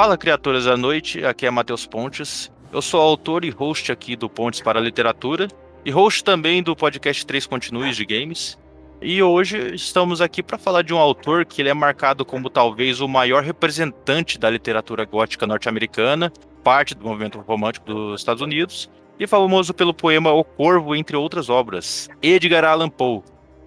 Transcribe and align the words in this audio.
Fala, 0.00 0.16
criaturas 0.16 0.64
da 0.64 0.78
noite, 0.78 1.22
aqui 1.26 1.44
é 1.44 1.50
Matheus 1.50 1.84
Pontes. 1.84 2.50
Eu 2.72 2.80
sou 2.80 3.02
autor 3.02 3.44
e 3.44 3.50
host 3.50 3.92
aqui 3.92 4.16
do 4.16 4.30
Pontes 4.30 4.62
para 4.62 4.78
a 4.78 4.82
Literatura 4.82 5.46
e 5.84 5.90
host 5.90 6.24
também 6.24 6.62
do 6.62 6.74
podcast 6.74 7.26
Três 7.26 7.46
Continues 7.46 7.98
de 7.98 8.06
Games. 8.06 8.58
E 9.02 9.22
hoje 9.22 9.74
estamos 9.74 10.22
aqui 10.22 10.42
para 10.42 10.56
falar 10.56 10.80
de 10.80 10.94
um 10.94 10.96
autor 10.96 11.44
que 11.44 11.60
ele 11.60 11.68
é 11.68 11.74
marcado 11.74 12.24
como 12.24 12.48
talvez 12.48 13.02
o 13.02 13.06
maior 13.06 13.42
representante 13.42 14.38
da 14.38 14.48
literatura 14.48 15.04
gótica 15.04 15.46
norte-americana, 15.46 16.32
parte 16.64 16.94
do 16.94 17.04
movimento 17.04 17.38
romântico 17.38 17.92
dos 17.92 18.22
Estados 18.22 18.40
Unidos, 18.40 18.88
e 19.18 19.26
famoso 19.26 19.74
pelo 19.74 19.92
poema 19.92 20.32
O 20.32 20.42
Corvo, 20.42 20.96
entre 20.96 21.14
outras 21.14 21.50
obras, 21.50 22.08
Edgar 22.22 22.64
Allan 22.64 22.88
Poe. 22.88 23.20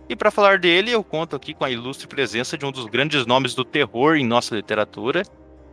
E 0.09 0.15
para 0.15 0.31
falar 0.31 0.57
dele, 0.57 0.89
eu 0.89 1.03
conto 1.03 1.35
aqui 1.35 1.53
com 1.53 1.63
a 1.63 1.69
ilustre 1.69 2.07
presença 2.07 2.57
de 2.57 2.65
um 2.65 2.71
dos 2.71 2.87
grandes 2.87 3.23
nomes 3.27 3.53
do 3.53 3.63
terror 3.63 4.15
em 4.15 4.25
nossa 4.25 4.55
literatura, 4.55 5.21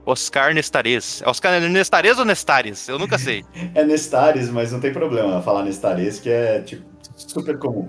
Oscar 0.05 0.55
Nestares. 0.55 1.23
É 1.23 1.29
Oscar 1.29 1.61
Nestares 1.61 2.19
ou 2.19 2.25
Nestares? 2.25 2.89
Eu 2.89 2.99
nunca 2.99 3.19
sei. 3.19 3.45
é 3.75 3.85
Nestares, 3.85 4.51
mas 4.51 4.73
não 4.73 4.81
tem 4.81 4.93
problema 4.93 5.43
falar 5.43 5.63
Nestares, 5.63 6.19
que 6.19 6.31
é 6.31 6.61
tipo, 6.61 6.85
super 7.17 7.59
comum. 7.59 7.89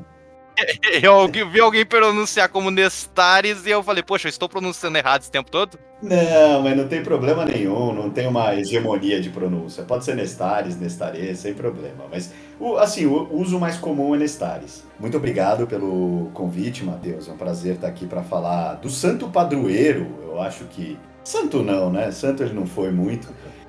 Eu 1.02 1.28
vi 1.28 1.60
alguém 1.60 1.86
pronunciar 1.86 2.50
como 2.50 2.70
Nestares 2.70 3.66
e 3.66 3.72
eu 3.72 3.82
falei, 3.82 4.04
poxa, 4.04 4.28
eu 4.28 4.30
estou 4.30 4.50
pronunciando 4.50 4.98
errado 4.98 5.22
esse 5.22 5.32
tempo 5.32 5.50
todo? 5.50 5.80
Não, 6.02 6.62
mas 6.64 6.76
não 6.76 6.88
tem 6.88 7.04
problema 7.04 7.46
nenhum, 7.46 7.94
não 7.94 8.10
tem 8.10 8.28
uma 8.28 8.56
hegemonia 8.56 9.22
de 9.22 9.30
pronúncia. 9.30 9.84
Pode 9.84 10.04
ser 10.04 10.16
Nestares, 10.16 10.78
Nestares, 10.78 11.40
sem 11.40 11.54
problema. 11.54 12.06
Mas, 12.12 12.34
assim, 12.80 13.06
o 13.06 13.34
uso 13.34 13.60
mais 13.60 13.78
comum 13.78 14.16
é 14.16 14.18
Nestares. 14.18 14.84
Muito 15.00 15.16
obrigado 15.16 15.68
pelo 15.68 16.32
convite, 16.34 16.84
Matheus. 16.84 17.28
É 17.28 17.32
um 17.32 17.38
prazer 17.38 17.76
estar 17.76 17.88
aqui 17.88 18.08
para 18.08 18.24
falar 18.24 18.76
do 18.76 18.90
Santo 18.90 19.30
Padroeiro. 19.30 20.08
Eu 20.24 20.42
acho 20.42 20.66
que 20.66 20.98
Santo 21.24 21.62
não, 21.62 21.92
né? 21.92 22.12
Santo 22.12 22.44
ele 22.44 22.54
não 22.54 22.66
foi 22.66 22.92
muito, 22.92 23.28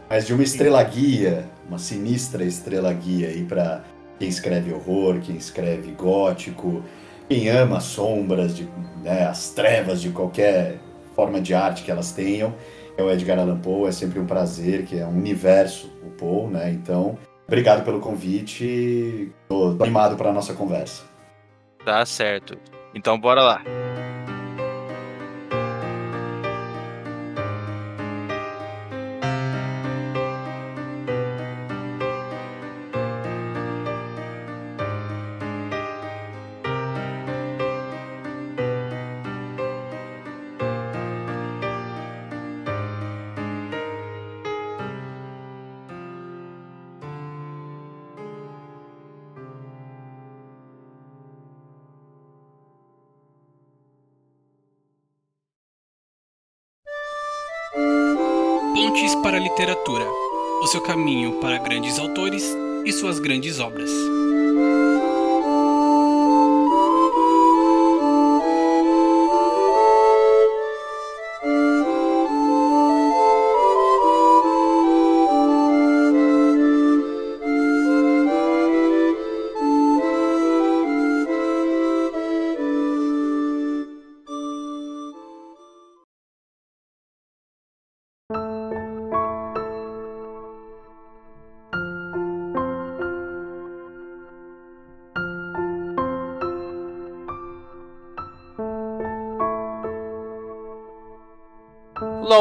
mas 0.09 0.27
de 0.27 0.35
uma 0.35 0.43
estrela 0.43 0.83
guia, 0.83 1.49
uma 1.69 1.79
sinistra 1.79 2.45
estrela 2.45 2.93
guia 2.93 3.29
aí 3.29 3.45
para 3.45 3.85
quem 4.19 4.29
escreve 4.29 4.73
horror, 4.73 5.21
quem 5.21 5.37
escreve 5.37 5.91
gótico, 5.93 6.83
quem 7.29 7.49
ama 7.49 7.79
as 7.79 7.85
sombras, 7.85 8.57
de, 8.57 8.69
né, 9.03 9.27
as 9.27 9.51
trevas 9.51 10.01
de 10.01 10.11
qualquer 10.11 10.79
forma 11.15 11.41
de 11.41 11.55
arte 11.55 11.83
que 11.83 11.91
elas 11.91 12.13
tenham. 12.13 12.55
É 12.97 13.03
o 13.03 13.11
Edgar 13.11 13.39
Allan 13.39 13.59
Poe, 13.59 13.89
é 13.89 13.93
sempre 13.93 14.21
um 14.21 14.27
prazer, 14.27 14.85
que 14.85 14.99
é 14.99 15.07
um 15.07 15.17
universo 15.17 15.91
o 16.05 16.11
Poe, 16.11 16.47
né? 16.47 16.71
Então, 16.71 17.19
obrigado 17.47 17.85
pelo 17.85 18.01
convite, 18.01 19.33
tô 19.49 19.77
animado 19.81 20.17
para 20.17 20.33
nossa 20.33 20.53
conversa. 20.53 21.05
Tá 21.85 22.05
certo. 22.05 22.57
Então, 22.95 23.19
bora 23.19 23.43
lá. 23.43 23.63
Caminho 60.83 61.41
para 61.41 61.59
grandes 61.59 61.99
autores 61.99 62.45
e 62.85 62.93
suas 62.93 63.19
grandes 63.19 63.61
obras. 63.61 63.91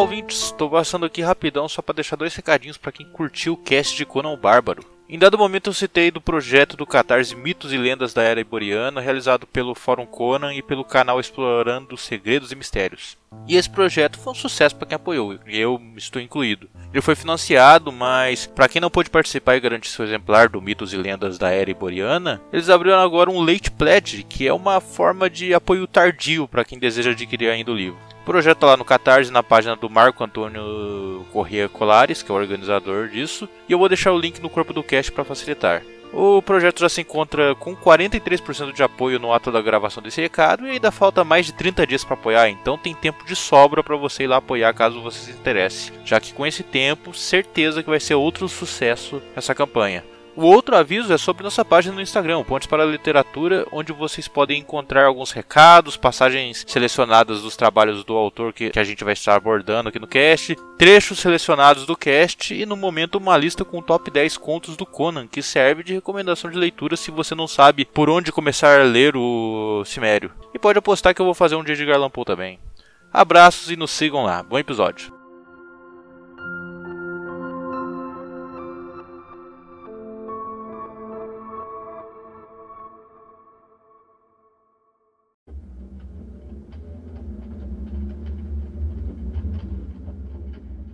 Ouvintes. 0.01 0.45
Estou 0.45 0.69
passando 0.69 1.05
aqui 1.05 1.21
rapidão 1.21 1.69
só 1.69 1.81
para 1.81 1.95
deixar 1.95 2.15
dois 2.15 2.35
recadinhos 2.35 2.77
para 2.77 2.91
quem 2.91 3.05
curtiu 3.05 3.53
o 3.53 3.57
cast 3.57 3.95
de 3.95 4.05
Conan 4.05 4.29
o 4.29 4.37
Bárbaro. 4.37 4.83
Em 5.07 5.19
dado 5.19 5.37
momento 5.37 5.69
eu 5.69 5.73
citei 5.73 6.09
do 6.09 6.19
projeto 6.19 6.75
do 6.75 6.87
Catarse 6.87 7.35
Mitos 7.35 7.71
e 7.71 7.77
Lendas 7.77 8.13
da 8.13 8.23
Era 8.23 8.41
Iboriana, 8.41 8.99
realizado 8.99 9.45
pelo 9.45 9.75
Fórum 9.75 10.05
Conan 10.05 10.53
e 10.53 10.63
pelo 10.63 10.83
canal 10.83 11.19
Explorando 11.19 11.97
Segredos 11.97 12.51
e 12.51 12.55
Mistérios. 12.55 13.20
E 13.47 13.55
esse 13.55 13.69
projeto 13.69 14.19
foi 14.19 14.31
um 14.31 14.35
sucesso 14.35 14.75
para 14.75 14.87
quem 14.87 14.95
apoiou, 14.95 15.37
e 15.45 15.59
eu 15.59 15.81
estou 15.97 16.21
incluído. 16.21 16.69
Ele 16.93 17.01
foi 17.01 17.15
financiado, 17.15 17.91
mas 17.91 18.45
para 18.45 18.69
quem 18.69 18.79
não 18.79 18.89
pôde 18.89 19.09
participar 19.09 19.55
e 19.55 19.59
garantir 19.59 19.89
seu 19.89 20.05
exemplar 20.05 20.47
do 20.47 20.61
Mitos 20.61 20.93
e 20.93 20.97
Lendas 20.97 21.37
da 21.37 21.49
Era 21.49 21.71
Iboriana, 21.71 22.41
eles 22.53 22.69
abriram 22.69 22.99
agora 22.99 23.29
um 23.29 23.41
Late 23.41 23.71
Pledge, 23.71 24.23
que 24.23 24.47
é 24.47 24.53
uma 24.53 24.79
forma 24.79 25.29
de 25.29 25.53
apoio 25.53 25.87
tardio 25.87 26.47
para 26.47 26.63
quem 26.63 26.79
deseja 26.79 27.11
adquirir 27.11 27.49
ainda 27.49 27.71
o 27.71 27.75
livro. 27.75 27.99
O 28.21 28.25
projeto 28.25 28.59
tá 28.59 28.67
lá 28.67 28.77
no 28.77 28.85
Catarse, 28.85 29.31
na 29.31 29.41
página 29.41 29.75
do 29.75 29.89
Marco 29.89 30.23
Antônio 30.23 31.25
Corrêa 31.33 31.67
Colares, 31.67 32.21
que 32.21 32.31
é 32.31 32.35
o 32.35 32.37
organizador 32.37 33.09
disso, 33.09 33.49
e 33.67 33.71
eu 33.71 33.79
vou 33.79 33.89
deixar 33.89 34.11
o 34.11 34.19
link 34.19 34.39
no 34.39 34.49
corpo 34.49 34.71
do 34.71 34.83
cast 34.83 35.11
para 35.11 35.25
facilitar. 35.25 35.81
O 36.13 36.41
projeto 36.41 36.81
já 36.81 36.89
se 36.89 37.01
encontra 37.01 37.55
com 37.55 37.75
43% 37.75 38.73
de 38.73 38.83
apoio 38.83 39.17
no 39.17 39.31
ato 39.31 39.51
da 39.51 39.61
gravação 39.61 40.03
desse 40.03 40.21
recado 40.21 40.67
e 40.67 40.71
ainda 40.71 40.91
falta 40.91 41.23
mais 41.23 41.45
de 41.45 41.53
30 41.53 41.87
dias 41.87 42.03
para 42.03 42.15
apoiar, 42.15 42.49
então 42.49 42.77
tem 42.77 42.93
tempo 42.93 43.25
de 43.25 43.35
sobra 43.35 43.81
para 43.81 43.95
você 43.95 44.23
ir 44.23 44.27
lá 44.27 44.37
apoiar 44.37 44.73
caso 44.73 45.01
você 45.01 45.19
se 45.19 45.31
interesse, 45.31 45.93
já 46.03 46.19
que 46.19 46.33
com 46.33 46.45
esse 46.45 46.63
tempo, 46.63 47.13
certeza 47.13 47.81
que 47.81 47.89
vai 47.89 47.99
ser 47.99 48.15
outro 48.15 48.49
sucesso 48.49 49.21
essa 49.35 49.55
campanha. 49.55 50.03
O 50.33 50.45
outro 50.45 50.77
aviso 50.77 51.11
é 51.11 51.17
sobre 51.17 51.43
nossa 51.43 51.65
página 51.65 51.93
no 51.93 52.01
Instagram, 52.01 52.43
Pontes 52.43 52.65
para 52.65 52.83
a 52.83 52.85
Literatura, 52.85 53.67
onde 53.69 53.91
vocês 53.91 54.29
podem 54.29 54.61
encontrar 54.61 55.05
alguns 55.05 55.31
recados, 55.31 55.97
passagens 55.97 56.63
selecionadas 56.65 57.41
dos 57.41 57.57
trabalhos 57.57 58.05
do 58.05 58.15
autor 58.15 58.53
que, 58.53 58.69
que, 58.69 58.79
a 58.79 58.83
gente 58.83 59.03
vai 59.03 59.11
estar 59.11 59.35
abordando 59.35 59.89
aqui 59.89 59.99
no 59.99 60.07
cast, 60.07 60.55
trechos 60.77 61.19
selecionados 61.19 61.85
do 61.85 61.97
cast 61.97 62.53
e 62.53 62.65
no 62.65 62.77
momento 62.77 63.15
uma 63.15 63.35
lista 63.35 63.65
com 63.65 63.79
o 63.79 63.83
top 63.83 64.09
10 64.09 64.37
contos 64.37 64.77
do 64.77 64.85
Conan, 64.85 65.27
que 65.27 65.41
serve 65.41 65.83
de 65.83 65.93
recomendação 65.93 66.49
de 66.49 66.57
leitura 66.57 66.95
se 66.95 67.11
você 67.11 67.35
não 67.35 67.47
sabe 67.47 67.83
por 67.83 68.09
onde 68.09 68.31
começar 68.31 68.79
a 68.79 68.85
ler 68.85 69.17
o 69.17 69.83
Cimério. 69.85 70.31
E 70.53 70.59
pode 70.59 70.79
apostar 70.79 71.13
que 71.13 71.21
eu 71.21 71.25
vou 71.25 71.35
fazer 71.35 71.55
um 71.55 71.63
dia 71.63 71.75
de 71.75 71.85
Garland 71.85 72.11
Poe 72.11 72.23
também. 72.23 72.57
Abraços 73.11 73.69
e 73.69 73.75
nos 73.75 73.91
sigam 73.91 74.23
lá. 74.23 74.41
Bom 74.41 74.57
episódio. 74.57 75.20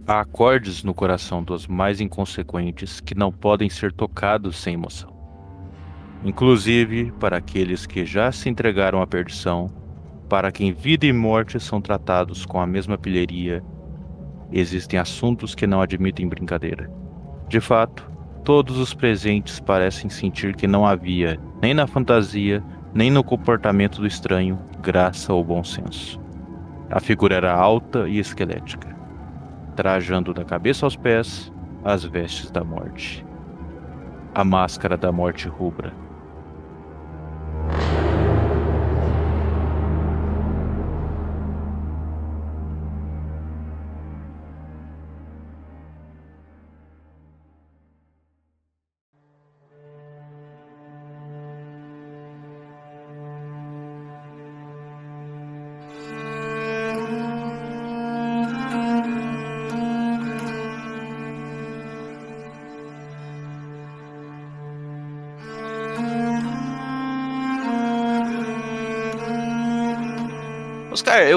Há 0.10 0.22
acordes 0.22 0.86
no 0.86 0.94
coração 0.94 1.44
dos 1.44 1.68
mais 1.68 2.00
inconsequentes 2.00 3.02
que 3.02 3.14
não 3.14 3.30
podem 3.30 3.70
ser 3.70 3.92
tocados 3.92 4.56
sem 4.56 4.76
emoção. 4.76 5.14
Inclusive 6.24 7.12
para 7.20 7.36
aqueles 7.36 7.86
que 7.86 8.06
já 8.06 8.32
se 8.32 8.48
entregaram 8.48 9.02
à 9.02 9.06
perdição, 9.06 9.70
para 10.30 10.50
quem 10.50 10.72
vida 10.72 11.06
e 11.06 11.12
morte 11.12 11.60
são 11.60 11.82
tratados 11.82 12.46
com 12.46 12.58
a 12.58 12.66
mesma 12.66 12.98
pilheria, 12.98 13.62
existem 14.50 14.98
assuntos 14.98 15.54
que 15.54 15.68
não 15.68 15.82
admitem 15.82 16.30
brincadeira. 16.30 16.90
De 17.50 17.60
fato, 17.60 18.10
todos 18.46 18.78
os 18.78 18.94
presentes 18.94 19.60
parecem 19.60 20.10
sentir 20.10 20.56
que 20.56 20.68
não 20.68 20.86
havia, 20.86 21.38
nem 21.62 21.74
na 21.74 21.86
fantasia, 21.86 22.64
nem 22.94 23.12
no 23.12 23.26
comportamento 23.26 24.00
do 24.00 24.08
estranho, 24.08 24.58
graça 24.82 25.34
ou 25.34 25.44
bom 25.44 25.66
senso. 25.66 26.18
A 26.90 27.02
figura 27.02 27.36
era 27.36 27.54
alta 27.54 28.08
e 28.08 28.20
esquelética 28.20 28.97
trajando 29.78 30.34
da 30.34 30.44
cabeça 30.44 30.88
aos 30.88 30.96
pés 30.96 31.54
as 31.86 32.04
vestes 32.04 32.50
da 32.50 32.64
morte. 32.64 33.24
A 34.34 34.44
máscara 34.44 34.98
da 34.98 35.12
morte 35.12 35.48
rubra. 35.48 35.94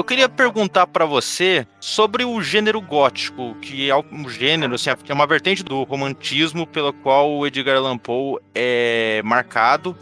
Eu 0.01 0.03
queria 0.03 0.27
perguntar 0.27 0.87
para 0.87 1.05
você 1.05 1.65
sobre 1.79 2.25
o 2.25 2.41
gênero 2.41 2.81
gótico, 2.81 3.55
que 3.61 3.87
é 3.87 3.95
um 3.95 4.27
gênero, 4.27 4.73
assim, 4.73 4.89
é 4.89 5.13
uma 5.13 5.27
vertente 5.27 5.63
do 5.63 5.83
romantismo 5.83 6.65
pela 6.65 6.91
qual 6.91 7.31
o 7.31 7.45
Edgar 7.45 7.77
Allan 7.77 7.99
Poe 7.99 8.41
é 8.55 9.21
marcado. 9.23 9.95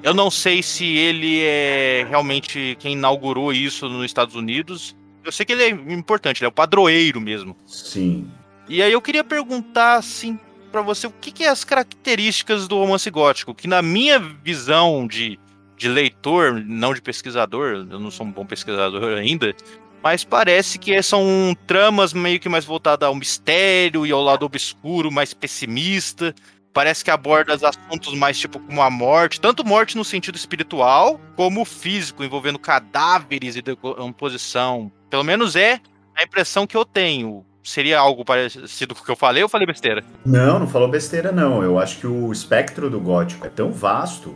Eu 0.00 0.14
não 0.14 0.30
sei 0.30 0.62
se 0.62 0.84
ele 0.84 1.40
é 1.42 2.06
realmente 2.08 2.76
quem 2.78 2.92
inaugurou 2.92 3.52
isso 3.52 3.88
nos 3.88 4.04
Estados 4.04 4.36
Unidos. 4.36 4.96
Eu 5.24 5.32
sei 5.32 5.44
que 5.44 5.52
ele 5.52 5.64
é 5.64 5.70
importante, 5.92 6.38
ele 6.38 6.46
é 6.46 6.48
o 6.48 6.52
padroeiro 6.52 7.20
mesmo. 7.20 7.56
Sim. 7.66 8.30
E 8.68 8.80
aí 8.80 8.92
eu 8.92 9.02
queria 9.02 9.24
perguntar, 9.24 9.96
assim, 9.96 10.38
para 10.70 10.82
você, 10.82 11.08
o 11.08 11.12
que, 11.20 11.32
que 11.32 11.42
é 11.42 11.48
as 11.48 11.64
características 11.64 12.68
do 12.68 12.78
romance 12.78 13.10
gótico? 13.10 13.52
Que 13.52 13.66
na 13.66 13.82
minha 13.82 14.20
visão 14.20 15.04
de 15.04 15.36
de 15.82 15.88
leitor, 15.88 16.62
não 16.64 16.94
de 16.94 17.02
pesquisador, 17.02 17.86
eu 17.90 17.98
não 17.98 18.10
sou 18.10 18.24
um 18.24 18.30
bom 18.30 18.46
pesquisador 18.46 19.14
ainda, 19.18 19.52
mas 20.00 20.24
parece 20.24 20.78
que 20.78 21.00
são 21.02 21.56
tramas 21.66 22.12
meio 22.12 22.38
que 22.38 22.48
mais 22.48 22.64
voltadas 22.64 23.06
ao 23.06 23.14
mistério 23.14 24.06
e 24.06 24.12
ao 24.12 24.22
lado 24.22 24.44
obscuro, 24.44 25.12
mais 25.12 25.34
pessimista. 25.34 26.34
Parece 26.72 27.04
que 27.04 27.10
aborda 27.10 27.54
assuntos 27.54 28.14
mais 28.14 28.38
tipo 28.38 28.58
como 28.58 28.80
a 28.80 28.90
morte, 28.90 29.40
tanto 29.40 29.64
morte 29.64 29.96
no 29.96 30.04
sentido 30.04 30.36
espiritual 30.36 31.20
como 31.36 31.64
físico, 31.64 32.24
envolvendo 32.24 32.58
cadáveres 32.58 33.56
e 33.56 33.62
decomposição. 33.62 34.90
Pelo 35.10 35.22
menos 35.22 35.54
é 35.54 35.80
a 36.16 36.22
impressão 36.22 36.66
que 36.66 36.76
eu 36.76 36.84
tenho. 36.84 37.44
Seria 37.62 38.00
algo 38.00 38.24
parecido 38.24 38.94
com 38.94 39.02
o 39.02 39.04
que 39.04 39.10
eu 39.10 39.16
falei 39.16 39.42
ou 39.42 39.48
falei 39.48 39.66
besteira? 39.66 40.02
Não, 40.24 40.58
não 40.58 40.66
falou 40.66 40.88
besteira, 40.88 41.30
não. 41.30 41.62
Eu 41.62 41.78
acho 41.78 41.98
que 41.98 42.06
o 42.06 42.32
espectro 42.32 42.90
do 42.90 42.98
gótico 42.98 43.46
é 43.46 43.50
tão 43.50 43.70
vasto 43.70 44.34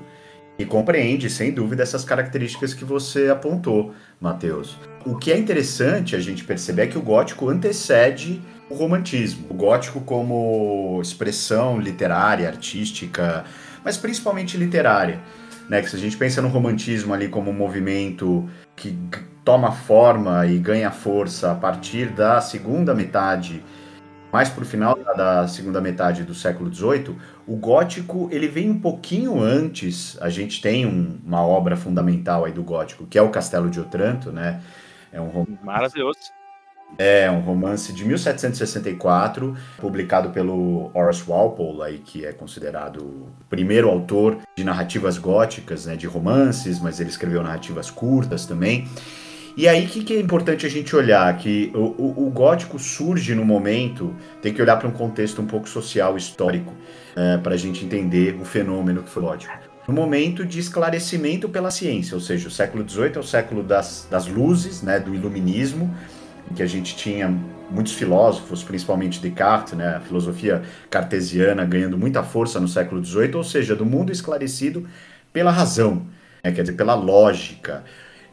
e 0.58 0.64
compreende, 0.64 1.28
sem 1.28 1.52
dúvida, 1.52 1.82
essas 1.82 2.04
características 2.04 2.72
que 2.72 2.84
você 2.84 3.28
apontou, 3.28 3.94
Matheus. 4.20 4.78
O 5.04 5.16
que 5.16 5.30
é 5.30 5.38
interessante 5.38 6.16
a 6.16 6.20
gente 6.20 6.44
perceber 6.44 6.82
é 6.82 6.86
que 6.86 6.98
o 6.98 7.02
gótico 7.02 7.48
antecede 7.48 8.40
o 8.70 8.74
romantismo. 8.74 9.46
O 9.50 9.54
gótico 9.54 10.00
como 10.00 10.98
expressão 11.02 11.78
literária, 11.78 12.48
artística, 12.48 13.44
mas 13.84 13.96
principalmente 13.96 14.56
literária. 14.56 15.20
Né? 15.68 15.82
Que 15.82 15.90
se 15.90 15.96
a 15.96 15.98
gente 15.98 16.16
pensa 16.16 16.40
no 16.40 16.48
romantismo 16.48 17.12
ali 17.12 17.28
como 17.28 17.50
um 17.50 17.54
movimento 17.54 18.48
que 18.74 18.96
toma 19.44 19.70
forma 19.72 20.46
e 20.46 20.58
ganha 20.58 20.90
força 20.90 21.52
a 21.52 21.54
partir 21.54 22.08
da 22.08 22.40
segunda 22.40 22.94
metade 22.94 23.62
mais 24.36 24.50
para 24.50 24.64
o 24.64 24.66
final 24.66 24.98
da 25.16 25.48
segunda 25.48 25.80
metade 25.80 26.22
do 26.22 26.34
século 26.34 26.70
XVIII, 26.70 27.16
o 27.46 27.56
gótico 27.56 28.28
ele 28.30 28.46
vem 28.46 28.68
um 28.68 28.78
pouquinho 28.78 29.40
antes. 29.40 30.18
A 30.20 30.28
gente 30.28 30.60
tem 30.60 30.84
um, 30.84 31.18
uma 31.24 31.40
obra 31.40 31.74
fundamental 31.74 32.44
aí 32.44 32.52
do 32.52 32.62
gótico, 32.62 33.06
que 33.06 33.16
é 33.16 33.22
o 33.22 33.30
Castelo 33.30 33.70
de 33.70 33.80
Otranto, 33.80 34.30
né? 34.30 34.60
É 35.10 35.18
um 35.18 35.46
maravilhoso. 35.62 36.18
É 36.98 37.30
um 37.30 37.40
romance 37.40 37.94
de 37.94 38.04
1764, 38.04 39.56
publicado 39.78 40.28
pelo 40.28 40.90
Horace 40.92 41.22
Walpole, 41.26 41.82
aí, 41.82 41.98
que 41.98 42.26
é 42.26 42.32
considerado 42.34 42.98
o 42.98 43.28
primeiro 43.48 43.88
autor 43.88 44.36
de 44.54 44.62
narrativas 44.62 45.16
góticas, 45.16 45.86
né, 45.86 45.96
de 45.96 46.06
romances, 46.06 46.78
mas 46.78 47.00
ele 47.00 47.08
escreveu 47.08 47.42
narrativas 47.42 47.90
curtas 47.90 48.44
também. 48.44 48.86
E 49.56 49.66
aí, 49.66 49.86
o 49.86 49.88
que, 49.88 50.04
que, 50.04 50.12
é 50.12 50.20
importante 50.20 50.66
a 50.66 50.68
gente 50.68 50.94
olhar? 50.94 51.34
Que 51.38 51.72
o, 51.74 51.78
o, 51.78 52.26
o 52.26 52.30
gótico 52.30 52.78
surge 52.78 53.34
no 53.34 53.42
momento, 53.42 54.14
tem 54.42 54.52
que 54.52 54.60
olhar 54.60 54.76
para 54.76 54.86
um 54.86 54.92
contexto 54.92 55.40
um 55.40 55.46
pouco 55.46 55.66
social, 55.66 56.14
histórico, 56.14 56.74
é, 57.16 57.38
para 57.38 57.54
a 57.54 57.56
gente 57.56 57.82
entender 57.82 58.36
o 58.38 58.44
fenômeno 58.44 59.02
que 59.02 59.08
foi 59.08 59.22
o 59.22 59.26
gótico. 59.26 59.54
No 59.88 59.94
momento 59.94 60.44
de 60.44 60.58
esclarecimento 60.58 61.48
pela 61.48 61.70
ciência, 61.70 62.14
ou 62.14 62.20
seja, 62.20 62.48
o 62.48 62.50
século 62.50 62.86
XVIII 62.86 63.12
é 63.14 63.18
o 63.18 63.22
século 63.22 63.62
das, 63.62 64.06
das 64.10 64.26
luzes, 64.26 64.82
né, 64.82 65.00
do 65.00 65.14
iluminismo, 65.14 65.94
em 66.50 66.54
que 66.54 66.62
a 66.62 66.66
gente 66.66 66.94
tinha 66.94 67.32
muitos 67.70 67.94
filósofos, 67.94 68.62
principalmente 68.62 69.20
Descartes, 69.20 69.72
né, 69.72 69.96
a 69.96 70.00
filosofia 70.00 70.62
cartesiana 70.90 71.64
ganhando 71.64 71.96
muita 71.96 72.22
força 72.22 72.60
no 72.60 72.68
século 72.68 73.02
XVIII, 73.02 73.36
ou 73.36 73.44
seja, 73.44 73.74
do 73.74 73.86
mundo 73.86 74.12
esclarecido 74.12 74.86
pela 75.32 75.50
razão, 75.50 76.02
né, 76.44 76.52
quer 76.52 76.60
dizer, 76.60 76.74
pela 76.74 76.94
lógica, 76.94 77.84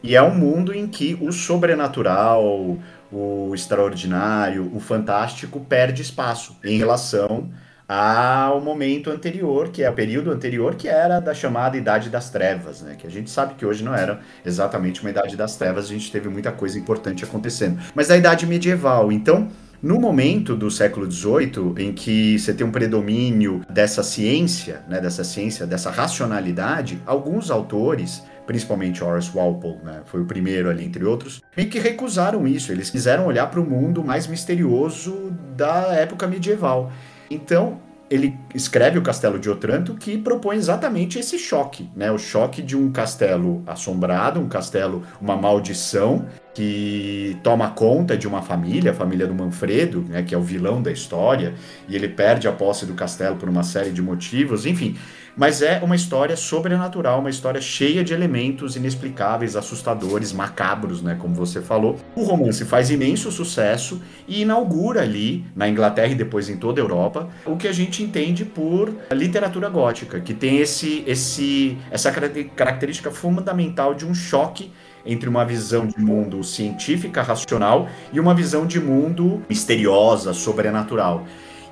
e 0.03 0.15
é 0.15 0.21
um 0.21 0.35
mundo 0.35 0.73
em 0.73 0.85
que 0.85 1.17
o 1.21 1.31
sobrenatural, 1.31 2.77
o 3.09 3.51
extraordinário, 3.55 4.69
o 4.75 4.79
fantástico 4.79 5.61
perde 5.61 6.01
espaço 6.01 6.57
em 6.63 6.77
relação 6.77 7.49
ao 7.87 8.59
momento 8.59 9.09
anterior, 9.09 9.69
que 9.69 9.83
é 9.83 9.89
o 9.89 9.93
período 9.93 10.31
anterior, 10.31 10.75
que 10.75 10.87
era 10.87 11.19
da 11.19 11.33
chamada 11.33 11.77
Idade 11.77 12.09
das 12.09 12.29
Trevas, 12.29 12.81
né? 12.81 12.95
Que 12.97 13.05
a 13.05 13.09
gente 13.09 13.29
sabe 13.29 13.55
que 13.55 13.65
hoje 13.65 13.83
não 13.83 13.93
era 13.93 14.19
exatamente 14.45 15.01
uma 15.01 15.09
Idade 15.09 15.37
das 15.37 15.55
Trevas, 15.55 15.85
a 15.85 15.89
gente 15.89 16.11
teve 16.11 16.27
muita 16.27 16.51
coisa 16.51 16.77
importante 16.77 17.23
acontecendo. 17.23 17.79
Mas 17.93 18.09
a 18.09 18.17
Idade 18.17 18.45
Medieval, 18.45 19.11
então, 19.11 19.47
no 19.81 19.99
momento 19.99 20.55
do 20.55 20.71
século 20.71 21.09
XVIII, 21.11 21.75
em 21.77 21.93
que 21.93 22.39
você 22.39 22.53
tem 22.53 22.65
um 22.65 22.71
predomínio 22.71 23.61
dessa 23.69 24.01
ciência, 24.01 24.81
né, 24.87 24.99
dessa 24.99 25.23
ciência, 25.23 25.67
dessa 25.67 25.91
racionalidade, 25.91 27.01
alguns 27.05 27.51
autores 27.51 28.23
principalmente 28.45 29.03
Horace 29.03 29.31
Walpole, 29.33 29.79
né, 29.83 30.01
foi 30.05 30.21
o 30.21 30.25
primeiro 30.25 30.69
ali, 30.69 30.83
entre 30.85 31.03
outros, 31.03 31.41
meio 31.55 31.69
que 31.69 31.79
recusaram 31.79 32.47
isso. 32.47 32.71
Eles 32.71 32.89
quiseram 32.89 33.25
olhar 33.25 33.47
para 33.47 33.59
o 33.59 33.65
mundo 33.65 34.03
mais 34.03 34.27
misterioso 34.27 35.31
da 35.55 35.93
época 35.93 36.27
medieval. 36.27 36.91
Então, 37.29 37.79
ele 38.09 38.37
escreve 38.53 38.99
o 38.99 39.01
Castelo 39.01 39.39
de 39.39 39.49
Otranto, 39.49 39.95
que 39.95 40.17
propõe 40.17 40.55
exatamente 40.57 41.17
esse 41.17 41.39
choque, 41.39 41.89
né? 41.95 42.11
O 42.11 42.19
choque 42.19 42.61
de 42.61 42.77
um 42.77 42.91
castelo 42.91 43.63
assombrado, 43.65 44.39
um 44.39 44.47
castelo, 44.47 45.01
uma 45.19 45.35
maldição 45.35 46.27
que 46.53 47.35
toma 47.41 47.71
conta 47.71 48.15
de 48.15 48.27
uma 48.27 48.43
família, 48.43 48.91
a 48.91 48.93
família 48.93 49.25
do 49.25 49.33
Manfredo, 49.33 50.05
né, 50.07 50.21
que 50.21 50.35
é 50.35 50.37
o 50.37 50.41
vilão 50.41 50.79
da 50.79 50.91
história, 50.91 51.55
e 51.89 51.95
ele 51.95 52.07
perde 52.07 52.47
a 52.47 52.51
posse 52.51 52.85
do 52.85 52.93
castelo 52.93 53.35
por 53.35 53.49
uma 53.49 53.63
série 53.63 53.89
de 53.89 54.03
motivos, 54.03 54.67
enfim. 54.67 54.95
Mas 55.35 55.63
é 55.63 55.79
uma 55.83 55.95
história 55.95 56.37
sobrenatural, 56.37 57.19
uma 57.19 57.29
história 57.29 57.59
cheia 57.59 58.03
de 58.03 58.13
elementos 58.13 58.75
inexplicáveis, 58.75 59.55
assustadores, 59.55 60.31
macabros, 60.31 61.01
né, 61.01 61.17
como 61.19 61.33
você 61.33 61.61
falou. 61.61 61.97
O 62.15 62.23
romance 62.23 62.63
faz 62.65 62.91
imenso 62.91 63.31
sucesso 63.31 63.99
e 64.27 64.43
inaugura 64.43 65.01
ali, 65.01 65.43
na 65.55 65.67
Inglaterra 65.67 66.11
e 66.11 66.15
depois 66.15 66.49
em 66.49 66.57
toda 66.57 66.79
a 66.79 66.83
Europa, 66.83 67.29
o 67.45 67.57
que 67.57 67.67
a 67.67 67.73
gente 67.73 68.03
entende 68.03 68.45
por 68.45 68.93
literatura 69.11 69.69
gótica, 69.69 70.19
que 70.19 70.35
tem 70.35 70.59
esse, 70.59 71.03
esse, 71.07 71.77
essa 71.89 72.11
característica 72.55 73.09
fundamental 73.09 73.95
de 73.95 74.05
um 74.05 74.13
choque 74.13 74.71
entre 75.05 75.27
uma 75.27 75.43
visão 75.43 75.85
de 75.85 75.99
mundo 75.99 76.43
científica, 76.43 77.21
racional, 77.21 77.89
e 78.11 78.19
uma 78.19 78.33
visão 78.33 78.65
de 78.65 78.79
mundo 78.79 79.41
misteriosa, 79.49 80.33
sobrenatural. 80.33 81.25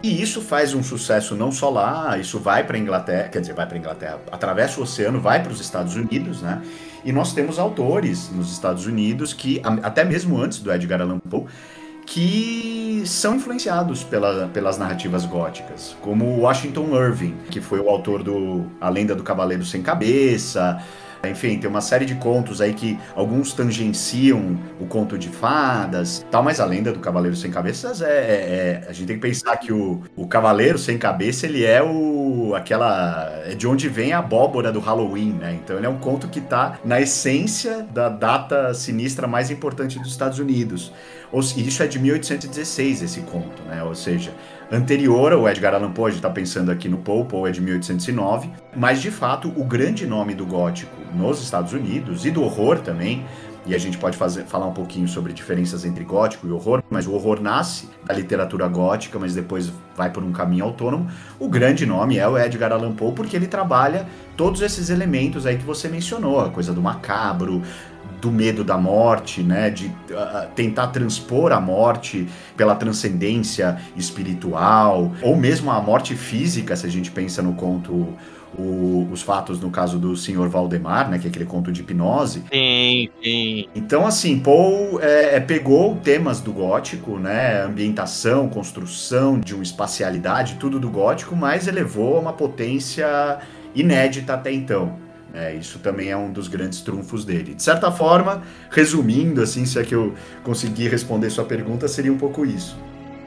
E 0.03 0.21
isso 0.21 0.41
faz 0.41 0.73
um 0.73 0.81
sucesso 0.81 1.35
não 1.35 1.51
só 1.51 1.69
lá, 1.69 2.17
isso 2.17 2.39
vai 2.39 2.63
para 2.63 2.77
Inglaterra, 2.77 3.29
quer 3.29 3.39
dizer, 3.39 3.53
vai 3.53 3.67
para 3.67 3.77
Inglaterra, 3.77 4.19
atravessa 4.31 4.79
o 4.79 4.83
oceano, 4.83 5.19
vai 5.19 5.43
para 5.43 5.51
os 5.51 5.61
Estados 5.61 5.95
Unidos, 5.95 6.41
né? 6.41 6.61
E 7.05 7.11
nós 7.11 7.33
temos 7.33 7.59
autores 7.59 8.29
nos 8.31 8.51
Estados 8.51 8.87
Unidos 8.87 9.31
que, 9.31 9.61
até 9.83 10.03
mesmo 10.03 10.39
antes 10.39 10.59
do 10.59 10.71
Edgar 10.73 11.01
Allan 11.01 11.19
Poe, 11.19 11.45
que 12.05 13.03
são 13.05 13.35
influenciados 13.35 14.03
pela, 14.03 14.47
pelas 14.47 14.77
narrativas 14.77 15.23
góticas, 15.25 15.95
como 16.01 16.25
Washington 16.39 16.95
Irving, 16.95 17.35
que 17.49 17.61
foi 17.61 17.79
o 17.79 17.87
autor 17.87 18.23
do 18.23 18.65
A 18.81 18.89
Lenda 18.89 19.15
do 19.15 19.23
Cavaleiro 19.23 19.63
Sem 19.63 19.83
Cabeça, 19.83 20.83
enfim, 21.29 21.57
tem 21.59 21.69
uma 21.69 21.81
série 21.81 22.05
de 22.05 22.15
contos 22.15 22.61
aí 22.61 22.73
que 22.73 22.97
alguns 23.15 23.53
tangenciam 23.53 24.57
o 24.79 24.85
conto 24.87 25.17
de 25.17 25.29
fadas, 25.29 26.25
tal, 26.31 26.41
mas 26.41 26.59
a 26.59 26.65
lenda 26.65 26.91
do 26.91 26.99
Cavaleiro 26.99 27.35
Sem 27.35 27.51
Cabeças 27.51 28.01
é, 28.01 28.05
é, 28.05 28.81
é, 28.85 28.89
A 28.89 28.91
gente 28.91 29.07
tem 29.07 29.15
que 29.17 29.21
pensar 29.21 29.57
que 29.57 29.71
o, 29.71 30.01
o 30.15 30.27
Cavaleiro 30.27 30.77
Sem 30.77 30.97
Cabeça, 30.97 31.45
ele 31.45 31.63
é 31.63 31.81
o. 31.83 32.53
aquela. 32.55 33.29
É 33.45 33.53
de 33.53 33.67
onde 33.67 33.87
vem 33.87 34.13
a 34.13 34.19
abóbora 34.19 34.71
do 34.71 34.79
Halloween, 34.79 35.33
né? 35.33 35.59
Então 35.63 35.77
ele 35.77 35.85
é 35.85 35.89
um 35.89 35.97
conto 35.97 36.27
que 36.27 36.41
tá 36.41 36.79
na 36.83 36.99
essência 36.99 37.83
da 37.83 38.09
data 38.09 38.73
sinistra 38.73 39.27
mais 39.27 39.51
importante 39.51 39.99
dos 39.99 40.09
Estados 40.09 40.39
Unidos. 40.39 40.91
E 41.55 41.67
isso 41.67 41.81
é 41.81 41.87
de 41.87 41.97
1816, 41.97 43.03
esse 43.03 43.21
conto, 43.21 43.61
né? 43.63 43.81
Ou 43.83 43.95
seja, 43.95 44.33
anterior 44.71 45.33
ao 45.33 45.49
Edgar 45.49 45.73
Allan 45.73 45.91
Poe, 45.91 46.05
a 46.05 46.09
gente 46.09 46.19
está 46.19 46.29
pensando 46.29 46.71
aqui 46.71 46.87
no 46.87 46.97
Poe, 46.99 47.25
Poe 47.25 47.49
é 47.49 47.51
de 47.51 47.59
1809, 47.59 48.49
mas 48.73 49.01
de 49.01 49.11
fato 49.11 49.51
o 49.57 49.65
grande 49.65 50.07
nome 50.07 50.33
do 50.33 50.45
gótico 50.45 50.95
nos 51.13 51.43
Estados 51.43 51.73
Unidos 51.73 52.25
e 52.25 52.31
do 52.31 52.41
horror 52.41 52.79
também, 52.79 53.25
e 53.65 53.75
a 53.75 53.77
gente 53.77 53.97
pode 53.97 54.17
fazer, 54.17 54.43
falar 54.45 54.65
um 54.65 54.73
pouquinho 54.73 55.07
sobre 55.07 55.33
diferenças 55.33 55.85
entre 55.85 56.03
gótico 56.03 56.47
e 56.47 56.51
horror, 56.51 56.81
mas 56.89 57.05
o 57.05 57.13
horror 57.13 57.39
nasce 57.39 57.87
da 58.05 58.13
literatura 58.13 58.67
gótica, 58.67 59.19
mas 59.19 59.35
depois 59.35 59.71
vai 59.95 60.09
por 60.09 60.23
um 60.23 60.31
caminho 60.31 60.65
autônomo. 60.65 61.07
O 61.37 61.47
grande 61.47 61.85
nome 61.85 62.17
é 62.17 62.27
o 62.27 62.37
Edgar 62.37 62.71
Allan 62.71 62.93
Poe, 62.93 63.13
porque 63.13 63.35
ele 63.35 63.47
trabalha 63.47 64.07
todos 64.35 64.61
esses 64.61 64.89
elementos 64.89 65.45
aí 65.45 65.57
que 65.57 65.63
você 65.63 65.87
mencionou, 65.87 66.39
a 66.39 66.49
coisa 66.49 66.73
do 66.73 66.81
macabro, 66.81 67.61
do 68.21 68.31
medo 68.31 68.63
da 68.63 68.77
morte, 68.77 69.41
né, 69.41 69.69
de 69.69 69.87
uh, 69.87 70.47
tentar 70.55 70.87
transpor 70.87 71.51
a 71.51 71.59
morte 71.59 72.27
pela 72.55 72.75
transcendência 72.75 73.81
espiritual, 73.95 75.11
ou 75.21 75.35
mesmo 75.35 75.71
a 75.71 75.81
morte 75.81 76.15
física, 76.15 76.75
se 76.75 76.85
a 76.85 76.89
gente 76.89 77.09
pensa 77.09 77.41
no 77.41 77.53
conto 77.53 78.15
o, 78.57 79.07
os 79.11 79.21
fatos 79.21 79.59
no 79.59 79.69
caso 79.69 79.97
do 79.97 80.15
Senhor 80.15 80.49
Valdemar, 80.49 81.09
né, 81.09 81.17
que 81.17 81.27
é 81.27 81.29
aquele 81.29 81.45
conto 81.45 81.71
de 81.71 81.81
hipnose. 81.81 82.43
Sim, 82.51 83.09
sim. 83.23 83.65
Então, 83.73 84.05
assim, 84.05 84.39
Paul 84.39 84.99
é, 85.01 85.37
é, 85.37 85.39
pegou 85.39 85.95
temas 85.97 86.41
do 86.41 86.51
gótico, 86.51 87.17
né, 87.17 87.63
ambientação, 87.63 88.49
construção 88.49 89.39
de 89.39 89.53
uma 89.53 89.63
espacialidade, 89.63 90.55
tudo 90.59 90.79
do 90.79 90.89
gótico, 90.89 91.35
mas 91.35 91.67
elevou 91.67 92.17
a 92.17 92.19
uma 92.19 92.33
potência 92.33 93.39
inédita 93.73 94.33
até 94.33 94.51
então. 94.51 94.97
É, 95.33 95.53
isso 95.55 95.79
também 95.79 96.09
é 96.09 96.17
um 96.17 96.31
dos 96.31 96.47
grandes 96.47 96.81
trunfos 96.81 97.23
dele. 97.23 97.53
De 97.53 97.63
certa 97.63 97.91
forma, 97.91 98.43
resumindo, 98.69 99.41
assim, 99.41 99.65
se 99.65 99.79
é 99.79 99.83
que 99.83 99.95
eu 99.95 100.13
conseguir 100.43 100.89
responder 100.89 101.29
sua 101.29 101.45
pergunta, 101.45 101.87
seria 101.87 102.11
um 102.11 102.17
pouco 102.17 102.45
isso. 102.45 102.77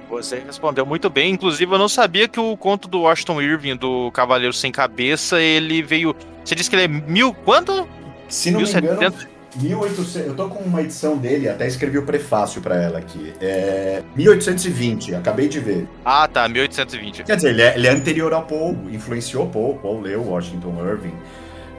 Você 0.08 0.42
respondeu 0.46 0.84
muito 0.84 1.08
bem. 1.08 1.32
Inclusive, 1.32 1.73
eu 1.73 1.78
não 1.78 1.88
sabia 1.88 2.28
que 2.28 2.38
o 2.38 2.56
conto 2.56 2.87
do 2.87 3.00
Washington 3.00 3.40
Irving, 3.40 3.76
do 3.76 4.11
Cavaleiro 4.12 4.52
Sem 4.52 4.70
Cabeça, 4.70 5.40
ele 5.40 5.82
veio. 5.82 6.14
Você 6.44 6.54
disse 6.54 6.70
que 6.70 6.76
ele 6.76 6.84
é 6.84 6.88
mil. 6.88 7.32
Quanto? 7.32 7.88
Se 8.28 8.50
não 8.50 8.61
1700... 8.61 8.90
me 8.90 8.96
engano. 8.96 9.34
1800, 9.56 10.26
eu 10.26 10.34
tô 10.34 10.49
com 10.49 10.58
uma 10.64 10.82
edição 10.82 11.16
dele, 11.16 11.49
até 11.49 11.66
escrevi 11.66 11.96
o 11.96 12.04
prefácio 12.04 12.61
para 12.61 12.75
ela 12.75 12.99
aqui. 12.99 13.32
É 13.40 14.02
1820, 14.16 15.14
acabei 15.14 15.49
de 15.49 15.61
ver. 15.61 15.87
Ah, 16.04 16.26
tá, 16.26 16.49
1820. 16.49 17.23
Quer 17.23 17.37
dizer, 17.37 17.50
ele 17.50 17.62
é, 17.62 17.76
ele 17.76 17.87
é 17.87 17.90
anterior 17.90 18.32
ao 18.32 18.42
Paul, 18.42 18.76
influenciou 18.90 19.46
Paul, 19.46 19.76
Paul 19.76 20.00
leu 20.00 20.23
Washington 20.23 20.75
Irving. 20.84 21.14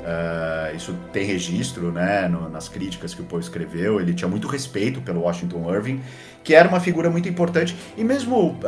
Uh, 0.06 0.76
isso 0.76 0.96
tem 1.12 1.26
registro 1.26 1.92
né, 1.92 2.28
no, 2.28 2.48
nas 2.48 2.70
críticas 2.70 3.16
que 3.16 3.22
o 3.22 3.26
Poe 3.26 3.40
escreveu. 3.40 4.00
Ele 4.00 4.14
tinha 4.14 4.28
muito 4.28 4.48
respeito 4.48 5.02
pelo 5.02 5.22
Washington 5.22 5.74
Irving, 5.74 6.00
que 6.44 6.54
era 6.54 6.70
uma 6.70 6.80
figura 6.80 7.10
muito 7.10 7.28
importante. 7.28 7.76
E 7.98 8.04
mesmo 8.04 8.50
uh, 8.50 8.60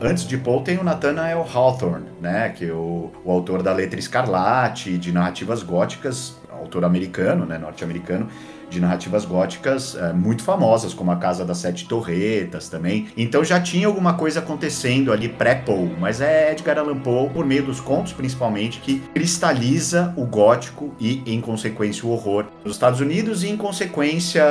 antes 0.00 0.26
de 0.26 0.38
Poe 0.38 0.64
tem 0.64 0.78
o 0.78 0.84
Nathaniel 0.84 1.46
Hawthorne, 1.52 2.06
né, 2.18 2.48
que 2.48 2.64
é 2.64 2.72
o, 2.72 3.12
o 3.22 3.30
autor 3.30 3.62
da 3.62 3.74
Letra 3.74 4.00
Escarlate, 4.00 4.96
de 4.96 5.12
narrativas 5.12 5.62
góticas, 5.62 6.34
autor 6.50 6.82
americano, 6.86 7.44
né, 7.44 7.58
norte-americano, 7.58 8.28
de 8.76 8.80
narrativas 8.80 9.24
góticas 9.24 9.96
é, 9.96 10.12
muito 10.12 10.42
famosas, 10.42 10.92
como 10.94 11.10
a 11.10 11.16
Casa 11.16 11.44
das 11.44 11.58
Sete 11.58 11.86
Torretas 11.88 12.68
também. 12.68 13.08
Então 13.16 13.42
já 13.42 13.60
tinha 13.60 13.86
alguma 13.86 14.14
coisa 14.14 14.40
acontecendo 14.40 15.12
ali 15.12 15.28
pré-Poe, 15.28 15.96
mas 15.98 16.20
é 16.20 16.52
Edgar 16.52 16.78
Allan 16.78 16.98
Poe, 16.98 17.30
por 17.30 17.44
meio 17.44 17.64
dos 17.64 17.80
contos 17.80 18.12
principalmente, 18.12 18.80
que 18.80 19.00
cristaliza 19.14 20.12
o 20.16 20.24
gótico 20.24 20.94
e, 21.00 21.22
em 21.26 21.40
consequência, 21.40 22.06
o 22.06 22.10
horror 22.10 22.46
nos 22.64 22.74
Estados 22.74 23.00
Unidos 23.00 23.42
e, 23.42 23.48
em 23.48 23.56
consequência, 23.56 24.44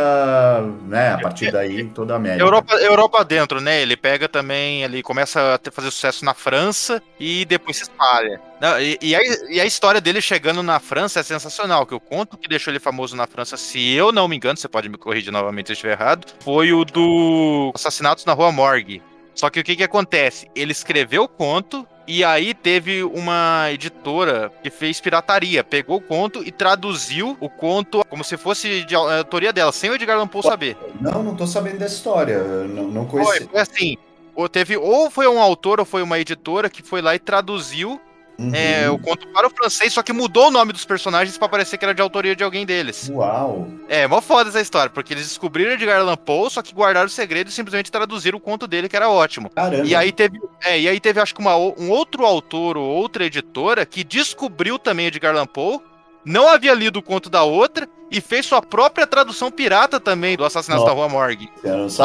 né, 0.87 1.13
a 1.13 1.19
partir 1.19 1.51
daí, 1.51 1.85
toda 1.85 2.13
a 2.13 2.17
América. 2.17 2.43
Europa, 2.43 2.75
Europa 2.75 3.23
dentro, 3.23 3.61
né? 3.61 3.81
Ele 3.81 3.95
pega 3.95 4.27
também, 4.27 4.83
ele 4.83 5.03
começa 5.03 5.55
a 5.55 5.71
fazer 5.71 5.91
sucesso 5.91 6.25
na 6.25 6.33
França 6.33 7.01
e 7.19 7.45
depois 7.45 7.77
se 7.77 7.83
espalha. 7.83 8.41
Não, 8.59 8.79
e, 8.79 8.97
e, 9.01 9.15
a, 9.15 9.19
e, 9.49 9.61
a, 9.61 9.65
história 9.65 9.99
dele 9.99 10.21
chegando 10.21 10.63
na 10.63 10.79
França 10.79 11.19
é 11.19 11.23
sensacional, 11.23 11.85
que 11.85 11.93
o 11.93 11.99
conto 11.99 12.37
que 12.37 12.47
deixou 12.47 12.71
ele 12.71 12.79
famoso 12.79 13.15
na 13.15 13.27
França, 13.27 13.57
se 13.57 13.93
eu 13.93 14.11
não 14.11 14.27
me 14.27 14.35
engano, 14.35 14.57
você 14.57 14.67
pode 14.67 14.87
me 14.87 14.97
corrigir 14.97 15.31
novamente 15.31 15.67
se 15.67 15.71
eu 15.73 15.75
estiver 15.75 15.93
errado, 15.93 16.25
foi 16.39 16.71
o 16.71 16.85
do 16.85 17.71
Assassinatos 17.75 18.25
na 18.25 18.33
Rua 18.33 18.51
Morgue. 18.51 19.01
Só 19.33 19.49
que 19.49 19.59
o 19.59 19.63
que 19.63 19.75
que 19.75 19.83
acontece? 19.83 20.47
Ele 20.55 20.71
escreveu 20.71 21.23
o 21.23 21.27
conto 21.27 21.85
e 22.07 22.23
aí 22.23 22.53
teve 22.53 23.03
uma 23.03 23.67
editora 23.71 24.49
que 24.63 24.69
fez 24.69 25.01
pirataria, 25.01 25.63
pegou 25.63 25.97
o 25.97 26.01
conto 26.01 26.41
e 26.41 26.51
traduziu 26.51 27.35
o 27.41 27.49
conto 27.49 28.05
como 28.09 28.23
se 28.23 28.37
fosse 28.37 28.85
de 28.85 28.95
autoria 28.95 29.51
dela, 29.51 29.73
sem 29.73 29.89
o 29.89 29.95
Edgar 29.95 30.15
Allan 30.15 30.27
Poe 30.27 30.41
saber. 30.41 30.77
Não, 31.01 31.21
não 31.21 31.35
tô 31.35 31.45
sabendo 31.45 31.79
dessa 31.79 31.95
história, 31.95 32.41
não, 32.43 32.87
não 32.87 33.05
conheci. 33.05 33.39
Foi, 33.39 33.47
foi 33.47 33.59
assim, 33.59 33.97
ou 34.35 34.47
teve 34.47 34.77
ou 34.77 35.09
foi 35.09 35.27
um 35.27 35.41
autor 35.41 35.79
ou 35.79 35.85
foi 35.85 36.01
uma 36.01 36.19
editora 36.19 36.69
que 36.69 36.83
foi 36.83 37.01
lá 37.01 37.15
e 37.15 37.19
traduziu 37.19 37.99
Uhum. 38.37 38.53
É, 38.53 38.89
o 38.89 38.97
conto 38.99 39.27
para 39.29 39.47
o 39.47 39.49
francês, 39.49 39.93
só 39.93 40.03
que 40.03 40.11
mudou 40.11 40.47
o 40.47 40.51
nome 40.51 40.73
dos 40.73 40.85
personagens 40.85 41.37
para 41.37 41.47
parecer 41.47 41.77
que 41.77 41.85
era 41.85 41.93
de 41.93 42.01
autoria 42.01 42.35
de 42.35 42.43
alguém 42.43 42.65
deles. 42.65 43.09
Uau! 43.09 43.67
É, 43.87 44.07
mó 44.07 44.21
foda 44.21 44.49
essa 44.49 44.59
história, 44.59 44.89
porque 44.89 45.13
eles 45.13 45.27
descobriram 45.27 45.71
Edgar 45.71 45.99
Allan 45.99 46.17
Poe, 46.17 46.49
só 46.49 46.61
que 46.61 46.73
guardaram 46.73 47.07
o 47.07 47.09
segredo 47.09 47.47
e 47.47 47.51
simplesmente 47.51 47.91
traduziram 47.91 48.37
o 48.37 48.41
conto 48.41 48.67
dele, 48.67 48.89
que 48.89 48.95
era 48.95 49.09
ótimo. 49.09 49.49
Caramba! 49.49 49.85
E 49.85 49.95
aí 49.95 50.11
teve, 50.11 50.39
é, 50.63 50.79
e 50.79 50.89
aí 50.89 50.99
teve 50.99 51.19
acho 51.19 51.33
que 51.33 51.41
uma, 51.41 51.55
um 51.55 51.89
outro 51.89 52.25
autor 52.25 52.77
ou 52.77 52.85
outra 52.85 53.25
editora 53.25 53.85
que 53.85 54.03
descobriu 54.03 54.77
também 54.77 55.07
Edgar 55.07 55.33
Allan 55.33 55.47
Poe, 55.47 55.79
não 56.25 56.49
havia 56.49 56.73
lido 56.73 56.97
o 56.97 57.03
conto 57.03 57.29
da 57.29 57.43
outra 57.43 57.87
e 58.09 58.19
fez 58.19 58.45
sua 58.45 58.61
própria 58.61 59.05
tradução 59.05 59.51
pirata 59.51 59.99
também 59.99 60.35
do 60.35 60.43
Assassinato 60.43 60.81
Nossa. 60.81 60.93
da 60.93 60.97
Rua 60.97 61.09
Morgue. 61.09 61.49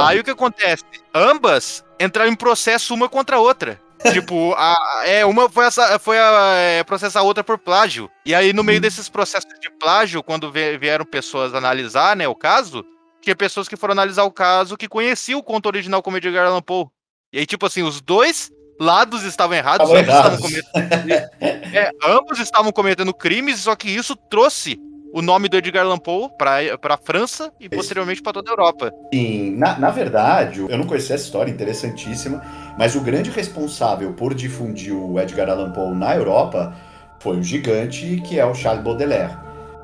Aí 0.07 0.21
o 0.21 0.25
que 0.25 0.31
acontece? 0.31 0.85
Ambas 1.15 1.85
entraram 1.99 2.31
em 2.31 2.37
processo 2.37 2.95
uma 2.95 3.09
contra 3.09 3.37
a 3.37 3.41
outra 3.41 3.81
tipo, 4.13 4.55
a, 4.57 5.03
é, 5.05 5.25
uma 5.25 5.49
foi, 5.49 5.67
essa, 5.67 5.99
foi 5.99 6.19
a, 6.19 6.55
é, 6.57 6.85
processar 6.85 7.21
a 7.21 7.23
outra 7.23 7.45
por 7.45 7.59
plágio. 7.59 8.11
E 8.25 8.35
aí, 8.35 8.53
no 8.53 8.65
meio 8.65 8.79
uhum. 8.79 8.83
desses 8.83 9.09
processos 9.09 9.51
de 9.61 9.71
plágio, 9.79 10.23
quando 10.23 10.51
vieram 10.51 11.05
pessoas 11.05 11.55
analisar, 11.55 12.17
né, 12.17 12.27
o 12.27 12.35
caso, 12.35 12.85
tinha 13.21 13.37
pessoas 13.37 13.69
que 13.69 13.77
foram 13.77 13.93
analisar 13.93 14.25
o 14.25 14.31
caso 14.31 14.77
que 14.77 14.89
conheciam 14.89 15.39
o 15.39 15.43
conto 15.43 15.67
original 15.67 16.03
como 16.03 16.17
Edgar 16.17 16.47
Allan 16.47 16.63
Poe. 16.63 16.87
E 17.33 17.39
aí, 17.39 17.47
tipo 17.47 17.67
assim, 17.67 17.83
os 17.83 18.01
dois 18.01 18.51
lados 18.81 19.23
estavam 19.25 19.57
errados, 19.57 19.91
ambos, 19.91 20.01
Estavam 20.01 20.39
cometendo, 20.39 21.13
é, 21.41 21.91
ambos 22.03 22.39
estavam 22.39 22.73
cometendo 22.73 23.15
crimes, 23.15 23.61
só 23.61 23.77
que 23.77 23.91
isso 23.91 24.17
trouxe 24.17 24.79
o 25.13 25.23
nome 25.23 25.49
do 25.49 25.57
Edgar 25.57 25.85
Allan 25.85 25.99
Poe 25.99 26.29
para 26.39 26.95
a 26.95 26.97
França 26.97 27.53
e 27.59 27.69
posteriormente 27.69 28.23
para 28.23 28.35
toda 28.35 28.51
a 28.51 28.53
Europa. 28.53 28.93
Sim, 29.13 29.57
na, 29.57 29.79
na 29.79 29.91
verdade, 29.91 30.61
eu 30.61 30.79
não 30.79 30.87
conhecia 30.87 31.15
essa 31.15 31.25
história, 31.25 31.51
interessantíssima, 31.51 32.43
mas 32.79 32.95
o 32.95 33.01
grande 33.01 33.31
responsável 33.31 34.13
por 34.13 34.35
difundir 34.35 34.95
o 34.95 35.19
Edgar 35.19 35.49
Allan 35.49 35.73
Poe 35.73 35.95
na 35.95 36.15
Europa 36.15 36.75
foi 37.19 37.37
um 37.37 37.43
gigante 37.43 38.21
que 38.27 38.39
é 38.39 38.45
o 38.45 38.55
Charles 38.55 38.83
Baudelaire. 38.83 39.33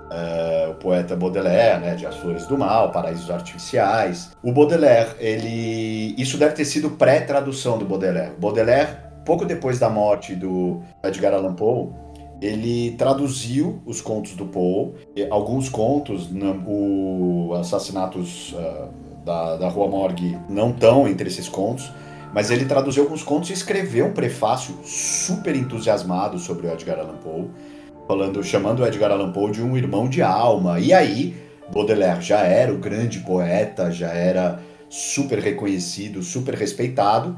Uh, 0.07 0.71
o 0.71 0.75
poeta 0.77 1.17
Baudelaire, 1.17 1.81
né, 1.81 1.95
de 1.97 2.07
As 2.07 2.15
Flores 2.17 2.47
do 2.47 2.57
Mal, 2.57 2.93
Paraísos 2.93 3.29
Artificiais. 3.29 4.31
O 4.41 4.53
Baudelaire, 4.53 5.11
ele, 5.19 6.15
isso 6.17 6.39
deve 6.39 6.55
ter 6.55 6.65
sido 6.65 6.91
pré-tradução 6.91 7.77
do 7.77 7.85
Baudelaire. 7.85 8.33
Baudelaire, 8.39 8.97
pouco 9.25 9.45
depois 9.45 9.81
da 9.81 9.91
morte 9.91 10.37
do 10.37 10.81
Edgar 11.03 11.35
Allan 11.35 11.55
Poe, 11.55 11.91
ele 12.41 12.93
traduziu 12.93 13.81
os 13.87 14.01
contos 14.01 14.35
do 14.35 14.47
Poe, 14.47 14.93
alguns 15.31 15.69
contos, 15.69 16.29
o 16.67 17.55
Assassinatos 17.55 18.53
uh, 18.53 18.89
da, 19.25 19.57
da 19.57 19.69
Rua 19.69 19.89
Morgue 19.89 20.39
não 20.49 20.71
estão 20.71 21.09
entre 21.09 21.29
esses 21.29 21.49
contos, 21.49 21.91
mas 22.35 22.51
ele 22.51 22.67
traduziu 22.67 23.05
alguns 23.05 23.23
contos 23.23 23.51
e 23.51 23.55
escreveu 23.55 24.07
um 24.07 24.13
prefácio 24.13 24.75
super 24.85 25.57
entusiasmado 25.57 26.39
sobre 26.39 26.67
o 26.67 26.73
Edgar 26.73 26.99
Allan 26.99 27.17
Poe, 27.17 27.49
falando, 28.07 28.43
chamando 28.45 28.81
o 28.81 28.87
Edgar 28.87 29.11
Allan 29.11 29.33
Poe 29.33 29.51
de 29.53 29.63
um 29.63 29.77
irmão 29.77 30.09
de 30.09 30.21
alma. 30.21 30.79
E 30.79 30.93
aí, 30.93 31.35
Baudelaire 31.73 32.21
já 32.21 32.41
era 32.41 32.73
o 32.73 32.77
grande 32.77 33.21
poeta, 33.21 33.91
já 33.91 34.11
era 34.11 34.61
super 34.91 35.39
reconhecido, 35.39 36.23
super 36.23 36.55
respeitado. 36.55 37.37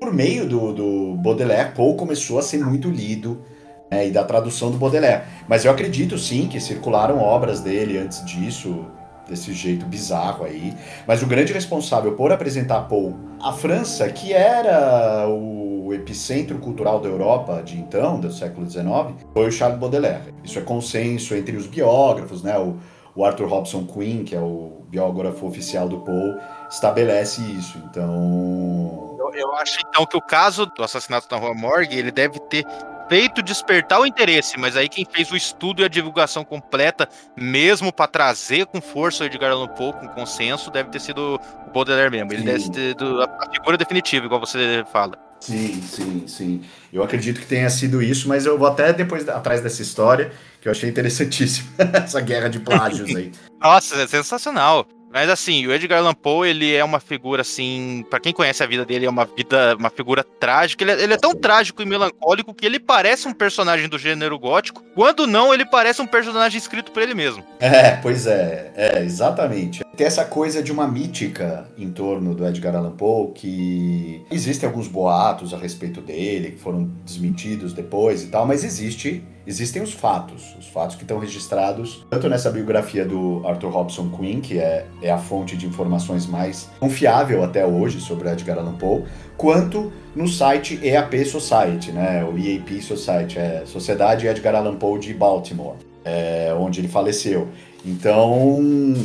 Por 0.00 0.12
meio 0.12 0.46
do, 0.46 0.72
do 0.72 1.16
Baudelaire, 1.16 1.72
Poe 1.72 1.96
começou 1.96 2.38
a 2.38 2.42
ser 2.42 2.58
muito 2.58 2.90
lido 2.90 3.42
é, 3.90 4.06
e 4.06 4.10
da 4.10 4.24
tradução 4.24 4.70
do 4.70 4.78
Baudelaire. 4.78 5.24
Mas 5.48 5.64
eu 5.64 5.72
acredito 5.72 6.16
sim 6.16 6.46
que 6.46 6.60
circularam 6.60 7.18
obras 7.18 7.60
dele 7.60 7.98
antes 7.98 8.24
disso, 8.24 8.86
desse 9.28 9.52
jeito 9.52 9.84
bizarro 9.86 10.44
aí. 10.44 10.74
Mas 11.06 11.22
o 11.22 11.26
grande 11.26 11.52
responsável 11.52 12.12
por 12.12 12.32
apresentar 12.32 12.82
Poe 12.82 13.14
à 13.42 13.52
França, 13.52 14.08
que 14.08 14.32
era 14.32 15.28
o 15.28 15.92
epicentro 15.92 16.58
cultural 16.58 17.00
da 17.00 17.08
Europa 17.08 17.62
de 17.62 17.78
então, 17.78 18.20
do 18.20 18.32
século 18.32 18.68
XIX, 18.68 19.14
foi 19.32 19.48
o 19.48 19.52
Charles 19.52 19.78
Baudelaire. 19.78 20.34
Isso 20.44 20.58
é 20.58 20.62
consenso 20.62 21.34
entre 21.34 21.56
os 21.56 21.66
biógrafos, 21.66 22.42
né? 22.42 22.56
O, 22.58 22.76
o 23.14 23.24
Arthur 23.24 23.48
Robson 23.48 23.84
Quinn, 23.86 24.22
que 24.22 24.36
é 24.36 24.40
o 24.40 24.84
biógrafo 24.88 25.46
oficial 25.46 25.88
do 25.88 25.98
Poe, 25.98 26.36
estabelece 26.70 27.40
isso. 27.42 27.76
Então, 27.90 29.18
eu, 29.34 29.54
acho 29.56 29.78
então 29.88 30.06
que 30.06 30.16
o 30.16 30.20
caso 30.20 30.66
do 30.66 30.82
assassinato 30.82 31.28
da 31.28 31.36
Rua 31.36 31.54
Morgue, 31.54 31.98
ele 31.98 32.10
deve 32.10 32.38
ter 32.40 32.64
feito 33.10 33.42
despertar 33.42 34.00
o 34.00 34.06
interesse, 34.06 34.56
mas 34.56 34.76
aí 34.76 34.88
quem 34.88 35.04
fez 35.04 35.32
o 35.32 35.36
estudo 35.36 35.82
e 35.82 35.84
a 35.84 35.88
divulgação 35.88 36.44
completa, 36.44 37.08
mesmo 37.36 37.92
para 37.92 38.06
trazer 38.06 38.66
com 38.66 38.80
força 38.80 39.24
o 39.24 39.26
Edgar 39.26 39.50
Allan 39.50 39.66
Poe 39.66 39.92
com 39.94 40.06
consenso, 40.10 40.70
deve 40.70 40.90
ter 40.90 41.00
sido 41.00 41.34
o 41.66 41.70
Baudelaire 41.72 42.08
mesmo. 42.08 42.32
Ele 42.32 42.38
sim. 42.38 42.46
deve 42.46 42.70
ter 42.70 42.88
sido 42.90 43.20
a 43.20 43.50
figura 43.52 43.76
definitiva, 43.76 44.26
igual 44.26 44.38
você 44.38 44.84
fala. 44.92 45.18
Sim, 45.40 45.82
sim, 45.82 46.24
sim. 46.28 46.64
Eu 46.92 47.02
acredito 47.02 47.40
que 47.40 47.46
tenha 47.46 47.68
sido 47.68 48.00
isso, 48.00 48.28
mas 48.28 48.46
eu 48.46 48.56
vou 48.56 48.68
até 48.68 48.92
depois 48.92 49.28
atrás 49.28 49.60
dessa 49.60 49.82
história, 49.82 50.30
que 50.60 50.68
eu 50.68 50.72
achei 50.72 50.88
interessantíssima, 50.88 51.68
essa 51.92 52.20
guerra 52.20 52.48
de 52.48 52.60
plágios 52.60 53.12
aí. 53.16 53.32
Nossa, 53.60 54.02
é 54.02 54.06
sensacional. 54.06 54.86
Mas 55.12 55.28
assim, 55.28 55.66
o 55.66 55.72
Edgar 55.72 55.98
Allan 55.98 56.14
Poe, 56.14 56.48
ele 56.48 56.72
é 56.74 56.84
uma 56.84 57.00
figura 57.00 57.42
assim, 57.42 58.04
para 58.08 58.20
quem 58.20 58.32
conhece 58.32 58.62
a 58.62 58.66
vida 58.66 58.84
dele, 58.84 59.06
é 59.06 59.10
uma 59.10 59.24
vida, 59.24 59.76
uma 59.76 59.90
figura 59.90 60.22
trágica. 60.22 60.84
Ele 60.84 60.92
é, 60.92 61.02
ele 61.02 61.14
é, 61.14 61.16
tão 61.16 61.34
trágico 61.34 61.82
e 61.82 61.86
melancólico 61.86 62.54
que 62.54 62.64
ele 62.64 62.78
parece 62.78 63.26
um 63.26 63.32
personagem 63.32 63.88
do 63.88 63.98
gênero 63.98 64.38
gótico, 64.38 64.84
quando 64.94 65.26
não, 65.26 65.52
ele 65.52 65.64
parece 65.64 66.00
um 66.00 66.06
personagem 66.06 66.58
escrito 66.58 66.92
por 66.92 67.02
ele 67.02 67.14
mesmo. 67.14 67.44
É, 67.80 67.96
pois 67.96 68.26
é, 68.26 68.72
é, 68.74 69.02
exatamente. 69.02 69.84
Tem 69.96 70.06
essa 70.06 70.24
coisa 70.24 70.62
de 70.62 70.72
uma 70.72 70.88
mítica 70.88 71.68
em 71.78 71.90
torno 71.90 72.34
do 72.34 72.46
Edgar 72.46 72.74
Allan 72.74 72.90
Poe 72.90 73.32
que 73.32 74.24
existem 74.30 74.68
alguns 74.68 74.88
boatos 74.88 75.54
a 75.54 75.56
respeito 75.56 76.00
dele 76.00 76.52
que 76.52 76.58
foram 76.58 76.90
desmentidos 77.04 77.72
depois 77.72 78.22
e 78.24 78.26
tal, 78.26 78.46
mas 78.46 78.64
existe 78.64 79.22
existem 79.50 79.82
os 79.82 79.92
fatos, 79.92 80.54
os 80.58 80.68
fatos 80.68 80.94
que 80.94 81.02
estão 81.02 81.18
registrados 81.18 82.06
tanto 82.08 82.28
nessa 82.28 82.50
biografia 82.50 83.04
do 83.04 83.42
Arthur 83.44 83.70
Robson 83.70 84.08
Quinn, 84.08 84.40
que 84.40 84.58
é, 84.58 84.86
é 85.02 85.10
a 85.10 85.18
fonte 85.18 85.56
de 85.56 85.66
informações 85.66 86.26
mais 86.26 86.68
confiável 86.78 87.42
até 87.42 87.66
hoje 87.66 88.00
sobre 88.00 88.30
Edgar 88.30 88.58
Allan 88.58 88.74
Poe, 88.74 89.04
quanto 89.36 89.92
no 90.14 90.28
site 90.28 90.78
EAP 90.82 91.24
Society, 91.24 91.90
né, 91.90 92.24
o 92.24 92.38
EAP 92.38 92.80
Society, 92.80 93.38
é 93.38 93.64
Sociedade 93.66 94.26
Edgar 94.26 94.54
Allan 94.54 94.76
Poe 94.76 95.00
de 95.00 95.12
Baltimore, 95.12 95.76
é, 96.04 96.54
onde 96.56 96.80
ele 96.80 96.88
faleceu. 96.88 97.48
Então, 97.84 98.58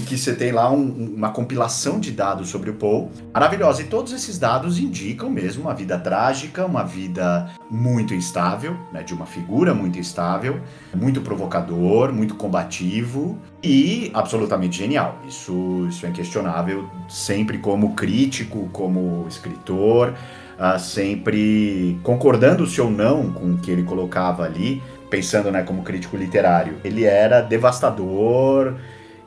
que 0.08 0.18
você 0.18 0.36
tem 0.36 0.52
lá 0.52 0.70
um, 0.70 1.14
uma 1.16 1.30
compilação 1.30 2.00
de 2.00 2.12
dados 2.12 2.50
sobre 2.50 2.70
o 2.70 2.74
Poe, 2.74 3.08
maravilhosa. 3.34 3.82
E 3.82 3.86
todos 3.86 4.12
esses 4.12 4.38
dados 4.38 4.80
indicam 4.80 5.30
mesmo 5.30 5.64
uma 5.64 5.74
vida 5.74 5.98
trágica, 5.98 6.66
uma 6.66 6.84
vida 6.84 7.50
muito 7.70 8.14
instável, 8.14 8.76
né, 8.92 9.02
de 9.02 9.14
uma 9.14 9.26
figura 9.26 9.74
muito 9.74 9.98
instável, 9.98 10.60
muito 10.94 11.22
provocador, 11.22 12.12
muito 12.12 12.36
combativo 12.36 13.38
e 13.64 14.12
absolutamente 14.14 14.78
genial. 14.78 15.20
Isso, 15.28 15.88
isso 15.90 16.06
é 16.06 16.10
inquestionável, 16.10 16.90
sempre 17.08 17.58
como 17.58 17.94
crítico, 17.94 18.70
como 18.72 19.26
escritor, 19.28 20.14
uh, 20.60 20.80
sempre 20.80 21.98
concordando 22.04 22.68
se 22.68 22.82
ou 22.82 22.92
não 22.92 23.32
com 23.32 23.54
o 23.54 23.58
que 23.58 23.72
ele 23.72 23.84
colocava 23.84 24.44
ali 24.44 24.82
pensando 25.16 25.50
né, 25.50 25.64
como 25.64 25.82
crítico 25.82 26.18
literário, 26.18 26.76
ele 26.84 27.06
era 27.06 27.40
devastador 27.40 28.76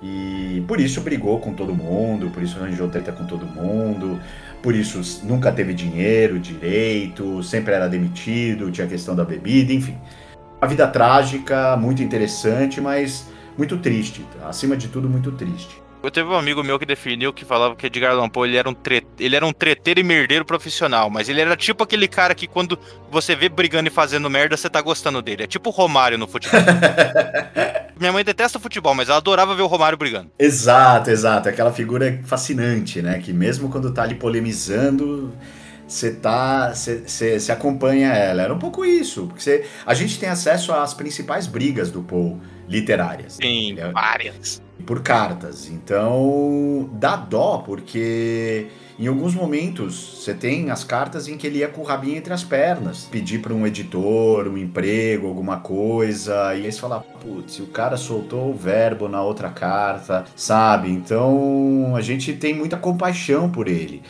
e 0.02 0.62
por 0.68 0.78
isso 0.78 1.00
brigou 1.00 1.40
com 1.40 1.54
todo 1.54 1.74
mundo, 1.74 2.28
por 2.28 2.42
isso 2.42 2.58
arranjou 2.58 2.90
treta 2.90 3.10
com 3.10 3.24
todo 3.24 3.46
mundo, 3.46 4.20
por 4.62 4.74
isso 4.74 5.24
nunca 5.24 5.50
teve 5.50 5.72
dinheiro 5.72 6.38
direito, 6.38 7.42
sempre 7.42 7.72
era 7.72 7.88
demitido, 7.88 8.70
tinha 8.70 8.86
a 8.86 8.90
questão 8.90 9.16
da 9.16 9.24
bebida, 9.24 9.72
enfim. 9.72 9.96
Uma 10.60 10.68
vida 10.68 10.86
trágica, 10.86 11.74
muito 11.78 12.02
interessante, 12.02 12.82
mas 12.82 13.26
muito 13.56 13.78
triste, 13.78 14.26
acima 14.46 14.76
de 14.76 14.88
tudo 14.88 15.08
muito 15.08 15.32
triste. 15.32 15.87
Eu 16.08 16.12
teve 16.12 16.30
um 16.30 16.38
amigo 16.38 16.64
meu 16.64 16.78
que 16.78 16.86
definiu 16.86 17.34
que 17.34 17.44
falava 17.44 17.76
que 17.76 17.86
Edgar 17.86 18.12
Allan 18.12 18.30
Poe 18.30 18.48
ele 18.48 18.56
era 18.56 18.66
um 18.66 18.72
tre... 18.72 19.06
ele 19.20 19.36
era 19.36 19.44
um 19.44 19.52
treteiro 19.52 20.00
e 20.00 20.02
merdeiro 20.02 20.42
profissional, 20.42 21.10
mas 21.10 21.28
ele 21.28 21.38
era 21.38 21.54
tipo 21.54 21.84
aquele 21.84 22.08
cara 22.08 22.34
que 22.34 22.46
quando 22.46 22.78
você 23.10 23.36
vê 23.36 23.46
brigando 23.46 23.88
e 23.88 23.92
fazendo 23.92 24.30
merda, 24.30 24.56
você 24.56 24.70
tá 24.70 24.80
gostando 24.80 25.20
dele. 25.20 25.42
É 25.42 25.46
tipo 25.46 25.68
o 25.68 25.72
Romário 25.72 26.16
no 26.16 26.26
futebol. 26.26 26.58
Minha 28.00 28.10
mãe 28.10 28.24
detesta 28.24 28.58
futebol, 28.58 28.94
mas 28.94 29.10
ela 29.10 29.18
adorava 29.18 29.54
ver 29.54 29.60
o 29.60 29.66
Romário 29.66 29.98
brigando. 29.98 30.30
Exato, 30.38 31.10
exato. 31.10 31.50
Aquela 31.50 31.74
figura 31.74 32.18
fascinante, 32.24 33.02
né? 33.02 33.18
Que 33.18 33.34
mesmo 33.34 33.68
quando 33.68 33.92
tá 33.92 34.04
ali 34.04 34.14
polemizando, 34.14 35.30
você 35.86 36.10
tá. 36.10 36.72
Você 36.72 37.52
acompanha 37.52 38.14
ela. 38.14 38.40
Era 38.40 38.54
um 38.54 38.58
pouco 38.58 38.82
isso. 38.82 39.26
Porque 39.26 39.42
cê, 39.42 39.66
a 39.84 39.92
gente 39.92 40.18
tem 40.18 40.30
acesso 40.30 40.72
às 40.72 40.94
principais 40.94 41.46
brigas 41.46 41.90
do 41.90 42.02
Poe 42.02 42.38
literárias. 42.66 43.34
Sim, 43.34 43.76
é, 43.78 43.90
várias 43.90 44.66
por 44.86 45.02
cartas. 45.02 45.68
Então 45.68 46.88
dá 46.92 47.16
dó, 47.16 47.58
porque 47.58 48.68
em 48.98 49.06
alguns 49.06 49.34
momentos 49.34 50.22
você 50.24 50.34
tem 50.34 50.70
as 50.70 50.82
cartas 50.82 51.28
em 51.28 51.36
que 51.36 51.46
ele 51.46 51.58
ia 51.58 51.68
com 51.68 51.82
o 51.82 51.84
rabinho 51.84 52.16
entre 52.16 52.32
as 52.32 52.42
pernas, 52.42 53.04
pedir 53.10 53.40
para 53.40 53.54
um 53.54 53.66
editor, 53.66 54.48
um 54.48 54.58
emprego, 54.58 55.28
alguma 55.28 55.58
coisa, 55.58 56.54
e 56.54 56.64
aí 56.64 56.72
você 56.72 56.80
fala, 56.80 57.00
putz, 57.00 57.60
o 57.60 57.66
cara 57.66 57.96
soltou 57.96 58.50
o 58.50 58.54
verbo 58.54 59.08
na 59.08 59.22
outra 59.22 59.50
carta, 59.50 60.24
sabe? 60.34 60.90
Então 60.90 61.94
a 61.94 62.00
gente 62.00 62.32
tem 62.32 62.54
muita 62.54 62.76
compaixão 62.76 63.48
por 63.48 63.68
ele, 63.68 64.02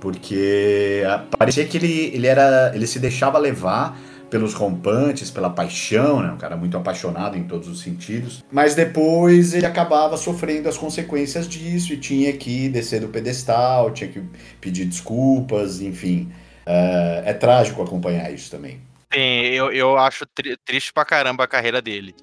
porque 0.00 1.02
parecia 1.36 1.64
que 1.64 1.76
ele, 1.76 2.10
ele 2.14 2.26
era, 2.28 2.70
ele 2.72 2.86
se 2.86 3.00
deixava 3.00 3.38
levar 3.38 3.98
pelos 4.36 4.52
rompantes, 4.52 5.30
pela 5.30 5.48
paixão, 5.48 6.20
né? 6.20 6.30
Um 6.30 6.36
cara 6.36 6.58
muito 6.58 6.76
apaixonado 6.76 7.38
em 7.38 7.44
todos 7.44 7.68
os 7.68 7.80
sentidos. 7.80 8.44
Mas 8.52 8.74
depois 8.74 9.54
ele 9.54 9.64
acabava 9.64 10.14
sofrendo 10.18 10.68
as 10.68 10.76
consequências 10.76 11.48
disso 11.48 11.94
e 11.94 11.96
tinha 11.96 12.30
que 12.34 12.68
descer 12.68 13.00
do 13.00 13.08
pedestal, 13.08 13.90
tinha 13.92 14.10
que 14.10 14.22
pedir 14.60 14.84
desculpas, 14.84 15.80
enfim. 15.80 16.30
É, 16.66 17.22
é 17.24 17.32
trágico 17.32 17.82
acompanhar 17.82 18.30
isso 18.30 18.50
também. 18.50 18.78
Sim, 19.10 19.46
eu, 19.54 19.72
eu 19.72 19.96
acho 19.96 20.26
tri 20.26 20.54
triste 20.66 20.92
pra 20.92 21.06
caramba 21.06 21.44
a 21.44 21.48
carreira 21.48 21.80
dele. 21.80 22.14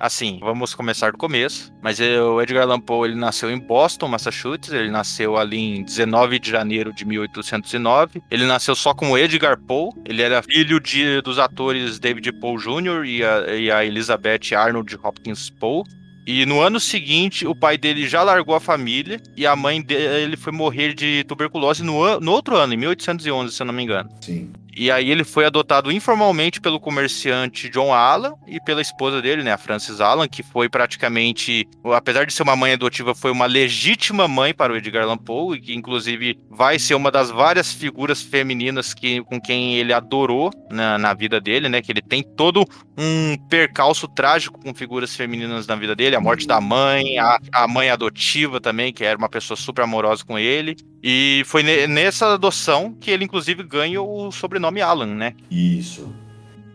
Assim, 0.00 0.38
vamos 0.40 0.74
começar 0.74 1.12
do 1.12 1.18
começo. 1.18 1.70
Mas 1.82 2.00
o 2.00 2.40
Edgar 2.40 2.62
Allan 2.62 2.80
Poe 2.80 3.10
ele 3.10 3.18
nasceu 3.18 3.50
em 3.50 3.58
Boston, 3.58 4.08
Massachusetts. 4.08 4.72
Ele 4.72 4.90
nasceu 4.90 5.36
ali 5.36 5.58
em 5.58 5.84
19 5.84 6.38
de 6.38 6.50
janeiro 6.50 6.90
de 6.90 7.04
1809. 7.04 8.22
Ele 8.30 8.46
nasceu 8.46 8.74
só 8.74 8.94
como 8.94 9.18
Edgar 9.18 9.60
Poe. 9.60 9.90
Ele 10.06 10.22
era 10.22 10.42
filho 10.42 10.80
de, 10.80 11.20
dos 11.20 11.38
atores 11.38 11.98
David 11.98 12.32
Poe 12.32 12.56
Jr. 12.56 13.04
E 13.04 13.22
a, 13.22 13.54
e 13.54 13.70
a 13.70 13.84
Elizabeth 13.84 14.54
Arnold 14.56 14.98
Hopkins 15.02 15.50
Poe. 15.50 15.84
E 16.26 16.46
no 16.46 16.60
ano 16.60 16.78
seguinte, 16.78 17.46
o 17.46 17.54
pai 17.54 17.76
dele 17.76 18.08
já 18.08 18.22
largou 18.22 18.54
a 18.54 18.60
família 18.60 19.20
e 19.36 19.46
a 19.46 19.56
mãe 19.56 19.82
dele 19.82 20.36
foi 20.36 20.52
morrer 20.52 20.94
de 20.94 21.24
tuberculose 21.24 21.82
no, 21.82 22.20
no 22.20 22.32
outro 22.32 22.56
ano, 22.56 22.72
em 22.72 22.76
1811, 22.76 23.52
se 23.52 23.62
eu 23.62 23.66
não 23.66 23.74
me 23.74 23.82
engano. 23.82 24.08
Sim. 24.20 24.52
E 24.76 24.90
aí 24.90 25.10
ele 25.10 25.24
foi 25.24 25.44
adotado 25.44 25.90
informalmente 25.90 26.60
pelo 26.60 26.80
comerciante 26.80 27.68
John 27.68 27.92
Allan 27.92 28.34
e 28.46 28.60
pela 28.60 28.80
esposa 28.80 29.20
dele, 29.20 29.42
né, 29.42 29.52
a 29.52 29.58
Frances 29.58 30.00
Allan, 30.00 30.28
que 30.28 30.42
foi 30.42 30.68
praticamente, 30.68 31.66
apesar 31.84 32.24
de 32.24 32.32
ser 32.32 32.42
uma 32.42 32.56
mãe 32.56 32.72
adotiva, 32.72 33.14
foi 33.14 33.30
uma 33.30 33.46
legítima 33.46 34.28
mãe 34.28 34.54
para 34.54 34.72
o 34.72 34.76
Edgar 34.76 35.04
Allan 35.04 35.18
Poe, 35.18 35.56
e 35.56 35.60
que 35.60 35.74
inclusive 35.74 36.38
vai 36.50 36.78
ser 36.78 36.94
uma 36.94 37.10
das 37.10 37.30
várias 37.30 37.72
figuras 37.72 38.22
femininas 38.22 38.94
que, 38.94 39.22
com 39.22 39.40
quem 39.40 39.74
ele 39.76 39.92
adorou 39.92 40.50
na, 40.70 40.98
na 40.98 41.14
vida 41.14 41.40
dele, 41.40 41.68
né, 41.68 41.82
que 41.82 41.90
ele 41.90 42.02
tem 42.02 42.22
todo 42.22 42.64
um 42.96 43.36
percalço 43.48 44.06
trágico 44.08 44.60
com 44.60 44.74
figuras 44.74 45.16
femininas 45.16 45.66
na 45.66 45.74
vida 45.74 45.96
dele, 45.96 46.16
a 46.16 46.20
morte 46.20 46.46
da 46.46 46.60
mãe, 46.60 47.18
a, 47.18 47.38
a 47.52 47.68
mãe 47.68 47.90
adotiva 47.90 48.60
também, 48.60 48.92
que 48.92 49.04
era 49.04 49.18
uma 49.18 49.28
pessoa 49.28 49.56
super 49.56 49.82
amorosa 49.82 50.24
com 50.24 50.38
ele, 50.38 50.76
e 51.02 51.42
foi 51.46 51.62
nessa 51.86 52.34
adoção 52.34 52.94
que 53.00 53.10
ele, 53.10 53.24
inclusive, 53.24 53.62
ganha 53.62 54.02
o 54.02 54.30
sobrenome 54.30 54.80
Alan, 54.80 55.06
né? 55.06 55.34
Isso. 55.50 56.08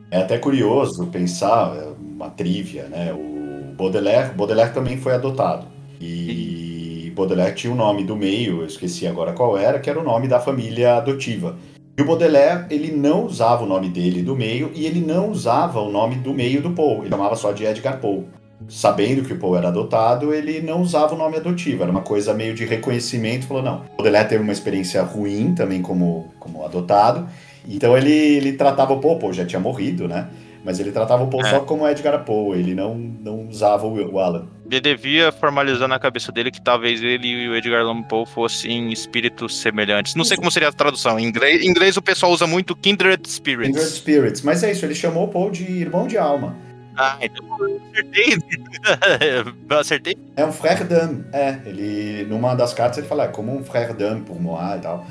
É 0.09 0.21
até 0.21 0.37
curioso 0.37 1.07
pensar, 1.07 1.75
é 1.75 1.87
uma 1.99 2.29
trivia, 2.29 2.85
né? 2.85 3.13
O 3.13 3.73
Baudelaire, 3.75 4.33
Baudelaire 4.33 4.73
também 4.73 4.97
foi 4.97 5.13
adotado. 5.13 5.67
E 5.99 7.11
Baudelaire 7.15 7.55
tinha 7.55 7.71
o 7.71 7.75
nome 7.75 8.03
do 8.03 8.15
meio, 8.15 8.61
eu 8.61 8.65
esqueci 8.65 9.05
agora 9.05 9.33
qual 9.33 9.57
era, 9.57 9.79
que 9.79 9.89
era 9.89 9.99
o 9.99 10.03
nome 10.03 10.27
da 10.27 10.39
família 10.39 10.95
adotiva. 10.95 11.57
E 11.97 12.01
o 12.01 12.05
Baudelaire, 12.05 12.65
ele 12.69 12.91
não 12.91 13.25
usava 13.25 13.63
o 13.63 13.67
nome 13.67 13.89
dele 13.89 14.21
do 14.21 14.35
meio 14.35 14.71
e 14.73 14.85
ele 14.85 14.99
não 14.99 15.29
usava 15.29 15.79
o 15.79 15.91
nome 15.91 16.15
do 16.15 16.33
meio 16.33 16.61
do 16.61 16.71
Poe, 16.71 17.01
ele 17.01 17.09
chamava 17.09 17.35
só 17.35 17.51
de 17.51 17.63
Edgar 17.63 17.99
Poe 18.01 18.25
sabendo 18.69 19.23
que 19.23 19.33
o 19.33 19.37
Poe 19.37 19.57
era 19.57 19.67
adotado, 19.67 20.33
ele 20.33 20.61
não 20.61 20.81
usava 20.81 21.15
o 21.15 21.17
nome 21.17 21.37
adotivo. 21.37 21.83
Era 21.83 21.91
uma 21.91 22.01
coisa 22.01 22.33
meio 22.33 22.53
de 22.53 22.65
reconhecimento. 22.65 23.47
Falou, 23.47 23.63
não. 23.63 23.77
O 23.93 23.97
Baudelaire 23.97 24.29
teve 24.29 24.43
uma 24.43 24.53
experiência 24.53 25.01
ruim 25.03 25.53
também 25.53 25.81
como, 25.81 26.33
como 26.39 26.65
adotado. 26.65 27.27
Então 27.67 27.97
ele, 27.97 28.11
ele 28.11 28.53
tratava 28.53 28.93
o 28.93 28.99
Poe, 28.99 29.15
o 29.15 29.19
Poe 29.19 29.33
já 29.33 29.45
tinha 29.45 29.59
morrido, 29.59 30.07
né? 30.07 30.29
Mas 30.63 30.79
ele 30.79 30.91
tratava 30.91 31.23
o 31.23 31.27
Poe 31.27 31.41
é. 31.41 31.49
só 31.49 31.59
como 31.59 31.87
Edgar 31.87 32.23
Poe, 32.23 32.57
ele 32.57 32.73
não, 32.73 32.95
não 32.95 33.47
usava 33.47 33.85
o, 33.85 34.13
o 34.13 34.19
Alan. 34.19 34.47
Ele 34.65 34.81
devia 34.81 35.31
formalizar 35.31 35.87
na 35.87 35.99
cabeça 35.99 36.31
dele 36.31 36.49
que 36.49 36.59
talvez 36.59 37.03
ele 37.03 37.27
e 37.27 37.47
o 37.47 37.55
Edgar 37.55 37.81
Allan 37.81 38.01
Poe 38.01 38.25
fossem 38.25 38.91
espíritos 38.91 39.59
semelhantes. 39.59 40.15
Não 40.15 40.25
sei 40.25 40.37
como 40.37 40.49
seria 40.49 40.69
a 40.69 40.71
tradução. 40.71 41.19
Em 41.19 41.25
inglês, 41.25 41.63
em 41.63 41.69
inglês 41.69 41.97
o 41.97 42.01
pessoal 42.01 42.31
usa 42.31 42.47
muito 42.47 42.75
Kindred 42.75 43.29
Spirits. 43.29 43.67
Kindred 43.67 43.95
Spirits, 43.95 44.41
mas 44.41 44.63
é 44.63 44.71
isso, 44.71 44.83
ele 44.85 44.95
chamou 44.95 45.25
o 45.25 45.27
Poe 45.27 45.51
de 45.51 45.63
irmão 45.63 46.07
de 46.07 46.17
alma. 46.17 46.55
Ah, 46.97 47.17
então 47.21 47.45
eu 47.59 47.81
acertei. 47.91 48.37
eu 49.69 49.79
acertei. 49.79 50.17
É 50.35 50.45
um 50.45 50.51
frère 50.51 50.83
d'âme. 50.83 51.25
É, 51.33 51.59
ele, 51.65 52.25
numa 52.25 52.55
das 52.55 52.73
cartas 52.73 52.97
ele 52.97 53.07
fala, 53.07 53.25
é 53.25 53.27
como 53.27 53.55
um 53.55 53.63
frère 53.63 53.93
d'âme 53.93 54.21
por 54.21 54.39
Moá 54.39 54.77
e 54.77 54.81
tal. 54.81 55.05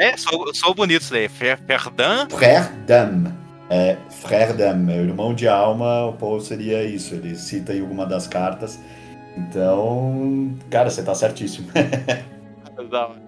É, 0.00 0.16
sou, 0.16 0.54
sou 0.54 0.74
bonito 0.74 1.02
isso 1.02 1.12
daí. 1.12 1.28
Frère 1.28 1.90
d'âme? 1.90 2.30
Frère 2.30 2.70
d'âme. 2.86 3.32
É, 3.68 3.96
frère 4.10 4.54
d'âme, 4.54 4.92
é 4.92 4.96
irmão 4.98 5.34
de 5.34 5.48
alma, 5.48 6.06
o 6.06 6.12
Paul 6.12 6.40
seria 6.40 6.84
isso. 6.84 7.14
Ele 7.14 7.34
cita 7.34 7.74
em 7.74 7.80
alguma 7.80 8.06
das 8.06 8.26
cartas. 8.26 8.78
Então, 9.36 10.54
cara, 10.70 10.88
você 10.88 11.02
tá 11.02 11.14
certíssimo. 11.14 11.68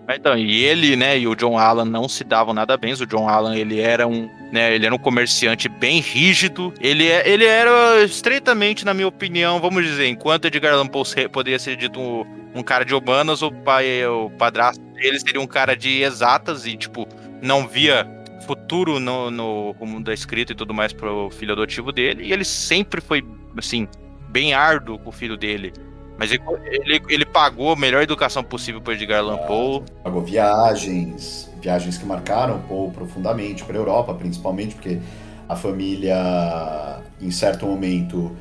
Então, 0.08 0.36
e 0.36 0.64
ele, 0.64 0.96
né, 0.96 1.18
e 1.18 1.26
o 1.26 1.34
John 1.34 1.58
Allan 1.58 1.84
não 1.84 2.08
se 2.08 2.22
davam 2.24 2.52
nada 2.52 2.76
bem. 2.76 2.92
O 2.92 3.06
John 3.06 3.28
Allan, 3.28 3.56
ele 3.56 3.80
era 3.80 4.06
um, 4.06 4.28
né, 4.52 4.74
ele 4.74 4.86
era 4.86 4.94
um 4.94 4.98
comerciante 4.98 5.68
bem 5.68 6.00
rígido. 6.00 6.72
Ele, 6.80 7.06
é, 7.06 7.28
ele 7.28 7.44
era 7.44 8.02
estreitamente, 8.04 8.84
na 8.84 8.92
minha 8.92 9.08
opinião, 9.08 9.60
vamos 9.60 9.84
dizer, 9.84 10.06
enquanto 10.06 10.46
Edgar 10.46 10.74
Allan 10.74 10.86
Poe 10.86 11.04
poderia 11.32 11.58
ser 11.58 11.76
dito 11.76 11.98
um, 11.98 12.24
um 12.54 12.62
cara 12.62 12.84
de 12.84 12.94
humanas, 12.94 13.42
o 13.42 13.50
pai, 13.50 14.04
o 14.06 14.30
padrasto 14.30 14.82
dele 14.94 15.18
seria 15.20 15.40
um 15.40 15.46
cara 15.46 15.74
de 15.74 16.02
exatas 16.02 16.66
e, 16.66 16.76
tipo, 16.76 17.06
não 17.40 17.66
via 17.66 18.06
futuro 18.46 18.98
no, 18.98 19.30
no 19.30 19.74
mundo 19.80 20.06
da 20.06 20.14
escrita 20.14 20.52
e 20.52 20.54
tudo 20.54 20.72
mais 20.72 20.92
pro 20.92 21.30
filho 21.30 21.52
adotivo 21.52 21.92
dele. 21.92 22.24
E 22.24 22.32
ele 22.32 22.44
sempre 22.44 23.00
foi, 23.00 23.22
assim, 23.56 23.86
bem 24.30 24.54
árduo 24.54 24.98
com 24.98 25.10
o 25.10 25.12
filho 25.12 25.36
dele. 25.36 25.72
Mas 26.18 26.32
ele, 26.32 26.42
ele, 26.64 27.02
ele 27.08 27.24
pagou 27.24 27.72
a 27.72 27.76
melhor 27.76 28.02
educação 28.02 28.42
possível 28.42 28.80
para 28.80 28.94
Edgar 28.94 29.20
Allan 29.20 29.38
Poe. 29.38 29.84
Pagou 30.02 30.20
viagens, 30.22 31.48
viagens 31.60 31.96
que 31.96 32.04
marcaram 32.04 32.60
Poe 32.62 32.90
profundamente 32.90 33.62
para 33.64 33.76
a 33.76 33.78
Europa, 33.78 34.12
principalmente 34.14 34.74
porque 34.74 34.98
a 35.48 35.54
família, 35.54 37.00
em 37.20 37.30
certo 37.30 37.66
momento, 37.66 38.36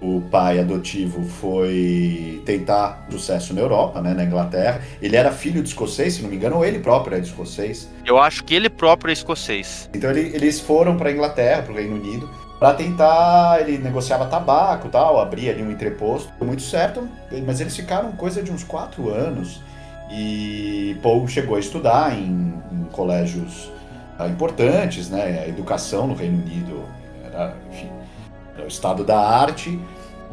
o 0.00 0.22
pai 0.30 0.58
adotivo 0.58 1.22
foi 1.24 2.42
tentar 2.46 3.06
sucesso 3.10 3.52
na 3.52 3.60
Europa, 3.60 4.00
né, 4.00 4.14
na 4.14 4.24
Inglaterra. 4.24 4.80
Ele 5.02 5.14
era 5.14 5.30
filho 5.30 5.62
de 5.62 5.68
escocês, 5.68 6.14
se 6.14 6.22
não 6.22 6.30
me 6.30 6.36
engano, 6.36 6.56
ou 6.56 6.64
ele 6.64 6.78
próprio 6.78 7.14
era 7.14 7.22
escocês. 7.22 7.90
Eu 8.06 8.18
acho 8.18 8.42
que 8.44 8.54
ele 8.54 8.70
próprio 8.70 9.10
é 9.10 9.12
escocês. 9.12 9.90
Então 9.94 10.10
ele, 10.10 10.34
eles 10.34 10.60
foram 10.60 10.96
para 10.96 11.10
a 11.10 11.12
Inglaterra, 11.12 11.62
para 11.62 11.72
o 11.72 11.76
Reino 11.76 11.96
Unido, 11.96 12.30
para 12.58 12.74
tentar, 12.74 13.60
ele 13.60 13.78
negociava 13.78 14.26
tabaco 14.26 14.88
tal, 14.88 15.20
abria 15.20 15.52
ali 15.52 15.62
um 15.62 15.70
entreposto, 15.70 16.32
deu 16.38 16.46
muito 16.46 16.62
certo, 16.62 17.08
mas 17.46 17.60
eles 17.60 17.76
ficaram 17.76 18.10
coisa 18.12 18.42
de 18.42 18.50
uns 18.50 18.64
quatro 18.64 19.10
anos 19.10 19.62
e 20.10 20.98
Paul 21.02 21.28
chegou 21.28 21.56
a 21.56 21.60
estudar 21.60 22.18
em, 22.18 22.54
em 22.72 22.84
colégios 22.90 23.70
ah, 24.18 24.26
importantes, 24.26 25.08
né, 25.08 25.44
a 25.44 25.48
educação 25.48 26.08
no 26.08 26.14
Reino 26.14 26.42
Unido 26.42 26.82
era, 27.24 27.54
enfim, 27.70 27.90
era 28.56 28.64
o 28.64 28.68
estado 28.68 29.04
da 29.04 29.18
arte 29.18 29.78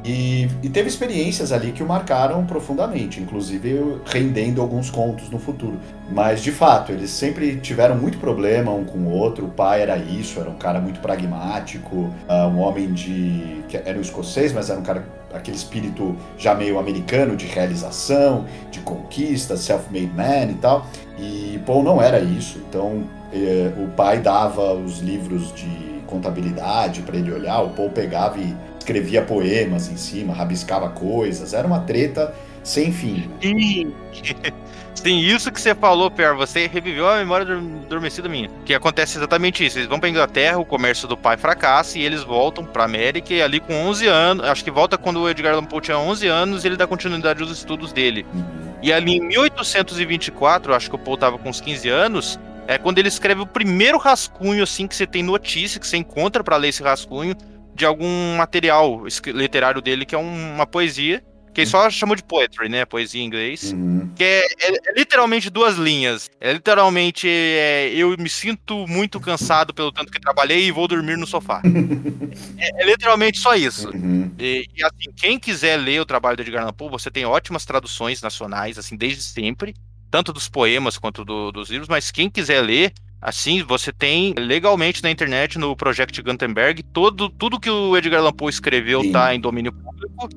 e, 0.05 0.47
e, 0.61 0.69
teve 0.69 0.87
experiências 0.87 1.51
ali 1.51 1.71
que 1.71 1.81
o 1.81 1.87
marcaram 1.87 2.45
profundamente, 2.45 3.19
inclusive 3.19 3.99
rendendo 4.05 4.61
alguns 4.61 4.91
contos 4.91 5.31
no 5.31 5.39
futuro. 5.39 5.79
Mas 6.11 6.43
de 6.43 6.51
fato, 6.51 6.91
eles 6.91 7.09
sempre 7.09 7.55
tiveram 7.55 7.95
muito 7.97 8.19
problema 8.19 8.71
um 8.71 8.85
com 8.85 8.99
o 8.99 9.09
outro. 9.09 9.45
O 9.45 9.49
pai 9.49 9.81
era 9.81 9.97
isso, 9.97 10.39
era 10.39 10.47
um 10.47 10.57
cara 10.57 10.79
muito 10.79 10.99
pragmático, 10.99 11.95
uh, 12.29 12.47
um 12.47 12.59
homem 12.59 12.93
de. 12.93 13.63
que 13.67 13.77
era 13.77 13.97
um 13.97 14.01
escocês, 14.01 14.53
mas 14.53 14.69
era 14.69 14.79
um 14.79 14.83
cara 14.83 15.03
aquele 15.33 15.57
espírito 15.57 16.15
já 16.37 16.53
meio 16.53 16.77
americano 16.77 17.35
de 17.35 17.47
realização, 17.47 18.45
de 18.69 18.81
conquista, 18.81 19.57
self-made 19.57 20.11
man 20.15 20.51
e 20.51 20.55
tal. 20.61 20.85
E 21.17 21.59
Paul 21.65 21.83
não 21.83 21.99
era 21.99 22.19
isso. 22.19 22.59
Então 22.69 23.03
eh, 23.33 23.71
o 23.83 23.87
pai 23.95 24.19
dava 24.19 24.73
os 24.73 24.99
livros 24.99 25.51
de 25.53 25.95
contabilidade 26.05 27.01
para 27.01 27.17
ele 27.17 27.31
olhar, 27.33 27.61
o 27.61 27.69
Paul 27.71 27.89
pegava 27.89 28.37
e 28.39 28.55
escrevia 28.85 29.23
poemas 29.23 29.89
em 29.89 29.97
cima, 29.97 30.33
rabiscava 30.33 30.89
coisas, 30.89 31.53
era 31.53 31.65
uma 31.65 31.79
treta 31.79 32.33
sem 32.63 32.91
fim. 32.91 33.29
Sim, 33.41 33.93
Sim 34.93 35.19
isso 35.19 35.51
que 35.51 35.59
você 35.59 35.75
falou, 35.75 36.09
Pior, 36.09 36.35
você 36.35 36.67
reviveu 36.67 37.07
a 37.07 37.17
memória 37.17 37.57
adormecida 37.57 38.29
minha. 38.29 38.49
Que 38.63 38.73
acontece 38.73 39.17
exatamente 39.17 39.63
isso. 39.63 39.77
Eles 39.77 39.89
vão 39.89 39.99
pra 39.99 40.09
Inglaterra, 40.09 40.57
o 40.57 40.65
comércio 40.65 41.07
do 41.07 41.17
pai 41.17 41.35
fracassa 41.35 41.99
e 41.99 42.03
eles 42.03 42.23
voltam 42.23 42.63
pra 42.63 42.85
América 42.85 43.33
e 43.33 43.41
ali 43.41 43.59
com 43.59 43.73
11 43.73 44.07
anos, 44.07 44.45
acho 44.45 44.63
que 44.63 44.71
volta 44.71 44.97
quando 44.97 45.19
o 45.19 45.29
Edgar 45.29 45.53
Allan 45.53 45.65
Poe 45.65 45.81
tinha 45.81 45.97
11 45.97 46.27
anos 46.27 46.63
e 46.63 46.67
ele 46.67 46.77
dá 46.77 46.87
continuidade 46.87 47.41
aos 47.41 47.51
estudos 47.51 47.91
dele. 47.91 48.25
Uhum. 48.33 48.73
E 48.81 48.93
ali 48.93 49.17
em 49.17 49.27
1824, 49.27 50.73
acho 50.73 50.89
que 50.89 50.95
o 50.95 50.99
Poe 50.99 51.17
tava 51.17 51.37
com 51.37 51.49
uns 51.49 51.59
15 51.59 51.89
anos, 51.89 52.39
é 52.67 52.77
quando 52.77 52.97
ele 52.97 53.09
escreve 53.09 53.41
o 53.41 53.45
primeiro 53.45 53.97
rascunho 53.97 54.63
assim 54.63 54.87
que 54.87 54.95
você 54.95 55.05
tem 55.05 55.21
notícia, 55.21 55.79
que 55.79 55.87
você 55.87 55.97
encontra 55.97 56.43
para 56.43 56.55
ler 56.57 56.69
esse 56.69 56.81
rascunho, 56.81 57.35
de 57.75 57.85
algum 57.85 58.37
material 58.37 59.03
literário 59.27 59.81
dele, 59.81 60.05
que 60.05 60.15
é 60.15 60.17
uma 60.17 60.65
poesia, 60.65 61.21
que 61.55 61.61
ele 61.61 61.69
só 61.69 61.89
chamou 61.89 62.17
de 62.17 62.23
poetry, 62.23 62.67
né? 62.67 62.83
Poesia 62.83 63.21
em 63.21 63.25
inglês. 63.25 63.71
Uhum. 63.71 64.09
Que 64.13 64.23
é, 64.23 64.45
é, 64.59 64.89
é, 64.89 64.93
literalmente 64.93 65.49
duas 65.49 65.77
linhas. 65.77 66.29
É 66.39 66.51
literalmente 66.51 67.29
é, 67.29 67.91
eu 67.93 68.13
me 68.17 68.29
sinto 68.29 68.85
muito 68.87 69.21
cansado 69.21 69.73
pelo 69.73 69.89
tanto 69.89 70.11
que 70.11 70.19
trabalhei 70.19 70.65
e 70.65 70.71
vou 70.71 70.85
dormir 70.85 71.17
no 71.17 71.25
sofá. 71.25 71.61
é, 72.59 72.83
é, 72.83 72.85
literalmente 72.85 73.39
só 73.39 73.55
isso. 73.55 73.89
Uhum. 73.89 74.29
E, 74.37 74.67
e, 74.75 74.83
assim, 74.83 75.11
quem 75.15 75.39
quiser 75.39 75.77
ler 75.77 76.01
o 76.01 76.05
trabalho 76.05 76.35
do 76.35 76.43
Edgar 76.43 76.63
Allan 76.63 76.73
Poe, 76.73 76.89
você 76.89 77.09
tem 77.09 77.25
ótimas 77.25 77.63
traduções 77.63 78.21
nacionais, 78.21 78.77
assim, 78.77 78.97
desde 78.97 79.23
sempre. 79.23 79.73
Tanto 80.11 80.33
dos 80.33 80.49
poemas 80.49 80.97
quanto 80.97 81.23
do, 81.23 81.53
dos 81.53 81.69
livros, 81.69 81.87
mas 81.87 82.11
quem 82.11 82.29
quiser 82.29 82.61
ler, 82.61 82.93
Assim, 83.21 83.63
você 83.63 83.91
tem 83.91 84.33
legalmente 84.37 85.01
na 85.01 85.09
internet, 85.09 85.57
no 85.57 85.75
Project 85.75 86.21
Gutenberg, 86.21 86.83
todo, 86.83 87.29
tudo 87.29 87.59
que 87.59 87.69
o 87.69 87.97
Edgar 87.97 88.19
Allan 88.19 88.33
Poe 88.33 88.49
escreveu 88.49 89.01
Sim. 89.01 89.11
tá 89.11 89.33
em 89.33 89.39
domínio 89.39 89.73
público. 89.73 90.29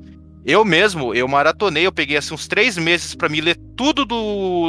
Eu 0.45 0.65
mesmo, 0.65 1.15
eu 1.15 1.29
maratonei, 1.29 1.87
eu 1.87 1.93
peguei 1.93 2.17
assim, 2.17 2.33
uns 2.33 2.49
três 2.49 2.79
meses 2.79 3.15
para 3.15 3.29
me 3.29 3.41
ler 3.41 3.57
tudo 3.77 4.07
do 4.07 4.17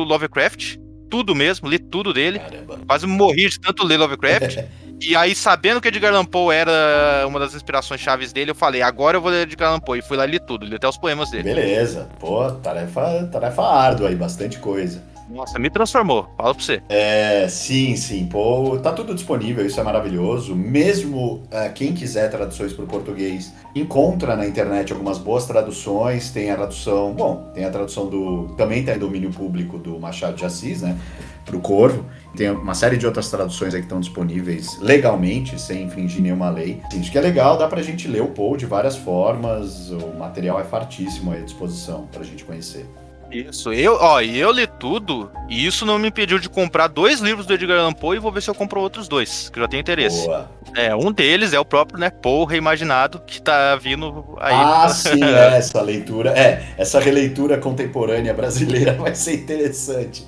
Lovecraft, 0.04 0.76
tudo 1.10 1.34
mesmo, 1.34 1.70
li 1.70 1.80
tudo 1.80 2.14
dele. 2.14 2.40
Caramba. 2.40 2.80
Quase 2.86 3.08
morri 3.08 3.48
de 3.50 3.60
tanto 3.60 3.86
ler 3.86 3.98
Lovecraft. 3.98 4.58
e 5.02 5.16
aí, 5.16 5.34
sabendo 5.34 5.80
que 5.80 5.88
Edgar 5.88 6.14
Allan 6.14 6.26
Poe 6.26 6.54
era 6.54 7.26
uma 7.26 7.40
das 7.40 7.56
inspirações 7.56 8.02
chaves 8.02 8.34
dele, 8.34 8.52
eu 8.52 8.56
falei, 8.56 8.82
agora 8.82 9.16
eu 9.18 9.22
vou 9.22 9.32
ler 9.32 9.44
Edgar 9.44 9.70
Allan 9.70 9.80
Poe. 9.80 10.00
E 10.00 10.02
fui 10.02 10.18
lá 10.18 10.26
e 10.28 10.32
li 10.32 10.40
tudo, 10.40 10.66
li 10.66 10.76
até 10.76 10.88
os 10.88 10.98
poemas 10.98 11.32
dele. 11.32 11.44
Beleza. 11.44 12.10
Pô, 12.20 12.52
tarefa, 12.52 13.30
tarefa 13.32 13.64
árdua 13.64 14.10
aí, 14.10 14.16
bastante 14.16 14.60
coisa. 14.60 15.02
Nossa, 15.30 15.60
me 15.60 15.70
transformou. 15.70 16.28
Fala 16.36 16.56
pra 16.56 16.64
você. 16.64 16.82
É, 16.90 17.48
sim, 17.48 17.96
sim. 17.96 18.26
Pô, 18.26 18.80
tá 18.82 18.92
tudo 18.92 19.14
disponível, 19.14 19.66
isso 19.66 19.80
é 19.80 19.84
maravilhoso. 19.84 20.56
Mesmo 20.56 21.44
uh, 21.46 21.74
quem 21.76 21.94
quiser 21.94 22.30
traduções 22.30 22.74
para 22.74 22.84
o 22.84 22.88
português, 22.88 23.54
encontra 23.76 24.36
na 24.36 24.48
internet 24.48 24.92
algumas 24.92 25.18
boas 25.18 25.46
traduções. 25.46 26.32
Tem 26.32 26.50
a 26.50 26.56
tradução, 26.56 27.14
bom, 27.14 27.52
tem 27.54 27.64
a 27.64 27.70
tradução 27.70 28.08
do. 28.08 28.56
Também 28.58 28.84
tem 28.84 28.98
domínio 28.98 29.30
público 29.30 29.78
do 29.78 30.00
Machado 30.00 30.36
de 30.36 30.46
Assis, 30.46 30.82
né? 30.82 30.98
Pro 31.46 31.60
Corvo. 31.60 32.06
Tem 32.36 32.50
uma 32.50 32.74
série 32.74 32.98
de 32.98 33.06
outras 33.06 33.30
traduções 33.30 33.74
aí 33.74 33.82
que 33.82 33.86
estão 33.86 34.00
disponíveis 34.00 34.80
legalmente, 34.80 35.60
sem 35.60 35.84
infringir 35.84 36.22
nenhuma 36.22 36.50
lei. 36.50 36.82
Isso 36.94 37.12
que 37.12 37.18
é 37.18 37.22
legal, 37.22 37.58
dá 37.58 37.68
pra 37.68 37.82
gente 37.82 38.08
ler 38.08 38.22
o 38.22 38.28
Paul 38.28 38.58
de 38.58 38.66
várias 38.66 38.96
formas. 38.96 39.90
O 39.92 40.18
material 40.18 40.60
é 40.60 40.64
fartíssimo 40.64 41.32
à 41.32 41.38
disposição 41.38 42.08
pra 42.12 42.24
gente 42.24 42.44
conhecer. 42.44 42.86
Isso, 43.32 43.72
eu, 43.72 43.98
ó, 44.00 44.22
eu 44.22 44.52
li 44.52 44.66
tudo 44.66 45.32
e 45.48 45.66
isso 45.66 45.86
não 45.86 46.00
me 46.00 46.08
impediu 46.08 46.40
de 46.40 46.50
comprar 46.50 46.88
dois 46.88 47.20
livros 47.20 47.46
do 47.46 47.54
Edgar 47.54 47.80
Allan 47.80 47.94
Poe 47.94 48.18
e 48.18 48.20
vou 48.20 48.32
ver 48.32 48.42
se 48.42 48.50
eu 48.50 48.56
compro 48.56 48.80
outros 48.80 49.08
dois, 49.08 49.50
que 49.50 49.60
eu 49.60 49.64
já 49.64 49.68
tenho 49.68 49.82
interesse. 49.82 50.26
Boa. 50.26 50.50
É, 50.76 50.96
um 50.96 51.12
deles 51.12 51.54
é 51.54 51.60
o 51.60 51.66
próprio, 51.66 52.00
né, 52.00 52.10
Poe 52.10 52.46
reimaginado, 52.48 53.20
que 53.26 53.42
tá 53.42 53.76
vindo 53.76 54.38
aí. 54.40 54.54
Ah, 54.54 54.90
sim, 54.90 55.22
é, 55.24 55.58
essa 55.58 55.82
leitura, 55.82 56.32
é, 56.32 56.64
essa 56.78 57.00
releitura 57.00 57.58
contemporânea 57.58 58.34
brasileira 58.34 58.94
vai 58.98 59.14
ser 59.16 59.36
interessante. 59.36 60.26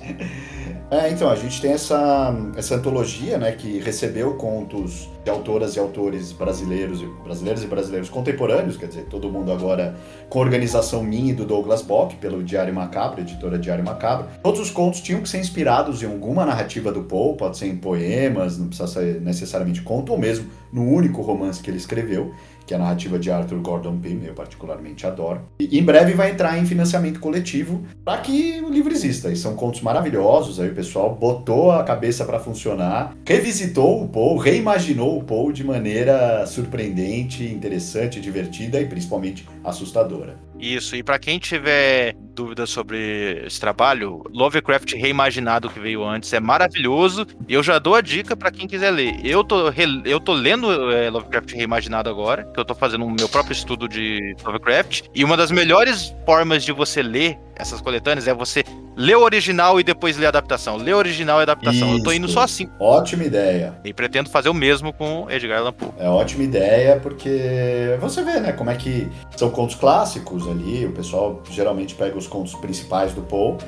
É, 0.92 1.08
então, 1.08 1.30
a 1.30 1.34
gente 1.34 1.58
tem 1.58 1.72
essa, 1.72 2.36
essa 2.54 2.74
antologia, 2.74 3.38
né, 3.38 3.52
que 3.52 3.78
recebeu 3.78 4.34
contos 4.34 5.08
de 5.24 5.30
autoras 5.30 5.74
e 5.74 5.78
autores 5.78 6.32
brasileiros 6.32 7.00
e 7.00 7.06
brasileiros 7.24 7.62
e 7.62 7.66
brasileiros 7.66 8.10
contemporâneos, 8.10 8.76
quer 8.76 8.88
dizer, 8.88 9.06
todo 9.06 9.30
mundo 9.30 9.50
agora 9.50 9.96
com 10.28 10.38
organização 10.38 11.02
minha 11.02 11.32
e 11.32 11.34
do 11.34 11.46
Douglas 11.46 11.80
Bock, 11.80 12.16
pelo 12.16 12.42
Diário 12.44 12.74
Macabro, 12.74 13.22
editora 13.22 13.58
Diário 13.58 13.82
Macabro. 13.82 14.26
Todos 14.42 14.60
os 14.60 14.70
contos 14.70 15.00
tinham 15.00 15.22
que 15.22 15.30
ser 15.30 15.38
inspirados 15.38 16.02
em 16.02 16.06
alguma 16.06 16.44
narrativa 16.44 16.92
do 16.92 17.04
Poe, 17.04 17.38
pode 17.38 17.56
ser 17.56 17.68
em 17.68 17.76
poemas, 17.76 18.58
não 18.58 18.66
precisa 18.66 18.86
ser 18.86 19.18
necessariamente 19.18 19.80
conto, 19.80 20.12
ou 20.12 20.18
mesmo 20.18 20.44
no 20.70 20.86
único 20.86 21.22
romance 21.22 21.62
que 21.62 21.70
ele 21.70 21.78
escreveu 21.78 22.34
que 22.72 22.74
é 22.74 22.76
a 22.76 22.78
narrativa 22.78 23.18
de 23.18 23.30
Arthur 23.30 23.58
Gordon 23.58 23.98
Pym, 23.98 24.24
eu 24.24 24.32
particularmente 24.32 25.06
adoro. 25.06 25.42
E 25.60 25.78
em 25.78 25.82
breve 25.82 26.14
vai 26.14 26.30
entrar 26.30 26.58
em 26.58 26.64
financiamento 26.64 27.20
coletivo 27.20 27.84
para 28.02 28.18
que 28.22 28.62
o 28.62 28.70
livro 28.70 28.92
exista. 28.92 29.30
E 29.30 29.36
são 29.36 29.54
contos 29.54 29.82
maravilhosos, 29.82 30.58
aí 30.58 30.70
o 30.70 30.74
pessoal 30.74 31.14
botou 31.14 31.70
a 31.70 31.84
cabeça 31.84 32.24
para 32.24 32.40
funcionar, 32.40 33.14
revisitou 33.26 34.02
o 34.02 34.08
Poe, 34.08 34.42
reimaginou 34.42 35.18
o 35.18 35.22
Poe 35.22 35.52
de 35.52 35.62
maneira 35.62 36.46
surpreendente, 36.46 37.44
interessante, 37.44 38.20
divertida 38.20 38.80
e 38.80 38.86
principalmente 38.86 39.46
assustadora. 39.62 40.34
Isso, 40.62 40.94
e 40.94 41.02
para 41.02 41.18
quem 41.18 41.40
tiver 41.40 42.14
dúvidas 42.34 42.70
sobre 42.70 43.42
esse 43.44 43.58
trabalho, 43.58 44.22
Lovecraft 44.32 44.92
reimaginado 44.94 45.68
que 45.68 45.80
veio 45.80 46.04
antes 46.04 46.32
é 46.32 46.38
maravilhoso. 46.38 47.26
E 47.48 47.54
eu 47.54 47.64
já 47.64 47.80
dou 47.80 47.96
a 47.96 48.00
dica 48.00 48.36
para 48.36 48.52
quem 48.52 48.68
quiser 48.68 48.92
ler. 48.92 49.16
Eu 49.24 49.42
tô, 49.42 49.72
eu 50.04 50.20
tô 50.20 50.32
lendo 50.32 50.92
é, 50.92 51.10
Lovecraft 51.10 51.52
reimaginado 51.52 52.08
agora, 52.08 52.44
que 52.44 52.60
eu 52.60 52.61
tô 52.64 52.74
fazendo 52.74 53.04
o 53.04 53.10
meu 53.10 53.28
próprio 53.28 53.52
estudo 53.52 53.88
de 53.88 54.36
Lovecraft. 54.44 55.04
E 55.14 55.24
uma 55.24 55.36
das 55.36 55.50
melhores 55.50 56.14
formas 56.24 56.64
de 56.64 56.72
você 56.72 57.02
ler 57.02 57.38
essas 57.54 57.80
coletâneas 57.80 58.26
é 58.26 58.34
você 58.34 58.64
ler 58.96 59.16
o 59.16 59.22
original 59.22 59.78
e 59.78 59.84
depois 59.84 60.16
ler 60.16 60.26
a 60.26 60.28
adaptação. 60.30 60.76
Ler 60.76 60.94
o 60.94 60.98
original 60.98 61.38
e 61.38 61.40
a 61.40 61.42
adaptação. 61.42 61.88
Isso. 61.88 61.98
Eu 61.98 62.02
tô 62.02 62.12
indo 62.12 62.28
só 62.28 62.42
assim. 62.42 62.68
Ótima 62.78 63.24
ideia. 63.24 63.74
E 63.84 63.92
pretendo 63.92 64.30
fazer 64.30 64.48
o 64.48 64.54
mesmo 64.54 64.92
com 64.92 65.30
Edgar 65.30 65.58
Allan 65.58 65.72
Poe. 65.72 65.90
É 65.98 66.08
ótima 66.08 66.44
ideia 66.44 66.98
porque 67.00 67.96
você 68.00 68.22
vê, 68.22 68.40
né, 68.40 68.52
como 68.52 68.70
é 68.70 68.76
que 68.76 69.08
são 69.36 69.50
contos 69.50 69.76
clássicos 69.76 70.48
ali, 70.48 70.86
o 70.86 70.92
pessoal 70.92 71.42
geralmente 71.50 71.94
pega 71.94 72.16
os 72.16 72.26
contos 72.26 72.54
principais 72.54 73.12
do 73.12 73.22
Poe 73.22 73.58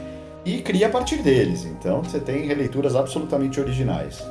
e 0.45 0.61
cria 0.61 0.87
a 0.89 0.91
partir 0.91 1.17
deles. 1.23 1.65
Então 1.65 2.03
você 2.03 2.19
tem 2.21 2.47
releituras 2.47 2.95
absolutamente 2.95 3.61
originais. 3.61 4.23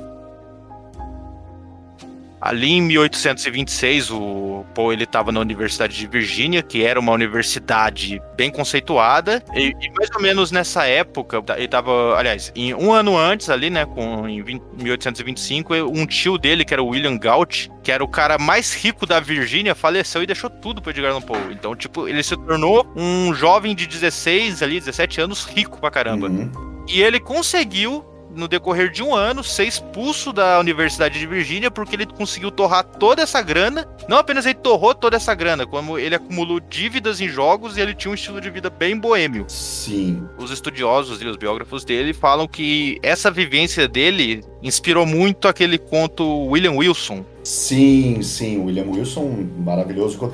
Ali 2.44 2.74
em 2.74 2.82
1826, 2.82 4.12
o 4.12 4.66
Poe 4.76 4.94
ele 4.94 5.06
estava 5.06 5.32
na 5.32 5.40
Universidade 5.40 5.96
de 5.96 6.06
Virgínia, 6.06 6.62
que 6.62 6.84
era 6.84 7.00
uma 7.00 7.14
universidade 7.14 8.22
bem 8.36 8.52
conceituada, 8.52 9.42
e, 9.56 9.74
e, 9.80 9.90
mais 9.92 10.10
ou 10.14 10.22
menos 10.22 10.52
nessa 10.52 10.86
época, 10.86 11.42
ele 11.56 11.64
estava, 11.64 12.18
aliás, 12.18 12.52
em 12.54 12.74
um 12.74 12.92
ano 12.92 13.18
antes 13.18 13.50
ali, 13.50 13.70
né, 13.70 13.86
com 13.86 14.28
em 14.28 14.44
20, 14.44 14.62
1825, 14.76 15.74
um 15.74 16.06
tio 16.06 16.38
dele, 16.38 16.66
que 16.66 16.74
era 16.74 16.84
o 16.84 16.88
William 16.88 17.18
Galt, 17.18 17.70
que 17.82 17.94
era 17.94 18.04
o 18.04 18.10
cara 18.10 18.38
mais 18.38 18.74
rico 18.74 19.06
da 19.06 19.22
Virgínia, 19.22 19.74
faleceu 19.74 20.22
e 20.22 20.28
deixou 20.28 20.50
tudo 20.50 20.82
para 20.82 20.92
Edgar 20.92 21.12
Allan 21.12 21.22
Poe. 21.22 21.40
Então, 21.50 21.74
tipo, 21.74 22.10
ele 22.10 22.22
se 22.22 22.36
tornou 22.36 22.86
um 22.94 23.34
jovem 23.34 23.74
de 23.74 23.88
16 23.88 24.62
ali, 24.62 24.82
17 24.82 25.22
anos, 25.22 25.46
rico 25.46 25.80
pra 25.80 25.90
caramba. 25.90 26.28
Uhum. 26.28 26.52
E 26.90 27.02
ele 27.02 27.22
conseguiu 27.22 28.04
no 28.36 28.48
decorrer 28.48 28.92
de 28.92 29.04
um 29.04 29.14
ano, 29.14 29.44
ser 29.44 29.66
expulso 29.66 30.34
da 30.34 30.60
Universidade 30.60 31.20
de 31.20 31.26
Virgínia 31.28 31.72
porque 31.72 31.96
ele 31.96 32.06
conseguiu 32.06 32.52
torrar 32.52 32.84
toda 32.84 33.22
essa 33.22 33.42
grana. 33.42 33.88
Não 34.08 34.18
apenas 34.18 34.46
ele 34.46 34.56
torrou 34.56 34.94
toda 34.94 35.18
essa 35.18 35.34
grana, 35.34 35.66
como 35.66 35.98
ele 35.98 36.16
acumulou 36.16 36.60
dívidas 36.60 37.22
em 37.22 37.28
jogos 37.28 37.78
e 37.78 37.82
ele 37.82 37.94
tinha 37.94 38.12
um 38.12 38.16
estilo 38.16 38.42
de 38.42 38.50
vida 38.50 38.70
bem 38.70 38.98
boêmio. 38.98 39.46
Sim. 39.48 40.28
Os 40.38 40.52
estudiosos 40.52 41.22
e 41.22 41.26
os 41.26 41.38
biógrafos 41.38 41.86
dele 41.86 42.14
falam 42.14 42.48
que 42.48 43.00
essa 43.02 43.32
vivência 43.32 43.88
dele 43.88 44.44
inspirou 44.62 45.06
muito 45.06 45.48
aquele 45.48 45.78
conto 45.78 46.48
William 46.48 46.74
Wilson. 46.74 47.26
Sim, 47.44 48.22
sim, 48.22 48.58
William 48.58 48.86
Wilson, 48.86 49.48
maravilhoso. 49.60 50.34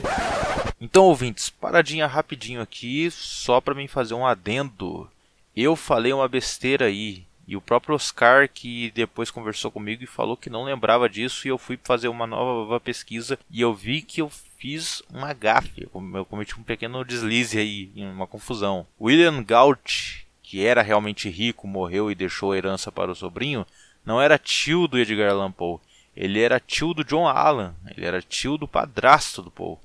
Então, 0.80 1.06
ouvintes, 1.06 1.50
paradinha 1.50 2.08
rapidinho 2.08 2.62
aqui, 2.62 3.10
só 3.12 3.60
para 3.60 3.74
mim 3.74 3.88
fazer 3.88 4.14
um 4.14 4.26
adendo. 4.26 5.10
Eu 5.56 5.76
falei 5.76 6.14
uma 6.14 6.28
besteira 6.28 6.86
aí. 6.86 7.24
E 7.50 7.56
o 7.56 7.62
próprio 7.62 7.96
Oscar, 7.96 8.48
que 8.48 8.92
depois 8.92 9.32
conversou 9.32 9.72
comigo 9.72 10.04
e 10.04 10.06
falou 10.08 10.38
que 10.38 10.52
não 10.52 10.64
lembrava 10.64 11.10
disso, 11.10 11.48
e 11.48 11.50
eu 11.50 11.58
fui 11.58 11.80
fazer 11.84 12.08
uma 12.08 12.28
nova 12.28 12.80
pesquisa 12.80 13.40
e 13.50 13.60
eu 13.60 13.74
vi 13.74 14.04
que 14.04 14.22
eu 14.22 14.30
fiz 14.30 15.02
uma 15.12 15.34
gafe, 15.34 15.90
eu 15.92 16.26
cometi 16.26 16.60
um 16.60 16.62
pequeno 16.62 17.04
deslize 17.04 17.58
aí, 17.58 17.92
uma 17.96 18.28
confusão. 18.28 18.86
William 19.02 19.42
Galt, 19.42 20.26
que 20.44 20.64
era 20.64 20.84
realmente 20.84 21.28
rico, 21.28 21.68
morreu 21.68 22.12
e 22.12 22.16
deixou 22.16 22.52
a 22.52 22.58
herança 22.58 22.92
para 22.92 23.12
o 23.12 23.16
sobrinho, 23.16 23.66
não 24.06 24.22
era 24.22 24.38
tio 24.38 24.88
do 24.88 25.00
Edgar 25.00 25.32
Allan 25.32 25.52
Poe, 25.52 25.80
ele 26.16 26.40
era 26.40 26.60
tio 26.60 26.94
do 26.94 27.04
John 27.04 27.28
Allan, 27.28 27.74
ele 27.90 28.06
era 28.06 28.22
tio 28.22 28.60
do 28.60 28.68
padrasto 28.68 29.42
do 29.42 29.50
Poe. 29.50 29.78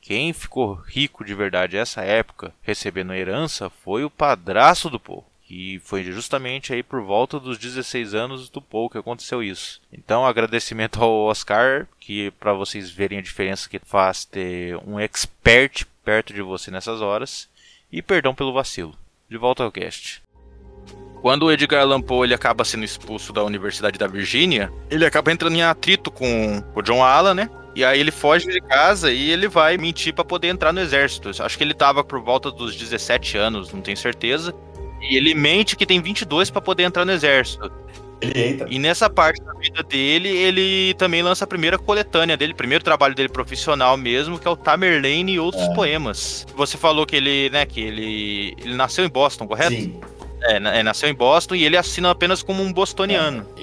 Quem 0.00 0.32
ficou 0.32 0.74
rico 0.74 1.24
de 1.24 1.36
verdade 1.36 1.76
nessa 1.76 2.02
época, 2.02 2.52
recebendo 2.62 3.12
a 3.12 3.16
herança, 3.16 3.70
foi 3.70 4.02
o 4.02 4.10
padrasto 4.10 4.90
do 4.90 4.98
Poe. 4.98 5.22
E 5.54 5.78
foi 5.80 6.02
justamente 6.02 6.72
aí 6.72 6.82
por 6.82 7.02
volta 7.02 7.38
dos 7.38 7.58
16 7.58 8.14
anos 8.14 8.48
do 8.48 8.62
Paul 8.62 8.88
que 8.88 8.96
aconteceu 8.96 9.42
isso. 9.42 9.82
Então, 9.92 10.24
agradecimento 10.24 10.98
ao 11.04 11.26
Oscar, 11.26 11.86
que 12.00 12.30
para 12.40 12.54
vocês 12.54 12.90
verem 12.90 13.18
a 13.18 13.22
diferença 13.22 13.68
que 13.68 13.78
faz 13.78 14.24
ter 14.24 14.78
um 14.78 14.98
expert 14.98 15.84
perto 16.02 16.32
de 16.32 16.40
você 16.40 16.70
nessas 16.70 17.02
horas. 17.02 17.50
E 17.92 18.00
perdão 18.00 18.34
pelo 18.34 18.54
vacilo. 18.54 18.94
De 19.28 19.36
volta 19.36 19.62
ao 19.62 19.70
cast. 19.70 20.22
Quando 21.20 21.42
o 21.42 21.52
Edgar 21.52 21.82
Allan 21.82 22.00
Poe 22.00 22.26
ele 22.26 22.34
acaba 22.34 22.64
sendo 22.64 22.84
expulso 22.84 23.30
da 23.30 23.44
Universidade 23.44 23.98
da 23.98 24.06
Virgínia, 24.06 24.72
ele 24.90 25.04
acaba 25.04 25.30
entrando 25.30 25.54
em 25.54 25.62
atrito 25.62 26.10
com 26.10 26.64
o 26.74 26.80
John 26.80 27.04
Allan, 27.04 27.34
né? 27.34 27.50
E 27.74 27.84
aí 27.84 28.00
ele 28.00 28.10
foge 28.10 28.48
de 28.48 28.60
casa 28.62 29.12
e 29.12 29.30
ele 29.30 29.48
vai 29.48 29.76
mentir 29.76 30.14
para 30.14 30.24
poder 30.24 30.48
entrar 30.48 30.72
no 30.72 30.80
exército. 30.80 31.28
Acho 31.42 31.58
que 31.58 31.62
ele 31.62 31.74
tava 31.74 32.02
por 32.02 32.22
volta 32.22 32.50
dos 32.50 32.74
17 32.74 33.36
anos, 33.36 33.70
não 33.70 33.82
tenho 33.82 33.98
certeza. 33.98 34.54
E 35.02 35.16
ele 35.16 35.34
mente 35.34 35.76
que 35.76 35.84
tem 35.84 36.00
22 36.00 36.50
para 36.50 36.60
poder 36.60 36.84
entrar 36.84 37.04
no 37.04 37.12
exército. 37.12 37.70
Ele 38.20 38.40
entra. 38.40 38.68
E 38.70 38.78
nessa 38.78 39.10
parte 39.10 39.42
da 39.42 39.52
vida 39.54 39.82
dele, 39.82 40.28
ele 40.28 40.94
também 40.94 41.22
lança 41.22 41.44
a 41.44 41.46
primeira 41.46 41.76
coletânea 41.76 42.36
dele, 42.36 42.54
primeiro 42.54 42.84
trabalho 42.84 43.14
dele 43.14 43.28
profissional 43.28 43.96
mesmo, 43.96 44.38
que 44.38 44.46
é 44.46 44.50
o 44.50 44.56
Tamerlane 44.56 45.32
e 45.32 45.40
outros 45.40 45.64
é. 45.64 45.74
poemas. 45.74 46.46
Você 46.54 46.78
falou 46.78 47.04
que 47.04 47.16
ele, 47.16 47.50
né, 47.50 47.66
que 47.66 47.80
ele, 47.80 48.54
ele 48.62 48.74
nasceu 48.74 49.04
em 49.04 49.08
Boston, 49.08 49.48
correto? 49.48 49.74
Sim. 49.74 50.00
É, 50.44 50.56
é 50.56 50.82
nasceu 50.82 51.08
em 51.08 51.14
Boston 51.14 51.56
e 51.56 51.64
ele 51.64 51.76
assina 51.76 52.10
apenas 52.10 52.42
como 52.42 52.62
um 52.62 52.72
bostoniano. 52.72 53.46
É. 53.58 53.62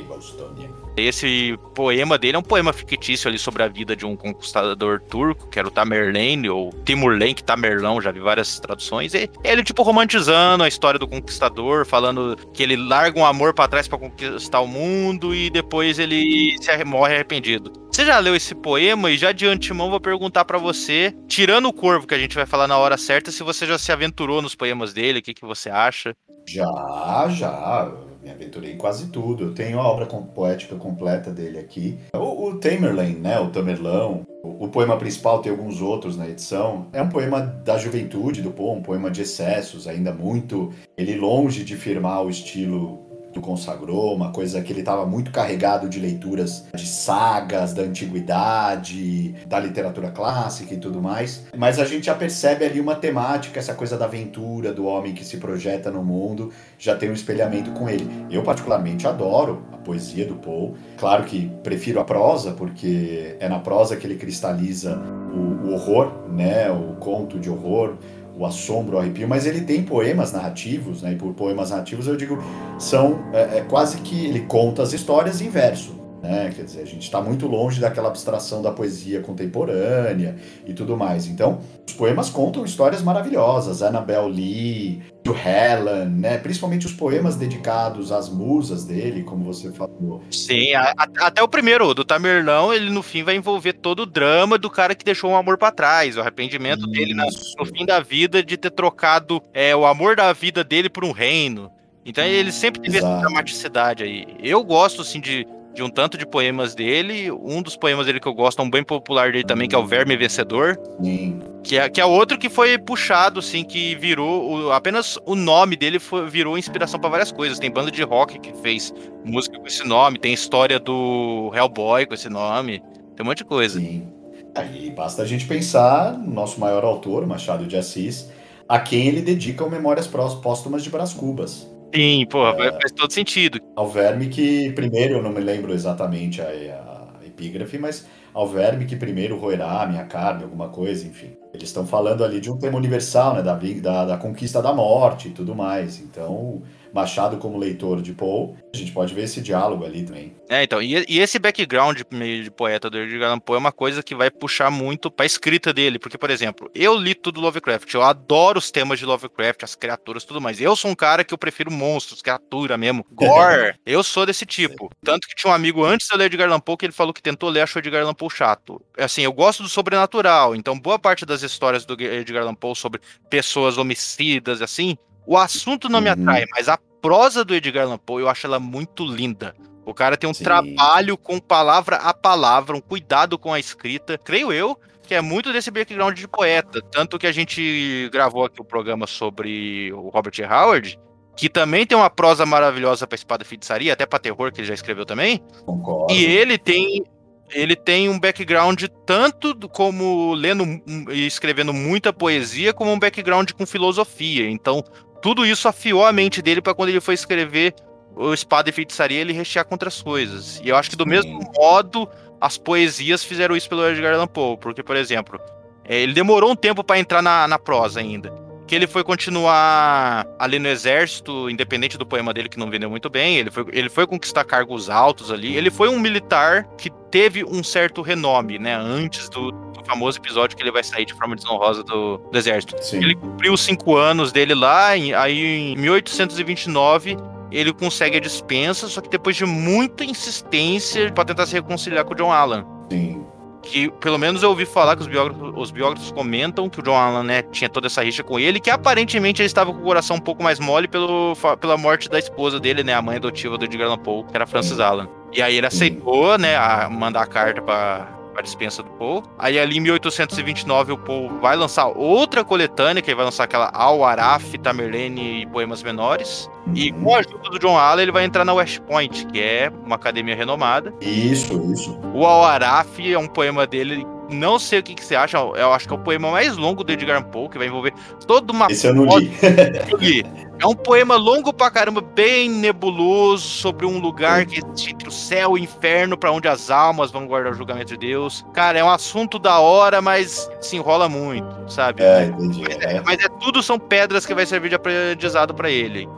Esse 1.08 1.58
poema 1.74 2.18
dele 2.18 2.36
é 2.36 2.40
um 2.40 2.44
poema 2.44 2.74
fictício 2.74 3.28
ali 3.28 3.38
sobre 3.38 3.64
a 3.64 3.68
vida 3.68 3.96
de 3.96 4.06
um 4.06 4.16
conquistador 4.16 5.02
turco, 5.02 5.48
que 5.48 5.60
era 5.60 5.68
o 5.68 5.72
Tamerlane, 5.72 6.50
ou 6.50 6.72
Timurlenk 6.86 7.44
Tamerlão, 7.44 8.02
já 8.02 8.12
vi 8.12 8.20
várias 8.20 8.60
traduções. 8.60 9.14
E 9.14 9.30
ele, 9.44 9.64
tipo, 9.64 9.84
romantizando 9.84 10.64
a 10.64 10.68
história 10.68 11.00
do 11.00 11.08
conquistador, 11.08 11.86
falando 11.86 12.36
que 12.54 12.64
ele 12.64 12.76
larga 12.76 13.20
um 13.20 13.26
amor 13.26 13.54
para 13.54 13.68
trás 13.68 13.88
para 13.88 13.98
conquistar 13.98 14.62
o 14.62 14.68
mundo 14.68 15.34
e 15.34 15.50
depois 15.50 16.00
ele 16.00 16.56
se 16.62 16.84
morre 16.84 17.16
arrependido. 17.16 17.72
Você 17.92 18.06
já 18.06 18.20
leu 18.20 18.36
esse 18.36 18.56
poema 18.56 19.12
e 19.12 19.18
já 19.18 19.32
de 19.32 19.46
antemão 19.46 19.90
vou 19.90 20.00
perguntar 20.00 20.46
para 20.46 20.58
você, 20.58 21.14
tirando 21.28 21.68
o 21.68 21.74
corvo 21.74 22.08
que 22.08 22.14
a 22.14 22.20
gente 22.20 22.36
vai 22.36 22.46
falar 22.46 22.68
na 22.68 22.78
hora 22.78 22.98
certa, 22.98 23.32
se 23.32 23.44
você 23.44 23.66
já 23.66 23.78
se 23.78 23.92
aventurou 23.92 24.42
nos 24.42 24.56
poemas 24.56 24.94
dele, 24.94 25.20
o 25.20 25.22
que, 25.22 25.34
que 25.34 25.46
você 25.46 25.70
acha? 25.70 26.16
Já, 26.48 27.28
já 27.30 27.92
aventurei 28.40 28.76
quase 28.76 29.08
tudo. 29.08 29.44
Eu 29.44 29.54
tenho 29.54 29.80
a 29.80 29.88
obra 29.88 30.06
poética 30.06 30.76
completa 30.76 31.30
dele 31.30 31.60
aqui. 31.60 32.00
O, 32.14 32.48
o 32.48 32.56
Tamerlane, 32.56 33.20
né? 33.20 33.40
O 33.40 33.50
Tamerlão. 33.50 34.26
O, 34.42 34.66
o, 34.66 34.70
poema 34.70 34.96
principal 34.98 35.42
tem 35.42 35.52
alguns 35.52 35.82
outros 35.82 36.18
na 36.18 36.28
edição. 36.28 36.88
É 36.94 37.02
um 37.02 37.10
poema 37.10 37.42
da 37.42 37.78
juventude 37.78 38.42
do 38.42 38.52
Poe, 38.52 38.78
um 38.78 38.82
poema 38.82 39.12
de 39.12 39.22
excessos, 39.22 39.88
ainda 39.88 40.14
muito. 40.14 40.72
Ele 40.98 41.18
longe 41.18 41.64
de 41.66 41.76
firmar 41.76 42.24
o 42.24 42.30
estilo 42.30 43.09
do 43.34 43.42
consagrou, 43.42 44.16
uma 44.16 44.32
coisa 44.32 44.62
que 44.62 44.74
ele 44.74 44.80
estava 44.80 45.06
muito 45.06 45.32
carregado 45.32 45.88
de 45.88 46.00
leituras 46.00 46.66
de 46.74 46.86
sagas 46.86 47.74
da 47.74 47.84
antiguidade, 47.84 49.36
da 49.46 49.60
literatura 49.60 50.10
clássica 50.10 50.74
e 50.74 50.78
tudo 50.78 51.02
mais. 51.02 51.46
Mas 51.56 51.80
a 51.80 51.86
gente 51.86 52.08
já 52.08 52.16
percebe 52.16 52.66
ali 52.66 52.80
uma 52.80 52.96
temática, 52.96 53.60
essa 53.60 53.74
coisa 53.74 53.98
da 53.98 54.06
aventura, 54.06 54.74
do 54.74 54.86
homem 54.86 55.14
que 55.14 55.24
se 55.24 55.38
projeta 55.38 55.92
no 55.92 56.04
mundo, 56.04 56.52
já 56.78 56.96
tem 56.96 57.10
um 57.10 57.14
espelhamento 57.14 57.72
com 57.72 57.90
ele. 57.90 58.10
Eu 58.32 58.44
particularmente 58.44 59.08
adoro 59.08 59.64
a 59.72 59.78
poesia 59.78 60.26
do 60.26 60.36
Poe. 60.36 60.74
Claro 60.98 61.24
que 61.26 61.52
prefiro 61.64 62.00
a 62.00 62.04
prosa, 62.04 62.52
porque 62.52 63.36
é 63.40 63.48
na 63.48 63.60
prosa 63.60 63.96
que 63.96 64.06
ele 64.08 64.16
cristaliza 64.16 64.98
o, 65.34 65.68
o 65.68 65.74
horror, 65.74 66.12
né, 66.30 66.72
o 66.72 66.96
conto 66.96 67.40
de 67.40 67.50
horror, 67.50 67.96
o 68.40 68.46
assombro, 68.46 68.96
o 68.96 69.00
arrepio, 69.00 69.28
mas 69.28 69.46
ele 69.46 69.62
tem 69.62 69.84
poemas 69.84 70.32
narrativos, 70.32 71.02
né? 71.02 71.12
E 71.12 71.16
por 71.16 71.34
poemas 71.34 71.72
narrativos 71.72 72.08
eu 72.08 72.16
digo, 72.16 72.42
são 72.80 73.20
é, 73.34 73.58
é 73.58 73.66
quase 73.68 73.98
que 73.98 74.26
ele 74.26 74.40
conta 74.42 74.82
as 74.82 74.94
histórias 74.94 75.42
em 75.42 75.50
verso. 75.50 76.00
Né? 76.22 76.52
Quer 76.56 76.64
dizer, 76.64 76.82
a 76.82 76.86
gente 76.86 77.04
está 77.04 77.22
muito 77.22 77.48
longe 77.48 77.80
daquela 77.80 78.10
abstração 78.10 78.62
da 78.62 78.72
poesia 78.72 79.22
contemporânea 79.22 80.36
e 80.66 80.74
tudo 80.74 80.98
mais. 80.98 81.28
Então, 81.28 81.60
os 81.88 81.94
poemas 81.94 82.30
contam 82.30 82.64
histórias 82.64 83.02
maravilhosas. 83.02 83.82
Annabel 83.82 84.28
Lee, 84.28 85.02
do 85.30 85.38
Helen, 85.38 86.10
né? 86.10 86.38
Principalmente 86.38 86.88
os 86.88 86.94
poemas 86.94 87.36
dedicados 87.36 88.12
às 88.12 88.30
musas 88.30 88.84
dele, 88.84 89.24
como 89.24 89.44
você 89.44 89.72
falou. 89.72 90.24
Sim, 90.32 90.74
a, 90.74 90.94
a, 90.98 91.28
até 91.28 91.42
o 91.42 91.48
primeiro, 91.48 91.94
do 91.94 92.04
Tamerlão, 92.04 92.74
ele 92.74 92.90
no 92.90 93.04
fim 93.04 93.24
vai 93.24 93.36
envolver 93.36 93.74
todo 93.74 94.02
o 94.02 94.06
drama 94.06 94.58
do 94.58 94.70
cara 94.70 94.96
que 94.96 95.06
deixou 95.06 95.32
o 95.32 95.36
amor 95.36 95.58
para 95.58 95.72
trás, 95.72 96.18
o 96.18 96.22
arrependimento 96.22 96.82
Isso. 96.82 96.92
dele 96.92 97.14
na, 97.14 97.26
no 97.58 97.66
fim 97.66 97.86
da 97.86 98.00
vida 98.00 98.44
de 98.44 98.58
ter 98.58 98.72
trocado 98.72 99.42
é, 99.54 99.76
o 99.76 99.86
amor 99.86 100.16
da 100.16 100.34
vida 100.34 100.64
dele 100.64 100.90
por 100.90 101.06
um 101.06 101.12
reino. 101.12 101.72
Então 102.04 102.24
ele 102.24 102.52
sempre 102.52 102.82
teve 102.82 102.98
Exato. 102.98 103.14
essa 103.14 103.22
dramaticidade 103.22 104.04
aí. 104.04 104.26
Eu 104.42 104.64
gosto, 104.64 105.04
assim, 105.04 105.20
de, 105.20 105.46
de 105.80 105.84
um 105.84 105.90
tanto 105.90 106.18
de 106.18 106.26
poemas 106.26 106.76
dele. 106.76 107.32
Um 107.32 107.62
dos 107.62 107.78
poemas 107.78 108.06
dele 108.06 108.20
que 108.20 108.28
eu 108.28 108.34
gosto, 108.34 108.62
um 108.62 108.70
bem 108.70 108.84
popular 108.84 109.32
dele 109.32 109.46
também, 109.46 109.68
que 109.68 109.74
é 109.74 109.78
o 109.78 109.86
Verme 109.86 110.18
Vencedor. 110.18 110.78
Sim. 111.02 111.40
Que 111.64 111.78
é, 111.78 111.90
que 111.90 112.02
é 112.02 112.06
outro 112.06 112.38
que 112.38 112.50
foi 112.50 112.78
puxado, 112.78 113.40
assim, 113.40 113.64
que 113.64 113.96
virou. 113.96 114.66
O, 114.66 114.72
apenas 114.74 115.18
o 115.26 115.36
nome 115.36 115.78
dele 115.78 115.98
foi, 115.98 116.30
virou 116.30 116.58
inspiração 116.58 117.00
para 117.00 117.10
várias 117.10 117.32
coisas. 117.32 117.58
Tem 117.60 117.72
banda 117.72 117.90
de 117.90 118.04
rock 118.04 118.38
que 118.40 118.54
fez 118.62 118.94
música 119.24 119.58
com 119.58 119.66
esse 119.66 119.88
nome, 119.88 120.20
tem 120.20 120.34
história 120.34 120.80
do 120.80 121.50
Hellboy 121.56 122.06
com 122.06 122.14
esse 122.14 122.28
nome. 122.28 122.84
Tem 123.16 123.24
um 123.24 123.26
monte 123.26 123.40
de 123.40 123.46
coisa. 123.46 123.80
Sim. 123.80 124.06
Aí 124.54 124.92
basta 124.92 125.22
a 125.22 125.26
gente 125.26 125.46
pensar 125.46 126.18
no 126.18 126.34
nosso 126.34 126.60
maior 126.60 126.84
autor, 126.84 127.26
Machado 127.26 127.66
de 127.66 127.78
Assis, 127.78 128.30
a 128.68 128.80
quem 128.80 129.08
ele 129.08 129.22
dedica 129.22 129.64
o 129.64 129.70
Memórias 129.70 130.08
Póstumas 130.08 130.84
de 130.84 130.90
Brás 130.90 131.14
Cubas. 131.14 131.79
Sim, 131.94 132.26
porra, 132.30 132.66
é, 132.66 132.72
faz 132.72 132.92
todo 132.92 133.12
sentido. 133.12 133.60
Ao 133.76 133.88
verme 133.88 134.28
que 134.28 134.72
primeiro, 134.74 135.16
eu 135.16 135.24
não 135.24 135.32
me 135.32 135.40
lembro 135.40 135.74
exatamente 135.74 136.42
a, 136.42 136.48
a 136.48 137.26
epígrafe, 137.26 137.78
mas 137.78 138.06
ao 138.34 138.48
verme 138.48 138.86
que 138.86 138.96
primeiro 138.96 139.38
roerá 139.38 139.82
a 139.82 139.88
minha 139.88 140.06
carne, 140.06 140.44
alguma 140.44 140.70
coisa, 140.70 141.08
enfim. 141.08 141.36
Eles 141.54 141.70
estão 141.70 141.86
falando 141.86 142.24
ali 142.24 142.40
de 142.40 142.52
um 142.52 142.58
tema 142.58 142.78
universal, 142.78 143.36
né? 143.36 143.42
Da, 143.42 143.56
da, 143.56 144.06
da 144.06 144.18
conquista 144.18 144.62
da 144.62 144.72
morte 144.72 145.30
e 145.30 145.32
tudo 145.32 145.56
mais. 145.56 146.00
Então, 146.00 146.62
Machado 146.94 147.38
como 147.38 147.58
leitor 147.58 148.02
de 148.02 148.14
Poe, 148.14 148.56
a 148.74 148.78
gente 148.78 148.92
pode 148.92 149.14
ver 149.14 149.24
esse 149.24 149.42
diálogo 149.42 149.86
ali 149.86 150.04
também. 150.04 150.34
É, 150.50 150.64
então, 150.64 150.82
e, 150.82 151.06
e 151.08 151.20
esse 151.20 151.38
background 151.38 152.02
meio 152.12 152.44
de 152.44 152.50
poeta 152.50 152.90
do 152.90 152.98
Edgar 152.98 153.30
Allan 153.30 153.40
Poe 153.40 153.56
é 153.56 153.60
uma 153.60 153.72
coisa 153.72 154.02
que 154.02 154.16
vai 154.16 154.32
puxar 154.32 154.72
muito 154.72 155.12
pra 155.12 155.26
escrita 155.26 155.72
dele, 155.72 156.00
porque, 156.00 156.18
por 156.18 156.32
exemplo, 156.32 156.72
eu 156.74 156.96
li 156.96 157.14
tudo 157.14 157.40
Lovecraft, 157.40 157.94
eu 157.94 158.02
adoro 158.02 158.58
os 158.58 158.72
temas 158.72 158.98
de 158.98 159.06
Lovecraft, 159.06 159.64
as 159.64 159.76
criaturas, 159.76 160.24
tudo 160.24 160.42
mais. 160.42 160.60
Eu 160.60 160.76
sou 160.76 160.90
um 160.90 160.96
cara 160.96 161.24
que 161.24 161.34
eu 161.34 161.38
prefiro 161.38 161.72
monstros, 161.72 162.24
criatura 162.24 162.78
mesmo, 162.78 163.06
gore, 163.14 163.76
eu 163.86 164.04
sou 164.04 164.26
desse 164.26 164.46
tipo. 164.46 164.90
Tanto 165.04 165.28
que 165.28 165.36
tinha 165.36 165.52
um 165.52 165.56
amigo 165.56 165.86
antes 165.86 166.08
de 166.08 166.14
eu 166.14 166.18
ler 166.18 166.26
Edgar 166.26 166.48
Allan 166.48 166.60
Poe 166.60 166.78
que 166.78 166.86
ele 166.88 166.94
falou 166.94 167.14
que 167.14 167.22
tentou 167.22 167.50
ler, 167.50 167.62
achou 167.62 167.80
Edgar 167.80 168.02
Allan 168.02 168.16
Poe 168.16 168.30
chato. 168.30 168.82
Assim, 168.98 169.22
eu 169.22 169.32
gosto 169.32 169.62
do 169.62 169.70
sobrenatural, 169.70 170.56
então 170.56 170.80
boa 170.80 170.98
parte 170.98 171.26
das 171.28 171.44
histórias 171.44 171.86
do 171.86 171.94
Edgar 172.02 172.42
Allan 172.42 172.56
Poe 172.56 172.76
sobre 172.76 173.00
pessoas 173.30 173.78
homicidas, 173.78 174.64
assim, 174.64 174.98
o 175.30 175.38
assunto 175.38 175.88
não 175.88 176.02
me 176.02 176.08
uhum. 176.08 176.14
atrai, 176.14 176.46
mas 176.52 176.68
a 176.68 176.76
prosa 177.00 177.46
do 177.46 177.54
Edgar 177.54 177.86
Allan 177.86 178.00
Poe 178.00 178.24
eu 178.24 178.28
acho 178.28 178.48
ela 178.48 178.60
muito 178.60 179.06
linda. 179.06 179.56
O 179.86 179.94
cara 179.94 180.18
tem 180.18 180.28
um 180.28 180.34
Sim. 180.34 180.44
trabalho 180.44 181.16
com 181.16 181.40
palavra 181.40 181.98
a 181.98 182.12
palavra, 182.16 182.76
um 182.76 182.82
cuidado 182.82 183.38
com 183.38 183.54
a 183.54 183.60
escrita, 183.60 184.18
creio 184.18 184.52
eu, 184.52 184.76
que 185.04 185.14
é 185.14 185.22
muito 185.22 185.54
desse 185.54 185.70
background 185.70 186.18
de 186.18 186.28
poeta. 186.28 186.82
Tanto 186.92 187.20
que 187.20 187.28
a 187.28 187.32
gente 187.32 188.10
gravou 188.12 188.44
aqui 188.44 188.60
o 188.60 188.66
programa 188.66 189.06
sobre 189.06 189.94
o 189.94 190.10
Robert 190.10 190.34
E. 190.40 190.44
Howard, 190.44 191.00
que 191.38 191.48
também 191.48 191.86
tem 191.86 191.96
uma 191.96 192.10
prosa 192.10 192.44
maravilhosa 192.44 193.06
para 193.06 193.16
espada 193.16 193.46
feitiçaria, 193.46 193.94
até 193.94 194.08
para 194.08 194.18
terror 194.18 194.52
que 194.52 194.62
ele 194.62 194.68
já 194.68 194.74
escreveu 194.74 195.06
também. 195.06 195.44
Concordo. 195.64 196.12
E 196.12 196.26
ele 196.26 196.58
tem 196.58 197.04
ele 197.52 197.76
tem 197.76 198.10
um 198.10 198.20
background 198.20 198.84
tanto 199.06 199.56
como 199.70 200.34
lendo 200.34 200.64
e 201.12 201.26
escrevendo 201.26 201.74
muita 201.74 202.14
poesia, 202.14 202.74
como 202.74 202.92
um 202.92 203.00
background 203.00 203.52
com 203.52 203.66
filosofia. 203.66 204.50
Então, 204.50 204.84
tudo 205.22 205.46
isso 205.46 205.68
afiou 205.68 206.06
a 206.06 206.12
mente 206.12 206.42
dele 206.42 206.62
para 206.62 206.74
quando 206.74 206.90
ele 206.90 207.02
foi 207.02 207.14
escrever 207.14 207.74
o 208.16 208.34
Espada 208.34 208.70
e 208.70 208.74
Feitiçaria, 208.74 209.20
ele 209.20 209.34
rechear 209.34 209.66
com 209.66 209.76
outras 209.76 210.02
coisas. 210.02 210.60
E 210.64 210.70
eu 210.70 210.76
acho 210.76 210.90
que 210.90 210.96
do 210.96 211.04
Sim. 211.04 211.10
mesmo 211.10 211.40
modo, 211.56 212.10
as 212.40 212.58
poesias 212.58 213.24
fizeram 213.24 213.56
isso 213.56 213.70
pelo 213.70 213.88
Edgar 213.88 214.14
Allan 214.14 214.28
Poe. 214.28 214.58
Porque, 214.58 214.84
por 214.84 214.96
exemplo, 214.96 215.40
é, 215.86 216.02
ele 216.02 216.14
demorou 216.14 216.52
um 216.52 216.56
tempo 216.56 216.84
para 216.84 217.00
entrar 217.00 217.22
na, 217.22 217.48
na 217.48 217.58
prosa 217.58 218.00
ainda. 218.00 218.34
Que 218.70 218.76
ele 218.76 218.86
foi 218.86 219.04
continuar 219.04 220.28
ali 220.38 220.60
no 220.60 220.68
exército, 220.68 221.50
independente 221.50 221.98
do 221.98 222.06
poema 222.06 222.32
dele 222.32 222.48
que 222.48 222.60
não 222.60 222.70
vendeu 222.70 222.88
muito 222.88 223.10
bem. 223.10 223.38
Ele 223.38 223.50
foi, 223.50 223.66
ele 223.72 223.90
foi 223.90 224.06
conquistar 224.06 224.44
cargos 224.44 224.92
altos 224.92 225.32
ali. 225.32 225.58
Ele 225.58 225.72
foi 225.72 225.90
um 225.90 225.98
militar 226.00 226.68
que 226.78 226.92
teve 227.10 227.44
um 227.44 227.64
certo 227.64 228.04
renome, 228.04 228.60
né? 228.60 228.76
Antes 228.76 229.28
do, 229.28 229.52
famoso 229.88 230.20
episódio 230.20 230.56
que 230.56 230.62
ele 230.62 230.72
vai 230.72 230.84
sair 230.84 231.04
de 231.04 231.16
forma 231.16 231.36
desonrosa 231.36 231.84
do, 231.84 232.20
do 232.20 232.38
exército. 232.38 232.76
Sim. 232.80 232.98
Ele 232.98 233.16
cumpriu 233.16 233.54
os 233.54 233.62
cinco 233.62 233.98
anos 233.98 234.32
dele 234.32 234.54
lá, 234.54 234.90
aí 234.90 235.74
em 235.74 235.76
1829 235.76 237.18
ele 237.52 237.74
consegue 237.74 238.18
a 238.18 238.20
dispensa, 238.20 238.88
só 238.88 239.02
que 239.02 239.10
depois 239.10 239.36
de 239.36 239.46
muita 239.46 240.04
insistência 240.04 241.12
para 241.12 241.26
tentar 241.26 241.48
se 241.48 241.54
reconciliar 241.54 242.06
com 242.06 242.14
o 242.14 242.16
John 242.16 242.32
Allan. 242.32 242.64
Sim. 242.92 243.26
Que 243.62 243.90
pelo 244.00 244.18
menos 244.18 244.42
eu 244.42 244.50
ouvi 244.50 244.66
falar 244.66 244.96
que 244.96 245.02
os 245.02 245.08
biógrafos, 245.08 245.54
os 245.56 245.72
biógrafos 245.72 246.12
comentam 246.12 246.70
que 246.70 246.80
o 246.80 246.84
John 246.84 246.96
Allan 246.96 247.24
né, 247.24 247.42
tinha 247.42 247.70
toda 247.70 247.88
essa 247.88 248.04
rixa 248.04 248.24
com 248.24 248.40
ele, 248.40 248.60
que 248.60 248.70
aparentemente 248.70 249.42
ele 249.42 249.48
estava 249.48 249.74
com 249.74 249.80
o 249.80 249.84
coração 249.84 250.16
um 250.16 250.22
pouco 250.22 250.42
mais 250.42 250.60
mole 250.60 250.88
pelo, 250.88 251.34
pela 251.60 251.78
morte 251.78 252.10
da 252.10 252.18
esposa 252.18 252.60
dele, 252.60 252.84
né, 252.84 252.94
a 252.94 253.02
mãe 253.02 253.18
adotiva 253.18 253.58
do 253.58 253.66
Edgar 253.66 253.88
Allan 253.88 253.98
Poe, 253.98 254.24
que 254.24 254.36
era 254.36 254.48
Francis 254.48 254.80
Allan. 254.80 255.10
E 255.34 255.42
aí 255.42 255.56
ele 255.56 255.68
aceitou, 255.68 256.38
né, 256.38 256.56
a 256.56 256.90
mandar 256.90 257.24
a 257.24 257.28
carta 257.28 257.62
para 257.62 258.19
a 258.40 258.42
dispensa 258.42 258.82
do 258.82 258.90
Poe. 258.92 259.24
Aí 259.38 259.60
ali 259.60 259.78
em 259.78 259.82
1829 259.82 260.94
o 260.94 260.98
Poe 260.98 261.30
vai 261.42 261.56
lançar 261.56 261.88
outra 261.88 262.44
coletânea, 262.44 263.02
que 263.02 263.10
ele 263.10 263.16
vai 263.16 263.26
lançar 263.26 263.44
aquela 263.44 263.70
Al-Araf, 263.74 264.58
Tamerlane 264.58 265.42
e 265.42 265.46
Poemas 265.48 265.84
Menores. 265.84 266.50
E 266.74 266.92
com 266.92 267.16
a 267.16 267.20
ajuda 267.20 267.50
do 267.50 267.60
John 267.60 267.78
Allen, 267.78 268.04
ele 268.04 268.12
vai 268.12 268.24
entrar 268.24 268.46
na 268.46 268.54
West 268.54 268.80
Point, 268.82 269.26
que 269.28 269.40
é 269.42 269.72
uma 269.86 269.96
academia 269.96 270.36
renomada. 270.36 270.94
Isso, 271.02 271.54
isso. 271.72 272.00
O 272.14 272.26
Al-Araf 272.26 273.00
é 273.00 273.18
um 273.18 273.28
poema 273.28 273.66
dele 273.66 274.06
não 274.30 274.60
sei 274.60 274.80
o 274.80 274.84
que, 274.84 274.96
que, 274.96 275.04
você 275.04 275.16
acha. 275.16 275.38
Eu 275.38 275.74
acho 275.74 275.88
que 275.88 275.94
é 275.94 275.98
o 275.98 276.00
poema 276.00 276.32
mais 276.32 276.56
longo 276.58 276.84
do 276.84 276.92
Edgar 276.92 277.24
Poe, 277.26 277.50
que 277.50 277.58
vai 277.58 277.68
envolver 277.68 277.94
toda 278.28 278.52
uma. 278.52 278.68
Esse 278.70 278.88
eu 278.88 278.94
não 278.94 279.06
li. 279.18 279.32
É 280.62 280.68
um 280.68 280.76
poema 280.76 281.16
longo 281.16 281.54
pra 281.54 281.72
caramba, 281.72 282.02
bem 282.02 282.50
nebuloso, 282.50 283.48
sobre 283.48 283.86
um 283.86 283.98
lugar 283.98 284.46
que 284.46 284.60
entre 284.90 285.08
o 285.08 285.12
céu 285.12 285.58
e 285.58 285.62
o 285.62 285.64
inferno, 285.64 286.18
para 286.18 286.34
onde 286.34 286.50
as 286.50 286.70
almas 286.70 287.12
vão 287.12 287.26
guardar 287.26 287.54
o 287.54 287.56
julgamento 287.56 287.94
de 287.94 287.98
Deus. 287.98 288.46
Cara, 288.54 288.78
é 288.78 288.84
um 288.84 288.90
assunto 288.90 289.40
da 289.40 289.60
hora, 289.60 290.02
mas 290.02 290.52
se 290.60 290.76
enrola 290.76 291.08
muito, 291.08 291.72
sabe? 291.72 292.04
É, 292.04 292.26
entendi. 292.26 292.62
Mas 292.62 292.78
é, 292.82 293.02
mas 293.06 293.24
é 293.24 293.30
tudo 293.40 293.64
são 293.64 293.80
pedras 293.80 294.26
que 294.26 294.34
vai 294.34 294.46
servir 294.46 294.68
de 294.68 294.76
aprendizado 294.76 295.54
para 295.54 295.70
ele. 295.70 296.10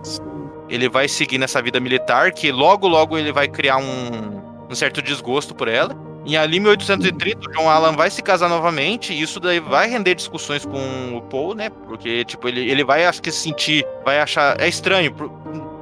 Ele 0.68 0.90
vai 0.90 1.08
seguir 1.08 1.38
nessa 1.38 1.62
vida 1.62 1.80
militar, 1.80 2.32
que 2.32 2.52
logo, 2.52 2.88
logo 2.88 3.20
ele 3.20 3.32
vai 3.32 3.48
criar 3.48 3.78
um, 3.78 4.42
um 4.68 4.74
certo 4.74 5.04
desgosto 5.04 5.54
por 5.54 5.68
ela. 5.68 5.96
Em 6.26 6.38
ali 6.38 6.60
1830, 6.60 7.50
o 7.50 7.52
John 7.52 7.70
Allan 7.70 7.94
vai 7.94 8.10
se 8.12 8.22
casar 8.22 8.48
novamente, 8.48 9.12
e 9.12 9.22
isso 9.22 9.40
daí 9.40 9.60
vai 9.60 9.90
render 9.90 10.14
discussões 10.14 10.64
com 10.66 11.18
o 11.18 11.22
Paul, 11.22 11.56
né? 11.56 11.70
Porque, 11.88 12.24
tipo, 12.26 12.48
ele, 12.48 12.70
ele 12.70 12.84
vai, 12.84 13.06
acho 13.06 13.22
que, 13.22 13.32
se 13.32 13.40
sentir, 13.40 13.86
vai 14.06 14.20
achar. 14.20 14.60
É 14.62 14.68
estranho. 14.68 15.14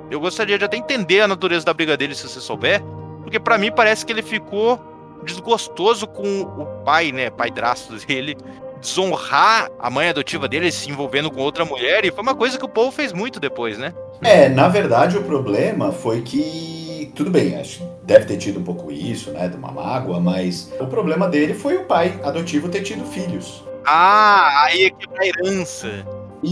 Eu 0.10 0.20
gostaria 0.20 0.58
de 0.58 0.64
até 0.64 0.78
entender 0.78 1.22
a 1.22 1.28
natureza 1.28 1.66
da 1.66 1.74
briga 1.74 1.98
dele, 1.98 2.16
se 2.16 2.28
você 2.28 2.40
souber. 2.40 2.82
Porque 3.22 3.40
para 3.40 3.58
mim 3.58 3.72
parece 3.72 4.06
que 4.06 4.14
ele 4.14 4.24
ficou 4.24 4.80
desgostoso 5.24 6.08
com 6.08 6.42
o 6.42 6.66
pai, 6.86 7.12
né? 7.12 7.30
Pai 7.30 7.52
drasto 7.52 7.96
dele. 8.06 8.38
Desonrar 8.80 9.70
a 9.78 9.90
mãe 9.90 10.08
adotiva 10.08 10.48
dele 10.48 10.72
se 10.72 10.90
envolvendo 10.90 11.30
com 11.30 11.42
outra 11.42 11.66
mulher. 11.66 12.06
E 12.06 12.12
foi 12.12 12.22
uma 12.22 12.34
coisa 12.34 12.58
que 12.58 12.64
o 12.64 12.70
Paul 12.70 12.94
fez 12.94 13.12
muito 13.12 13.38
depois, 13.38 13.78
né? 13.78 13.94
É, 14.22 14.48
na 14.48 14.70
verdade 14.70 15.18
o 15.18 15.24
problema 15.24 15.92
foi 15.92 16.22
que 16.22 16.89
tudo 17.16 17.32
bem, 17.32 17.56
acho 17.56 17.84
deve 18.10 18.26
ter 18.26 18.38
tido 18.38 18.60
um 18.60 18.64
pouco 18.64 18.92
isso, 18.92 19.30
né, 19.32 19.48
de 19.48 19.56
uma 19.56 19.72
mágoa, 19.72 20.20
mas 20.20 20.74
o 20.80 20.88
problema 20.88 21.28
dele 21.28 21.54
foi 21.54 21.78
o 21.78 21.86
pai 21.86 22.20
adotivo 22.24 22.68
ter 22.68 22.82
tido 22.82 23.06
filhos. 23.06 23.64
Ah, 23.86 24.64
aí 24.64 24.86
é 24.86 24.90
que 24.90 25.08
é 25.14 25.20
a 25.20 25.28
herança. 25.28 26.06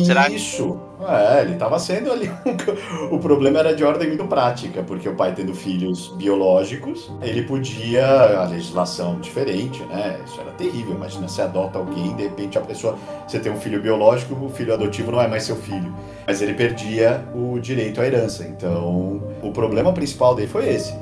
Será 0.05 0.29
Isso. 0.29 0.79
É, 0.99 1.41
ele 1.41 1.53
estava 1.53 1.77
sendo 1.77 2.12
ali. 2.12 2.29
o 3.12 3.19
problema 3.19 3.60
era 3.60 3.75
de 3.75 3.83
ordem 3.83 4.07
muito 4.07 4.25
prática, 4.25 4.81
porque 4.81 5.07
o 5.07 5.15
pai 5.15 5.33
tendo 5.33 5.53
filhos 5.53 6.07
biológicos, 6.17 7.12
ele 7.21 7.43
podia. 7.43 8.07
A 8.38 8.45
legislação 8.45 9.19
diferente, 9.19 9.83
né? 9.83 10.19
Isso 10.25 10.39
era 10.41 10.51
terrível. 10.51 10.95
Imagina, 10.95 11.27
você 11.27 11.41
adota 11.41 11.77
alguém, 11.77 12.15
de 12.15 12.23
repente 12.23 12.57
a 12.57 12.62
pessoa. 12.62 12.97
Você 13.27 13.39
tem 13.39 13.51
um 13.51 13.60
filho 13.60 13.81
biológico, 13.81 14.33
o 14.43 14.49
filho 14.49 14.73
adotivo 14.73 15.12
não 15.12 15.21
é 15.21 15.27
mais 15.27 15.43
seu 15.43 15.55
filho. 15.55 15.93
Mas 16.25 16.41
ele 16.41 16.53
perdia 16.53 17.23
o 17.36 17.60
direito 17.60 18.01
à 18.01 18.05
herança. 18.05 18.43
Então, 18.43 19.21
o 19.41 19.51
problema 19.51 19.93
principal 19.93 20.33
dele 20.33 20.47
foi 20.47 20.67
esse. 20.69 20.93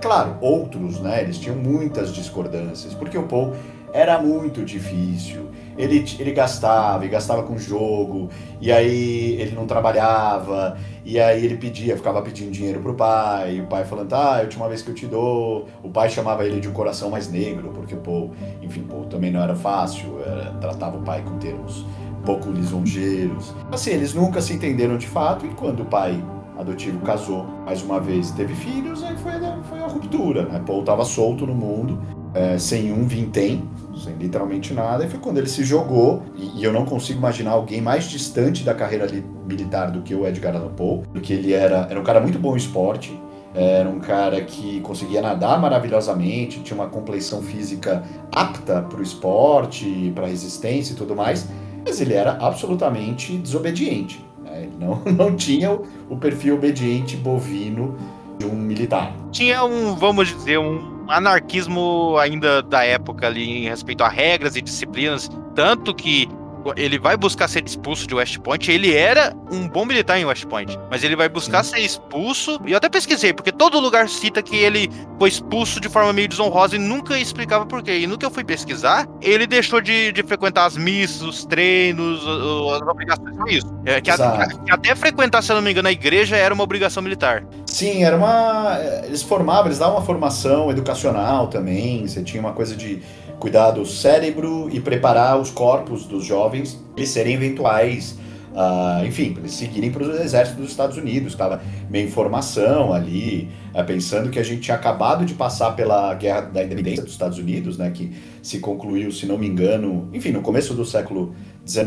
Claro, 0.00 0.36
outros, 0.40 1.00
né? 1.00 1.22
Eles 1.22 1.38
tinham 1.38 1.56
muitas 1.56 2.12
discordâncias, 2.12 2.94
porque 2.94 3.18
o 3.18 3.24
Paul 3.24 3.54
era 3.92 4.18
muito 4.18 4.64
difícil 4.64 5.49
ele, 5.80 6.04
ele 6.18 6.32
gastava, 6.32 7.04
e 7.04 7.08
gastava 7.08 7.42
com 7.42 7.56
jogo, 7.58 8.28
e 8.60 8.70
aí 8.70 9.40
ele 9.40 9.54
não 9.54 9.66
trabalhava, 9.66 10.76
e 11.04 11.18
aí 11.18 11.44
ele 11.44 11.56
pedia, 11.56 11.96
ficava 11.96 12.20
pedindo 12.22 12.50
dinheiro 12.50 12.80
pro 12.80 12.94
pai, 12.94 13.56
e 13.56 13.60
o 13.60 13.66
pai 13.66 13.84
falando, 13.84 14.12
ah, 14.12 14.38
a 14.38 14.40
última 14.42 14.68
vez 14.68 14.82
que 14.82 14.90
eu 14.90 14.94
te 14.94 15.06
dou. 15.06 15.66
O 15.82 15.88
pai 15.88 16.10
chamava 16.10 16.44
ele 16.44 16.60
de 16.60 16.68
um 16.68 16.72
coração 16.72 17.10
mais 17.10 17.30
negro, 17.30 17.70
porque 17.74 17.96
Paul, 17.96 18.32
enfim, 18.62 18.82
Paul 18.82 19.04
também 19.04 19.30
não 19.30 19.42
era 19.42 19.56
fácil, 19.56 20.20
era, 20.24 20.52
tratava 20.60 20.98
o 20.98 21.02
pai 21.02 21.22
com 21.22 21.38
termos 21.38 21.84
pouco 22.24 22.50
lisonjeiros. 22.50 23.54
Assim, 23.72 23.90
eles 23.90 24.14
nunca 24.14 24.40
se 24.40 24.52
entenderam 24.52 24.98
de 24.98 25.06
fato, 25.06 25.46
e 25.46 25.48
quando 25.50 25.80
o 25.80 25.86
pai 25.86 26.22
adotivo 26.58 27.00
casou 27.00 27.46
mais 27.64 27.82
uma 27.82 27.98
vez 27.98 28.30
teve 28.32 28.54
filhos, 28.54 29.02
aí 29.02 29.16
foi, 29.16 29.32
foi 29.68 29.78
a 29.78 29.86
ruptura, 29.86 30.44
né? 30.44 30.62
Paul 30.66 30.80
estava 30.80 31.04
solto 31.04 31.46
no 31.46 31.54
mundo, 31.54 31.98
é, 32.34 32.58
sem 32.58 32.92
um 32.92 33.06
vintém, 33.06 33.68
sem 34.00 34.14
literalmente 34.14 34.72
nada, 34.72 35.04
e 35.04 35.08
foi 35.08 35.20
quando 35.20 35.38
ele 35.38 35.48
se 35.48 35.62
jogou, 35.64 36.22
e, 36.34 36.60
e, 36.60 36.64
eu 36.64 36.72
não 36.72 36.84
consigo 36.84 37.18
imaginar 37.18 37.52
alguém 37.52 37.80
mais 37.80 38.04
distante 38.04 38.64
da 38.64 38.74
carreira 38.74 39.06
militar 39.46 39.90
do 39.90 40.02
que 40.02 40.14
o 40.14 40.26
Edgar 40.26 40.56
Allan 40.56 40.72
Poe, 40.72 41.02
porque 41.12 41.32
ele 41.32 41.52
era, 41.52 41.86
era 41.90 42.00
um 42.00 42.04
cara 42.04 42.20
muito 42.20 42.38
bom 42.38 42.54
em 42.54 42.58
esporte, 42.58 43.18
era 43.54 43.88
um 43.88 43.98
cara 43.98 44.40
que 44.42 44.80
conseguia 44.80 45.20
nadar 45.20 45.60
maravilhosamente, 45.60 46.60
tinha 46.60 46.78
uma 46.78 46.88
compleição 46.88 47.42
física 47.42 48.02
apta 48.32 48.80
para 48.82 48.98
o 48.98 49.02
esporte, 49.02 50.12
para 50.14 50.26
resistência 50.26 50.92
e 50.92 50.96
tudo 50.96 51.16
mais, 51.16 51.48
mas 51.84 52.00
ele 52.00 52.14
era 52.14 52.32
absolutamente 52.40 53.36
desobediente. 53.36 54.24
Né? 54.44 54.62
Ele 54.62 54.72
não, 54.78 55.02
não 55.12 55.36
tinha 55.36 55.72
o, 55.72 55.84
o 56.08 56.16
perfil 56.16 56.54
obediente 56.54 57.16
bovino 57.16 57.96
de 58.38 58.46
um 58.46 58.54
militar. 58.54 59.14
Tinha 59.32 59.64
um, 59.64 59.96
vamos 59.96 60.28
dizer, 60.28 60.58
um 60.58 60.89
anarquismo 61.10 62.16
ainda 62.18 62.62
da 62.62 62.84
época 62.84 63.26
ali 63.26 63.64
em 63.64 63.68
respeito 63.68 64.02
a 64.02 64.08
regras 64.08 64.56
e 64.56 64.62
disciplinas, 64.62 65.30
tanto 65.54 65.94
que 65.94 66.28
ele 66.76 66.98
vai 66.98 67.16
buscar 67.16 67.48
ser 67.48 67.64
expulso 67.64 68.06
de 68.06 68.14
West 68.14 68.38
Point. 68.38 68.70
Ele 68.70 68.94
era 68.94 69.34
um 69.50 69.68
bom 69.68 69.84
militar 69.84 70.18
em 70.18 70.24
West 70.24 70.46
Point, 70.46 70.78
mas 70.90 71.02
ele 71.02 71.16
vai 71.16 71.28
buscar 71.28 71.64
Sim. 71.64 71.76
ser 71.76 71.80
expulso. 71.80 72.60
E 72.66 72.72
eu 72.72 72.76
até 72.76 72.88
pesquisei, 72.88 73.32
porque 73.32 73.52
todo 73.52 73.78
lugar 73.78 74.08
cita 74.08 74.42
que 74.42 74.56
ele 74.56 74.90
foi 75.18 75.28
expulso 75.28 75.80
de 75.80 75.88
forma 75.88 76.12
meio 76.12 76.28
desonrosa 76.28 76.76
e 76.76 76.78
nunca 76.78 77.18
explicava 77.18 77.66
por 77.66 77.82
quê. 77.82 77.98
E 77.98 78.06
no 78.06 78.16
que 78.16 78.24
eu 78.24 78.30
fui 78.30 78.44
pesquisar, 78.44 79.06
ele 79.20 79.46
deixou 79.46 79.80
de, 79.80 80.12
de 80.12 80.22
frequentar 80.22 80.66
as 80.66 80.76
missas, 80.76 81.22
os 81.22 81.44
treinos, 81.44 82.20
as 82.20 82.82
obrigações. 82.82 83.36
Foi 83.36 83.52
isso. 83.52 83.74
É, 83.84 84.00
que, 84.00 84.10
a, 84.10 84.16
que, 84.16 84.70
até 84.70 84.94
frequentar, 84.94 85.42
se 85.42 85.50
eu 85.52 85.56
não 85.56 85.62
me 85.62 85.70
engano, 85.70 85.88
a 85.88 85.92
igreja 85.92 86.36
era 86.36 86.52
uma 86.52 86.62
obrigação 86.62 87.02
militar. 87.02 87.44
Sim, 87.66 88.04
era 88.04 88.16
uma. 88.16 88.78
Eles 89.04 89.22
formavam, 89.22 89.66
eles 89.66 89.78
davam 89.78 89.96
uma 89.96 90.04
formação 90.04 90.70
educacional 90.70 91.48
também. 91.48 92.06
Você 92.06 92.22
tinha 92.22 92.40
uma 92.40 92.52
coisa 92.52 92.76
de 92.76 93.02
cuidar 93.40 93.70
do 93.72 93.86
cérebro 93.86 94.68
e 94.70 94.78
preparar 94.78 95.40
os 95.40 95.50
corpos 95.50 96.04
dos 96.04 96.24
jovens 96.24 96.78
eles 96.96 97.08
serem 97.08 97.34
eventuais, 97.34 98.18
uh, 98.52 99.04
enfim, 99.06 99.34
eles 99.38 99.52
seguirem 99.52 99.90
para 99.90 100.02
os 100.02 100.20
exércitos 100.20 100.60
dos 100.60 100.70
Estados 100.70 100.98
Unidos. 100.98 101.32
Estava 101.32 101.62
meio 101.88 102.06
informação 102.06 102.92
ali, 102.92 103.48
uh, 103.74 103.82
pensando 103.84 104.28
que 104.28 104.38
a 104.38 104.42
gente 104.42 104.60
tinha 104.60 104.76
acabado 104.76 105.24
de 105.24 105.32
passar 105.32 105.74
pela 105.74 106.12
guerra 106.14 106.42
da 106.42 106.62
independência 106.62 107.02
dos 107.02 107.12
Estados 107.12 107.38
Unidos, 107.38 107.78
né, 107.78 107.90
que 107.90 108.12
se 108.42 108.58
concluiu, 108.58 109.10
se 109.12 109.26
não 109.26 109.38
me 109.38 109.46
engano, 109.46 110.08
enfim, 110.12 110.30
no 110.30 110.42
começo 110.42 110.74
do 110.74 110.84
século 110.84 111.34
XIX, 111.66 111.84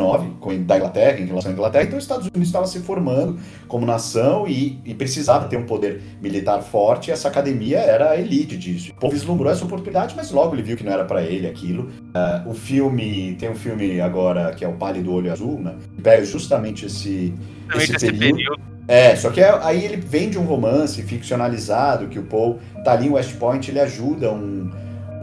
da 0.65 0.77
Inglaterra, 0.77 1.19
em 1.19 1.25
relação 1.25 1.51
à 1.51 1.53
Inglaterra, 1.53 1.83
então 1.85 1.97
os 1.97 2.03
Estados 2.03 2.27
Unidos 2.27 2.47
estava 2.47 2.67
se 2.67 2.79
formando 2.79 3.37
como 3.67 3.85
nação 3.85 4.47
e, 4.47 4.79
e, 4.85 4.93
precisava 4.93 5.47
ter 5.47 5.57
um 5.57 5.65
poder 5.65 6.01
militar 6.21 6.61
forte, 6.61 7.09
e 7.09 7.11
essa 7.11 7.27
academia 7.27 7.79
era 7.79 8.11
a 8.11 8.19
elite 8.19 8.57
disso. 8.57 8.91
O 8.91 8.99
povo 8.99 9.13
vislumbrou 9.13 9.51
essa 9.51 9.65
oportunidade, 9.65 10.13
mas 10.15 10.31
logo 10.31 10.55
ele 10.55 10.63
viu 10.63 10.77
que 10.77 10.83
não 10.83 10.91
era 10.91 11.05
para 11.05 11.23
ele 11.23 11.47
aquilo. 11.47 11.83
Uh, 11.83 12.49
o 12.49 12.53
filme, 12.53 13.35
tem 13.39 13.49
um 13.49 13.55
filme 13.55 13.99
agora 13.99 14.53
que 14.53 14.63
é 14.63 14.67
O 14.67 14.73
Pálido 14.73 15.11
Olho 15.11 15.31
Azul, 15.31 15.59
né, 15.59 15.75
que 15.95 16.01
pega 16.01 16.23
justamente 16.23 16.85
esse, 16.85 17.33
esse, 17.75 17.95
esse 17.95 18.05
período. 18.05 18.35
período. 18.35 18.73
É, 18.87 19.15
só 19.15 19.29
que 19.29 19.39
é, 19.39 19.49
aí 19.61 19.83
ele 19.83 19.97
vem 19.97 20.29
de 20.29 20.37
um 20.37 20.43
romance 20.43 21.01
ficcionalizado, 21.03 22.07
que 22.07 22.19
o 22.19 22.23
Paul 22.23 22.59
tá 22.83 22.93
ali 22.93 23.07
em 23.07 23.11
West 23.11 23.35
Point, 23.37 23.71
ele 23.71 23.79
ajuda 23.79 24.31
um, 24.31 24.69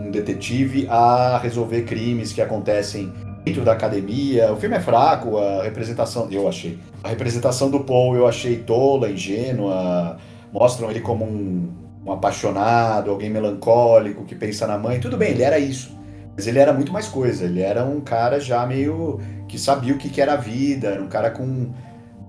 um 0.00 0.10
detetive 0.10 0.86
a 0.88 1.38
resolver 1.38 1.82
crimes 1.82 2.32
que 2.32 2.40
acontecem 2.40 3.12
dentro 3.44 3.64
da 3.64 3.72
academia. 3.72 4.52
O 4.52 4.56
filme 4.56 4.76
é 4.76 4.80
fraco, 4.80 5.38
a 5.38 5.62
representação, 5.62 6.28
eu 6.30 6.48
achei. 6.48 6.78
A 7.04 7.08
representação 7.08 7.70
do 7.70 7.80
Paul 7.80 8.16
eu 8.16 8.26
achei 8.26 8.56
tola, 8.56 9.10
ingênua. 9.10 10.16
Mostram 10.52 10.90
ele 10.90 11.00
como 11.00 11.24
um, 11.24 11.70
um 12.04 12.12
apaixonado, 12.12 13.10
alguém 13.10 13.30
melancólico 13.30 14.24
que 14.24 14.34
pensa 14.34 14.66
na 14.66 14.78
mãe. 14.78 14.98
Tudo 15.00 15.16
bem, 15.16 15.30
ele 15.30 15.42
era 15.42 15.58
isso. 15.58 15.98
Mas 16.34 16.46
ele 16.46 16.58
era 16.58 16.72
muito 16.72 16.92
mais 16.92 17.06
coisa. 17.06 17.44
Ele 17.44 17.60
era 17.60 17.84
um 17.84 18.00
cara 18.00 18.40
já 18.40 18.64
meio 18.66 19.20
que 19.46 19.58
sabia 19.58 19.94
o 19.94 19.98
que, 19.98 20.08
que 20.08 20.20
era 20.20 20.34
a 20.34 20.36
vida, 20.36 20.88
era 20.88 21.02
um 21.02 21.08
cara 21.08 21.30
com 21.30 21.72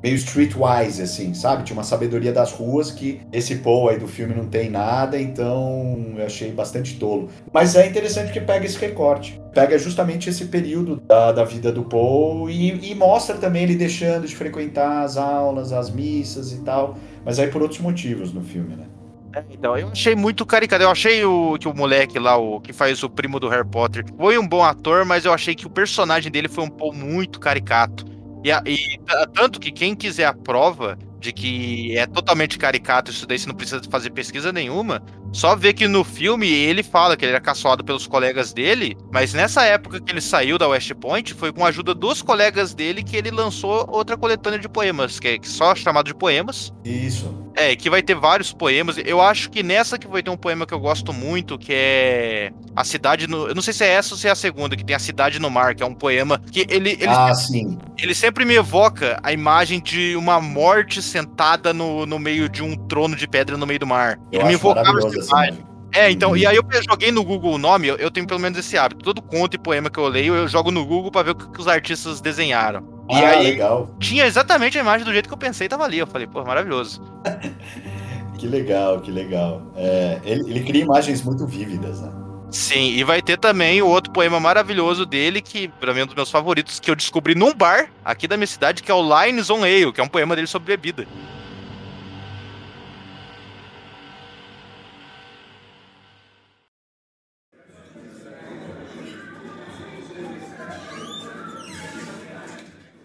meio 0.04 0.16
streetwise, 0.16 1.02
assim, 1.02 1.34
sabe? 1.34 1.64
Tinha 1.64 1.78
uma 1.78 1.84
sabedoria 1.84 2.32
das 2.32 2.52
ruas 2.52 2.92
que 2.92 3.22
esse 3.32 3.56
Paul 3.58 3.90
aí 3.90 4.00
do 4.00 4.08
filme 4.08 4.34
não 4.34 4.48
tem 4.48 4.70
nada, 4.70 5.20
então 5.20 6.14
eu 6.18 6.26
achei 6.26 6.52
bastante 6.52 6.98
tolo. 6.98 7.30
Mas 7.52 7.76
é 7.76 7.88
interessante 7.88 8.32
que 8.32 8.42
pega 8.42 8.66
esse 8.66 8.78
recorte. 8.78 9.40
Pega 9.54 9.78
justamente 9.78 10.30
esse 10.30 10.46
período 10.46 11.02
da, 11.08 11.32
da 11.32 11.44
vida 11.44 11.72
do 11.72 11.84
Paul 11.84 12.50
e, 12.50 12.92
e 12.92 12.96
mostra 12.96 13.38
também 13.38 13.64
ele 13.64 13.76
deixando 13.76 14.26
de 14.26 14.36
frequentar 14.36 15.04
as 15.04 15.18
aulas, 15.18 15.74
as 15.74 15.90
missas 15.90 16.52
e 16.52 16.62
tal, 16.62 16.98
mas 17.26 17.38
aí 17.38 17.48
por 17.48 17.62
outros 17.62 17.80
motivos 17.80 18.34
no 18.34 18.42
filme, 18.42 18.76
né? 18.76 18.86
É, 19.34 19.44
então, 19.50 19.78
eu 19.78 19.90
achei 19.90 20.16
muito 20.16 20.46
caricato. 20.46 20.84
Eu 20.84 20.90
achei 20.90 21.24
o, 21.24 21.58
que 21.58 21.68
o 21.68 21.74
moleque 21.74 22.20
lá, 22.20 22.38
o 22.38 22.60
que 22.60 22.74
faz 22.74 23.02
o 23.02 23.10
primo 23.10 23.40
do 23.40 23.48
Harry 23.48 23.68
Potter, 23.68 24.04
foi 24.18 24.38
um 24.38 24.48
bom 24.48 24.64
ator, 24.64 25.06
mas 25.06 25.26
eu 25.26 25.34
achei 25.34 25.56
que 25.56 25.66
o 25.66 25.70
personagem 25.70 26.32
dele 26.32 26.50
foi 26.50 26.64
um 26.64 26.70
pouco 26.70 26.98
muito 26.98 27.40
caricato. 27.40 28.06
E, 28.44 28.50
e, 28.70 29.00
tanto 29.34 29.60
que 29.60 29.72
quem 29.72 29.96
quiser 29.96 30.26
a 30.26 30.34
prova 30.34 30.98
de 31.20 31.32
que 31.32 31.96
é 31.96 32.08
totalmente 32.08 32.58
caricato 32.58 33.12
isso 33.12 33.28
daí, 33.28 33.38
você 33.38 33.48
não 33.48 33.56
precisa 33.56 33.82
fazer 33.90 34.10
pesquisa 34.10 34.52
nenhuma, 34.52 35.04
só 35.32 35.56
ver 35.56 35.74
que 35.74 35.88
no 35.88 36.04
filme 36.04 36.50
ele 36.50 36.82
fala 36.82 37.16
que 37.16 37.24
ele 37.24 37.32
era 37.32 37.40
caçoado 37.40 37.84
pelos 37.84 38.08
colegas 38.08 38.52
dele, 38.52 38.98
mas 39.12 39.32
nessa 39.32 39.64
época 39.64 40.02
que 40.02 40.12
ele 40.12 40.20
saiu 40.20 40.58
da 40.58 40.68
West 40.68 40.92
Point, 40.96 41.34
foi 41.36 41.54
com 41.54 41.64
a 41.64 41.70
ajuda 41.70 41.94
dos 41.94 42.24
colegas 42.24 42.74
dele 42.74 43.04
que 43.04 43.16
ele 43.16 43.30
lançou 43.30 43.88
outra 43.90 44.18
coletânea 44.18 44.60
de 44.60 44.68
poemas, 44.68 45.20
que 45.20 45.28
é 45.28 45.38
só 45.44 45.76
chamado 45.76 46.08
de 46.08 46.16
poemas. 46.16 46.74
Isso. 46.84 47.41
É, 47.56 47.76
que 47.76 47.90
vai 47.90 48.02
ter 48.02 48.16
vários 48.16 48.54
poemas. 48.54 48.98
Eu 49.04 49.22
acho 49.22 49.50
que 49.50 49.62
nessa 49.62 49.98
que 49.98 50.08
vai 50.08 50.24
ter 50.24 50.30
um 50.30 50.38
poema 50.38 50.66
que 50.66 50.74
eu 50.74 50.80
gosto 50.80 51.12
muito, 51.12 51.58
que 51.58 51.74
é 51.74 52.52
A 52.76 52.84
Cidade 52.84 53.28
no. 53.28 53.48
Eu 53.48 53.56
não 53.56 53.62
sei 53.62 53.74
se 53.74 53.84
é 53.84 53.90
essa 53.90 54.14
ou 54.14 54.18
se 54.18 54.28
é 54.28 54.32
a 54.32 54.36
segunda, 54.36 54.76
que 54.76 54.86
tem 54.86 54.96
A 54.96 55.00
Cidade 55.00 55.40
no 55.40 55.50
Mar, 55.50 55.76
que 55.76 55.84
é 55.84 55.86
um 55.86 55.94
poema 55.94 56.42
que 56.52 56.66
ele. 56.70 56.92
ele 56.92 57.08
ah, 57.08 57.34
sim. 57.34 57.78
Ele 57.98 58.16
sempre 58.16 58.46
me 58.46 58.56
evoca 58.56 59.20
a 59.22 59.34
imagem 59.34 59.82
de 59.82 60.16
uma 60.16 60.40
morte 60.40 61.02
sentada 61.02 61.74
no, 61.74 62.06
no 62.06 62.18
meio 62.18 62.48
de 62.48 62.64
um 62.64 62.76
trono 62.88 63.16
de 63.16 63.28
pedra 63.28 63.58
no 63.58 63.68
meio 63.68 63.80
do 63.80 63.88
mar. 63.88 64.18
Eu 64.32 64.42
ele 64.42 64.50
me 64.50 64.54
evocava 64.54 64.98
essa 65.00 65.18
imagem. 65.18 65.72
É, 65.94 66.10
então, 66.10 66.38
e 66.38 66.46
aí 66.46 66.56
eu 66.56 66.64
joguei 66.90 67.12
no 67.12 67.24
Google 67.24 67.54
o 67.54 67.58
nome, 67.58 67.88
eu, 67.88 67.98
eu, 67.98 68.10
tenho 68.10 68.26
pelo 68.26 68.40
menos 68.40 68.58
esse 68.58 68.78
hábito. 68.78 69.04
Todo 69.04 69.22
conto 69.22 69.56
e 69.56 69.58
poema 69.58 69.90
que 69.90 70.00
eu 70.00 70.08
leio, 70.08 70.34
eu 70.34 70.48
jogo 70.48 70.72
no 70.72 70.86
Google 70.86 71.12
para 71.12 71.24
ver 71.24 71.32
o 71.32 71.36
que, 71.36 71.52
que, 71.52 71.60
os 71.60 71.68
artistas 71.68 72.22
desenharam. 72.22 72.82
Ah, 73.12 73.20
e 73.20 73.26
aí 73.26 73.44
legal. 73.44 73.90
tinha 74.00 74.26
exatamente 74.26 74.78
a 74.78 74.82
imagem 74.82 75.06
do 75.06 75.12
jeito 75.12 75.28
que 75.28 75.34
eu 75.34 75.38
pensei, 75.38 75.68
tava 75.68 75.84
ali. 75.84 76.00
Eu 76.00 76.08
falei, 76.08 76.28
pô, 76.28 76.44
maravilhoso. 76.44 77.02
que 78.38 78.48
legal, 78.48 79.02
que 79.02 79.12
legal. 79.12 79.62
É, 79.76 80.20
ele, 80.24 80.50
ele 80.50 80.64
cria 80.64 80.84
imagens 80.84 81.22
muito 81.24 81.46
vívidas, 81.46 82.02
né? 82.02 82.12
Sim, 82.52 82.92
e 82.92 83.04
vai 83.04 83.22
ter 83.22 83.38
também 83.38 83.82
o 83.82 83.88
outro 83.88 84.12
poema 84.12 84.38
maravilhoso 84.38 85.06
dele, 85.06 85.42
que 85.42 85.70
pra 85.70 85.94
mim 85.94 86.02
é 86.02 86.04
um 86.04 86.08
dos 86.08 86.16
meus 86.16 86.30
favoritos, 86.30 86.82
que 86.82 86.92
eu 86.92 86.96
descobri 86.96 87.34
num 87.34 87.54
bar 87.54 87.90
aqui 88.04 88.28
da 88.28 88.36
minha 88.36 88.48
cidade, 88.48 88.84
que 88.84 88.92
é 88.92 88.94
o 88.94 89.02
Lines 89.02 89.50
on 89.50 89.64
Ale, 89.64 89.94
que 89.94 90.02
é 90.02 90.04
um 90.04 90.10
poema 90.10 90.36
dele 90.36 90.48
sobre 90.48 90.76
bebida. 90.76 91.08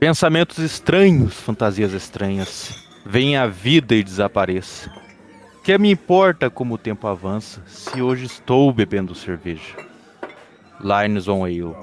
Pensamentos 0.07 0.59
estranhos, 0.59 1.35
fantasias 1.35 1.93
estranhas. 1.93 2.87
Vem 3.05 3.37
a 3.37 3.49
vida 3.49 3.93
e 3.93 4.05
desapareça. 4.05 4.89
Que 5.65 5.77
me 5.77 5.91
importa 5.91 6.49
como 6.49 6.75
o 6.75 6.79
tempo 6.79 7.09
avança, 7.09 7.61
se 7.67 8.01
hoje 8.01 8.25
estou 8.25 8.73
bebendo 8.73 9.17
cerveja. 9.17 9.75
Lines 10.81 11.27
on 11.27 11.45
Ale. 11.45 11.75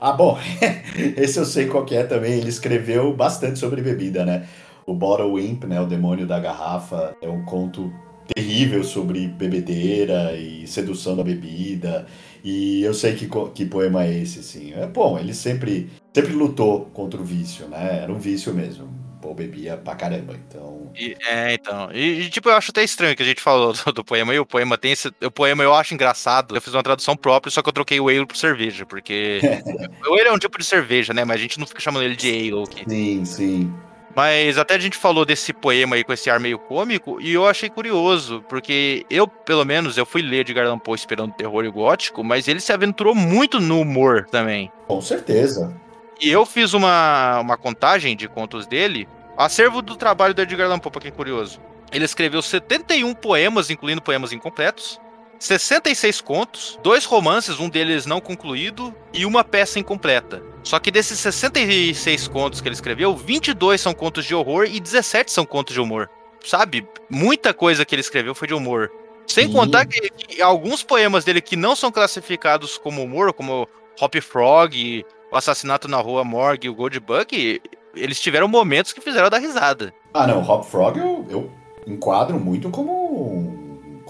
Ah, 0.00 0.10
bom, 0.10 0.36
esse 1.16 1.38
eu 1.38 1.44
sei 1.44 1.68
qual 1.68 1.86
é 1.92 2.02
também. 2.02 2.32
Ele 2.32 2.48
escreveu 2.48 3.14
bastante 3.14 3.60
sobre 3.60 3.80
bebida, 3.80 4.26
né? 4.26 4.48
O 4.86 4.94
Bottle 4.94 5.38
Imp, 5.38 5.64
né, 5.64 5.80
o 5.80 5.86
demônio 5.86 6.26
da 6.26 6.38
garrafa, 6.38 7.16
é 7.22 7.28
um 7.28 7.44
conto 7.44 7.92
terrível 8.34 8.82
sobre 8.84 9.26
bebedeira 9.26 10.36
e 10.36 10.66
sedução 10.66 11.16
da 11.16 11.22
bebida. 11.22 12.06
E 12.44 12.82
eu 12.82 12.92
sei 12.94 13.14
que, 13.14 13.28
que 13.54 13.64
poema 13.64 14.04
é 14.04 14.18
esse, 14.18 14.40
assim. 14.40 14.72
É 14.74 14.86
bom, 14.86 15.18
ele 15.18 15.34
sempre, 15.34 15.90
sempre 16.14 16.32
lutou 16.32 16.86
contra 16.92 17.20
o 17.20 17.24
vício, 17.24 17.68
né? 17.68 18.00
Era 18.02 18.12
um 18.12 18.18
vício 18.18 18.52
mesmo. 18.52 19.02
Pô, 19.20 19.32
bebia 19.32 19.76
pra 19.76 19.94
caramba, 19.94 20.34
então. 20.34 20.90
E, 20.96 21.16
é, 21.28 21.54
então. 21.54 21.92
E, 21.92 22.28
tipo, 22.28 22.48
eu 22.48 22.56
acho 22.56 22.72
até 22.72 22.82
estranho 22.82 23.14
que 23.14 23.22
a 23.22 23.26
gente 23.26 23.40
falou 23.40 23.72
do, 23.86 23.92
do, 23.92 24.04
poema. 24.04 24.34
E 24.34 24.40
o 24.40 24.46
poema 24.46 24.76
tem 24.76 24.90
esse. 24.90 25.12
O 25.22 25.30
poema 25.30 25.62
eu 25.62 25.72
acho 25.72 25.94
engraçado. 25.94 26.56
Eu 26.56 26.60
fiz 26.60 26.74
uma 26.74 26.82
tradução 26.82 27.16
própria, 27.16 27.52
só 27.52 27.62
que 27.62 27.68
eu 27.68 27.72
troquei 27.72 28.00
o 28.00 28.08
ale 28.08 28.26
por 28.26 28.36
cerveja, 28.36 28.84
porque. 28.84 29.40
o 30.04 30.14
ale 30.14 30.28
é 30.28 30.32
um 30.32 30.38
tipo 30.38 30.58
de 30.58 30.64
cerveja, 30.64 31.14
né? 31.14 31.24
Mas 31.24 31.36
a 31.36 31.40
gente 31.40 31.60
não 31.60 31.68
fica 31.68 31.80
chamando 31.80 32.02
ele 32.02 32.16
de 32.16 32.28
ale 32.28 32.64
aqui. 32.64 32.84
Sim, 32.88 33.24
sim. 33.24 33.72
Mas 34.14 34.58
até 34.58 34.74
a 34.74 34.78
gente 34.78 34.96
falou 34.96 35.24
desse 35.24 35.52
poema 35.52 35.96
aí 35.96 36.04
com 36.04 36.12
esse 36.12 36.28
ar 36.28 36.38
meio 36.38 36.58
cômico, 36.58 37.20
e 37.20 37.32
eu 37.32 37.46
achei 37.46 37.70
curioso, 37.70 38.44
porque 38.48 39.06
eu, 39.08 39.26
pelo 39.26 39.64
menos, 39.64 39.96
eu 39.96 40.04
fui 40.04 40.20
ler 40.20 40.44
de 40.44 40.52
Garland 40.52 40.82
Poe 40.82 40.94
esperando 40.94 41.32
terror 41.32 41.64
e 41.64 41.70
gótico, 41.70 42.22
mas 42.22 42.46
ele 42.46 42.60
se 42.60 42.72
aventurou 42.72 43.14
muito 43.14 43.58
no 43.58 43.80
humor 43.80 44.26
também. 44.30 44.70
Com 44.86 45.00
certeza. 45.00 45.74
E 46.20 46.30
eu 46.30 46.44
fiz 46.44 46.74
uma, 46.74 47.40
uma 47.40 47.56
contagem 47.56 48.16
de 48.16 48.28
contos 48.28 48.66
dele, 48.66 49.08
acervo 49.36 49.80
do 49.80 49.96
trabalho 49.96 50.34
do 50.34 50.42
Edgar 50.42 50.66
Allan 50.66 50.78
Poe, 50.78 50.92
pra 50.92 51.00
quem 51.00 51.08
é 51.08 51.14
curioso. 51.14 51.60
Ele 51.90 52.04
escreveu 52.04 52.40
71 52.40 53.12
poemas, 53.14 53.70
incluindo 53.70 54.00
poemas 54.00 54.32
incompletos, 54.32 55.00
66 55.42 56.20
contos, 56.20 56.78
dois 56.84 57.04
romances, 57.04 57.58
um 57.58 57.68
deles 57.68 58.06
não 58.06 58.20
concluído, 58.20 58.94
e 59.12 59.26
uma 59.26 59.42
peça 59.42 59.80
incompleta. 59.80 60.40
Só 60.62 60.78
que 60.78 60.88
desses 60.88 61.18
66 61.18 62.28
contos 62.28 62.60
que 62.60 62.68
ele 62.68 62.76
escreveu, 62.76 63.16
22 63.16 63.80
são 63.80 63.92
contos 63.92 64.24
de 64.24 64.36
horror 64.36 64.66
e 64.70 64.78
17 64.78 65.32
são 65.32 65.44
contos 65.44 65.74
de 65.74 65.80
humor. 65.80 66.08
Sabe? 66.44 66.86
Muita 67.10 67.52
coisa 67.52 67.84
que 67.84 67.92
ele 67.92 68.02
escreveu 68.02 68.36
foi 68.36 68.46
de 68.46 68.54
humor. 68.54 68.88
Sem 69.26 69.48
Sim. 69.48 69.52
contar 69.52 69.84
que, 69.84 70.10
que, 70.10 70.40
alguns 70.40 70.84
poemas 70.84 71.24
dele 71.24 71.40
que 71.40 71.56
não 71.56 71.74
são 71.74 71.90
classificados 71.90 72.78
como 72.78 73.02
humor, 73.02 73.32
como 73.32 73.68
Hop 74.00 74.14
Frog, 74.20 75.04
O 75.32 75.36
Assassinato 75.36 75.88
na 75.88 75.96
Rua 75.96 76.22
Morgue 76.22 76.68
e 76.68 76.70
o 76.70 76.74
Gold 76.74 77.00
Bug, 77.00 77.60
eles 77.96 78.20
tiveram 78.20 78.46
momentos 78.46 78.92
que 78.92 79.00
fizeram 79.00 79.28
dar 79.28 79.38
risada. 79.38 79.92
Ah, 80.14 80.24
não, 80.24 80.40
Hop 80.48 80.64
Frog 80.64 80.98
eu, 80.98 81.26
eu 81.28 81.52
enquadro 81.84 82.38
muito 82.38 82.70
como 82.70 83.61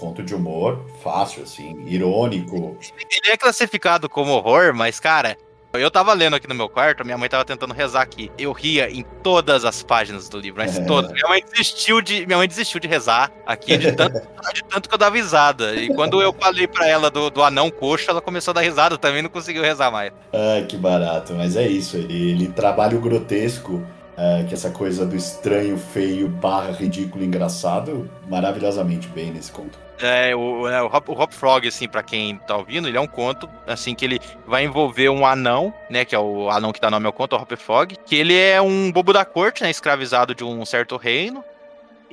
conto 0.03 0.21
de 0.21 0.35
humor 0.35 0.85
fácil, 1.01 1.43
assim, 1.43 1.81
irônico. 1.87 2.77
Ele 3.09 3.31
é 3.31 3.37
classificado 3.37 4.09
como 4.09 4.33
horror, 4.33 4.73
mas, 4.73 4.99
cara, 4.99 5.37
eu 5.71 5.89
tava 5.89 6.11
lendo 6.11 6.35
aqui 6.35 6.45
no 6.45 6.53
meu 6.53 6.67
quarto, 6.67 7.05
minha 7.05 7.17
mãe 7.17 7.29
tava 7.29 7.45
tentando 7.45 7.73
rezar 7.73 8.01
aqui. 8.01 8.29
Eu 8.37 8.51
ria 8.51 8.91
em 8.91 9.01
todas 9.23 9.63
as 9.63 9.81
páginas 9.81 10.27
do 10.27 10.37
livro, 10.37 10.61
mas 10.61 10.77
é. 10.77 10.83
todas. 10.83 11.09
Minha 11.13 11.29
mãe 11.29 11.41
desistiu 11.49 12.01
de, 12.01 12.25
minha 12.25 12.37
mãe 12.37 12.49
desistiu 12.49 12.81
de 12.81 12.87
rezar 12.87 13.31
aqui 13.45 13.77
de 13.77 13.93
tanto, 13.93 14.21
de 14.53 14.63
tanto 14.65 14.89
que 14.89 14.93
eu 14.93 14.99
dava 14.99 15.15
risada. 15.15 15.73
E 15.73 15.87
quando 15.95 16.21
eu 16.21 16.33
falei 16.33 16.67
para 16.67 16.85
ela 16.85 17.09
do, 17.09 17.29
do 17.29 17.41
anão 17.41 17.71
coxo, 17.71 18.09
ela 18.09 18.21
começou 18.21 18.51
a 18.51 18.55
dar 18.55 18.61
risada, 18.61 18.97
também 18.97 19.21
não 19.21 19.29
conseguiu 19.29 19.63
rezar 19.63 19.89
mais. 19.89 20.11
Ai, 20.33 20.65
que 20.65 20.75
barato. 20.75 21.33
Mas 21.33 21.55
é 21.55 21.65
isso, 21.65 21.95
ele, 21.95 22.31
ele 22.31 22.47
trabalha 22.49 22.97
o 22.97 23.01
grotesco 23.01 23.81
é, 24.17 24.43
que 24.43 24.53
essa 24.53 24.69
coisa 24.69 25.05
do 25.05 25.15
estranho, 25.15 25.77
feio, 25.77 26.27
barra, 26.27 26.71
ridículo, 26.71 27.23
engraçado, 27.23 28.09
maravilhosamente 28.27 29.07
bem 29.07 29.31
nesse 29.31 29.51
conto. 29.51 29.79
É, 30.03 30.35
o, 30.35 30.67
é, 30.67 30.83
o, 30.83 30.87
Hop, 30.87 31.07
o 31.07 31.13
Hop 31.13 31.31
Frog, 31.31 31.65
assim, 31.65 31.87
pra 31.87 32.03
quem 32.03 32.35
tá 32.39 32.57
ouvindo, 32.57 32.89
ele 32.89 32.97
é 32.97 32.99
um 32.99 33.07
conto, 33.07 33.49
assim, 33.65 33.95
que 33.95 34.03
ele 34.03 34.19
vai 34.45 34.65
envolver 34.65 35.07
um 35.07 35.25
anão, 35.25 35.73
né, 35.89 36.03
que 36.03 36.13
é 36.13 36.19
o 36.19 36.49
anão 36.49 36.73
que 36.73 36.81
dá 36.81 36.91
nome 36.91 37.05
ao 37.07 37.13
conto, 37.13 37.37
o 37.37 37.39
Hop 37.41 37.53
Frog, 37.53 37.95
que 38.05 38.15
ele 38.15 38.37
é 38.37 38.61
um 38.61 38.91
bobo 38.91 39.13
da 39.13 39.23
corte, 39.23 39.63
né, 39.63 39.69
escravizado 39.69 40.35
de 40.35 40.43
um 40.43 40.65
certo 40.65 40.97
reino, 40.97 41.41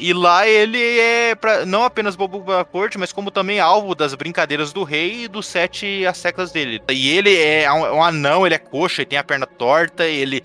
e 0.00 0.12
lá 0.12 0.48
ele 0.48 0.98
é 0.98 1.34
pra, 1.34 1.66
não 1.66 1.84
apenas 1.84 2.16
bobo 2.16 2.40
da 2.40 2.64
corte, 2.64 2.96
mas 2.96 3.12
como 3.12 3.30
também 3.30 3.60
alvo 3.60 3.94
das 3.94 4.14
brincadeiras 4.14 4.72
do 4.72 4.82
rei 4.82 5.24
e 5.24 5.28
dos 5.28 5.46
sete 5.46 6.06
asseclas 6.06 6.50
dele. 6.50 6.82
E 6.90 7.10
ele 7.10 7.36
é 7.36 7.70
um, 7.70 7.96
um 7.96 8.02
anão, 8.02 8.46
ele 8.46 8.54
é 8.54 8.58
coxa, 8.58 9.02
ele 9.02 9.10
tem 9.10 9.18
a 9.18 9.24
perna 9.24 9.46
torta, 9.46 10.04
ele. 10.06 10.42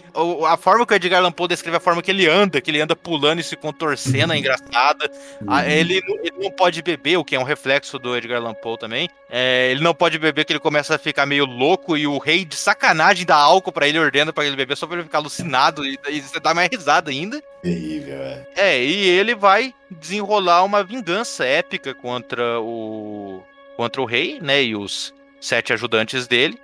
A 0.48 0.58
forma 0.58 0.86
que 0.86 0.94
o 0.94 0.96
Edgar 0.96 1.20
Allan 1.20 1.32
Poe 1.32 1.48
descreve 1.48 1.78
a 1.78 1.80
forma 1.80 2.02
que 2.02 2.12
ele 2.12 2.28
anda, 2.28 2.60
que 2.60 2.70
ele 2.70 2.82
anda 2.82 2.96
pulando 2.96 3.40
e 3.40 3.44
se 3.44 3.56
contorcendo, 3.56 4.34
é 4.34 4.38
engraçada. 4.40 5.10
Uhum. 5.42 5.60
Ele, 5.62 6.02
ele 6.24 6.34
não 6.38 6.52
pode 6.52 6.82
beber, 6.82 7.18
o 7.18 7.24
que 7.24 7.36
é 7.36 7.40
um 7.40 7.44
reflexo 7.44 7.98
do 7.98 8.16
Edgar 8.16 8.42
Allan 8.42 8.54
Poe 8.54 8.78
também. 8.78 9.10
É, 9.38 9.70
ele 9.70 9.82
não 9.84 9.94
pode 9.94 10.18
beber, 10.18 10.46
que 10.46 10.54
ele 10.54 10.62
começa 10.62 10.96
a 10.96 10.98
ficar 10.98 11.26
meio 11.26 11.44
louco 11.44 11.98
e 11.98 12.08
o 12.08 12.18
rei 12.18 12.46
de 12.46 12.56
sacanagem 12.56 13.26
dá 13.26 13.36
álcool 13.36 13.74
para 13.74 13.86
ele, 13.86 14.00
ordena 14.00 14.32
para 14.32 14.46
ele 14.46 14.56
beber 14.56 14.78
só 14.78 14.88
pra 14.88 14.96
ele 14.96 15.04
ficar 15.04 15.18
alucinado 15.18 15.86
e, 15.86 16.00
e 16.08 16.22
você 16.22 16.40
dá 16.40 16.54
mais 16.54 16.70
risada 16.72 17.12
ainda. 17.12 17.44
Terrível, 17.62 18.16
é. 18.16 18.48
É, 18.56 18.82
e 18.82 19.10
ele 19.10 19.36
vai 19.36 19.74
desenrolar 19.92 20.64
uma 20.64 20.86
vingança 20.86 21.44
épica 21.44 21.94
contra 21.94 22.62
o 22.62 23.44
contra 23.76 24.02
o 24.02 24.06
rei, 24.06 24.40
né, 24.40 24.64
e 24.64 24.74
os 24.74 25.14
sete 25.42 25.74
ajudantes 25.74 26.28
dele, 26.28 26.58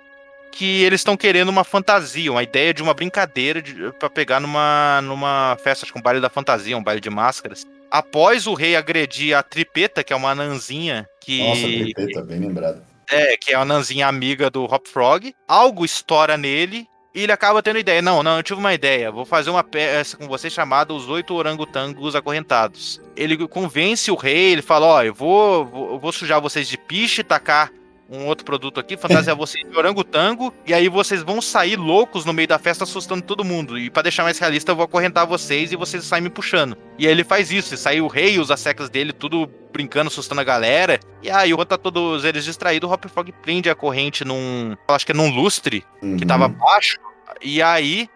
que 0.52 0.82
eles 0.84 1.00
estão 1.00 1.16
querendo 1.16 1.48
uma 1.48 1.64
fantasia, 1.64 2.30
uma 2.30 2.42
ideia 2.42 2.72
de 2.74 2.82
uma 2.82 2.94
brincadeira 2.94 3.62
para 3.98 4.10
pegar 4.10 4.38
numa 4.38 5.00
numa 5.02 5.56
festa, 5.62 5.84
acho 5.84 5.92
que 5.92 5.98
um 5.98 6.02
baile 6.02 6.20
da 6.20 6.28
fantasia, 6.28 6.76
um 6.76 6.82
baile 6.82 7.00
de 7.00 7.10
máscaras. 7.10 7.66
Após 7.90 8.46
o 8.46 8.54
rei 8.54 8.76
agredir 8.76 9.36
a 9.36 9.42
Tripeta, 9.42 10.04
que 10.04 10.12
é 10.12 10.16
uma 10.16 10.30
anãzinha 10.30 11.08
que 11.20 11.42
Nossa, 11.42 11.62
Tripeta, 11.62 12.22
bem 12.22 12.38
lembrado. 12.38 12.82
É, 13.10 13.36
que 13.36 13.52
é 13.52 13.58
uma 13.58 13.64
nanzinha 13.64 14.06
amiga 14.06 14.48
do 14.48 14.64
Hop 14.64 14.86
Frog. 14.86 15.34
Algo 15.48 15.84
estoura 15.84 16.36
nele 16.36 16.86
e 17.14 17.22
ele 17.22 17.32
acaba 17.32 17.62
tendo 17.62 17.78
ideia. 17.78 18.00
Não, 18.00 18.22
não, 18.22 18.38
eu 18.38 18.42
tive 18.42 18.60
uma 18.60 18.72
ideia. 18.72 19.10
Vou 19.10 19.24
fazer 19.24 19.50
uma 19.50 19.62
peça 19.62 20.16
com 20.16 20.26
você 20.26 20.48
chamada 20.48 20.94
Os 20.94 21.08
Oito 21.08 21.34
Orangotangos 21.34 22.14
Acorrentados. 22.14 23.00
Ele 23.14 23.36
convence 23.48 24.10
o 24.10 24.14
rei, 24.14 24.52
ele 24.52 24.62
fala: 24.62 24.86
Ó, 24.86 24.98
oh, 24.98 25.02
eu 25.02 25.14
vou, 25.14 25.66
vou, 25.66 25.98
vou 25.98 26.12
sujar 26.12 26.40
vocês 26.40 26.66
de 26.68 26.78
piche, 26.78 27.22
tacar 27.22 27.70
um 28.12 28.26
outro 28.26 28.44
produto 28.44 28.78
aqui, 28.78 28.96
fantasiar 28.96 29.34
vocês 29.36 29.68
de 29.68 29.76
orangotango, 29.76 30.52
e 30.66 30.74
aí 30.74 30.88
vocês 30.88 31.22
vão 31.22 31.40
sair 31.40 31.76
loucos 31.76 32.24
no 32.24 32.32
meio 32.32 32.46
da 32.46 32.58
festa 32.58 32.84
assustando 32.84 33.22
todo 33.22 33.44
mundo. 33.44 33.78
E 33.78 33.88
para 33.88 34.02
deixar 34.02 34.22
mais 34.22 34.38
realista, 34.38 34.70
eu 34.72 34.76
vou 34.76 34.84
acorrentar 34.84 35.26
vocês 35.26 35.72
e 35.72 35.76
vocês 35.76 36.04
saem 36.04 36.22
me 36.22 36.30
puxando. 36.30 36.76
E 36.98 37.06
aí 37.06 37.12
ele 37.12 37.24
faz 37.24 37.50
isso, 37.50 37.74
e 37.74 37.78
sai 37.78 38.00
o 38.00 38.06
rei, 38.06 38.38
os 38.38 38.50
asseclas 38.50 38.90
dele, 38.90 39.12
tudo 39.12 39.48
brincando, 39.72 40.08
assustando 40.08 40.40
a 40.40 40.44
galera. 40.44 41.00
E 41.22 41.30
aí, 41.30 41.50
enquanto 41.50 41.70
tá 41.70 41.78
todos 41.78 42.24
eles 42.24 42.44
distraídos, 42.44 42.88
o 42.88 42.92
Hop 42.92 43.04
Frog 43.06 43.32
prende 43.42 43.70
a 43.70 43.74
corrente 43.74 44.24
num. 44.24 44.76
Acho 44.88 45.06
que 45.06 45.12
é 45.12 45.14
num 45.14 45.30
lustre 45.30 45.84
uhum. 46.02 46.16
que 46.16 46.26
tava 46.26 46.48
baixo. 46.48 46.98
E 47.40 47.62
aí 47.62 48.08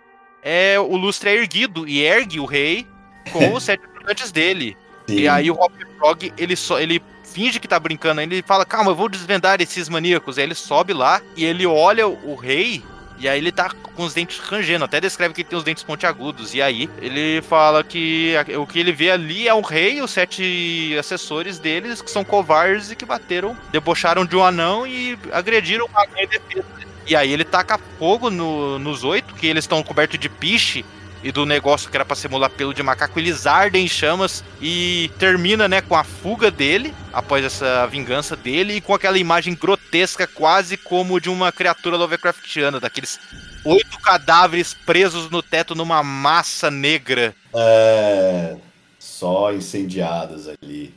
é, 0.42 0.78
o 0.78 0.96
lustre 0.96 1.30
é 1.30 1.34
erguido 1.34 1.88
e 1.88 2.02
ergue 2.02 2.38
o 2.38 2.44
rei 2.44 2.86
com 3.32 3.54
os 3.54 3.64
sete 3.64 3.82
ajudantes 3.96 4.30
dele. 4.30 4.76
Sim. 5.08 5.16
E 5.16 5.28
aí 5.28 5.50
o 5.50 5.54
Hop 5.54 5.72
Frog, 5.98 6.32
ele 6.36 6.54
só. 6.54 6.78
ele 6.78 7.02
finge 7.36 7.60
que 7.60 7.68
tá 7.68 7.78
brincando 7.78 8.22
ele 8.22 8.40
fala, 8.40 8.64
calma, 8.64 8.92
eu 8.92 8.96
vou 8.96 9.10
desvendar 9.10 9.60
esses 9.60 9.90
maníacos. 9.90 10.38
Aí 10.38 10.44
ele 10.44 10.54
sobe 10.54 10.94
lá 10.94 11.20
e 11.36 11.44
ele 11.44 11.66
olha 11.66 12.08
o 12.08 12.34
rei 12.34 12.82
e 13.18 13.28
aí 13.28 13.38
ele 13.38 13.52
tá 13.52 13.70
com 13.70 14.04
os 14.04 14.14
dentes 14.14 14.38
rangendo, 14.38 14.86
até 14.86 15.00
descreve 15.00 15.34
que 15.34 15.42
ele 15.42 15.48
tem 15.50 15.58
os 15.58 15.64
dentes 15.64 15.82
pontiagudos. 15.82 16.54
E 16.54 16.62
aí 16.62 16.88
ele 16.98 17.42
fala 17.42 17.84
que 17.84 18.32
o 18.58 18.66
que 18.66 18.78
ele 18.78 18.90
vê 18.90 19.10
ali 19.10 19.46
é 19.46 19.52
o 19.52 19.60
rei 19.60 19.98
e 19.98 20.02
os 20.02 20.10
sete 20.10 20.96
assessores 20.98 21.58
deles, 21.58 22.00
que 22.00 22.10
são 22.10 22.24
covardes 22.24 22.90
e 22.90 22.96
que 22.96 23.04
bateram, 23.04 23.54
debocharam 23.70 24.24
de 24.24 24.34
um 24.34 24.42
anão 24.42 24.86
e 24.86 25.18
agrediram 25.30 25.86
a 25.94 26.06
defesa. 26.06 26.64
E 27.06 27.14
aí 27.14 27.30
ele 27.30 27.44
taca 27.44 27.78
fogo 27.98 28.30
no, 28.30 28.78
nos 28.78 29.04
oito, 29.04 29.34
que 29.34 29.46
eles 29.46 29.64
estão 29.64 29.82
cobertos 29.82 30.18
de 30.18 30.30
piche, 30.30 30.86
e 31.26 31.32
do 31.32 31.44
negócio 31.44 31.90
que 31.90 31.96
era 31.96 32.04
para 32.04 32.14
simular 32.14 32.48
pelo 32.48 32.72
de 32.72 32.84
macaco, 32.84 33.18
eles 33.18 33.48
ardem 33.48 33.84
em 33.84 33.88
chamas 33.88 34.44
e 34.62 35.10
termina, 35.18 35.66
né, 35.66 35.80
com 35.80 35.96
a 35.96 36.04
fuga 36.04 36.52
dele, 36.52 36.94
após 37.12 37.44
essa 37.44 37.84
vingança 37.86 38.36
dele, 38.36 38.74
e 38.74 38.80
com 38.80 38.94
aquela 38.94 39.18
imagem 39.18 39.52
grotesca, 39.56 40.24
quase 40.24 40.76
como 40.76 41.20
de 41.20 41.28
uma 41.28 41.50
criatura 41.50 41.96
Lovecraftiana, 41.96 42.78
daqueles 42.78 43.18
oito 43.64 43.98
cadáveres 43.98 44.72
presos 44.72 45.28
no 45.28 45.42
teto 45.42 45.74
numa 45.74 46.00
massa 46.00 46.70
negra. 46.70 47.34
É. 47.52 48.54
Só 48.96 49.52
incendiados 49.52 50.46
ali. 50.46 50.94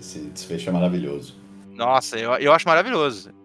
Esse 0.00 0.20
desfecho 0.20 0.70
é 0.70 0.72
maravilhoso. 0.72 1.36
Nossa, 1.68 2.18
eu, 2.18 2.32
eu 2.36 2.50
acho 2.50 2.66
maravilhoso 2.66 3.39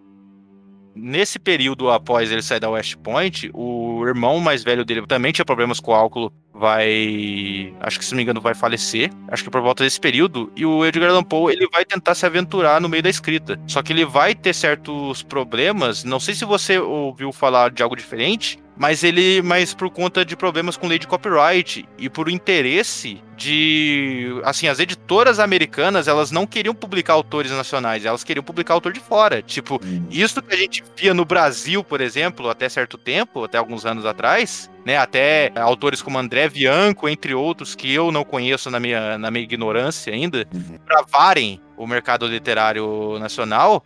nesse 0.96 1.38
período 1.38 1.90
após 1.90 2.32
ele 2.32 2.42
sair 2.42 2.58
da 2.58 2.70
West 2.70 2.96
Point, 2.96 3.50
o 3.52 4.04
irmão 4.06 4.40
mais 4.40 4.64
velho 4.64 4.84
dele 4.84 5.06
também 5.06 5.30
tinha 5.30 5.44
problemas 5.44 5.78
com 5.78 5.94
álcool, 5.94 6.32
vai, 6.52 7.74
acho 7.80 7.98
que 7.98 8.04
se 8.04 8.12
não 8.12 8.16
me 8.16 8.22
engano, 8.22 8.40
vai 8.40 8.54
falecer. 8.54 9.10
Acho 9.28 9.44
que 9.44 9.50
por 9.50 9.60
volta 9.60 9.84
desse 9.84 10.00
período, 10.00 10.50
e 10.56 10.64
o 10.64 10.84
Edgar 10.84 11.10
Allan 11.10 11.22
Poe, 11.22 11.52
ele 11.52 11.68
vai 11.70 11.84
tentar 11.84 12.14
se 12.14 12.24
aventurar 12.24 12.80
no 12.80 12.88
meio 12.88 13.02
da 13.02 13.10
escrita. 13.10 13.60
Só 13.66 13.82
que 13.82 13.92
ele 13.92 14.04
vai 14.04 14.34
ter 14.34 14.54
certos 14.54 15.22
problemas, 15.22 16.02
não 16.02 16.18
sei 16.18 16.34
se 16.34 16.44
você 16.44 16.78
ouviu 16.78 17.32
falar 17.32 17.70
de 17.70 17.82
algo 17.82 17.94
diferente, 17.94 18.58
mas 18.76 19.02
ele, 19.02 19.40
mas 19.42 19.72
por 19.72 19.90
conta 19.90 20.24
de 20.24 20.36
problemas 20.36 20.76
com 20.76 20.86
lei 20.86 20.98
de 20.98 21.06
copyright 21.06 21.88
e 21.96 22.08
por 22.10 22.28
interesse 22.28 23.22
de, 23.36 24.40
assim, 24.44 24.68
as 24.68 24.78
editoras 24.78 25.38
americanas, 25.38 26.08
elas 26.08 26.30
não 26.30 26.46
queriam 26.46 26.74
publicar 26.74 27.14
autores 27.14 27.50
nacionais, 27.50 28.04
elas 28.04 28.24
queriam 28.24 28.42
publicar 28.42 28.74
autor 28.74 28.92
de 28.92 29.00
fora. 29.00 29.42
Tipo, 29.42 29.80
hum. 29.82 30.06
isso 30.10 30.42
que 30.42 30.54
a 30.54 30.58
gente 30.58 30.84
via 30.96 31.14
no 31.14 31.24
Brasil, 31.24 31.82
por 31.82 32.00
exemplo, 32.00 32.48
até 32.48 32.68
certo 32.68 32.98
tempo, 32.98 33.44
até 33.44 33.58
alguns 33.58 33.84
anos 33.86 34.04
atrás, 34.04 34.70
né, 34.84 34.96
até 34.96 35.52
autores 35.56 36.00
como 36.02 36.18
André 36.18 36.48
Bianco, 36.48 37.08
entre 37.08 37.34
outros, 37.34 37.74
que 37.74 37.92
eu 37.92 38.12
não 38.12 38.24
conheço 38.24 38.70
na 38.70 38.78
minha, 38.78 39.18
na 39.18 39.30
minha 39.30 39.44
ignorância 39.44 40.12
ainda, 40.12 40.46
uhum. 40.52 40.78
travarem 40.86 41.60
o 41.76 41.86
mercado 41.86 42.26
literário 42.26 43.18
nacional, 43.18 43.84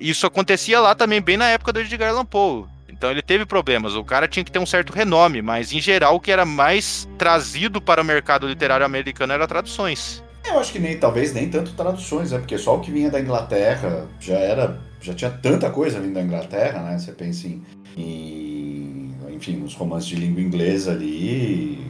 isso 0.00 0.26
acontecia 0.26 0.80
lá 0.80 0.94
também 0.94 1.20
bem 1.20 1.36
na 1.36 1.48
época 1.48 1.72
do 1.72 1.80
Edgar 1.80 2.10
Allan 2.10 2.24
Poe. 2.24 2.64
Então 3.02 3.10
ele 3.10 3.20
teve 3.20 3.44
problemas. 3.44 3.96
O 3.96 4.04
cara 4.04 4.28
tinha 4.28 4.44
que 4.44 4.52
ter 4.52 4.60
um 4.60 4.64
certo 4.64 4.92
renome, 4.92 5.42
mas 5.42 5.72
em 5.72 5.80
geral 5.80 6.14
o 6.14 6.20
que 6.20 6.30
era 6.30 6.46
mais 6.46 7.08
trazido 7.18 7.82
para 7.82 8.00
o 8.00 8.04
mercado 8.04 8.46
literário 8.46 8.86
americano 8.86 9.32
era 9.32 9.44
traduções. 9.44 10.22
Eu 10.46 10.60
acho 10.60 10.70
que 10.70 10.78
nem 10.78 10.96
talvez 10.96 11.34
nem 11.34 11.48
tanto 11.48 11.72
traduções, 11.72 12.30
né? 12.30 12.38
Porque 12.38 12.56
só 12.56 12.76
o 12.76 12.80
que 12.80 12.92
vinha 12.92 13.10
da 13.10 13.20
Inglaterra 13.20 14.06
já 14.20 14.36
era 14.36 14.78
já 15.00 15.12
tinha 15.14 15.32
tanta 15.32 15.68
coisa 15.68 15.98
vindo 15.98 16.14
da 16.14 16.22
Inglaterra, 16.22 16.80
né? 16.80 16.96
Você 16.96 17.10
pensa 17.10 17.48
em, 17.48 17.60
em 17.96 19.16
enfim, 19.30 19.56
nos 19.56 19.74
romances 19.74 20.08
de 20.08 20.14
língua 20.14 20.40
inglesa 20.40 20.92
ali, 20.92 21.84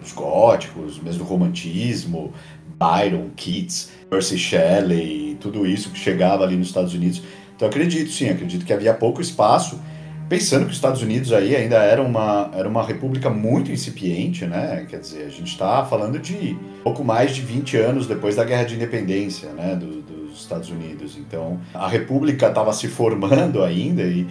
os 0.00 0.12
góticos, 0.12 1.00
mesmo 1.00 1.24
o 1.24 1.26
romantismo, 1.26 2.32
Byron, 2.78 3.30
Keats, 3.34 3.90
Percy 4.08 4.38
Shelley, 4.38 5.36
tudo 5.40 5.66
isso 5.66 5.90
que 5.90 5.98
chegava 5.98 6.44
ali 6.44 6.54
nos 6.54 6.68
Estados 6.68 6.94
Unidos. 6.94 7.20
Então 7.56 7.66
acredito, 7.66 8.12
sim, 8.12 8.28
acredito 8.28 8.64
que 8.64 8.72
havia 8.72 8.94
pouco 8.94 9.20
espaço 9.20 9.80
pensando 10.28 10.64
que 10.64 10.70
os 10.70 10.76
Estados 10.76 11.02
Unidos 11.02 11.32
aí 11.32 11.54
ainda 11.54 11.76
era 11.76 12.02
uma, 12.02 12.50
era 12.54 12.68
uma 12.68 12.82
república 12.82 13.30
muito 13.30 13.70
incipiente, 13.70 14.46
né? 14.46 14.86
Quer 14.88 15.00
dizer, 15.00 15.26
a 15.26 15.30
gente 15.30 15.52
está 15.52 15.84
falando 15.84 16.18
de 16.18 16.56
pouco 16.82 17.04
mais 17.04 17.34
de 17.34 17.42
20 17.42 17.76
anos 17.76 18.06
depois 18.06 18.36
da 18.36 18.44
Guerra 18.44 18.64
de 18.64 18.74
Independência, 18.74 19.50
né? 19.50 19.74
Do, 19.74 20.02
dos 20.34 20.40
Estados 20.40 20.68
Unidos. 20.68 21.16
Então, 21.16 21.60
a 21.72 21.88
república 21.88 22.48
estava 22.48 22.72
se 22.72 22.88
formando 22.88 23.62
ainda 23.62 24.02
e, 24.02 24.26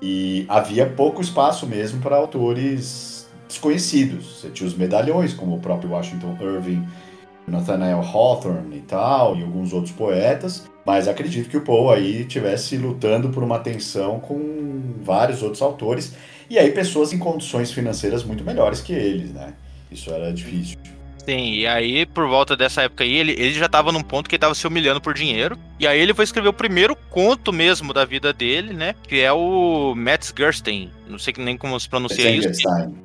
e 0.00 0.46
havia 0.48 0.86
pouco 0.86 1.20
espaço 1.20 1.66
mesmo 1.66 2.00
para 2.00 2.16
autores 2.16 3.28
desconhecidos. 3.48 4.40
Você 4.40 4.48
tinha 4.48 4.66
os 4.66 4.74
medalhões, 4.74 5.34
como 5.34 5.56
o 5.56 5.60
próprio 5.60 5.90
Washington 5.90 6.36
Irving, 6.40 6.86
Nathaniel 7.50 8.00
Hawthorne 8.00 8.76
e 8.76 8.82
tal, 8.82 9.36
e 9.36 9.42
alguns 9.42 9.72
outros 9.72 9.92
poetas, 9.92 10.68
mas 10.86 11.06
acredito 11.06 11.50
que 11.50 11.56
o 11.56 11.62
Poe 11.62 11.94
aí 11.94 12.22
estivesse 12.22 12.76
lutando 12.76 13.28
por 13.28 13.42
uma 13.42 13.56
atenção 13.56 14.18
com 14.20 14.94
vários 15.02 15.42
outros 15.42 15.60
autores, 15.60 16.14
e 16.48 16.58
aí 16.58 16.70
pessoas 16.72 17.12
em 17.12 17.18
condições 17.18 17.70
financeiras 17.70 18.24
muito 18.24 18.42
melhores 18.44 18.80
que 18.80 18.92
eles, 18.92 19.30
né? 19.32 19.54
Isso 19.90 20.10
era 20.10 20.32
difícil. 20.32 20.79
Sim, 21.30 21.52
e 21.52 21.64
aí, 21.64 22.04
por 22.06 22.26
volta 22.26 22.56
dessa 22.56 22.82
época 22.82 23.04
aí, 23.04 23.16
ele, 23.16 23.30
ele 23.38 23.52
já 23.52 23.68
tava 23.68 23.92
num 23.92 24.02
ponto 24.02 24.28
que 24.28 24.34
ele 24.34 24.40
tava 24.40 24.52
se 24.52 24.66
humilhando 24.66 25.00
por 25.00 25.14
dinheiro. 25.14 25.56
E 25.78 25.86
aí 25.86 26.00
ele 26.00 26.12
foi 26.12 26.24
escrever 26.24 26.48
o 26.48 26.52
primeiro 26.52 26.96
conto 27.08 27.52
mesmo 27.52 27.94
da 27.94 28.04
vida 28.04 28.32
dele, 28.32 28.72
né? 28.74 28.96
Que 29.06 29.20
é 29.20 29.32
o 29.32 29.94
Metzgerstein. 29.94 30.90
Não 31.08 31.20
sei 31.20 31.32
nem 31.38 31.56
como 31.56 31.78
se 31.78 31.88
pronuncia 31.88 32.28
isso. 32.28 32.48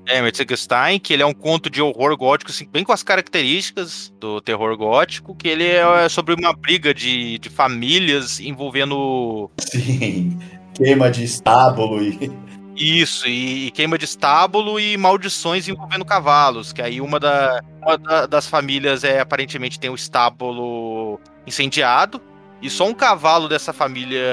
É, 0.08 0.24
Metzgerstein, 0.24 1.00
que 1.00 1.14
ele 1.14 1.22
é 1.22 1.26
um 1.26 1.36
conto 1.36 1.70
de 1.70 1.84
horror 1.84 2.18
gótico, 2.18 2.50
assim, 2.50 2.68
bem 2.68 2.84
com 2.84 2.92
as 2.92 3.04
características 3.04 4.12
do 4.20 4.42
terror 4.42 4.76
gótico, 4.76 5.36
que 5.36 5.48
ele 5.48 5.64
é 5.68 6.10
sobre 6.10 6.34
uma 6.34 6.52
briga 6.52 6.96
de, 6.96 7.38
de 7.38 7.48
famílias 7.48 8.40
envolvendo. 8.40 9.52
Sim, 9.60 10.40
queima 10.74 11.12
de 11.12 11.24
estábulo 11.26 12.02
e. 12.02 12.32
Isso, 12.76 13.28
e, 13.28 13.68
e, 13.68 13.72
queima 13.72 13.98
de 13.98 14.06
estábulo 14.06 14.80
e 14.80 14.98
maldições 14.98 15.68
envolvendo 15.68 16.04
cavalos, 16.04 16.74
que 16.74 16.82
aí 16.82 17.00
uma, 17.00 17.20
da, 17.20 17.62
uma 17.82 17.98
da, 17.98 18.26
das 18.26 18.48
famílias 18.48 19.04
é 19.04 19.22
aparentemente 19.22 19.80
tem 19.80 19.90
o 19.90 19.96
estábulo 19.96 21.20
incendiado, 21.48 22.22
e 22.62 22.70
só 22.70 22.88
um 22.88 22.94
cavalo 22.94 23.48
dessa 23.48 23.72
família 23.72 24.26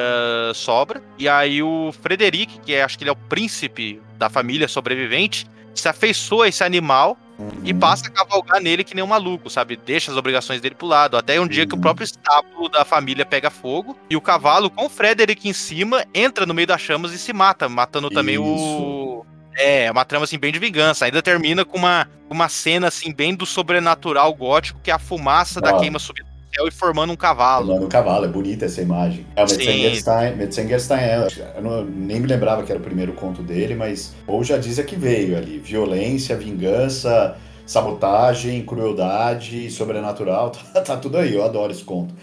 sobra. 0.55 1.03
E 1.19 1.29
aí 1.29 1.63
o 1.63 1.93
Frederic, 2.01 2.61
que 2.61 2.73
é, 2.75 2.83
acho 2.83 2.97
que 2.97 3.05
ele 3.05 3.11
é 3.11 3.13
o 3.13 3.17
príncipe 3.17 4.01
da 4.17 4.31
família 4.31 4.67
sobrevivente, 4.69 5.47
se 5.75 5.89
afeiçoa 5.89 6.47
a 6.47 6.49
esse 6.49 6.65
animal. 6.65 7.19
E 7.65 7.73
passa 7.73 8.07
a 8.09 8.11
cavalgar 8.11 8.61
nele 8.61 8.85
que 8.85 8.95
nem 8.95 9.03
um 9.03 9.09
maluco, 9.09 9.49
sabe? 9.49 9.77
Deixa 9.77 10.11
as 10.11 10.17
obrigações 10.17 10.61
dele 10.61 10.75
pro 10.75 10.87
lado. 10.87 11.17
Até 11.17 11.41
um 11.41 11.47
dia 11.47 11.67
que 11.67 11.75
o 11.75 11.81
próprio 11.81 12.05
estábulo 12.05 12.69
da 12.69 12.85
família 12.85 13.25
pega 13.25 13.51
fogo 13.51 13.97
e 14.09 14.17
o 14.17 14.21
cavalo, 14.21 14.71
com 14.71 14.87
o 14.87 14.89
Frederic 14.89 15.49
em 15.49 15.53
cima, 15.53 16.05
entra 16.15 16.47
no 16.47 16.55
meio 16.55 16.67
das 16.67 16.81
chamas 16.81 17.13
e 17.13 17.19
se 17.19 17.33
mata, 17.33 17.69
matando 17.69 18.11
também 18.11 18.35
Isso. 18.35 18.45
o. 18.45 19.27
É, 19.55 19.91
uma 19.91 20.05
trama 20.05 20.25
assim 20.25 20.39
bem 20.39 20.53
de 20.53 20.59
vingança. 20.59 21.05
Ainda 21.05 21.23
termina 21.23 21.65
com 21.65 21.77
uma, 21.77 22.09
uma 22.31 22.49
cena 22.49 22.89
assim 22.89 23.13
bem 23.13 23.35
do 23.35 23.45
sobrenatural 23.45 24.33
gótico, 24.35 24.81
que 24.83 24.91
é 24.91 24.95
a 24.95 24.99
fumaça 24.99 25.59
ah. 25.59 25.63
da 25.63 25.79
queima 25.79 25.99
subindo 25.99 26.32
céu 26.55 26.69
e 26.69 26.71
formando 26.71 27.13
um 27.13 27.17
cavalo. 27.17 27.67
Formando 27.67 27.87
um 27.87 27.89
cavalo, 27.89 28.25
é 28.27 28.29
bonita 28.29 28.67
essa 28.67 28.83
imagem. 28.83 29.27
É, 29.35 29.43
o 29.43 29.49
Metzengerstein, 29.49 30.37
Metzengerstein 30.37 31.01
é, 31.01 31.29
eu 31.57 31.63
não, 31.63 31.85
nem 31.85 32.21
me 32.21 32.27
lembrava 32.27 32.63
que 32.63 32.71
era 32.71 32.81
o 32.81 32.85
primeiro 32.85 33.13
conto 33.15 33.43
dele, 33.43 33.75
mas 33.75 34.15
ou 34.27 34.45
já 34.45 34.59
diz 34.59 34.79
a 34.79 34.85
que 34.85 34.95
veio 34.95 35.37
ali. 35.37 35.59
Violência, 35.59 36.37
vingança, 36.37 37.37
sabotagem, 37.67 38.65
crueldade, 38.65 39.71
sobrenatural, 39.71 40.51
tá, 40.75 40.81
tá 40.81 40.97
tudo 40.97 41.19
aí, 41.19 41.35
eu 41.35 41.45
adoro 41.45 41.73
esse 41.73 41.85
conto. 41.85 42.15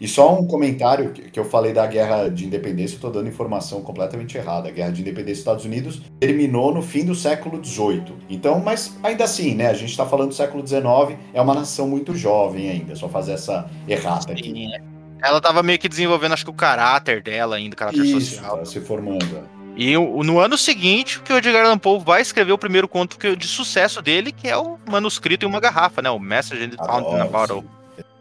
E 0.00 0.06
só 0.06 0.38
um 0.38 0.46
comentário 0.46 1.12
que 1.12 1.38
eu 1.38 1.44
falei 1.44 1.72
da 1.72 1.86
guerra 1.86 2.28
de 2.28 2.44
independência, 2.46 2.96
eu 2.96 3.00
tô 3.00 3.10
dando 3.10 3.28
informação 3.28 3.80
completamente 3.82 4.36
errada. 4.36 4.68
A 4.68 4.72
guerra 4.72 4.90
de 4.90 5.00
independência 5.00 5.32
dos 5.32 5.40
Estados 5.40 5.64
Unidos 5.64 6.02
terminou 6.20 6.72
no 6.72 6.82
fim 6.82 7.04
do 7.04 7.14
século 7.14 7.64
XVIII. 7.64 8.14
Então, 8.28 8.60
mas 8.60 8.96
ainda 9.02 9.24
assim, 9.24 9.54
né? 9.54 9.68
A 9.68 9.74
gente 9.74 9.96
tá 9.96 10.06
falando 10.06 10.28
do 10.28 10.34
século 10.34 10.66
XIX, 10.66 11.18
é 11.34 11.40
uma 11.40 11.54
nação 11.54 11.88
muito 11.88 12.14
jovem 12.14 12.70
ainda, 12.70 12.94
só 12.94 13.08
fazer 13.08 13.32
essa 13.32 13.68
errata 13.88 14.32
aqui. 14.32 14.68
Ela 15.20 15.40
tava 15.40 15.64
meio 15.64 15.80
que 15.80 15.88
desenvolvendo, 15.88 16.32
acho 16.32 16.44
que 16.44 16.50
o 16.50 16.54
caráter 16.54 17.20
dela 17.20 17.56
ainda, 17.56 17.74
o 17.74 17.76
caráter 17.76 18.04
Isso, 18.04 18.36
social. 18.36 18.64
se 18.64 18.80
formando. 18.80 19.58
E 19.76 19.96
no 19.96 20.38
ano 20.40 20.58
seguinte, 20.58 21.20
que 21.20 21.32
o 21.32 21.36
Edgar 21.36 21.64
Allan 21.64 21.78
Poe 21.78 22.00
vai 22.00 22.20
escrever 22.20 22.52
o 22.52 22.58
primeiro 22.58 22.88
conto 22.88 23.16
de 23.36 23.46
sucesso 23.46 24.02
dele, 24.02 24.32
que 24.32 24.48
é 24.48 24.56
o 24.56 24.76
manuscrito 24.88 25.44
em 25.44 25.48
uma 25.48 25.60
garrafa, 25.60 26.02
né? 26.02 26.10
O 26.10 26.18
Message 26.18 26.64
in 26.64 26.70
a 26.78 27.24
Bottle. 27.26 27.64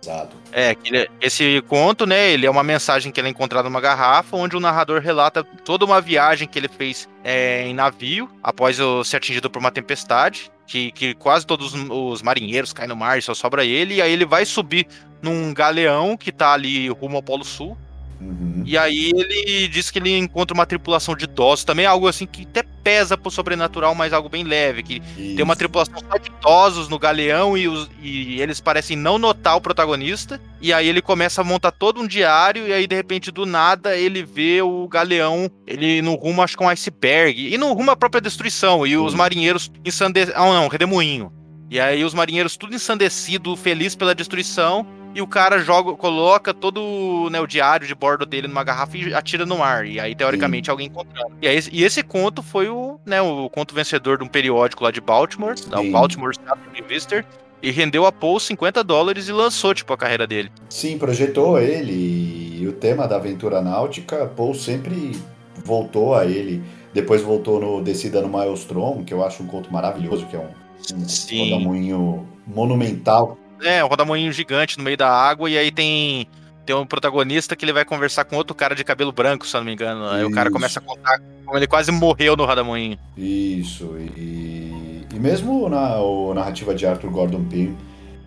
Exato. 0.08 0.38
É, 0.54 0.76
esse 1.20 1.62
conto, 1.68 2.06
né, 2.06 2.32
ele 2.32 2.46
é 2.46 2.50
uma 2.50 2.64
mensagem 2.64 3.12
que 3.12 3.20
ele 3.20 3.28
é 3.28 3.32
encontrada 3.32 3.70
numa 3.70 3.82
garrafa, 3.82 4.38
onde 4.38 4.56
o 4.56 4.60
narrador 4.60 5.02
relata 5.02 5.44
toda 5.44 5.84
uma 5.84 6.00
viagem 6.00 6.48
que 6.48 6.58
ele 6.58 6.70
fez 6.70 7.10
é, 7.24 7.68
em 7.68 7.74
navio, 7.74 8.30
após 8.42 8.78
ser 9.06 9.18
atingido 9.18 9.50
por 9.50 9.60
uma 9.60 9.72
tempestade, 9.72 10.50
que, 10.66 10.92
que 10.94 11.14
quase 11.14 11.46
todos 11.46 11.74
os 11.74 12.22
marinheiros 12.22 12.72
caem 12.72 12.88
no 12.88 12.96
mar 12.96 13.18
e 13.18 13.22
só 13.22 13.34
sobra 13.34 13.66
ele, 13.66 13.96
e 13.96 14.02
aí 14.02 14.12
ele 14.12 14.26
vai 14.26 14.46
subir 14.46 14.88
num 15.22 15.54
galeão 15.54 16.16
que 16.16 16.32
tá 16.32 16.54
ali 16.54 16.88
rumo 16.88 17.18
ao 17.18 17.24
Polo 17.24 17.44
Sul, 17.44 17.78
Uhum. 18.20 18.64
E 18.66 18.78
aí 18.78 19.12
ele 19.16 19.68
diz 19.68 19.92
que 19.92 20.00
ele 20.00 20.18
encontra 20.18 20.54
uma 20.54 20.66
tripulação 20.66 21.16
de 21.16 21.26
idosos, 21.26 21.64
também 21.64 21.86
é 21.86 21.88
algo 21.88 22.08
assim 22.08 22.26
que 22.26 22.44
até 22.44 22.64
pesa 22.64 23.18
pro 23.18 23.30
sobrenatural, 23.30 23.94
mas 23.94 24.14
algo 24.14 24.30
bem 24.30 24.44
leve, 24.44 24.84
que 24.84 24.96
Isso. 24.96 25.36
tem 25.36 25.44
uma 25.44 25.56
tripulação 25.56 26.00
só 26.00 26.18
de 26.18 26.30
idosos 26.30 26.90
no 26.90 26.98
galeão 26.98 27.58
e, 27.58 27.68
os, 27.68 27.90
e 28.02 28.42
eles 28.42 28.60
parecem 28.60 28.98
não 28.98 29.18
notar 29.18 29.56
o 29.56 29.62
protagonista, 29.62 30.42
e 30.62 30.74
aí 30.74 30.88
ele 30.88 31.02
começa 31.02 31.42
a 31.42 31.44
montar 31.44 31.72
todo 31.72 32.02
um 32.02 32.08
diário, 32.08 32.68
e 32.68 32.74
aí 32.74 32.88
de 32.88 32.96
repente 32.96 33.32
do 33.32 33.46
nada 33.46 33.96
ele 33.96 34.24
vê 34.24 34.62
o 34.62 34.88
galeão, 34.88 35.50
ele 35.66 36.02
no 36.02 36.16
rumo 36.16 36.42
acho 36.42 36.58
que 36.58 36.64
um 36.64 36.70
iceberg, 36.70 37.54
e 37.54 37.58
no 37.58 37.72
rumo 37.74 37.92
à 37.92 37.96
própria 37.96 38.22
destruição, 38.22 38.86
e 38.86 38.98
os 38.98 39.14
marinheiros 39.14 39.72
ensandecidos, 39.86 40.40
ah 40.40 40.46
não, 40.46 40.68
redemoinho. 40.68 41.32
E 41.70 41.80
aí 41.80 42.04
os 42.04 42.14
marinheiros 42.14 42.56
tudo 42.56 42.74
ensandecido, 42.74 43.56
feliz 43.58 43.94
pela 43.94 44.16
destruição, 44.16 44.88
e 45.14 45.22
o 45.22 45.28
cara 45.28 45.60
joga, 45.60 45.94
coloca 45.94 46.54
todo 46.54 47.30
né, 47.32 47.40
o 47.40 47.48
diário 47.48 47.88
de 47.88 47.96
bordo 47.96 48.26
dele 48.26 48.48
numa 48.48 48.64
garrafa 48.64 48.98
e 48.98 49.14
atira 49.14 49.46
no 49.46 49.58
mar. 49.58 49.86
E 49.86 50.00
aí, 50.00 50.16
teoricamente, 50.16 50.66
Sim. 50.66 50.72
alguém 50.72 50.88
encontrando. 50.88 51.32
E, 51.42 51.48
aí, 51.48 51.60
e 51.72 51.84
esse 51.84 52.04
conto 52.04 52.44
foi 52.44 52.70
o, 52.70 53.00
né, 53.06 53.22
o 53.22 53.50
conto 53.50 53.74
vencedor 53.74 54.18
de 54.18 54.24
um 54.24 54.28
periódico 54.28 54.84
lá 54.84 54.92
de 54.92 55.02
Baltimore, 55.02 55.56
da 55.68 55.82
Baltimore 55.82 56.34
Star 56.34 56.58
Visitor. 56.88 57.24
E 57.62 57.72
rendeu 57.72 58.06
a 58.06 58.12
Paul 58.12 58.40
50 58.40 58.84
dólares 58.84 59.28
e 59.28 59.32
lançou, 59.32 59.74
tipo, 59.74 59.92
a 59.92 59.98
carreira 59.98 60.28
dele. 60.28 60.52
Sim, 60.70 60.98
projetou 61.00 61.60
ele. 61.60 62.60
E 62.62 62.68
o 62.68 62.74
tema 62.74 63.08
da 63.08 63.16
aventura 63.16 63.62
náutica, 63.62 64.28
Paul 64.28 64.54
sempre 64.54 65.20
voltou 65.66 66.14
a 66.14 66.26
ele. 66.26 66.64
Depois 66.94 67.24
voltou 67.24 67.60
no 67.60 67.82
Descida 67.82 68.22
no 68.22 68.30
Maelstrom, 68.30 69.04
que 69.04 69.14
eu 69.14 69.26
acho 69.26 69.42
um 69.42 69.48
conto 69.48 69.74
maravilhoso, 69.74 70.28
que 70.28 70.36
é 70.36 70.40
um, 70.40 70.96
um 70.96 71.50
rodamuinho 71.50 72.28
monumental 72.46 73.38
é, 73.62 73.84
um 73.84 73.88
rodamoinho 73.88 74.32
gigante 74.32 74.78
no 74.78 74.84
meio 74.84 74.98
da 74.98 75.10
água, 75.10 75.50
e 75.50 75.58
aí 75.58 75.72
tem, 75.72 76.28
tem 76.66 76.76
um 76.76 76.86
protagonista 76.86 77.56
que 77.56 77.66
ele 77.66 77.74
vai 77.74 77.86
conversar 77.86 78.26
com 78.26 78.36
outro 78.36 78.56
cara 78.56 78.76
de 78.76 78.84
cabelo 78.84 79.12
branco, 79.12 79.46
se 79.46 79.56
eu 79.56 79.60
não 79.60 79.66
me 79.66 79.74
engano. 79.74 80.08
Aí 80.10 80.22
Isso. 80.22 80.30
o 80.30 80.34
cara 80.34 80.52
começa 80.52 80.80
a 80.80 80.82
contar 80.82 81.20
como 81.46 81.58
ele 81.58 81.68
quase 81.68 81.92
morreu 81.92 82.36
no 82.36 82.46
rodamoinho. 82.46 82.98
Isso, 83.18 83.96
e, 84.00 85.06
e 85.14 85.20
mesmo 85.20 85.70
na 85.70 85.98
narrativa 86.36 86.76
de 86.76 86.86
Arthur 86.86 87.10
Gordon 87.10 87.44
Pym, 87.46 87.76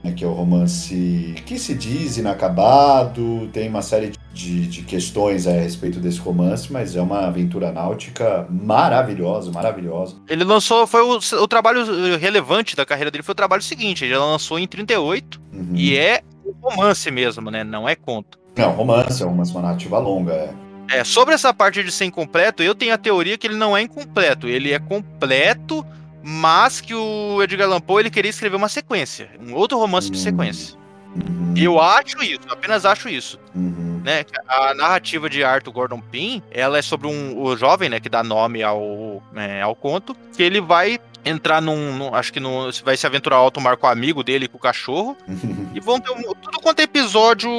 né, 0.03 0.13
que 0.13 0.25
é 0.25 0.27
o 0.27 0.33
romance 0.33 1.35
que 1.47 1.59
se 1.59 1.75
diz 1.75 2.17
inacabado, 2.17 3.49
tem 3.53 3.69
uma 3.69 3.83
série 3.83 4.13
de, 4.33 4.67
de 4.67 4.83
questões 4.83 5.47
a 5.47 5.53
respeito 5.53 6.01
desse 6.01 6.19
romance, 6.19 6.73
mas 6.73 6.97
é 6.97 7.01
uma 7.01 7.27
aventura 7.27 7.71
náutica 7.71 8.47
maravilhosa, 8.49 9.51
maravilhosa. 9.51 10.17
Ele 10.29 10.45
lançou, 10.45 10.87
foi 10.87 11.03
o, 11.03 11.19
o 11.43 11.49
trabalho 11.49 11.85
relevante 12.19 12.75
da 12.75 12.87
carreira 12.87 13.11
dele, 13.11 13.23
foi 13.23 13.33
o 13.33 13.37
trabalho 13.37 13.63
seguinte, 13.63 14.05
ele 14.05 14.17
lançou 14.17 14.59
em 14.59 14.67
38, 14.67 15.41
uhum. 15.53 15.71
e 15.75 15.97
é 15.97 16.23
romance 16.63 17.11
mesmo, 17.11 17.51
né, 17.51 17.63
não 17.63 17.89
é 17.89 17.95
conto. 17.95 18.39
Não, 18.57 18.73
romance, 18.73 19.23
é 19.23 19.27
uma 19.27 19.45
narrativa 19.45 19.99
longa, 19.99 20.33
é. 20.33 20.51
É, 20.93 21.05
sobre 21.05 21.35
essa 21.35 21.55
parte 21.55 21.85
de 21.85 21.93
ser 21.93 22.07
incompleto, 22.07 22.65
eu 22.65 22.75
tenho 22.75 22.93
a 22.93 22.99
teoria 22.99 23.39
que 23.39 23.47
ele 23.47 23.55
não 23.55 23.77
é 23.77 23.83
incompleto, 23.83 24.49
ele 24.49 24.73
é 24.73 24.79
completo 24.81 25.87
mas 26.23 26.81
que 26.81 26.95
o 26.95 27.43
Edgar 27.43 27.67
Allan 27.67 27.81
Poe 27.81 28.03
ele 28.03 28.11
queria 28.11 28.31
escrever 28.31 28.57
uma 28.57 28.69
sequência, 28.69 29.31
um 29.41 29.55
outro 29.55 29.79
romance 29.79 30.11
de 30.11 30.19
sequência. 30.19 30.77
Uhum. 31.15 31.55
Eu 31.57 31.81
acho 31.81 32.23
isso, 32.23 32.41
apenas 32.49 32.85
acho 32.85 33.09
isso. 33.09 33.39
Uhum. 33.55 34.01
Né? 34.05 34.25
A 34.49 34.75
narrativa 34.75 35.29
de 35.29 35.43
Arthur 35.45 35.73
Gordon 35.73 36.01
Pym, 36.01 36.43
ela 36.51 36.79
é 36.79 36.83
sobre 36.83 37.07
um 37.07 37.41
o 37.41 37.57
jovem, 37.57 37.89
né, 37.89 38.01
que 38.01 38.09
dá 38.09 38.23
nome 38.23 38.63
ao, 38.63 39.23
é, 39.35 39.61
ao 39.61 39.75
conto, 39.75 40.17
que 40.35 40.43
ele 40.43 40.61
vai 40.61 40.99
entrar 41.23 41.61
num, 41.61 41.99
num, 41.99 42.15
acho 42.15 42.33
que 42.33 42.41
vai 42.83 42.97
se 42.97 43.07
aventurar 43.07 43.37
alto 43.37 43.61
mar 43.61 43.77
com 43.77 43.87
o 43.87 43.91
amigo 43.91 44.25
dele, 44.25 44.49
com 44.49 44.57
o 44.57 44.61
cachorro, 44.61 45.17
e 45.75 45.81
vão 45.81 46.01
ter 46.01 46.11
um, 46.13 46.23
tudo 46.35 46.61
quanto 46.63 46.81
é 46.81 46.85
episódio 46.85 47.51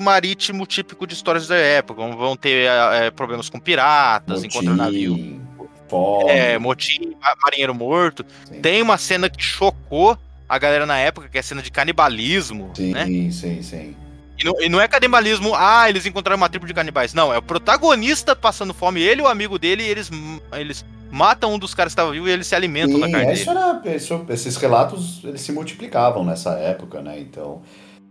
marítimo 0.00 0.64
típico 0.64 1.06
de 1.06 1.12
histórias 1.12 1.46
da 1.46 1.56
época, 1.56 2.00
vão 2.08 2.36
ter 2.36 2.68
é, 2.92 3.10
problemas 3.10 3.50
com 3.50 3.60
piratas, 3.60 4.44
encontrando 4.44 4.78
navio 4.78 5.41
É, 6.28 6.58
motim, 6.58 7.14
marinheiro 7.42 7.74
morto. 7.74 8.24
Sim. 8.44 8.60
Tem 8.60 8.82
uma 8.82 8.98
cena 8.98 9.28
que 9.28 9.42
chocou 9.42 10.18
a 10.48 10.58
galera 10.58 10.84
na 10.84 10.98
época, 10.98 11.28
que 11.28 11.36
é 11.36 11.40
a 11.40 11.42
cena 11.42 11.62
de 11.62 11.70
canibalismo. 11.70 12.70
Sim, 12.74 12.92
né? 12.92 13.06
sim, 13.30 13.62
sim. 13.62 13.96
E 14.38 14.44
não, 14.44 14.60
e 14.60 14.68
não, 14.68 14.80
é 14.80 14.88
canibalismo, 14.88 15.54
ah, 15.54 15.88
eles 15.88 16.04
encontraram 16.04 16.36
uma 16.36 16.48
tribo 16.48 16.66
de 16.66 16.74
canibais. 16.74 17.14
Não, 17.14 17.32
é 17.32 17.38
o 17.38 17.42
protagonista 17.42 18.34
passando 18.34 18.74
fome, 18.74 19.00
ele 19.00 19.20
e 19.20 19.24
o 19.24 19.28
amigo 19.28 19.58
dele, 19.58 19.82
e 19.84 19.88
eles, 19.88 20.10
eles 20.52 20.84
matam 21.10 21.54
um 21.54 21.58
dos 21.58 21.74
caras 21.74 21.92
que 21.92 22.00
estava 22.00 22.10
vivo 22.10 22.26
e 22.26 22.32
eles 22.32 22.46
se 22.46 22.54
alimentam 22.54 22.94
sim, 22.94 23.00
da 23.00 23.10
carne 23.10 23.34
dele. 23.34 23.48
Era, 23.48 24.34
esses 24.34 24.56
relatos, 24.56 25.20
eles 25.22 25.42
se 25.42 25.52
multiplicavam 25.52 26.24
nessa 26.24 26.52
época, 26.52 27.02
né? 27.02 27.20
Então, 27.20 27.62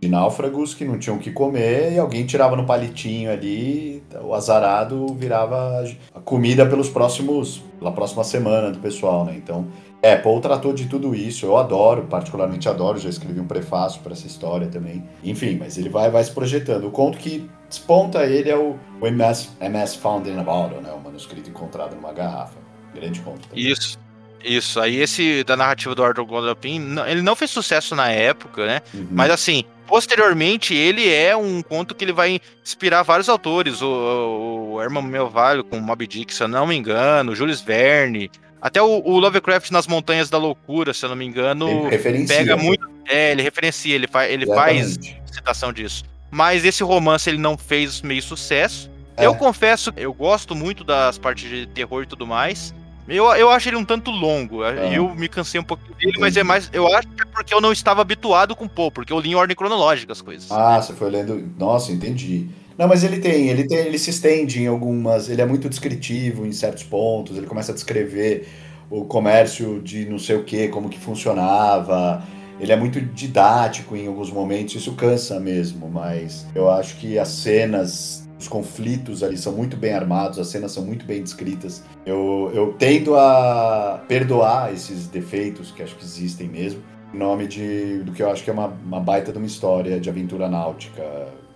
de 0.02 0.08
náufragos 0.08 0.74
que 0.74 0.84
não 0.84 0.98
tinham 0.98 1.16
o 1.16 1.20
que 1.20 1.30
comer 1.30 1.92
e 1.92 1.98
alguém 1.98 2.26
tirava 2.26 2.56
no 2.56 2.66
palitinho 2.66 3.30
ali, 3.30 4.02
o 4.20 4.34
azarado 4.34 5.06
virava 5.14 5.84
a 6.12 6.20
comida 6.20 6.66
pelos 6.66 6.90
próximos, 6.90 7.62
pela 7.78 7.92
próxima 7.92 8.24
semana 8.24 8.72
do 8.72 8.80
pessoal, 8.80 9.24
né? 9.24 9.34
Então 9.36 9.68
É, 10.04 10.16
Paul 10.16 10.40
tratou 10.40 10.72
de 10.72 10.86
tudo 10.86 11.14
isso. 11.14 11.46
Eu 11.46 11.56
adoro, 11.56 12.08
particularmente 12.08 12.68
adoro. 12.68 12.98
Já 12.98 13.08
escrevi 13.08 13.38
um 13.38 13.46
prefácio 13.46 14.00
para 14.02 14.12
essa 14.14 14.26
história 14.26 14.66
também. 14.66 15.04
Enfim, 15.22 15.56
mas 15.56 15.78
ele 15.78 15.88
vai, 15.88 16.10
vai 16.10 16.24
se 16.24 16.32
projetando. 16.32 16.88
O 16.88 16.90
conto 16.90 17.16
que 17.18 17.48
desponta 17.68 18.24
ele 18.24 18.50
é 18.50 18.56
o, 18.56 18.76
o 19.00 19.06
MS, 19.06 19.50
MS 19.60 19.98
Found 19.98 20.28
in 20.28 20.36
a 20.38 20.42
Bottle, 20.42 20.80
né? 20.80 20.90
O 20.90 20.98
manuscrito 21.00 21.48
encontrado 21.50 21.94
numa 21.94 22.12
garrafa. 22.12 22.58
Grande 22.92 23.20
conto. 23.20 23.46
Também. 23.48 23.70
Isso. 23.70 23.96
Isso, 24.44 24.80
aí 24.80 25.00
esse 25.00 25.44
da 25.44 25.56
narrativa 25.56 25.94
do 25.94 26.02
Arthur 26.02 26.24
Godopin, 26.24 26.96
ele 27.06 27.22
não 27.22 27.36
fez 27.36 27.50
sucesso 27.50 27.94
na 27.94 28.10
época, 28.10 28.66
né? 28.66 28.82
Uhum. 28.92 29.08
Mas 29.10 29.30
assim, 29.30 29.64
posteriormente 29.86 30.74
ele 30.74 31.08
é 31.12 31.36
um 31.36 31.62
conto 31.62 31.94
que 31.94 32.04
ele 32.04 32.12
vai 32.12 32.40
inspirar 32.62 33.02
vários 33.02 33.28
autores, 33.28 33.82
o, 33.82 34.72
o 34.72 34.82
Herman 34.82 35.02
Melville 35.02 35.62
com 35.68 35.78
Moby 35.78 36.06
Dick, 36.06 36.34
se 36.34 36.42
eu 36.42 36.48
não 36.48 36.66
me 36.66 36.74
engano, 36.74 37.34
Jules 37.34 37.60
Verne, 37.60 38.30
até 38.62 38.80
o, 38.80 39.02
o, 39.04 39.18
Lovecraft 39.18 39.70
nas 39.70 39.86
Montanhas 39.86 40.30
da 40.30 40.38
Loucura, 40.38 40.94
se 40.94 41.04
eu 41.04 41.08
não 41.08 41.16
me 41.16 41.26
engano, 41.26 41.90
pega 42.28 42.56
muito, 42.56 42.88
é, 43.08 43.32
ele 43.32 43.42
referencia, 43.42 43.94
ele, 43.94 44.06
fa, 44.06 44.28
ele 44.28 44.46
faz 44.46 44.98
citação 45.26 45.72
disso. 45.72 46.04
Mas 46.30 46.64
esse 46.64 46.82
romance 46.82 47.28
ele 47.28 47.38
não 47.38 47.58
fez 47.58 48.00
meio 48.00 48.22
sucesso. 48.22 48.90
É. 49.16 49.26
Eu 49.26 49.34
confesso, 49.34 49.92
eu 49.96 50.14
gosto 50.14 50.54
muito 50.54 50.84
das 50.84 51.18
partes 51.18 51.50
de 51.50 51.66
terror 51.66 52.04
e 52.04 52.06
tudo 52.06 52.26
mais. 52.26 52.72
Eu, 53.08 53.24
eu 53.34 53.50
acho 53.50 53.68
ele 53.68 53.76
um 53.76 53.84
tanto 53.84 54.10
longo. 54.10 54.64
É. 54.64 54.96
Eu 54.96 55.14
me 55.14 55.28
cansei 55.28 55.60
um 55.60 55.64
pouco 55.64 55.82
dele, 55.94 56.18
mas 56.18 56.36
é 56.36 56.42
mais. 56.42 56.70
Eu 56.72 56.86
acho 56.94 57.08
que 57.08 57.22
é 57.22 57.24
porque 57.24 57.52
eu 57.52 57.60
não 57.60 57.72
estava 57.72 58.00
habituado 58.00 58.54
com 58.54 58.64
o 58.64 58.68
Poe, 58.68 58.90
porque 58.90 59.12
eu 59.12 59.18
li 59.18 59.30
em 59.30 59.34
ordem 59.34 59.56
cronológica 59.56 60.12
as 60.12 60.22
coisas. 60.22 60.50
Ah, 60.50 60.80
você 60.80 60.92
foi 60.92 61.10
lendo. 61.10 61.50
Nossa, 61.58 61.90
entendi. 61.90 62.48
Não, 62.78 62.88
mas 62.88 63.04
ele 63.04 63.18
tem, 63.18 63.48
ele 63.48 63.64
tem, 63.64 63.78
ele 63.78 63.98
se 63.98 64.10
estende 64.10 64.62
em 64.62 64.66
algumas. 64.66 65.28
Ele 65.28 65.42
é 65.42 65.46
muito 65.46 65.68
descritivo 65.68 66.46
em 66.46 66.52
certos 66.52 66.84
pontos, 66.84 67.36
ele 67.36 67.46
começa 67.46 67.72
a 67.72 67.74
descrever 67.74 68.48
o 68.88 69.04
comércio 69.04 69.80
de 69.82 70.04
não 70.04 70.18
sei 70.18 70.36
o 70.36 70.44
que, 70.44 70.68
como 70.68 70.88
que 70.88 70.98
funcionava. 70.98 72.22
Ele 72.60 72.70
é 72.70 72.76
muito 72.76 73.00
didático 73.00 73.96
em 73.96 74.06
alguns 74.06 74.30
momentos, 74.30 74.76
isso 74.76 74.92
cansa 74.92 75.40
mesmo, 75.40 75.88
mas 75.88 76.46
eu 76.54 76.70
acho 76.70 76.96
que 76.96 77.18
as 77.18 77.28
cenas 77.28 78.21
os 78.42 78.48
conflitos 78.48 79.22
ali 79.22 79.38
são 79.38 79.52
muito 79.52 79.76
bem 79.76 79.94
armados, 79.94 80.38
as 80.38 80.48
cenas 80.48 80.72
são 80.72 80.84
muito 80.84 81.06
bem 81.06 81.22
descritas. 81.22 81.84
Eu, 82.04 82.50
eu 82.52 82.74
tendo 82.78 83.16
a 83.16 84.02
perdoar 84.08 84.72
esses 84.72 85.06
defeitos 85.06 85.70
que 85.70 85.82
acho 85.82 85.94
que 85.94 86.04
existem 86.04 86.48
mesmo, 86.48 86.82
em 87.14 87.18
nome 87.18 87.46
de, 87.46 88.02
do 88.02 88.12
que 88.12 88.22
eu 88.22 88.30
acho 88.30 88.42
que 88.42 88.50
é 88.50 88.52
uma, 88.52 88.66
uma 88.66 89.00
baita 89.00 89.30
de 89.30 89.38
uma 89.38 89.46
história 89.46 90.00
de 90.00 90.10
aventura 90.10 90.48
náutica, 90.48 91.02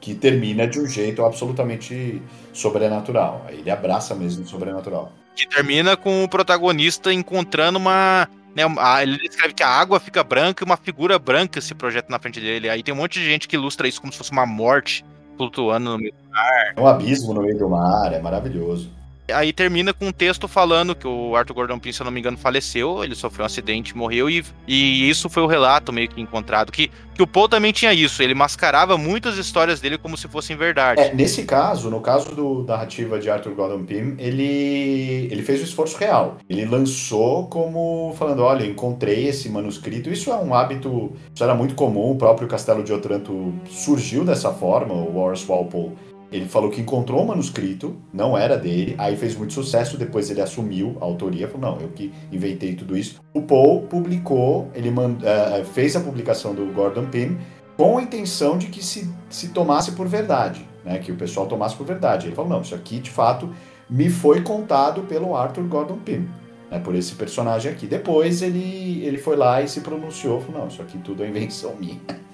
que 0.00 0.14
termina 0.14 0.66
de 0.66 0.78
um 0.78 0.86
jeito 0.86 1.24
absolutamente 1.24 2.22
sobrenatural. 2.52 3.44
Ele 3.48 3.70
abraça 3.70 4.14
mesmo 4.14 4.44
o 4.44 4.46
sobrenatural. 4.46 5.12
Que 5.34 5.48
termina 5.48 5.96
com 5.96 6.22
o 6.22 6.28
protagonista 6.28 7.12
encontrando 7.12 7.78
uma. 7.78 8.28
Né, 8.54 8.62
ele 9.02 9.18
descreve 9.18 9.52
que 9.52 9.62
a 9.62 9.68
água 9.68 9.98
fica 9.98 10.22
branca 10.22 10.62
e 10.62 10.66
uma 10.66 10.76
figura 10.76 11.18
branca 11.18 11.60
se 11.60 11.74
projeta 11.74 12.08
na 12.08 12.18
frente 12.18 12.40
dele. 12.40 12.70
Aí 12.70 12.82
tem 12.82 12.94
um 12.94 12.96
monte 12.96 13.18
de 13.18 13.24
gente 13.24 13.48
que 13.48 13.56
ilustra 13.56 13.88
isso 13.88 14.00
como 14.00 14.12
se 14.12 14.18
fosse 14.18 14.30
uma 14.30 14.46
morte 14.46 15.04
flutuando 15.36 15.90
no 15.90 15.98
meio 15.98 16.12
do 16.12 16.30
mar. 16.30 16.74
É 16.76 16.80
um 16.80 16.86
abismo 16.86 17.34
no 17.34 17.42
meio 17.42 17.58
do 17.58 17.68
mar, 17.68 18.12
é 18.12 18.18
maravilhoso. 18.20 18.90
Aí 19.32 19.52
termina 19.52 19.92
com 19.92 20.06
um 20.06 20.12
texto 20.12 20.46
falando 20.46 20.94
que 20.94 21.06
o 21.06 21.34
Arthur 21.34 21.54
Gordon 21.54 21.78
Pym, 21.78 21.92
se 21.92 22.00
eu 22.00 22.04
não 22.04 22.12
me 22.12 22.20
engano, 22.20 22.36
faleceu, 22.36 23.02
ele 23.02 23.14
sofreu 23.14 23.42
um 23.42 23.46
acidente, 23.46 23.96
morreu, 23.96 24.30
e, 24.30 24.44
e 24.66 25.08
isso 25.08 25.28
foi 25.28 25.42
o 25.42 25.46
relato 25.46 25.92
meio 25.92 26.08
que 26.08 26.20
encontrado. 26.20 26.70
Que, 26.70 26.90
que 27.14 27.22
o 27.22 27.26
Paul 27.26 27.48
também 27.48 27.72
tinha 27.72 27.92
isso, 27.92 28.22
ele 28.22 28.34
mascarava 28.34 28.96
muitas 28.96 29.36
histórias 29.36 29.80
dele 29.80 29.98
como 29.98 30.16
se 30.16 30.28
fossem 30.28 30.56
verdade. 30.56 31.00
É, 31.00 31.14
nesse 31.14 31.44
caso, 31.44 31.90
no 31.90 32.00
caso 32.00 32.34
do, 32.34 32.62
da 32.62 32.76
narrativa 32.76 33.18
de 33.18 33.28
Arthur 33.28 33.54
Gordon 33.54 33.84
Pym, 33.84 34.14
ele, 34.18 35.28
ele 35.30 35.42
fez 35.42 35.60
o 35.60 35.64
esforço 35.64 35.96
real. 35.98 36.36
Ele 36.48 36.64
lançou 36.64 37.48
como 37.48 38.14
falando: 38.16 38.42
olha, 38.42 38.64
encontrei 38.64 39.26
esse 39.26 39.48
manuscrito. 39.48 40.10
Isso 40.10 40.30
é 40.30 40.36
um 40.36 40.54
hábito, 40.54 41.12
isso 41.34 41.42
era 41.42 41.54
muito 41.54 41.74
comum, 41.74 42.12
o 42.12 42.16
próprio 42.16 42.46
Castelo 42.46 42.84
de 42.84 42.92
Otranto 42.92 43.54
surgiu 43.68 44.24
dessa 44.24 44.52
forma, 44.52 44.94
o 44.94 45.18
Horace 45.18 45.46
Walpole 45.46 45.92
ele 46.30 46.46
falou 46.46 46.70
que 46.70 46.80
encontrou 46.80 47.22
o 47.22 47.26
manuscrito, 47.26 47.96
não 48.12 48.36
era 48.36 48.56
dele, 48.56 48.94
aí 48.98 49.16
fez 49.16 49.36
muito 49.36 49.52
sucesso, 49.52 49.96
depois 49.96 50.28
ele 50.30 50.40
assumiu 50.40 50.96
a 51.00 51.04
autoria, 51.04 51.46
falou, 51.46 51.72
não, 51.72 51.80
eu 51.80 51.88
que 51.88 52.12
inventei 52.32 52.74
tudo 52.74 52.96
isso. 52.96 53.20
O 53.32 53.42
Paul 53.42 53.82
publicou, 53.82 54.68
ele 54.74 54.90
mand, 54.90 55.18
uh, 55.18 55.64
fez 55.64 55.94
a 55.94 56.00
publicação 56.00 56.54
do 56.54 56.66
Gordon 56.72 57.06
Pym 57.06 57.38
com 57.76 57.98
a 57.98 58.02
intenção 58.02 58.58
de 58.58 58.66
que 58.66 58.84
se, 58.84 59.08
se 59.30 59.48
tomasse 59.50 59.92
por 59.92 60.08
verdade, 60.08 60.66
né, 60.84 60.98
que 60.98 61.12
o 61.12 61.16
pessoal 61.16 61.46
tomasse 61.46 61.76
por 61.76 61.86
verdade. 61.86 62.26
Ele 62.26 62.34
falou, 62.34 62.50
não, 62.50 62.60
isso 62.60 62.74
aqui 62.74 62.98
de 62.98 63.10
fato 63.10 63.48
me 63.88 64.10
foi 64.10 64.42
contado 64.42 65.02
pelo 65.02 65.36
Arthur 65.36 65.64
Gordon 65.64 65.98
Pym, 65.98 66.28
né, 66.70 66.80
por 66.80 66.94
esse 66.96 67.14
personagem 67.14 67.70
aqui. 67.70 67.86
Depois 67.86 68.42
ele, 68.42 69.04
ele 69.04 69.18
foi 69.18 69.36
lá 69.36 69.62
e 69.62 69.68
se 69.68 69.80
pronunciou, 69.80 70.40
falou, 70.40 70.62
não, 70.62 70.68
isso 70.68 70.82
aqui 70.82 70.98
tudo 70.98 71.22
é 71.22 71.28
invenção 71.28 71.76
minha. 71.78 72.00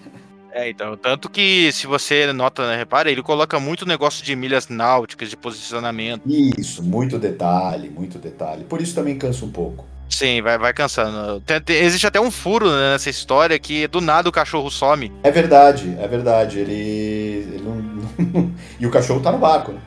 É, 0.54 0.68
então, 0.68 0.96
tanto 0.98 1.30
que 1.30 1.72
se 1.72 1.86
você 1.86 2.30
nota, 2.30 2.66
né, 2.68 2.76
repara, 2.76 3.10
ele 3.10 3.22
coloca 3.22 3.58
muito 3.58 3.86
negócio 3.86 4.22
de 4.22 4.36
milhas 4.36 4.68
náuticas, 4.68 5.30
de 5.30 5.36
posicionamento. 5.36 6.22
Isso, 6.26 6.82
muito 6.82 7.18
detalhe, 7.18 7.88
muito 7.88 8.18
detalhe. 8.18 8.62
Por 8.64 8.82
isso 8.82 8.94
também 8.94 9.16
cansa 9.16 9.46
um 9.46 9.50
pouco. 9.50 9.86
Sim, 10.10 10.42
vai, 10.42 10.58
vai 10.58 10.74
cansando. 10.74 11.40
Tem, 11.40 11.58
tem, 11.58 11.78
existe 11.78 12.06
até 12.06 12.20
um 12.20 12.30
furo 12.30 12.70
né, 12.70 12.92
nessa 12.92 13.08
história 13.08 13.58
que 13.58 13.88
do 13.88 14.02
nada 14.02 14.28
o 14.28 14.32
cachorro 14.32 14.70
some. 14.70 15.10
É 15.22 15.30
verdade, 15.30 15.96
é 15.98 16.06
verdade. 16.06 16.58
Ele. 16.58 16.74
ele 16.74 17.62
não, 17.64 17.76
não... 18.22 18.54
e 18.78 18.86
o 18.86 18.90
cachorro 18.90 19.20
tá 19.20 19.32
no 19.32 19.38
barco, 19.38 19.72
né? 19.72 19.80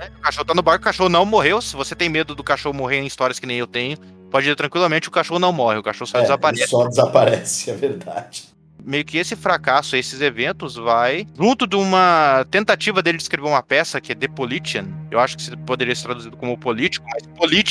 É, 0.00 0.06
o 0.06 0.20
cachorro 0.20 0.46
tá 0.46 0.54
no 0.54 0.62
barco, 0.62 0.80
o 0.80 0.84
cachorro 0.84 1.10
não 1.10 1.26
morreu. 1.26 1.60
Se 1.60 1.76
você 1.76 1.94
tem 1.94 2.08
medo 2.08 2.34
do 2.34 2.42
cachorro 2.42 2.74
morrer 2.74 2.98
em 2.98 3.06
histórias 3.06 3.38
que 3.38 3.46
nem 3.46 3.58
eu 3.58 3.66
tenho, 3.66 3.98
pode 4.30 4.48
ir 4.48 4.56
tranquilamente, 4.56 5.08
o 5.08 5.10
cachorro 5.10 5.38
não 5.40 5.52
morre, 5.52 5.76
o 5.76 5.82
cachorro 5.82 6.08
só 6.08 6.18
é, 6.18 6.22
desaparece. 6.22 6.66
Só 6.68 6.86
desaparece, 6.86 7.70
é 7.70 7.74
verdade 7.74 8.57
meio 8.88 9.04
que 9.04 9.18
esse 9.18 9.36
fracasso, 9.36 9.94
esses 9.94 10.22
eventos, 10.22 10.76
vai 10.76 11.26
junto 11.38 11.66
de 11.66 11.76
uma 11.76 12.46
tentativa 12.50 13.02
dele 13.02 13.18
de 13.18 13.22
escrever 13.22 13.46
uma 13.46 13.62
peça 13.62 14.00
que 14.00 14.12
é 14.12 14.14
The 14.14 14.28
Politician. 14.28 14.86
Eu 15.10 15.20
acho 15.20 15.36
que 15.36 15.56
poderia 15.58 15.94
ser 15.94 16.04
traduzido 16.04 16.36
como 16.36 16.56
político, 16.56 17.06
mas 17.12 17.22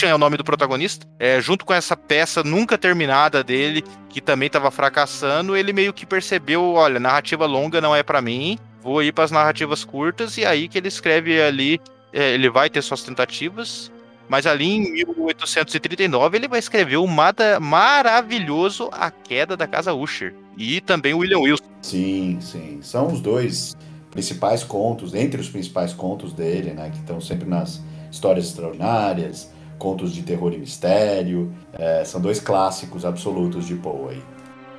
é 0.04 0.14
o 0.14 0.18
nome 0.18 0.38
do 0.38 0.44
protagonista. 0.44 1.08
É, 1.20 1.42
junto 1.42 1.66
com 1.66 1.74
essa 1.74 1.98
peça 1.98 2.44
nunca 2.44 2.78
terminada 2.78 3.44
dele, 3.44 3.84
que 4.10 4.22
também 4.22 4.46
estava 4.46 4.70
fracassando, 4.70 5.58
ele 5.58 5.74
meio 5.74 5.92
que 5.92 6.06
percebeu, 6.06 6.74
olha, 6.74 7.00
narrativa 7.00 7.48
longa 7.48 7.82
não 7.82 7.96
é 7.96 8.04
para 8.04 8.22
mim. 8.22 8.60
Vou 8.84 9.02
ir 9.02 9.12
para 9.12 9.24
as 9.24 9.32
narrativas 9.32 9.84
curtas 9.84 10.38
e 10.38 10.46
aí 10.46 10.68
que 10.68 10.78
ele 10.78 10.88
escreve 10.88 11.42
ali, 11.42 11.82
é, 12.14 12.34
ele 12.34 12.50
vai 12.50 12.70
ter 12.70 12.82
suas 12.84 13.02
tentativas 13.02 13.92
mas 14.30 14.46
ali 14.46 14.66
em 14.66 14.92
1839 14.92 16.38
ele 16.38 16.48
vai 16.50 16.60
escrever 16.60 16.98
o 16.98 17.08
maravilhoso 17.08 18.90
A 18.92 19.10
Queda 19.10 19.56
da 19.56 19.66
Casa 19.66 19.94
Usher. 19.94 20.36
E 20.58 20.82
também 20.82 21.14
o 21.14 21.20
William 21.20 21.40
Wilson. 21.40 21.64
Sim, 21.82 22.40
sim. 22.42 22.80
São 22.82 23.08
os 23.08 23.22
dois 23.22 23.76
principais 24.12 24.64
contos, 24.64 25.14
entre 25.14 25.40
os 25.40 25.50
principais 25.50 25.94
contos 25.94 26.34
dele, 26.34 26.72
né? 26.72 26.90
Que 26.90 26.98
estão 26.98 27.22
sempre 27.22 27.48
nas 27.48 27.82
histórias 28.12 28.48
extraordinárias, 28.48 29.52
contos 29.78 30.14
de 30.14 30.24
terror 30.24 30.52
e 30.54 30.58
mistério. 30.58 31.54
É, 31.74 32.04
são 32.04 32.20
dois 32.20 32.40
clássicos 32.40 33.06
absolutos 33.06 33.68
de 33.68 33.76
Poe 33.76 34.16
aí. 34.16 34.24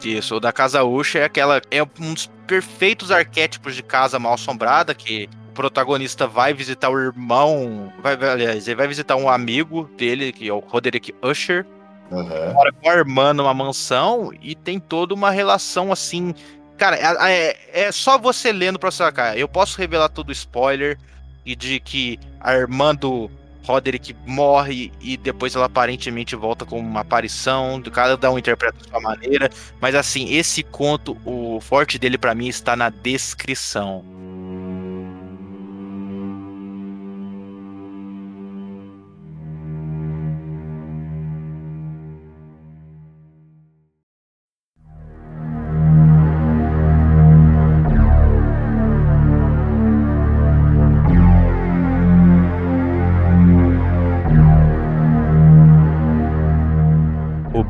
Isso, 0.04 0.36
o 0.36 0.40
da 0.40 0.52
Casa 0.52 0.82
Usher 0.84 1.22
é 1.22 1.24
aquela. 1.24 1.60
É 1.70 1.82
um 1.82 2.14
dos 2.14 2.30
perfeitos 2.46 3.10
arquétipos 3.10 3.74
de 3.74 3.82
casa 3.82 4.18
mal 4.18 4.34
assombrada, 4.34 4.94
que 4.94 5.28
protagonista 5.54 6.26
vai 6.26 6.54
visitar 6.54 6.88
o 6.88 6.98
irmão. 6.98 7.92
Vai, 8.00 8.14
aliás, 8.14 8.68
ele 8.68 8.76
vai 8.76 8.86
visitar 8.86 9.16
um 9.16 9.28
amigo 9.28 9.90
dele, 9.96 10.32
que 10.32 10.48
é 10.48 10.52
o 10.52 10.60
Roderick 10.60 11.12
Usher. 11.22 11.66
Uhum. 12.10 12.52
Mora 12.54 12.72
com 12.72 12.88
a 12.88 12.94
irmã 12.94 13.34
numa 13.34 13.52
mansão 13.52 14.32
e 14.40 14.54
tem 14.54 14.78
toda 14.80 15.14
uma 15.14 15.30
relação 15.30 15.92
assim. 15.92 16.34
Cara, 16.76 16.96
é, 16.96 17.56
é, 17.72 17.86
é 17.86 17.92
só 17.92 18.18
você 18.18 18.52
lendo 18.52 18.78
pra 18.78 18.90
sacar. 18.90 19.36
Eu 19.36 19.48
posso 19.48 19.78
revelar 19.78 20.08
todo 20.08 20.32
spoiler 20.32 20.98
e 21.44 21.54
de 21.56 21.80
que 21.80 22.18
a 22.40 22.54
irmã 22.54 22.94
do 22.94 23.30
Roderick 23.68 24.16
morre 24.26 24.90
e 25.00 25.16
depois 25.18 25.54
ela 25.54 25.66
aparentemente 25.66 26.34
volta 26.34 26.64
com 26.64 26.78
uma 26.78 27.00
aparição, 27.00 27.82
cada 27.92 28.30
um 28.30 28.38
interpreta 28.38 28.78
de 28.78 28.88
sua 28.88 28.98
maneira, 28.98 29.50
mas 29.78 29.94
assim, 29.94 30.32
esse 30.32 30.62
conto, 30.62 31.18
o 31.24 31.60
forte 31.60 31.98
dele 31.98 32.16
para 32.16 32.34
mim 32.34 32.48
está 32.48 32.74
na 32.74 32.88
descrição. 32.88 34.02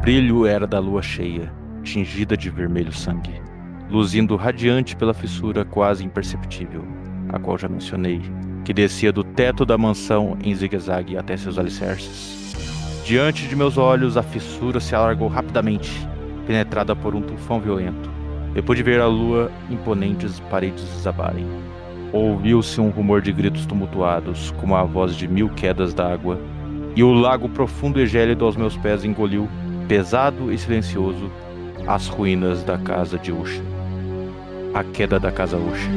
Brilho 0.01 0.46
era 0.46 0.66
da 0.66 0.78
lua 0.78 1.03
cheia, 1.03 1.53
tingida 1.82 2.36
de 2.36 2.49
vermelho 2.51 2.92
sangue, 2.92 3.42
luzindo 3.90 4.36
radiante 4.36 4.94
pela 4.94 5.12
fissura 5.12 5.64
quase 5.64 6.05
imperceptível, 6.05 6.84
a 7.30 7.38
qual 7.38 7.59
já 7.59 7.68
mencionei, 7.68 8.22
que 8.64 8.72
descia 8.72 9.12
do 9.12 9.24
teto 9.24 9.66
da 9.66 9.76
mansão 9.76 10.38
em 10.42 10.55
zigue-zague 10.55 11.16
até 11.16 11.36
seus 11.36 11.59
alicerces. 11.59 13.03
Diante 13.05 13.49
de 13.49 13.57
meus 13.57 13.76
olhos, 13.76 14.16
a 14.16 14.22
fissura 14.22 14.78
se 14.78 14.94
alargou 14.94 15.28
rapidamente, 15.28 15.90
penetrada 16.46 16.94
por 16.94 17.14
um 17.14 17.20
tufão 17.20 17.61
violento. 17.61 18.11
Depois 18.55 18.76
de 18.76 18.82
ver 18.82 19.01
a 19.01 19.07
lua, 19.07 19.51
imponentes 19.68 20.40
paredes 20.49 20.84
desabarem. 20.84 21.46
Ouviu-se 22.12 22.80
um 22.80 22.90
rumor 22.90 23.20
de 23.20 23.32
gritos 23.32 23.66
tumultuados, 23.66 24.53
como 24.61 24.76
a 24.76 24.84
voz 24.84 25.16
de 25.16 25.26
mil 25.26 25.49
quedas 25.51 25.92
d'água, 25.92 26.38
e 26.94 27.03
o 27.03 27.12
lago 27.12 27.49
profundo 27.49 28.01
e 28.01 28.07
gélido 28.07 28.44
aos 28.44 28.57
meus 28.57 28.76
pés 28.76 29.05
engoliu, 29.05 29.49
pesado 29.89 30.53
e 30.53 30.59
silencioso, 30.59 31.32
as 31.86 32.07
ruínas 32.09 32.62
da 32.62 32.76
casa 32.76 33.18
de 33.18 33.32
Usha. 33.32 33.62
A 34.74 34.84
queda 34.84 35.18
da 35.18 35.32
casa 35.32 35.57
Usha. 35.57 35.89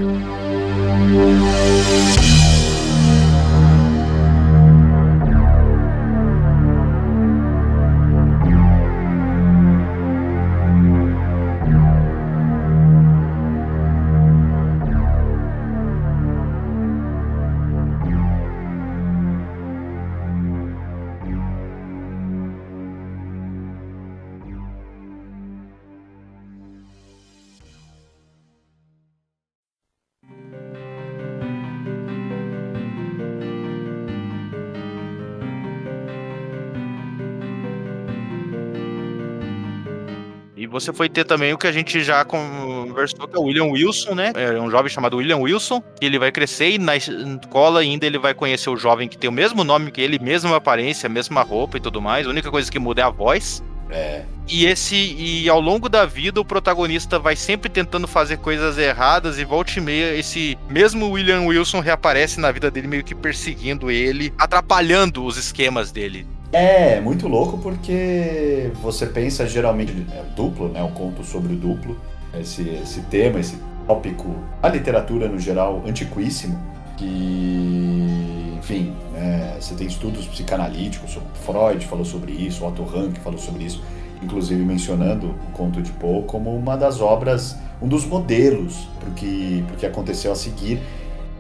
Você 40.82 40.94
foi 40.94 41.08
ter 41.08 41.24
também 41.24 41.54
o 41.54 41.58
que 41.58 41.68
a 41.68 41.72
gente 41.72 42.04
já 42.04 42.26
conversou, 42.26 43.28
que 43.28 43.36
é 43.36 43.40
o 43.40 43.44
William 43.44 43.66
Wilson, 43.66 44.16
né? 44.16 44.32
É 44.36 44.60
um 44.60 44.70
jovem 44.70 44.90
chamado 44.90 45.18
William 45.18 45.38
Wilson. 45.38 45.84
Ele 46.02 46.18
vai 46.18 46.32
crescer 46.32 46.72
e 46.72 46.78
na 46.78 46.96
escola 46.96 47.82
ainda 47.82 48.06
ele 48.06 48.18
vai 48.18 48.34
conhecer 48.34 48.70
o 48.70 48.78
jovem 48.78 49.08
que 49.08 49.18
tem 49.18 49.30
o 49.30 49.34
mesmo 49.34 49.64
nome 49.64 49.92
que 49.92 50.02
ele, 50.02 50.20
mesma 50.20 50.56
aparência, 50.56 51.08
mesma 51.08 51.42
roupa 51.44 51.78
e 51.78 51.80
tudo 51.80 52.02
mais. 52.02 52.26
A 52.26 52.30
única 52.30 52.50
coisa 52.50 52.72
que 52.72 52.80
muda 52.80 53.02
é 53.02 53.04
a 53.04 53.10
voz. 53.10 53.64
É. 53.92 54.24
E 54.48 54.66
esse 54.66 54.96
e 54.96 55.50
ao 55.50 55.60
longo 55.60 55.90
da 55.90 56.06
vida 56.06 56.40
o 56.40 56.46
protagonista 56.46 57.20
vai 57.20 57.36
sempre 57.36 57.70
tentando 57.70 58.08
fazer 58.08 58.38
coisas 58.38 58.78
erradas 58.78 59.38
e 59.38 59.44
volta 59.44 59.74
e 59.78 59.82
meia 59.82 60.16
esse 60.16 60.58
mesmo 60.70 61.10
William 61.10 61.42
Wilson 61.42 61.82
reaparece 61.82 62.40
na 62.40 62.52
vida 62.52 62.72
dele 62.72 62.88
meio 62.88 63.04
que 63.04 63.14
perseguindo 63.14 63.92
ele, 63.92 64.34
atrapalhando 64.38 65.26
os 65.26 65.38
esquemas 65.38 65.92
dele. 65.92 66.26
É, 66.52 67.00
muito 67.00 67.30
louco 67.30 67.58
porque 67.58 68.72
você 68.82 69.06
pensa 69.06 69.48
geralmente 69.48 70.06
é, 70.12 70.22
duplo, 70.36 70.68
né? 70.68 70.84
Um 70.84 70.92
conto 70.92 71.24
sobre 71.24 71.54
o 71.54 71.56
duplo, 71.56 71.98
esse, 72.38 72.68
esse 72.70 73.02
tema, 73.04 73.40
esse 73.40 73.58
tópico, 73.88 74.36
a 74.62 74.68
literatura 74.68 75.30
no 75.30 75.40
geral 75.40 75.82
antiquíssimo, 75.86 76.60
que, 76.98 78.58
enfim, 78.60 78.94
né, 79.14 79.58
você 79.60 79.76
tem 79.76 79.88
estudos 79.88 80.28
psicanalíticos, 80.28 81.18
Freud 81.46 81.86
falou 81.86 82.06
sobre 82.06 82.32
isso, 82.32 82.66
Otto 82.66 82.84
Rank 82.84 83.18
falou 83.20 83.40
sobre 83.40 83.64
isso, 83.64 83.84
inclusive 84.22 84.64
mencionando 84.64 85.28
o 85.28 85.52
conto 85.54 85.82
de 85.82 85.92
Poe 85.92 86.24
como 86.24 86.56
uma 86.56 86.78
das 86.78 87.02
obras, 87.02 87.58
um 87.82 87.88
dos 87.88 88.06
modelos 88.06 88.88
para 89.00 89.10
o 89.10 89.14
que, 89.14 89.64
que 89.78 89.86
aconteceu 89.86 90.32
a 90.32 90.36
seguir. 90.36 90.80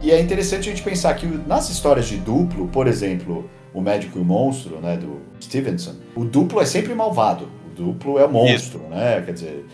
E 0.01 0.09
é 0.09 0.19
interessante 0.19 0.67
a 0.67 0.71
gente 0.71 0.81
pensar 0.81 1.13
que 1.13 1.27
nas 1.27 1.69
histórias 1.69 2.07
de 2.07 2.17
duplo, 2.17 2.67
por 2.67 2.87
exemplo, 2.87 3.47
o 3.73 3.81
Médico 3.81 4.19
e 4.19 4.21
o 4.21 4.25
Monstro, 4.25 4.79
né, 4.79 4.97
do 4.97 5.21
Stevenson, 5.41 5.95
o 6.15 6.23
duplo 6.23 6.61
é 6.61 6.65
sempre 6.65 6.93
malvado. 6.93 7.47
O 7.71 7.75
duplo 7.75 8.19
é 8.19 8.25
o 8.25 8.31
monstro, 8.31 8.81
né? 8.89 9.21
Quer 9.25 9.33
dizer, 9.33 9.65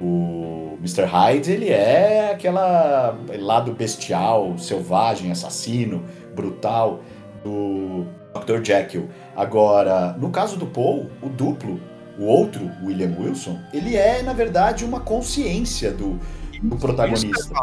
o 0.00 0.76
Mr. 0.80 1.04
Hyde, 1.04 1.52
ele 1.52 1.70
é 1.70 2.32
aquela 2.32 3.16
lado 3.38 3.72
bestial, 3.72 4.58
selvagem, 4.58 5.30
assassino, 5.30 6.04
brutal 6.34 7.00
do 7.42 8.04
Dr. 8.34 8.62
Jekyll. 8.62 9.08
Agora, 9.34 10.16
no 10.18 10.30
caso 10.30 10.56
do 10.56 10.66
Paul, 10.66 11.06
o 11.22 11.28
duplo, 11.28 11.80
o 12.18 12.24
outro, 12.24 12.70
William 12.84 13.14
Wilson, 13.18 13.58
ele 13.72 13.96
é, 13.96 14.22
na 14.22 14.32
verdade, 14.32 14.84
uma 14.84 15.00
consciência 15.00 15.90
do, 15.90 16.18
do 16.62 16.76
protagonista. 16.76 17.54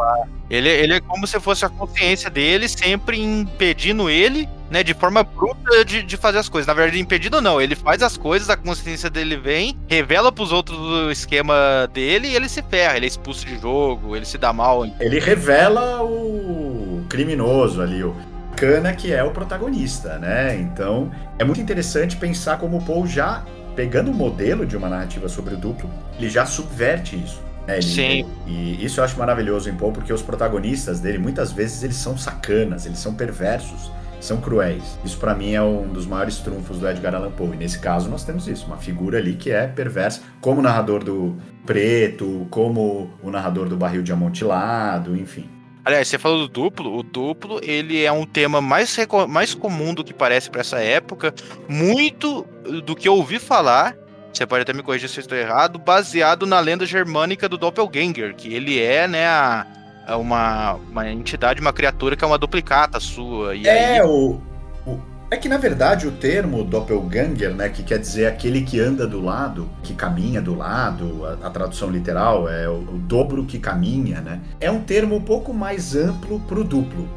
Ele, 0.49 0.69
ele 0.69 0.93
é 0.93 0.99
como 0.99 1.25
se 1.25 1.39
fosse 1.39 1.65
a 1.65 1.69
consciência 1.69 2.29
dele, 2.29 2.67
sempre 2.67 3.21
impedindo 3.21 4.09
ele, 4.09 4.47
né, 4.69 4.83
de 4.83 4.93
forma 4.93 5.23
bruta 5.23 5.85
de, 5.85 6.03
de 6.03 6.17
fazer 6.17 6.37
as 6.37 6.49
coisas. 6.49 6.67
Na 6.67 6.73
verdade, 6.73 6.99
impedido 6.99 7.41
não, 7.41 7.61
ele 7.61 7.75
faz 7.75 8.01
as 8.01 8.17
coisas, 8.17 8.49
a 8.49 8.57
consciência 8.57 9.09
dele 9.09 9.37
vem, 9.37 9.77
revela 9.87 10.31
pros 10.31 10.51
outros 10.51 10.77
o 10.77 11.11
esquema 11.11 11.89
dele 11.93 12.27
e 12.27 12.35
ele 12.35 12.49
se 12.49 12.61
ferra, 12.61 12.97
ele 12.97 13.05
é 13.05 13.09
expulso 13.09 13.45
de 13.45 13.59
jogo, 13.59 14.15
ele 14.15 14.25
se 14.25 14.37
dá 14.37 14.51
mal. 14.51 14.85
Ele 14.99 15.19
revela 15.19 16.03
o 16.03 17.05
criminoso 17.09 17.81
ali, 17.81 18.03
o 18.03 18.15
Cana 18.55 18.93
que 18.93 19.11
é 19.11 19.23
o 19.23 19.31
protagonista, 19.31 20.17
né? 20.19 20.55
Então, 20.55 21.11
é 21.39 21.43
muito 21.43 21.59
interessante 21.59 22.15
pensar 22.15 22.57
como 22.57 22.77
o 22.77 22.81
Paul 22.83 23.07
já 23.07 23.43
pegando 23.75 24.11
o 24.11 24.13
modelo 24.13 24.65
de 24.65 24.77
uma 24.77 24.87
narrativa 24.87 25.27
sobre 25.27 25.55
o 25.55 25.57
duplo, 25.57 25.89
ele 26.17 26.29
já 26.29 26.45
subverte 26.45 27.15
isso. 27.15 27.41
É, 27.67 27.77
ele, 27.77 27.81
Sim. 27.81 28.25
E 28.45 28.83
isso 28.83 28.99
eu 28.99 29.03
acho 29.03 29.17
maravilhoso 29.17 29.69
em 29.69 29.75
Poe, 29.75 29.91
porque 29.91 30.11
os 30.11 30.21
protagonistas 30.21 30.99
dele, 30.99 31.17
muitas 31.17 31.51
vezes, 31.51 31.83
eles 31.83 31.95
são 31.95 32.17
sacanas, 32.17 32.85
eles 32.85 32.99
são 32.99 33.13
perversos, 33.13 33.91
são 34.19 34.39
cruéis. 34.39 34.97
Isso 35.03 35.17
para 35.17 35.33
mim 35.33 35.53
é 35.53 35.61
um 35.61 35.87
dos 35.87 36.05
maiores 36.05 36.37
trunfos 36.37 36.79
do 36.79 36.87
Edgar 36.87 37.15
Allan 37.15 37.31
Poe. 37.31 37.53
E 37.53 37.57
nesse 37.57 37.79
caso 37.79 38.09
nós 38.09 38.23
temos 38.23 38.47
isso, 38.47 38.65
uma 38.65 38.77
figura 38.77 39.17
ali 39.17 39.35
que 39.35 39.51
é 39.51 39.67
perversa, 39.67 40.21
como 40.41 40.59
o 40.59 40.63
narrador 40.63 41.03
do 41.03 41.37
Preto, 41.65 42.47
como 42.49 43.09
o 43.21 43.29
narrador 43.29 43.69
do 43.69 43.77
Barril 43.77 44.03
de 44.03 44.11
Amontilado, 44.11 45.15
enfim. 45.15 45.49
Aliás, 45.85 46.07
você 46.07 46.17
falou 46.17 46.39
do 46.39 46.47
duplo. 46.47 46.97
O 46.97 47.03
duplo, 47.03 47.59
ele 47.61 48.03
é 48.03 48.11
um 48.11 48.25
tema 48.25 48.61
mais, 48.61 48.95
mais 49.27 49.53
comum 49.53 49.93
do 49.93 50.03
que 50.03 50.13
parece 50.13 50.49
para 50.49 50.61
essa 50.61 50.79
época. 50.79 51.33
Muito 51.67 52.45
do 52.85 52.95
que 52.95 53.07
eu 53.07 53.15
ouvi 53.15 53.37
falar 53.37 53.95
você 54.37 54.45
pode 54.45 54.63
até 54.63 54.73
me 54.73 54.81
corrigir 54.81 55.07
se 55.07 55.19
eu 55.19 55.21
estou 55.21 55.37
errado, 55.37 55.77
baseado 55.77 56.45
na 56.45 56.59
lenda 56.59 56.85
germânica 56.85 57.47
do 57.47 57.57
Doppelganger, 57.57 58.35
que 58.35 58.53
ele 58.53 58.81
é, 58.81 59.07
né, 59.07 59.27
a, 59.27 59.65
a 60.07 60.17
uma, 60.17 60.73
uma 60.73 61.09
entidade, 61.09 61.61
uma 61.61 61.73
criatura 61.73 62.15
que 62.15 62.23
é 62.23 62.27
uma 62.27 62.37
duplicata 62.37 62.99
sua. 62.99 63.55
E 63.55 63.67
é, 63.67 63.99
aí... 63.99 64.01
o, 64.01 64.41
o, 64.87 64.99
é 65.29 65.37
que 65.37 65.47
na 65.47 65.57
verdade 65.57 66.07
o 66.07 66.11
termo 66.11 66.63
Doppelganger, 66.63 67.53
né, 67.53 67.69
que 67.69 67.83
quer 67.83 67.99
dizer 67.99 68.25
aquele 68.25 68.61
que 68.61 68.79
anda 68.79 69.05
do 69.05 69.21
lado, 69.21 69.69
que 69.83 69.93
caminha 69.93 70.41
do 70.41 70.55
lado, 70.55 71.25
a, 71.25 71.47
a 71.47 71.49
tradução 71.49 71.89
literal 71.89 72.49
é 72.49 72.67
o, 72.67 72.73
o, 72.73 72.97
dobro 72.97 73.45
que 73.45 73.59
caminha, 73.59 74.19
né, 74.19 74.39
é 74.59 74.71
um 74.71 74.81
termo 74.81 75.15
um 75.15 75.21
pouco 75.21 75.53
mais 75.53 75.95
amplo 75.95 76.39
para 76.41 76.59
o 76.59 76.63
duplo. 76.63 77.07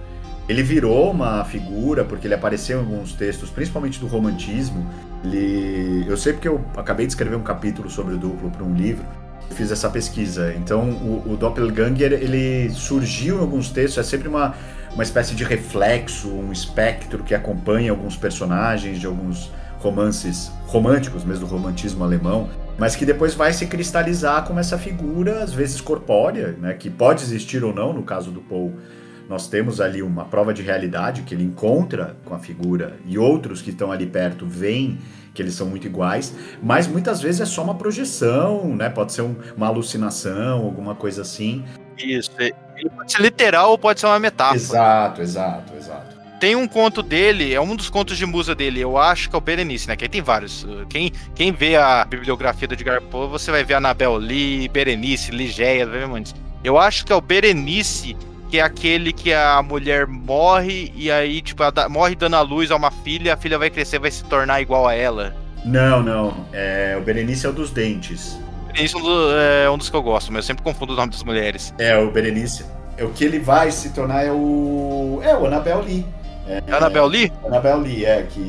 Ele 0.49 0.63
virou 0.63 1.11
uma 1.11 1.45
figura 1.45 2.05
porque 2.05 2.27
ele 2.27 2.35
apareceu 2.35 2.79
em 2.79 2.81
alguns 2.81 3.13
textos, 3.13 3.51
principalmente 3.51 3.99
do 3.99 4.07
romantismo, 4.07 4.89
ele, 5.27 6.05
eu 6.09 6.17
sei 6.17 6.33
porque 6.33 6.49
eu 6.49 6.65
acabei 6.77 7.07
de 7.07 7.13
escrever 7.13 7.37
um 7.37 7.43
capítulo 7.43 7.91
sobre 7.91 8.15
o 8.15 8.19
duplo 8.19 8.51
para 8.51 8.65
um 8.65 8.75
livro, 8.75 9.05
fiz 9.51 9.71
essa 9.71 9.89
pesquisa. 9.89 10.55
Então, 10.57 10.89
o, 10.91 11.33
o 11.33 11.37
Doppelganger 11.37 12.13
ele 12.13 12.71
surgiu 12.71 13.39
em 13.39 13.41
alguns 13.41 13.71
textos, 13.71 13.99
é 13.99 14.03
sempre 14.03 14.29
uma, 14.29 14.55
uma 14.93 15.03
espécie 15.03 15.35
de 15.35 15.45
reflexo, 15.45 16.29
um 16.29 16.53
espectro 16.53 17.23
que 17.23 17.35
acompanha 17.35 17.91
alguns 17.91 18.17
personagens 18.17 18.99
de 18.99 19.07
alguns 19.07 19.51
romances 19.79 20.51
românticos, 20.67 21.25
mesmo 21.25 21.47
do 21.47 21.53
romantismo 21.53 22.03
alemão, 22.03 22.49
mas 22.79 22.97
que 22.97 23.07
depois 23.07 23.35
vai 23.35 23.53
se 23.53 23.67
cristalizar 23.67 24.45
como 24.45 24.59
essa 24.59 24.77
figura, 24.77 25.43
às 25.43 25.53
vezes 25.53 25.81
corpórea, 25.81 26.57
né, 26.59 26.75
que 26.75 26.91
pode 26.91 27.23
existir 27.23 27.63
ou 27.63 27.75
não, 27.75 27.93
no 27.93 28.03
caso 28.03 28.31
do 28.31 28.41
Paul. 28.41 28.75
Nós 29.29 29.49
temos 29.49 29.81
ali 29.81 30.03
uma 30.03 30.25
prova 30.25 30.55
de 30.55 30.63
realidade 30.63 31.23
que 31.23 31.35
ele 31.35 31.45
encontra 31.45 32.17
com 32.25 32.35
a 32.35 32.39
figura 32.39 32.97
e 33.05 33.19
outros 33.19 33.61
que 33.61 33.71
estão 33.71 33.91
ali 33.91 34.07
perto 34.07 34.47
veem 34.47 34.99
que 35.35 35.43
eles 35.43 35.55
são 35.55 35.67
muito 35.67 35.87
iguais, 35.87 36.35
mas 36.63 36.87
muitas 36.87 37.21
vezes 37.21 37.43
é 37.43 37.45
só 37.45 37.63
uma 37.63 37.75
projeção, 37.75 38.75
né? 38.75 38.89
Pode 38.89 39.13
ser 39.13 39.23
um, 39.23 39.37
uma 39.55 39.67
alucinação, 39.67 40.63
alguma 40.63 40.95
coisa 40.95 41.23
assim. 41.23 41.63
Isso, 41.99 42.31
ele 42.39 42.91
pode 42.91 43.13
ser 43.13 43.21
literal 43.21 43.71
ou 43.71 43.79
pode 43.79 44.01
ser 44.01 44.07
uma 44.07 44.19
metáfora. 44.19 44.57
Exato, 44.57 45.23
exato, 45.23 45.73
exato. 45.77 46.17
Tem 46.41 46.55
um 46.55 46.67
conto 46.67 47.03
dele, 47.03 47.55
é 47.55 47.61
um 47.61 47.75
dos 47.75 47.89
contos 47.89 48.19
de 48.19 48.27
musa 48.27 48.55
dele, 48.55 48.81
eu 48.81 48.99
acho 48.99 49.31
que 49.31 49.37
é 49.37 49.39
o 49.39 49.41
Berenice, 49.41 49.89
né? 49.89 49.97
Que 49.97 50.05
aí 50.05 50.09
tem 50.09 50.23
vários. 50.23 50.67
Quem, 50.89 51.13
quem 51.35 51.53
vê 51.53 51.77
a 51.77 52.05
bibliografia 52.05 52.69
do 52.69 52.75
Edgar 52.75 53.03
Poe, 53.03 53.29
você 53.29 53.51
vai 53.51 53.65
ver 53.65 53.75
Anabel 53.75 54.17
Lee, 54.17 54.69
Berenice, 54.69 55.31
Ligeia, 55.31 55.87
vai 55.87 56.01
ver 56.01 56.09
muitos. 56.09 56.35
Eu 56.63 56.79
acho 56.79 57.07
que 57.07 57.13
é 57.13 57.17
o 57.17 57.21
Berenice, 57.21 58.17
que 58.57 58.61
é 58.61 58.63
aquele 58.63 59.13
que 59.13 59.35
a 59.35 59.63
mulher 59.63 60.07
morre 60.07 60.91
e 60.97 61.11
aí, 61.11 61.43
tipo, 61.43 61.63
ela 61.63 61.89
morre 61.91 62.15
dando 62.15 62.37
a 62.37 62.41
luz 62.41 62.71
a 62.71 62.77
uma 62.77 62.91
filha, 62.91 63.35
a 63.35 63.37
filha 63.37 63.59
vai 63.59 63.69
crescer, 63.69 63.99
vai 63.99 64.11
se 64.11 64.25
tornar 64.25 64.63
igual 64.63 64.87
a 64.89 64.95
ela. 64.95 65.35
Não, 65.63 66.03
não. 66.03 66.47
É, 66.55 66.97
o 66.99 67.03
Berenice 67.03 67.45
é 67.45 67.51
o 67.51 67.53
dos 67.53 67.71
dentes. 67.71 68.39
Berenice 68.69 68.95
é 69.65 69.69
um 69.69 69.77
dos 69.77 69.91
que 69.91 69.97
eu 69.97 70.03
gosto, 70.03 70.33
mas 70.33 70.45
eu 70.45 70.47
sempre 70.47 70.65
confundo 70.65 70.95
o 70.95 70.97
nome 70.97 71.13
das 71.13 71.23
mulheres. 71.23 71.75
É, 71.79 71.99
o 71.99 72.11
Berenice. 72.11 72.65
É 72.97 73.05
o 73.05 73.11
que 73.11 73.25
ele 73.25 73.39
vai 73.39 73.71
se 73.71 73.91
tornar 73.91 74.25
é 74.25 74.33
o. 74.33 75.21
É 75.23 75.37
o 75.37 75.45
Annabel 75.47 75.83
Lee. 75.83 76.07
É, 76.49 76.63
Annabel 76.75 77.07
Lee? 77.07 77.31
Annabel 77.45 77.79
Lee, 77.81 78.07
é, 78.07 78.23
que 78.23 78.41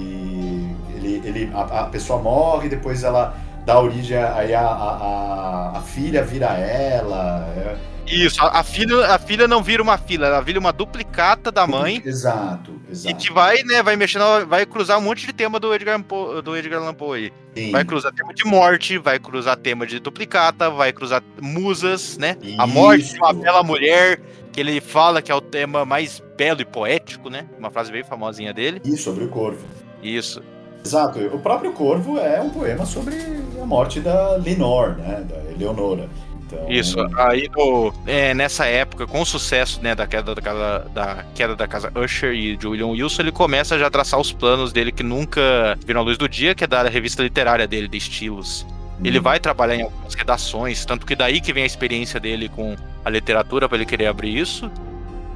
ele 0.96 1.22
Ele, 1.26 1.52
a, 1.54 1.82
a 1.82 1.84
pessoa 1.88 2.22
morre, 2.22 2.70
depois 2.70 3.04
ela 3.04 3.36
dá 3.66 3.78
origem, 3.78 4.18
aí 4.18 4.56
a, 4.56 4.62
a, 4.62 5.72
a, 5.74 5.78
a 5.80 5.82
filha 5.82 6.24
vira 6.24 6.48
ela. 6.58 7.46
é- 7.58 7.97
Isso, 8.08 8.42
a, 8.42 8.60
a 8.60 8.64
filha, 8.64 9.06
a 9.08 9.20
filha 9.20 9.48
não 9.48 9.62
vira 9.62 9.84
uma 9.84 9.98
filha, 9.98 10.26
ela 10.26 10.42
vira 10.42 10.60
uma 10.60 10.72
duplicata 10.72 11.52
da 11.52 11.68
mãe. 11.68 12.02
Exato, 12.06 12.72
E 12.88 12.92
exato. 12.92 13.16
que 13.18 13.32
vai, 13.34 13.62
né, 13.64 13.84
vai 13.84 13.96
mexendo, 13.96 14.24
vai 14.48 14.66
cruzar 14.66 14.98
um 14.98 15.02
monte 15.02 15.26
de 15.26 15.34
tema 15.34 15.60
do 15.60 15.74
Edgar, 15.74 16.02
do 16.44 16.56
Edgar 16.56 16.82
Allan 16.82 16.94
Poe 16.94 17.20
aí. 17.26 17.34
Sim. 17.56 17.72
Vai 17.72 17.84
cruzar 17.84 18.14
tema 18.14 18.34
de 18.34 18.46
morte, 18.46 18.98
vai 18.98 19.20
cruzar 19.20 19.58
tema 19.58 19.86
de 19.86 20.00
duplicata, 20.00 20.70
vai 20.70 20.94
cruzar 20.94 21.22
musas, 21.42 22.18
né? 22.18 22.38
A 22.58 22.66
morte 22.68 23.14
de 23.14 23.18
uma 23.18 23.32
Isso. 23.32 23.42
bela 23.42 23.64
mulher, 23.64 24.22
que 24.54 24.60
ele 24.60 24.80
fala 24.80 25.22
que 25.22 25.32
é 25.32 25.36
o 25.36 25.42
tema 25.42 25.84
mais 25.86 26.22
belo 26.38 26.62
e 26.62 26.66
poético, 26.66 27.30
né? 27.30 27.46
Uma 27.58 27.70
frase 27.72 27.92
bem 27.92 28.04
famosinha 28.04 28.54
dele. 28.54 28.82
E 28.86 28.96
sobre 28.96 29.24
o 29.24 29.28
corvo. 29.28 29.66
Isso. 30.02 30.42
Exato. 30.86 31.20
O 31.20 31.40
próprio 31.40 31.74
Corvo 31.74 32.18
é 32.18 32.40
um 32.40 32.50
poema 32.50 32.86
sobre 32.86 33.16
a 33.62 33.66
morte 33.66 34.00
da 34.00 34.38
Lenore, 34.38 34.96
né? 35.02 35.26
Da 35.28 35.52
Eleonora. 35.52 36.08
Então, 36.52 36.72
Isso. 36.72 36.98
Aí 37.18 37.50
no- 37.56 37.94
é, 38.06 38.34
nessa 38.34 38.66
época, 38.66 39.06
com 39.06 39.22
o 39.22 39.26
sucesso 39.26 39.82
né, 39.82 39.94
da, 39.94 40.08
queda 40.08 40.34
da, 40.34 40.42
casa, 40.42 40.80
da 40.94 41.26
queda 41.36 41.56
da 41.56 41.68
casa 41.68 41.92
Usher 41.96 42.34
e 42.34 42.56
de 42.56 42.68
William 42.68 42.88
Wilson, 42.88 43.22
ele 43.22 43.32
começa 43.32 43.78
já 43.78 43.88
a 43.88 43.90
traçar 43.90 44.20
os 44.20 44.32
planos 44.32 44.72
dele 44.72 44.92
que 44.92 45.04
nunca 45.04 45.78
viram 45.86 46.02
a 46.02 46.04
luz 46.04 46.18
do 46.18 46.28
dia, 46.30 46.56
que 46.56 46.64
é 46.64 46.68
da 46.68 46.84
revista 46.84 47.22
literária 47.22 47.68
dele, 47.68 47.88
de 47.88 47.98
estilos. 47.98 48.66
Ele 49.04 49.20
Hum. 49.20 49.22
vai 49.22 49.40
trabalhar 49.40 49.76
em 49.76 49.84
algumas 49.84 50.16
redações, 50.16 50.84
tanto 50.86 51.06
que 51.06 51.16
daí 51.16 51.40
que 51.40 51.54
vem 51.54 51.64
a 51.64 51.68
experiência 51.68 52.20
dele 52.20 52.50
com 52.50 52.76
a 53.06 53.10
literatura 53.10 53.68
para 53.70 53.78
ele 53.78 53.86
querer 53.86 54.08
abrir 54.08 54.36
isso. 54.38 54.72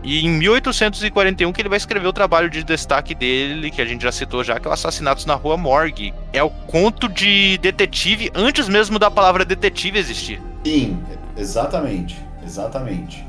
E 0.03 0.25
em 0.25 0.29
1841 0.29 1.51
que 1.51 1.61
ele 1.61 1.69
vai 1.69 1.77
escrever 1.77 2.07
o 2.07 2.13
trabalho 2.13 2.49
de 2.49 2.63
destaque 2.63 3.13
dele, 3.13 3.69
que 3.69 3.81
a 3.81 3.85
gente 3.85 4.01
já 4.01 4.11
citou 4.11 4.43
já, 4.43 4.59
que 4.59 4.67
é 4.67 4.69
o 4.69 4.73
Assassinatos 4.73 5.25
na 5.25 5.35
Rua 5.35 5.57
Morgue. 5.57 6.13
É 6.33 6.41
o 6.41 6.49
conto 6.49 7.07
de 7.07 7.57
detetive 7.59 8.31
antes 8.33 8.67
mesmo 8.67 8.97
da 8.97 9.11
palavra 9.11 9.45
detetive 9.45 9.99
existir. 9.99 10.41
Sim, 10.65 10.97
exatamente. 11.37 12.17
Exatamente. 12.43 13.25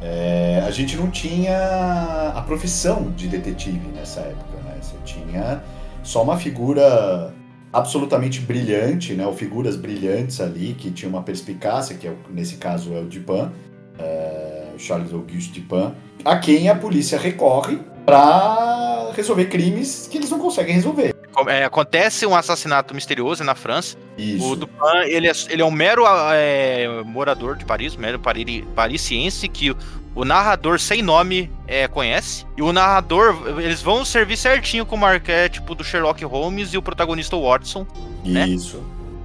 É, 0.00 0.62
a 0.66 0.70
gente 0.70 0.96
não 0.96 1.10
tinha 1.10 2.32
a 2.34 2.40
profissão 2.42 3.10
de 3.12 3.28
detetive 3.28 3.88
nessa 3.94 4.20
época, 4.20 4.56
né? 4.64 4.76
Você 4.80 4.96
tinha 5.04 5.62
só 6.02 6.22
uma 6.22 6.36
figura 6.36 7.32
absolutamente 7.72 8.40
brilhante, 8.40 9.14
né? 9.14 9.26
Ou 9.26 9.32
figuras 9.32 9.76
brilhantes 9.76 10.40
ali 10.40 10.74
que 10.74 10.90
tinha 10.90 11.08
uma 11.08 11.22
perspicácia, 11.22 11.96
que 11.96 12.06
é, 12.06 12.14
nesse 12.30 12.56
caso 12.56 12.92
é 12.92 13.00
o 13.00 13.04
Dupin, 13.04 13.50
é, 13.98 14.68
Charles 14.78 15.12
Auguste 15.12 15.60
Dupin, 15.60 15.92
a 16.24 16.36
quem 16.38 16.68
a 16.68 16.74
polícia 16.74 17.18
recorre 17.18 17.78
para 18.04 19.10
resolver 19.14 19.46
crimes 19.46 20.08
que 20.10 20.18
eles 20.18 20.30
não 20.30 20.38
conseguem 20.38 20.74
resolver. 20.74 21.14
É, 21.48 21.64
acontece 21.64 22.24
um 22.26 22.34
assassinato 22.34 22.94
misterioso 22.94 23.42
na 23.42 23.54
França. 23.54 23.96
Isso. 24.16 24.52
O 24.52 24.56
Dupin, 24.56 24.74
ele 25.06 25.28
é, 25.28 25.32
ele 25.48 25.62
é 25.62 25.64
um 25.64 25.70
mero 25.70 26.04
é, 26.32 27.02
morador 27.04 27.56
de 27.56 27.64
Paris, 27.64 27.96
um 27.96 28.00
mero 28.00 28.20
pari, 28.20 28.62
parisiense 28.74 29.48
que 29.48 29.74
o, 30.14 30.24
narrador 30.24 30.78
sem 30.78 31.02
nome 31.02 31.50
é, 31.66 31.88
conhece. 31.88 32.46
E 32.56 32.62
o 32.62 32.72
narrador, 32.72 33.36
eles 33.58 33.82
vão 33.82 34.04
servir 34.04 34.36
certinho 34.36 34.86
com 34.86 34.96
o 34.96 35.04
arquétipo 35.04 35.74
do 35.74 35.82
Sherlock 35.82 36.24
Holmes 36.24 36.72
e 36.72 36.78
o 36.78 36.82
protagonista 36.82 37.36
Watson. 37.36 37.84
né? 38.24 38.46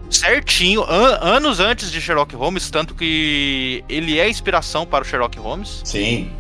Certinho, 0.10 0.84
an- 0.84 1.20
anos 1.22 1.60
antes 1.60 1.92
de 1.92 2.02
Sherlock 2.02 2.36
Holmes, 2.36 2.70
tanto 2.70 2.96
que 2.96 3.84
ele 3.88 4.20
é 4.20 4.28
inspiração 4.30 4.86
para 4.86 5.04
o 5.04 5.08
Sherlock 5.08 5.38
Holmes. 5.38 5.82
Sim. 5.84 6.32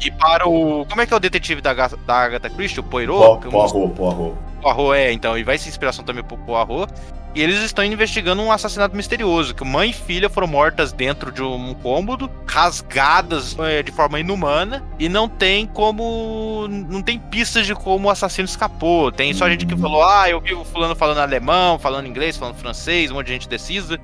E 0.00 0.10
para 0.10 0.48
o. 0.48 0.86
Como 0.86 1.00
é 1.00 1.06
que 1.06 1.12
é 1.12 1.16
o 1.16 1.20
detetive 1.20 1.60
da, 1.60 1.72
da 1.72 2.14
Agatha 2.14 2.48
Christie? 2.48 2.80
O 2.80 2.82
Poirot? 2.82 3.48
Poirot, 3.48 3.94
Poirot. 3.94 4.36
Poirot 4.62 4.96
é, 4.96 5.12
então, 5.12 5.36
e 5.36 5.42
vai 5.44 5.58
ser 5.58 5.68
inspiração 5.68 6.04
também 6.04 6.24
pro 6.24 6.38
Poirot. 6.38 6.92
E 7.32 7.40
eles 7.40 7.60
estão 7.60 7.84
investigando 7.84 8.42
um 8.42 8.50
assassinato 8.50 8.96
misterioso, 8.96 9.54
que 9.54 9.64
mãe 9.64 9.90
e 9.90 9.92
filha 9.92 10.28
foram 10.28 10.48
mortas 10.48 10.92
dentro 10.92 11.30
de 11.30 11.40
um 11.40 11.74
cômodo, 11.74 12.28
rasgadas 12.44 13.56
é, 13.60 13.84
de 13.84 13.92
forma 13.92 14.18
inumana, 14.18 14.82
e 14.98 15.08
não 15.08 15.28
tem 15.28 15.64
como. 15.64 16.66
não 16.68 17.00
tem 17.00 17.20
pistas 17.20 17.66
de 17.66 17.74
como 17.74 18.08
o 18.08 18.10
assassino 18.10 18.46
escapou. 18.46 19.12
Tem 19.12 19.32
só 19.32 19.48
gente 19.48 19.64
que 19.64 19.76
falou, 19.76 20.02
ah, 20.02 20.28
eu 20.28 20.40
vi 20.40 20.54
o 20.54 20.64
fulano 20.64 20.96
falando 20.96 21.18
alemão, 21.18 21.78
falando 21.78 22.08
inglês, 22.08 22.36
falando 22.36 22.56
francês, 22.56 23.12
um 23.12 23.14
monte 23.14 23.26
de 23.26 23.32
gente 23.34 23.48
decisa. 23.48 24.00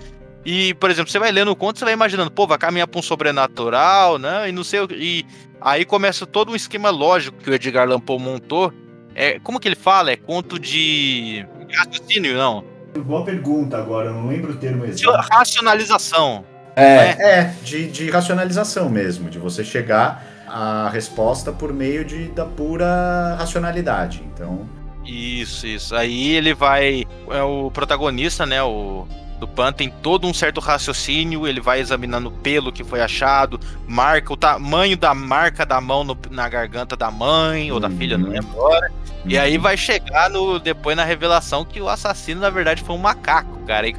E, 0.46 0.74
por 0.74 0.88
exemplo, 0.92 1.10
você 1.10 1.18
vai 1.18 1.32
lendo 1.32 1.50
o 1.50 1.56
conto, 1.56 1.80
você 1.80 1.84
vai 1.84 1.92
imaginando, 1.92 2.30
pô, 2.30 2.46
vai 2.46 2.56
caminhar 2.56 2.86
pra 2.86 3.00
um 3.00 3.02
sobrenatural, 3.02 4.16
né? 4.16 4.48
E 4.48 4.52
não 4.52 4.62
sei 4.62 4.78
o 4.78 4.86
que. 4.86 4.94
E 4.94 5.26
aí 5.60 5.84
começa 5.84 6.24
todo 6.24 6.52
um 6.52 6.54
esquema 6.54 6.88
lógico 6.88 7.36
que 7.38 7.50
o 7.50 7.54
Edgar 7.54 7.82
Allan 7.82 7.98
Poe 7.98 8.20
montou. 8.20 8.72
É, 9.12 9.40
como 9.40 9.58
que 9.58 9.66
ele 9.66 9.74
fala? 9.74 10.12
É 10.12 10.16
conto 10.16 10.56
de 10.56 11.44
raciocínio, 11.74 12.36
não? 12.36 12.64
Boa 12.96 13.24
pergunta 13.24 13.76
agora, 13.76 14.10
eu 14.10 14.14
não 14.14 14.28
lembro 14.28 14.52
o 14.52 14.56
termo 14.56 14.86
De 14.86 15.04
racionalização. 15.32 16.44
É, 16.76 17.38
é 17.40 17.54
de, 17.64 17.90
de 17.90 18.08
racionalização 18.08 18.88
mesmo, 18.88 19.28
de 19.28 19.40
você 19.40 19.64
chegar 19.64 20.24
à 20.46 20.88
resposta 20.90 21.50
por 21.50 21.72
meio 21.72 22.04
de, 22.04 22.28
da 22.28 22.44
pura 22.44 23.34
racionalidade. 23.36 24.22
Então, 24.32 24.64
Isso, 25.04 25.66
isso. 25.66 25.96
Aí 25.96 26.36
ele 26.36 26.54
vai. 26.54 27.04
É 27.30 27.42
o 27.42 27.68
protagonista, 27.72 28.46
né? 28.46 28.62
O 28.62 29.08
do 29.38 29.46
Pan 29.46 29.72
tem 29.72 29.90
todo 29.90 30.26
um 30.26 30.32
certo 30.34 30.60
raciocínio. 30.60 31.46
Ele 31.46 31.60
vai 31.60 31.80
examinando 31.80 32.28
o 32.28 32.32
pelo 32.32 32.72
que 32.72 32.82
foi 32.84 33.00
achado, 33.02 33.60
marca 33.86 34.32
o 34.32 34.36
tamanho 34.36 34.96
da 34.96 35.14
marca 35.14 35.64
da 35.66 35.80
mão 35.80 36.04
no- 36.04 36.16
na 36.30 36.48
garganta 36.48 36.96
da 36.96 37.10
mãe 37.10 37.70
ou 37.70 37.78
da 37.80 37.88
Uhum. 37.88 37.96
filha, 37.96 38.16
não 38.18 38.28
lembro 38.30 38.48
agora. 38.52 38.90
E 39.24 39.36
aí 39.38 39.58
vai 39.58 39.76
chegar 39.76 40.30
no, 40.30 40.58
depois 40.58 40.96
na 40.96 41.04
revelação 41.04 41.64
que 41.64 41.80
o 41.80 41.88
assassino, 41.88 42.40
na 42.40 42.50
verdade, 42.50 42.82
foi 42.82 42.94
um 42.94 42.98
macaco, 42.98 43.58
cara. 43.66 43.88
E, 43.88 43.96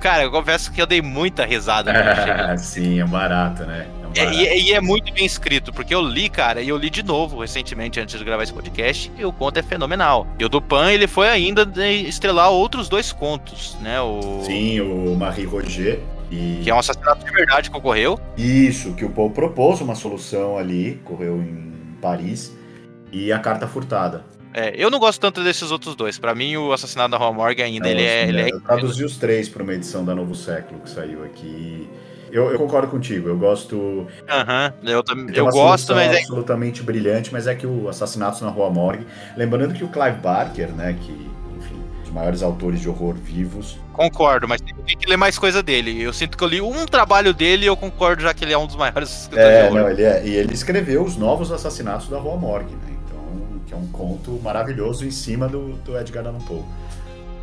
cara, 0.00 0.22
eu 0.22 0.30
confesso 0.30 0.72
que 0.72 0.80
eu 0.80 0.86
dei 0.86 1.02
muita 1.02 1.44
risada 1.44 1.92
sim, 2.56 2.98
é 3.00 3.04
barato, 3.04 3.64
né? 3.64 3.86
É 4.18 4.24
É, 4.24 4.58
e, 4.58 4.68
e 4.68 4.72
é 4.72 4.80
muito 4.80 5.12
bem 5.12 5.24
escrito, 5.24 5.72
porque 5.72 5.94
eu 5.94 6.00
li, 6.00 6.28
cara, 6.28 6.60
e 6.60 6.68
eu 6.68 6.76
li 6.76 6.90
de 6.90 7.02
novo 7.02 7.40
recentemente 7.40 8.00
antes 8.00 8.18
de 8.18 8.24
gravar 8.24 8.42
esse 8.42 8.52
podcast, 8.52 9.10
e 9.18 9.24
o 9.24 9.32
conto 9.32 9.58
é 9.58 9.62
fenomenal. 9.62 10.26
E 10.38 10.44
o 10.44 10.48
Dupan, 10.48 10.92
ele 10.92 11.06
foi 11.06 11.28
ainda 11.28 11.68
estrelar 11.86 12.50
outros 12.50 12.88
dois 12.88 13.12
contos, 13.12 13.76
né? 13.80 14.00
O, 14.00 14.42
Sim, 14.44 14.80
o 14.80 15.14
Marie 15.14 15.44
Roger. 15.44 16.00
E 16.30 16.60
Que 16.64 16.70
é 16.70 16.74
um 16.74 16.78
assassinato 16.78 17.24
de 17.24 17.30
verdade 17.30 17.70
que 17.70 17.76
ocorreu. 17.76 18.18
isso, 18.36 18.94
que 18.94 19.04
o 19.04 19.10
Paul 19.10 19.30
propôs 19.30 19.80
uma 19.80 19.94
solução 19.94 20.58
ali, 20.58 21.00
correu 21.04 21.36
em 21.40 21.72
Paris, 22.00 22.52
e 23.12 23.32
a 23.32 23.38
carta 23.38 23.68
furtada. 23.68 24.24
É, 24.52 24.72
eu 24.74 24.90
não 24.90 24.98
gosto 24.98 25.20
tanto 25.20 25.44
desses 25.44 25.70
outros 25.70 25.94
dois. 25.94 26.18
Pra 26.18 26.34
mim, 26.34 26.56
o 26.56 26.72
assassinato 26.72 27.10
da 27.10 27.18
Rua 27.18 27.30
Morgue 27.30 27.62
ainda, 27.62 27.90
ele 27.90 28.02
é. 28.02 28.28
Ele 28.28 28.40
é... 28.40 28.50
Eu 28.50 28.60
traduzi 28.60 29.04
os 29.04 29.18
três 29.18 29.50
para 29.50 29.62
uma 29.62 29.74
edição 29.74 30.02
da 30.02 30.14
Novo 30.14 30.34
Século 30.34 30.80
que 30.80 30.88
saiu 30.88 31.22
aqui. 31.24 31.86
Eu, 32.30 32.50
eu 32.50 32.58
concordo 32.58 32.88
contigo, 32.88 33.28
eu 33.28 33.36
gosto. 33.38 34.06
Aham, 34.28 34.72
eu, 34.84 35.02
também- 35.02 35.26
tem 35.26 35.36
eu 35.36 35.46
gosto, 35.48 35.94
mas 35.94 36.12
é. 36.12 36.18
absolutamente 36.18 36.82
brilhante, 36.82 37.32
mas 37.32 37.46
é 37.46 37.54
que 37.54 37.66
o 37.66 37.88
Assassinatos 37.88 38.40
na 38.40 38.48
Rua 38.48 38.70
Morgue. 38.70 39.06
Lembrando 39.36 39.74
que 39.74 39.84
o 39.84 39.88
Clive 39.88 40.18
Barker, 40.18 40.68
né, 40.70 40.96
que, 41.00 41.12
enfim, 41.56 41.74
um 41.98 42.02
dos 42.02 42.10
maiores 42.12 42.42
autores 42.42 42.80
de 42.80 42.88
horror 42.88 43.14
vivos, 43.14 43.78
Concordo, 43.92 44.46
mas 44.46 44.60
tem, 44.60 44.74
tem 44.74 44.94
que 44.98 45.08
ler 45.08 45.16
mais 45.16 45.38
coisa 45.38 45.62
dele. 45.62 46.02
Eu 46.02 46.12
sinto 46.12 46.36
que 46.36 46.44
eu 46.44 46.48
li 46.48 46.60
um 46.60 46.84
trabalho 46.84 47.32
dele 47.32 47.64
e 47.64 47.66
eu 47.66 47.76
concordo 47.76 48.20
já 48.22 48.34
que 48.34 48.44
ele 48.44 48.52
é 48.52 48.58
um 48.58 48.66
dos 48.66 48.76
maiores 48.76 49.22
escritores 49.22 49.56
É, 49.56 49.62
de 49.62 49.68
horror. 49.68 49.80
não, 49.84 49.90
ele 49.90 50.02
é, 50.02 50.26
e 50.26 50.34
ele 50.34 50.52
escreveu 50.52 51.02
os 51.02 51.16
novos 51.16 51.50
assassinatos 51.50 52.06
da 52.08 52.18
Rua 52.18 52.36
Morgue, 52.36 52.74
né? 52.74 52.94
Então, 53.06 53.60
que 53.66 53.72
é 53.72 53.76
um 53.76 53.86
conto 53.86 54.38
maravilhoso 54.44 55.06
em 55.06 55.10
cima 55.10 55.48
do, 55.48 55.72
do 55.78 55.98
Edgar 55.98 56.26
Allan 56.26 56.40
Poe. 56.40 56.62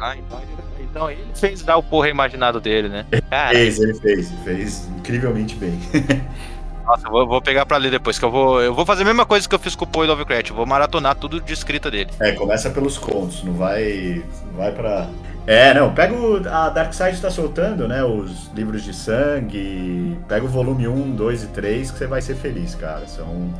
Ah, 0.03 0.17
então, 0.17 0.39
ele- 0.41 0.83
então 0.83 1.11
ele 1.11 1.31
fez 1.35 1.63
dar 1.63 1.77
o 1.77 1.83
porra 1.83 2.09
imaginado 2.09 2.59
dele, 2.59 2.89
né? 2.89 3.05
Cara, 3.29 3.51
Fez, 3.51 3.79
ele 3.79 3.93
fez, 3.95 4.31
fez 4.43 4.87
incrivelmente 4.97 5.55
bem. 5.55 5.79
Nossa, 6.85 7.07
eu 7.07 7.11
vou, 7.11 7.25
vou 7.27 7.41
pegar 7.41 7.65
pra 7.65 7.77
ler 7.77 7.91
depois, 7.91 8.19
que 8.19 8.25
eu 8.25 8.31
vou. 8.31 8.61
Eu 8.61 8.73
vou 8.73 8.85
fazer 8.85 9.03
a 9.03 9.05
mesma 9.05 9.25
coisa 9.25 9.47
que 9.47 9.55
eu 9.55 9.59
fiz 9.59 9.75
com 9.75 9.85
o 9.85 9.87
Poe 9.87 10.05
Lovecraft. 10.05 10.49
Eu 10.49 10.55
vou 10.55 10.65
maratonar 10.65 11.15
tudo 11.15 11.39
de 11.39 11.53
escrita 11.53 11.89
dele. 11.89 12.11
É, 12.19 12.33
começa 12.33 12.69
pelos 12.69 12.97
contos, 12.97 13.41
não 13.43 13.53
vai, 13.53 14.21
não 14.47 14.53
vai 14.57 14.71
para. 14.73 15.09
É, 15.47 15.73
não, 15.73 15.93
pega 15.93 16.13
o, 16.13 16.37
a 16.49 16.69
Dark 16.69 16.93
Side 16.93 17.21
tá 17.21 17.29
soltando, 17.29 17.87
né, 17.87 18.03
os 18.03 18.49
livros 18.53 18.83
de 18.83 18.93
sangue, 18.93 20.17
pega 20.27 20.45
o 20.45 20.47
volume 20.49 20.87
1, 20.87 21.15
2 21.15 21.43
e 21.43 21.47
3 21.47 21.91
que 21.91 21.97
você 21.97 22.07
vai 22.07 22.21
ser 22.21 22.35
feliz, 22.35 22.75
cara. 22.75 23.07
São 23.07 23.53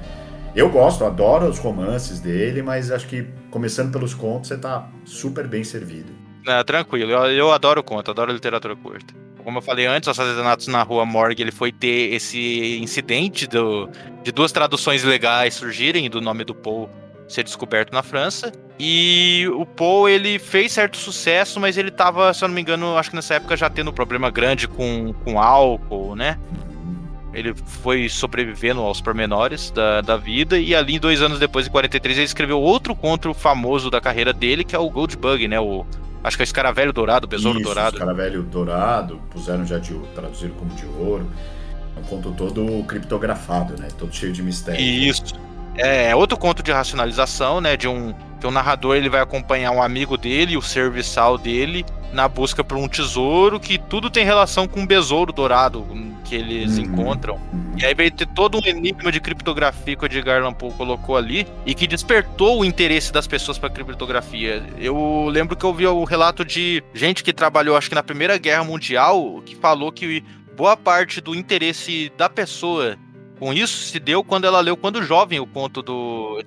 eu 0.56 0.70
gosto, 0.70 1.04
adoro 1.06 1.48
os 1.48 1.58
romances 1.60 2.20
dele, 2.20 2.62
mas 2.62 2.91
acho 2.91 3.08
que 3.08 3.28
começando 3.50 3.91
pelos 3.91 4.14
contos 4.14 4.50
você 4.50 4.58
tá 4.58 4.88
super 5.06 5.48
bem 5.48 5.64
servido. 5.64 6.12
Não, 6.46 6.64
tranquilo, 6.64 7.12
eu, 7.12 7.26
eu 7.32 7.52
adoro 7.52 7.82
conto, 7.84 8.12
adoro 8.12 8.32
literatura 8.32 8.76
curta. 8.76 9.14
Como 9.44 9.58
eu 9.58 9.62
falei 9.62 9.86
antes, 9.86 10.08
o 10.08 10.12
Assassinatos 10.12 10.68
na 10.68 10.84
Rua 10.84 11.06
Morgue 11.06 11.41
ele 11.41 11.52
foi 11.52 11.72
ter 11.72 12.14
esse 12.14 12.78
incidente 12.82 13.46
do, 13.46 13.89
de 14.24 14.32
duas 14.32 14.52
traduções 14.52 15.04
legais 15.04 15.54
surgirem 15.54 16.10
do 16.10 16.22
nome 16.22 16.44
do 16.46 16.56
Poe 16.56 16.88
ser 17.28 17.44
descoberto 17.44 17.91
na 17.91 18.04
França. 18.04 18.52
E 18.80 19.46
o 19.54 19.66
Poe 19.66 20.12
ele 20.12 20.39
fez 20.39 20.72
certo 20.72 20.98
sucesso, 20.98 21.60
mas 21.60 21.78
ele 21.78 21.91
tava, 21.91 22.34
se 22.34 22.44
eu 22.44 22.48
não 22.48 22.56
me 22.56 22.62
engano, 22.62 22.98
acho 22.98 23.10
que 23.10 23.16
nessa 23.16 23.36
época 23.36 23.58
já 23.58 23.70
tendo 23.70 23.91
um 23.91 23.94
problema 23.94 24.30
grande 24.30 24.68
com, 24.68 25.14
com 25.24 25.39
álcool, 25.39 26.16
né? 26.16 26.38
ele 27.34 27.54
foi 27.56 28.08
sobrevivendo 28.08 28.80
aos 28.82 29.02
pormenores 29.02 29.72
da, 29.72 30.02
da 30.02 30.16
vida, 30.16 30.60
e 30.60 30.76
ali, 30.76 31.00
dois 31.00 31.22
anos 31.22 31.39
depois, 31.39 31.68
em 31.68 31.72
43, 31.72 32.18
ele 32.18 32.26
escreveu 32.26 32.62
outro 32.62 32.96
conto 32.96 33.34
famoso 33.34 33.89
da 33.89 34.00
carreira 34.00 34.32
dele, 34.32 34.64
que 34.64 34.76
é 34.76 34.80
o 34.80 34.89
Goldbug, 34.89 35.48
né? 35.48 35.60
O, 35.60 35.84
acho 36.24 36.38
que 36.38 36.44
é 36.44 36.46
Escaravelho 36.46 36.94
Dourado, 36.94 37.28
Besouro 37.28 37.60
Isso, 37.60 37.68
Dourado. 37.68 37.96
Escaravelho 37.98 38.44
Dourado, 38.44 39.20
puseram 39.30 39.66
já 39.66 39.78
de 39.78 39.94
traduzido 40.16 40.54
como 40.54 40.74
de 40.76 40.86
ouro. 40.86 41.30
É 41.96 42.00
um 42.00 42.04
conto 42.04 42.32
todo 42.32 42.84
criptografado, 42.86 43.80
né? 43.80 43.88
Todo 43.98 44.14
cheio 44.14 44.34
de 44.34 44.42
mistério. 44.42 44.82
Isso. 44.82 45.36
É, 45.36 45.53
é 45.78 46.16
outro 46.16 46.38
conto 46.38 46.62
de 46.62 46.72
racionalização, 46.72 47.60
né? 47.62 47.76
De 47.76 47.88
um, 47.88 48.14
que 48.40 48.48
o 48.48 48.52
narrador 48.52 48.96
ele 48.96 49.10
vai 49.10 49.22
acompanhar 49.22 49.72
um 49.72 49.82
amigo 49.82 50.18
dele, 50.18 50.58
o 50.58 50.62
serviçal 50.62 51.38
dele, 51.38 51.86
na 52.12 52.28
busca 52.28 52.64
por 52.64 52.78
um 52.78 52.88
tesouro 52.88 53.60
que 53.60 53.78
tudo 53.78 54.10
tem 54.10 54.26
relação 54.26 54.68
com 54.68 54.82
um 54.82 54.86
besouro 54.86 55.34
dourado 55.34 55.86
que 56.24 56.36
eles 56.36 56.78
Uhum. 56.78 56.84
encontram. 56.84 57.40
E 57.78 57.86
aí 57.86 57.94
vai 57.94 58.10
ter 58.10 58.28
todo 58.28 58.58
um 58.58 58.66
enigma 58.66 59.12
de 59.12 59.20
criptografia 59.20 59.96
que 59.96 60.04
o 60.04 60.06
Edgar 60.06 60.42
Allan 60.42 60.54
Poe 60.54 60.72
colocou 60.72 61.18
ali 61.18 61.48
e 61.66 61.74
que 61.74 61.88
despertou 61.88 62.60
o 62.60 62.66
interesse 62.66 63.12
das 63.12 63.28
pessoas 63.28 63.58
para 63.58 63.70
criptografia. 63.70 64.64
Eu 64.78 65.28
lembro 65.30 65.56
que 65.56 65.66
eu 65.66 65.74
vi 65.74 65.88
o 65.88 66.04
relato 66.04 66.46
de 66.46 66.84
gente 66.94 67.24
que 67.24 67.34
trabalhou, 67.34 67.76
acho 67.76 67.90
que 67.90 67.96
na 67.96 68.04
Primeira 68.04 68.38
Guerra 68.38 68.64
Mundial, 68.64 69.42
que 69.46 69.56
falou 69.56 69.92
que 69.92 70.24
boa 70.56 70.78
parte 70.78 71.20
do 71.20 71.36
interesse 71.36 72.12
da 72.18 72.30
pessoa 72.30 72.96
com 73.40 73.54
isso 73.54 73.78
se 73.86 74.00
deu 74.00 74.24
quando 74.24 74.46
ela 74.46 74.60
leu 74.60 74.76
quando 74.78 75.02
jovem 75.04 75.40
o 75.40 75.46
conto 75.48 75.82
do. 75.82 76.44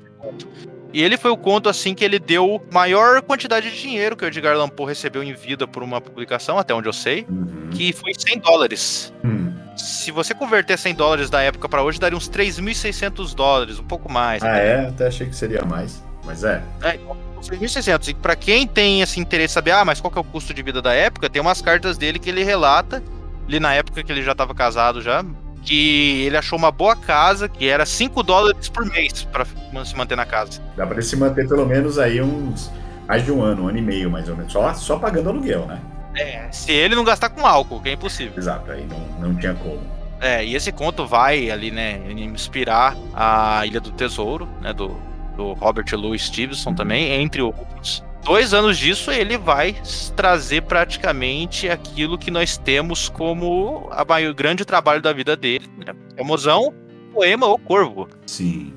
E 0.93 1.03
ele 1.03 1.17
foi 1.19 1.31
o 1.31 1.37
conto 1.37 1.69
assim 1.69 1.95
que 1.95 2.05
ele 2.05 2.19
deu 2.19 2.65
maior 2.73 3.21
quantidade 3.21 3.71
de 3.71 3.81
dinheiro 3.81 4.17
que 4.17 4.25
o 4.25 4.29
Edgar 4.29 4.55
Allan 4.55 4.69
Poe 4.69 4.87
recebeu 4.87 5.23
em 5.23 5.35
vida 5.35 5.67
por 5.67 5.83
uma 5.83 6.01
publicação, 6.01 6.59
até 6.59 6.73
onde 6.75 6.89
eu 6.89 6.93
sei, 6.93 7.27
Uhum. 7.29 7.69
que 7.71 7.93
foi 7.93 8.13
100 8.17 8.39
dólares. 8.39 9.13
Hum. 9.25 9.53
Se 9.77 10.11
você 10.11 10.35
converter 10.35 10.79
100 10.79 10.95
dólares 10.95 11.29
da 11.29 11.43
época 11.43 11.69
pra 11.69 11.83
hoje, 11.83 12.01
daria 12.01 12.17
uns 12.17 12.31
3.600 12.31 13.35
dólares, 13.35 13.79
um 13.79 13.85
pouco 13.85 14.11
mais. 14.11 14.43
Ah, 14.43 14.57
é? 14.57 14.87
Até 14.87 15.09
achei 15.09 15.27
que 15.27 15.37
seria 15.37 15.63
mais. 15.67 16.03
Mas 16.25 16.43
é. 16.45 16.63
É, 16.83 16.99
uns 17.39 17.47
3.600. 17.51 18.09
E 18.09 18.15
pra 18.15 18.35
quem 18.35 18.67
tem 18.67 19.03
esse 19.03 19.21
interesse 19.21 19.53
em 19.53 19.55
saber, 19.55 19.73
ah, 19.73 19.85
mas 19.85 20.01
qual 20.01 20.11
que 20.11 20.17
é 20.17 20.21
o 20.21 20.25
custo 20.25 20.55
de 20.55 20.63
vida 20.63 20.81
da 20.81 20.95
época, 20.95 21.29
tem 21.29 21.43
umas 21.43 21.61
cartas 21.61 21.99
dele 21.99 22.19
que 22.19 22.31
ele 22.31 22.43
relata, 22.43 23.03
ali 23.47 23.61
na 23.61 23.75
época 23.75 24.03
que 24.03 24.11
ele 24.11 24.23
já 24.23 24.35
tava 24.35 24.55
casado 24.55 25.03
já, 25.03 25.23
que 25.67 26.23
ele 26.25 26.37
achou 26.37 26.57
uma 26.57 26.71
boa 26.71 26.95
casa, 26.95 27.49
que 27.49 27.69
era 27.69 27.85
5 27.85 28.23
dólares 28.23 28.69
por 28.69 28.87
mês 28.87 29.25
pra 29.25 29.45
se 29.85 29.97
manter 29.97 30.17
na 30.17 30.25
casa. 30.25 30.63
Dá 30.77 30.87
pra 30.87 30.95
ele 30.95 31.05
se 31.05 31.17
manter 31.17 31.47
pelo 31.49 31.67
menos 31.67 31.99
aí 31.99 32.23
uns. 32.23 32.71
Mais 33.07 33.25
de 33.25 33.31
um 33.31 33.43
ano, 33.43 33.65
um 33.65 33.69
ano 33.69 33.79
e 33.79 33.83
meio, 33.83 34.11
mais 34.11 34.29
ou 34.29 34.37
menos. 34.37 34.53
Só, 34.53 34.73
só 34.75 34.99
pagando 34.99 35.29
aluguel, 35.29 35.67
né? 35.67 35.81
É, 36.17 36.49
se 36.51 36.73
ele 36.73 36.95
não 36.95 37.05
gastar 37.05 37.29
com 37.29 37.47
álcool, 37.47 37.81
que 37.81 37.91
é 37.91 37.93
impossível. 37.93 38.33
Exato, 38.37 38.71
aí 38.71 38.87
não, 38.87 39.29
não 39.29 39.37
tinha 39.37 39.55
como. 39.55 39.81
É, 40.21 40.45
e 40.45 40.55
esse 40.55 40.73
conto 40.73 41.07
vai 41.07 41.51
ali, 41.51 41.71
né, 41.71 42.01
inspirar 42.11 42.97
a 43.13 43.67
Ilha 43.67 43.81
do 43.81 43.91
Tesouro, 43.93 44.49
né, 44.63 44.73
do, 44.73 44.97
do 45.37 45.53
Robert 45.53 45.85
Louis 45.93 46.23
Stevenson 46.23 46.75
também, 46.75 47.13
entre 47.23 47.43
outros. 47.43 48.03
Dois 48.27 48.53
anos 48.53 48.77
disso, 48.77 49.13
ele 49.13 49.39
vai 49.39 49.77
trazer 50.17 50.63
praticamente 50.63 51.69
aquilo 51.69 52.19
que 52.19 52.29
nós 52.31 52.59
temos 52.59 53.09
como 53.09 53.89
a 53.93 54.05
maior, 54.05 54.35
grande 54.35 54.65
trabalho 54.65 55.01
da 55.01 55.13
vida 55.13 55.37
dele. 55.37 55.67
Né? 55.79 55.95
Famosão, 56.19 56.75
poema 57.15 57.47
O 57.47 57.57
Corvo. 57.57 58.09
Sim. 58.27 58.75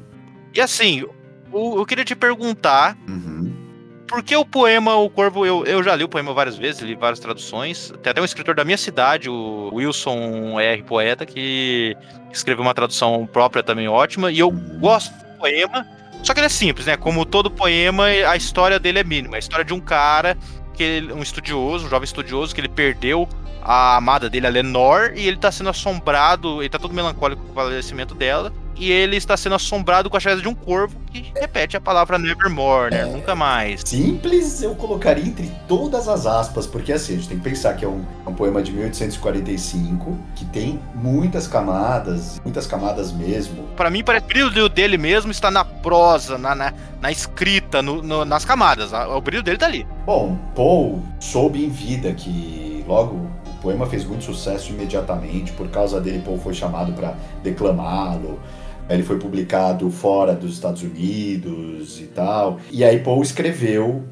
E 0.56 0.62
assim, 0.62 1.04
o- 1.52 1.80
eu 1.80 1.86
queria 1.86 2.06
te 2.06 2.16
perguntar 2.16 2.96
Uhum. 3.08 3.52
por 4.08 4.22
que 4.22 4.36
o 4.36 4.46
poema 4.46 4.96
O 4.98 5.10
Corvo, 5.10 5.44
eu, 5.48 5.66
eu 5.66 5.82
já 5.82 5.96
li 5.96 6.04
o 6.04 6.10
poema 6.10 6.32
várias 6.32 6.56
vezes, 6.56 6.82
li 6.82 6.94
várias 6.94 7.20
traduções. 7.20 7.92
Tem 8.04 8.12
até 8.12 8.22
um 8.22 8.26
escritor 8.26 8.54
da 8.54 8.64
minha 8.64 8.78
cidade, 8.78 9.32
o 9.32 9.72
Wilson 9.74 10.60
R. 10.60 10.84
Poeta, 10.84 11.26
que 11.26 11.98
escreveu 12.32 12.62
uma 12.64 12.76
tradução 12.76 13.26
própria 13.26 13.64
também 13.64 13.88
ótima. 13.88 14.32
E 14.32 14.38
eu 14.38 14.50
Uhum. 14.50 14.78
gosto 14.80 15.12
do 15.12 15.38
poema, 15.40 15.88
só 16.24 16.34
que 16.34 16.40
ele 16.40 16.48
é 16.48 16.50
simples, 16.50 16.86
né? 16.86 16.98
Como 16.98 17.26
todo 17.26 17.50
poema, 17.50 18.06
a 18.06 18.36
história 18.36 18.80
dele 18.80 19.00
é 19.00 19.04
mínima. 19.04 19.38
A 19.38 19.40
história 19.40 19.66
de 19.66 19.74
um 19.74 19.80
cara, 19.80 20.38
que 20.74 20.84
ele, 20.84 21.14
um 21.14 21.22
estudioso, 21.22 21.86
um 21.86 21.90
jovem 21.90 22.06
estudioso, 22.06 22.54
que 22.54 22.62
ele 22.62 22.70
perdeu 22.70 23.28
a 23.62 23.98
amada 23.98 24.30
dele, 24.30 24.48
a 24.48 24.50
Lenor, 24.50 25.14
e 25.16 25.28
ele 25.28 25.38
tá 25.38 25.52
sendo 25.52 25.70
assombrado, 25.70 26.62
ele 26.62 26.70
tá 26.70 26.80
todo 26.80 26.94
melancólico 26.94 27.44
com 27.44 27.52
o 27.52 27.54
falecimento 27.54 28.16
dela. 28.16 28.54
E 28.80 28.90
ele 28.92 29.18
está 29.18 29.36
sendo 29.36 29.56
assombrado 29.56 30.10
com 30.10 30.16
a 30.16 30.20
chegada 30.22 30.42
de 30.42 30.48
um 30.48 30.56
corvo 30.56 30.96
que 31.12 31.34
repete 31.38 31.76
a 31.76 31.82
palavra 31.82 32.18
nevermore, 32.18 32.92
né? 32.96 33.04
Nunca 33.04 33.36
mais. 33.36 33.82
Simples 33.86 34.62
eu 34.64 34.74
colocaria 34.74 35.24
entre 35.26 35.52
todas 35.68 36.08
as 36.08 36.26
aspas, 36.26 36.66
porque 36.66 36.94
assim, 36.94 37.14
a 37.14 37.16
gente 37.18 37.28
tem 37.28 37.38
que 37.38 37.44
pensar 37.44 37.74
que 37.76 37.84
é 37.84 37.88
um, 37.90 38.06
é 38.26 38.30
um 38.30 38.34
poema 38.34 38.62
de 38.64 38.72
1845, 38.72 40.18
que 40.36 40.46
tem 40.46 40.80
muitas 40.96 41.48
camadas, 41.48 42.40
muitas 42.44 42.66
camadas 42.66 43.12
mesmo. 43.12 43.64
Pra 43.76 43.90
mim, 43.90 44.04
parece 44.04 44.26
que 44.28 44.42
o 44.44 44.50
brilho 44.50 44.70
dele 44.70 44.98
mesmo 44.98 45.30
está 45.32 45.52
na 45.52 45.66
prosa, 45.66 46.38
na, 46.38 46.56
na, 46.56 46.74
na 47.02 47.12
escrita, 47.12 47.82
no- 47.82 48.02
no- 48.02 48.24
nas 48.24 48.46
camadas. 48.46 48.92
O 48.94 49.20
brilho 49.22 49.44
dele 49.44 49.58
tá 49.58 49.66
ali. 49.66 49.86
Bom, 50.06 50.38
Paul 50.56 51.04
soube 51.20 51.64
em 51.66 51.70
vida 51.70 52.14
que 52.14 52.84
logo 52.88 53.16
o 53.46 53.62
poema 53.62 53.86
fez 53.86 54.06
muito 54.06 54.24
sucesso 54.24 54.72
imediatamente, 54.72 55.52
por 55.52 55.68
causa 55.68 56.00
dele 56.00 56.22
Paul 56.24 56.40
foi 56.40 56.54
chamado 56.54 56.94
para 56.94 57.14
declamá-lo. 57.44 58.40
Ele 58.90 59.04
foi 59.04 59.20
publicado 59.20 59.90
fora 59.92 60.34
dos 60.34 60.54
Estados 60.54 60.82
Unidos 60.82 62.00
e 62.00 62.06
tal. 62.06 62.60
E 62.72 62.84
aí 62.84 63.00
Paul 63.00 63.22
escreveu 63.22 64.04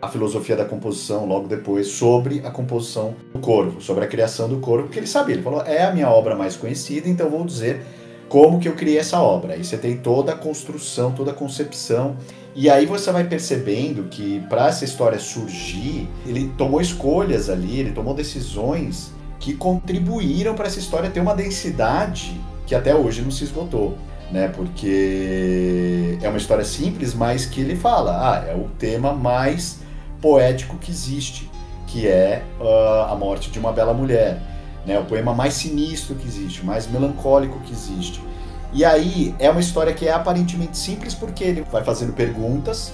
a 0.00 0.08
filosofia 0.08 0.56
da 0.56 0.64
composição 0.64 1.26
logo 1.26 1.46
depois 1.46 1.88
sobre 1.88 2.40
a 2.44 2.50
composição 2.50 3.14
do 3.34 3.40
corvo, 3.40 3.80
sobre 3.80 4.04
a 4.04 4.06
criação 4.06 4.48
do 4.48 4.58
corvo, 4.58 4.84
porque 4.84 4.98
ele 4.98 5.06
sabia, 5.06 5.34
ele 5.34 5.42
falou, 5.42 5.62
é 5.62 5.82
a 5.84 5.92
minha 5.92 6.08
obra 6.08 6.34
mais 6.34 6.56
conhecida, 6.56 7.06
então 7.08 7.28
vou 7.28 7.44
dizer 7.44 7.82
como 8.28 8.58
que 8.60 8.68
eu 8.68 8.74
criei 8.74 8.98
essa 8.98 9.20
obra. 9.20 9.54
Aí 9.54 9.64
você 9.64 9.76
tem 9.76 9.98
toda 9.98 10.32
a 10.32 10.36
construção, 10.36 11.12
toda 11.12 11.32
a 11.32 11.34
concepção 11.34 12.16
e 12.54 12.68
aí 12.68 12.84
você 12.84 13.12
vai 13.12 13.24
percebendo 13.24 14.04
que 14.04 14.40
para 14.48 14.68
essa 14.68 14.84
história 14.84 15.18
surgir, 15.18 16.08
ele 16.26 16.52
tomou 16.58 16.80
escolhas 16.80 17.48
ali, 17.48 17.78
ele 17.78 17.92
tomou 17.92 18.12
decisões 18.12 19.12
que 19.38 19.54
contribuíram 19.54 20.54
para 20.54 20.66
essa 20.66 20.78
história 20.78 21.08
ter 21.08 21.20
uma 21.20 21.34
densidade 21.34 22.38
que 22.66 22.74
até 22.74 22.94
hoje 22.94 23.22
não 23.22 23.30
se 23.30 23.44
esgotou, 23.44 23.96
né? 24.30 24.48
Porque 24.48 26.18
é 26.22 26.28
uma 26.28 26.38
história 26.38 26.64
simples, 26.64 27.14
mas 27.14 27.46
que 27.46 27.60
ele 27.60 27.76
fala, 27.76 28.12
ah, 28.12 28.44
é 28.48 28.54
o 28.54 28.68
tema 28.78 29.12
mais 29.12 29.80
poético 30.20 30.76
que 30.76 30.90
existe, 30.90 31.50
que 31.86 32.06
é 32.06 32.42
ah, 32.60 33.08
a 33.10 33.14
morte 33.14 33.50
de 33.50 33.58
uma 33.58 33.72
bela 33.72 33.94
mulher, 33.94 34.40
né? 34.86 34.98
O 34.98 35.04
poema 35.04 35.34
mais 35.34 35.54
sinistro 35.54 36.14
que 36.14 36.26
existe, 36.26 36.64
mais 36.64 36.86
melancólico 36.90 37.60
que 37.60 37.72
existe. 37.72 38.20
E 38.72 38.84
aí 38.84 39.34
é 39.38 39.50
uma 39.50 39.60
história 39.60 39.92
que 39.92 40.06
é 40.06 40.12
aparentemente 40.12 40.78
simples 40.78 41.12
porque 41.12 41.42
ele 41.42 41.64
vai 41.70 41.82
fazendo 41.82 42.12
perguntas 42.12 42.92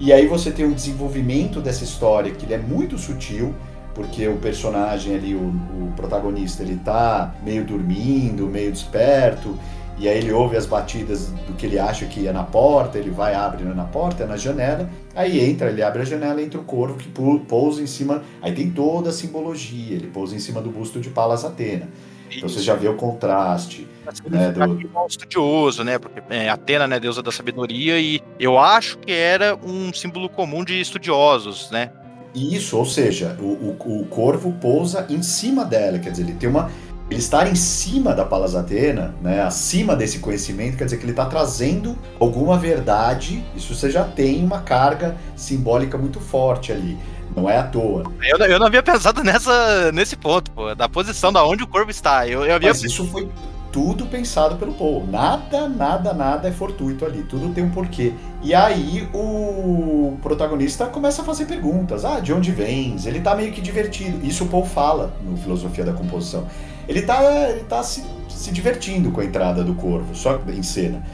e 0.00 0.14
aí 0.14 0.26
você 0.26 0.50
tem 0.50 0.64
um 0.64 0.72
desenvolvimento 0.72 1.60
dessa 1.60 1.84
história 1.84 2.32
que 2.32 2.50
é 2.52 2.56
muito 2.56 2.96
sutil, 2.96 3.54
porque 3.94 4.26
o 4.26 4.36
personagem 4.38 5.14
ali, 5.14 5.34
o, 5.34 5.48
o 5.48 5.92
protagonista, 5.94 6.62
ele 6.62 6.80
tá 6.82 7.34
meio 7.44 7.64
dormindo, 7.64 8.46
meio 8.46 8.72
desperto, 8.72 9.58
e 10.00 10.08
aí 10.08 10.16
ele 10.16 10.32
ouve 10.32 10.56
as 10.56 10.64
batidas 10.64 11.26
do 11.46 11.52
que 11.52 11.66
ele 11.66 11.78
acha 11.78 12.06
que 12.06 12.26
é 12.26 12.32
na 12.32 12.42
porta, 12.42 12.98
ele 12.98 13.10
vai, 13.10 13.34
abre 13.34 13.62
na 13.64 13.84
porta, 13.84 14.24
é 14.24 14.26
na 14.26 14.36
janela, 14.36 14.88
aí 15.14 15.38
entra, 15.38 15.68
ele 15.68 15.82
abre 15.82 16.00
a 16.00 16.04
janela, 16.06 16.40
entra 16.42 16.58
o 16.58 16.64
corvo 16.64 16.96
que 16.96 17.08
pousa 17.46 17.82
em 17.82 17.86
cima, 17.86 18.22
aí 18.40 18.52
tem 18.52 18.70
toda 18.70 19.10
a 19.10 19.12
simbologia, 19.12 19.94
ele 19.94 20.06
pousa 20.06 20.34
em 20.34 20.38
cima 20.38 20.62
do 20.62 20.70
busto 20.70 20.98
de 21.00 21.10
Palas 21.10 21.44
Atena. 21.44 21.86
Então 22.34 22.48
você 22.48 22.60
já 22.60 22.74
vê 22.74 22.88
o 22.88 22.94
contraste. 22.94 23.86
né, 24.30 24.52
do- 24.52 25.06
estudioso, 25.06 25.84
né? 25.84 25.98
Porque 25.98 26.22
é, 26.30 26.48
Atena, 26.48 26.86
né, 26.86 26.98
deusa 26.98 27.22
da 27.22 27.30
sabedoria, 27.32 28.00
e 28.00 28.20
eu 28.38 28.58
acho 28.58 28.96
que 28.98 29.12
era 29.12 29.54
um 29.56 29.92
símbolo 29.92 30.28
comum 30.30 30.64
de 30.64 30.80
estudiosos, 30.80 31.70
né? 31.70 31.90
Isso, 32.34 32.76
ou 32.78 32.84
seja, 32.86 33.36
o, 33.40 33.44
o, 33.44 34.00
o 34.02 34.06
corvo 34.06 34.52
pousa 34.60 35.04
em 35.10 35.20
cima 35.22 35.64
dela, 35.64 35.98
quer 35.98 36.10
dizer, 36.10 36.22
ele 36.22 36.34
tem 36.34 36.48
uma. 36.48 36.70
Ele 37.10 37.18
estar 37.18 37.48
em 37.50 37.56
cima 37.56 38.14
da 38.14 38.24
Palas 38.24 38.54
Atena, 38.54 39.14
né, 39.20 39.42
acima 39.42 39.96
desse 39.96 40.20
conhecimento, 40.20 40.76
quer 40.76 40.84
dizer 40.84 40.96
que 40.96 41.02
ele 41.04 41.10
está 41.12 41.26
trazendo 41.26 41.98
alguma 42.20 42.56
verdade, 42.56 43.44
isso 43.56 43.74
você 43.74 43.90
já 43.90 44.04
tem 44.04 44.44
uma 44.44 44.60
carga 44.60 45.16
simbólica 45.34 45.98
muito 45.98 46.20
forte 46.20 46.70
ali. 46.70 46.96
Não 47.34 47.48
é 47.48 47.58
à 47.58 47.62
toa. 47.64 48.04
Eu, 48.22 48.38
não- 48.38 48.46
eu 48.46 48.58
não 48.58 48.66
havia 48.66 48.82
pensado 48.82 49.22
nessa, 49.24 49.92
nesse 49.92 50.16
ponto, 50.16 50.50
pô, 50.50 50.74
da 50.74 50.88
posição 50.88 51.32
da 51.32 51.44
onde 51.44 51.62
o 51.62 51.66
corvo 51.66 51.90
está. 51.90 52.26
Eu, 52.26 52.44
eu 52.44 52.54
havia 52.54 52.68
Mas 52.68 52.82
isso 52.82 53.04
foi 53.06 53.28
tudo 53.72 54.06
pensado 54.06 54.56
pelo 54.56 54.72
Paul. 54.74 55.06
Nada, 55.06 55.68
nada, 55.68 56.12
nada 56.12 56.48
é 56.48 56.50
fortuito 56.52 57.04
ali. 57.04 57.22
Tudo 57.22 57.52
tem 57.54 57.62
um 57.62 57.70
porquê. 57.70 58.14
E 58.42 58.52
aí 58.52 59.08
o 59.14 60.16
protagonista 60.22 60.86
começa 60.86 61.22
a 61.22 61.24
fazer 61.24 61.44
perguntas. 61.46 62.04
Ah, 62.04 62.18
de 62.18 62.32
onde 62.32 62.50
vens? 62.50 63.06
Ele 63.06 63.20
tá 63.20 63.34
meio 63.36 63.52
que 63.52 63.60
divertido. 63.60 64.26
Isso 64.26 64.42
o 64.44 64.48
Paul 64.48 64.64
fala 64.66 65.12
no 65.24 65.36
Filosofia 65.36 65.84
da 65.84 65.92
Composição. 65.92 66.46
Ele 66.88 67.02
tá, 67.02 67.22
ele 67.50 67.64
tá 67.64 67.82
se, 67.82 68.04
se 68.28 68.50
divertindo 68.50 69.10
com 69.10 69.20
a 69.20 69.24
entrada 69.24 69.62
do 69.62 69.74
corvo, 69.74 70.14
só 70.14 70.40
em 70.48 70.62
cena. 70.62 71.04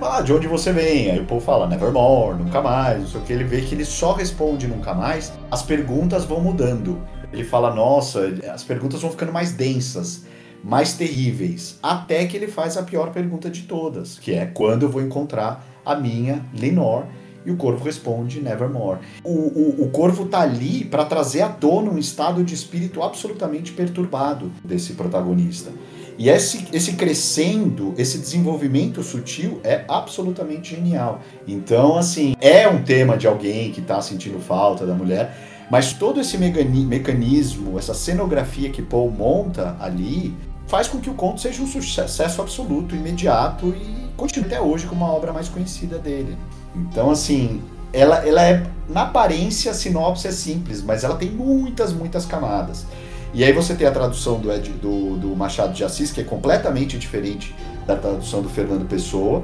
Ah, 0.00 0.20
de 0.20 0.32
onde 0.32 0.48
você 0.48 0.72
vem? 0.72 1.10
Aí 1.10 1.20
o 1.20 1.24
Paul 1.24 1.40
fala, 1.40 1.68
nevermore, 1.68 2.38
nunca 2.38 2.60
mais, 2.60 3.00
não 3.00 3.06
sei 3.06 3.20
o 3.20 3.24
que. 3.24 3.32
Ele 3.32 3.44
vê 3.44 3.60
que 3.60 3.74
ele 3.74 3.84
só 3.84 4.12
responde 4.12 4.66
nunca 4.66 4.92
mais, 4.92 5.32
as 5.50 5.62
perguntas 5.62 6.24
vão 6.24 6.40
mudando. 6.40 7.00
Ele 7.32 7.44
fala, 7.44 7.74
nossa, 7.74 8.32
as 8.52 8.64
perguntas 8.64 9.00
vão 9.00 9.10
ficando 9.10 9.32
mais 9.32 9.52
densas 9.52 10.24
mais 10.64 10.94
terríveis, 10.94 11.78
até 11.82 12.24
que 12.24 12.34
ele 12.34 12.48
faz 12.48 12.78
a 12.78 12.82
pior 12.82 13.12
pergunta 13.12 13.50
de 13.50 13.62
todas, 13.62 14.18
que 14.18 14.32
é 14.32 14.46
quando 14.46 14.84
eu 14.84 14.88
vou 14.88 15.02
encontrar 15.02 15.62
a 15.84 15.94
minha 15.94 16.42
Lenore? 16.58 17.04
E 17.44 17.50
o 17.50 17.56
corvo 17.56 17.84
responde 17.84 18.40
Nevermore. 18.40 19.00
O, 19.22 19.30
o, 19.30 19.84
o 19.84 19.90
corvo 19.90 20.26
tá 20.26 20.40
ali 20.40 20.84
para 20.84 21.04
trazer 21.04 21.42
à 21.42 21.48
tona 21.48 21.90
um 21.90 21.98
estado 21.98 22.42
de 22.42 22.54
espírito 22.54 23.02
absolutamente 23.02 23.72
perturbado 23.72 24.50
desse 24.64 24.94
protagonista. 24.94 25.70
E 26.16 26.28
esse, 26.28 26.66
esse 26.72 26.92
crescendo, 26.92 27.92
esse 27.98 28.18
desenvolvimento 28.18 29.02
sutil 29.02 29.60
é 29.64 29.84
absolutamente 29.88 30.74
genial. 30.74 31.20
Então, 31.46 31.98
assim, 31.98 32.36
é 32.40 32.68
um 32.68 32.82
tema 32.82 33.16
de 33.16 33.26
alguém 33.26 33.72
que 33.72 33.80
está 33.80 34.00
sentindo 34.00 34.38
falta 34.38 34.86
da 34.86 34.94
mulher, 34.94 35.36
mas 35.70 35.92
todo 35.92 36.20
esse 36.20 36.38
mecanismo, 36.38 37.78
essa 37.78 37.94
cenografia 37.94 38.70
que 38.70 38.80
Paul 38.80 39.10
monta 39.10 39.76
ali, 39.80 40.32
faz 40.66 40.86
com 40.86 41.00
que 41.00 41.10
o 41.10 41.14
conto 41.14 41.40
seja 41.40 41.62
um 41.62 41.66
sucesso 41.66 42.40
absoluto, 42.40 42.94
imediato 42.94 43.68
e 43.68 44.08
continue 44.16 44.46
até 44.46 44.60
hoje 44.60 44.86
como 44.86 45.04
a 45.04 45.12
obra 45.12 45.32
mais 45.32 45.48
conhecida 45.48 45.98
dele. 45.98 46.36
Então, 46.74 47.10
assim, 47.10 47.62
ela, 47.92 48.26
ela 48.26 48.42
é, 48.42 48.66
na 48.88 49.02
aparência, 49.02 49.70
a 49.70 49.74
sinopse 49.74 50.26
é 50.26 50.32
simples, 50.32 50.82
mas 50.82 51.04
ela 51.04 51.16
tem 51.16 51.30
muitas, 51.30 51.92
muitas 51.92 52.26
camadas. 52.26 52.86
E 53.32 53.42
aí 53.42 53.52
você 53.52 53.74
tem 53.74 53.86
a 53.86 53.90
tradução 53.90 54.38
do, 54.38 54.52
Ed, 54.52 54.70
do, 54.70 55.16
do 55.16 55.34
Machado 55.34 55.72
de 55.72 55.84
Assis, 55.84 56.12
que 56.12 56.20
é 56.20 56.24
completamente 56.24 56.96
diferente 56.98 57.54
da 57.86 57.96
tradução 57.96 58.42
do 58.42 58.48
Fernando 58.48 58.86
Pessoa. 58.86 59.42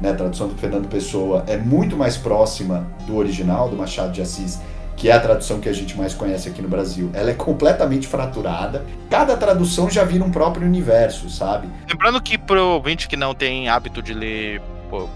Né? 0.00 0.10
A 0.10 0.14
tradução 0.14 0.48
do 0.48 0.54
Fernando 0.54 0.88
Pessoa 0.88 1.44
é 1.48 1.56
muito 1.56 1.96
mais 1.96 2.16
próxima 2.16 2.86
do 3.06 3.16
original, 3.16 3.68
do 3.68 3.76
Machado 3.76 4.12
de 4.12 4.22
Assis, 4.22 4.60
que 4.96 5.08
é 5.08 5.12
a 5.12 5.18
tradução 5.18 5.58
que 5.58 5.68
a 5.68 5.72
gente 5.72 5.96
mais 5.96 6.14
conhece 6.14 6.48
aqui 6.48 6.62
no 6.62 6.68
Brasil. 6.68 7.10
Ela 7.12 7.30
é 7.30 7.34
completamente 7.34 8.06
fraturada. 8.06 8.84
Cada 9.10 9.36
tradução 9.36 9.90
já 9.90 10.04
vira 10.04 10.22
um 10.22 10.30
próprio 10.30 10.64
universo, 10.64 11.28
sabe? 11.28 11.68
Lembrando 11.88 12.20
que 12.22 12.38
pro 12.38 12.64
ouvinte 12.64 13.08
que 13.08 13.16
não 13.16 13.34
tem 13.34 13.68
hábito 13.68 14.00
de 14.00 14.14
ler 14.14 14.62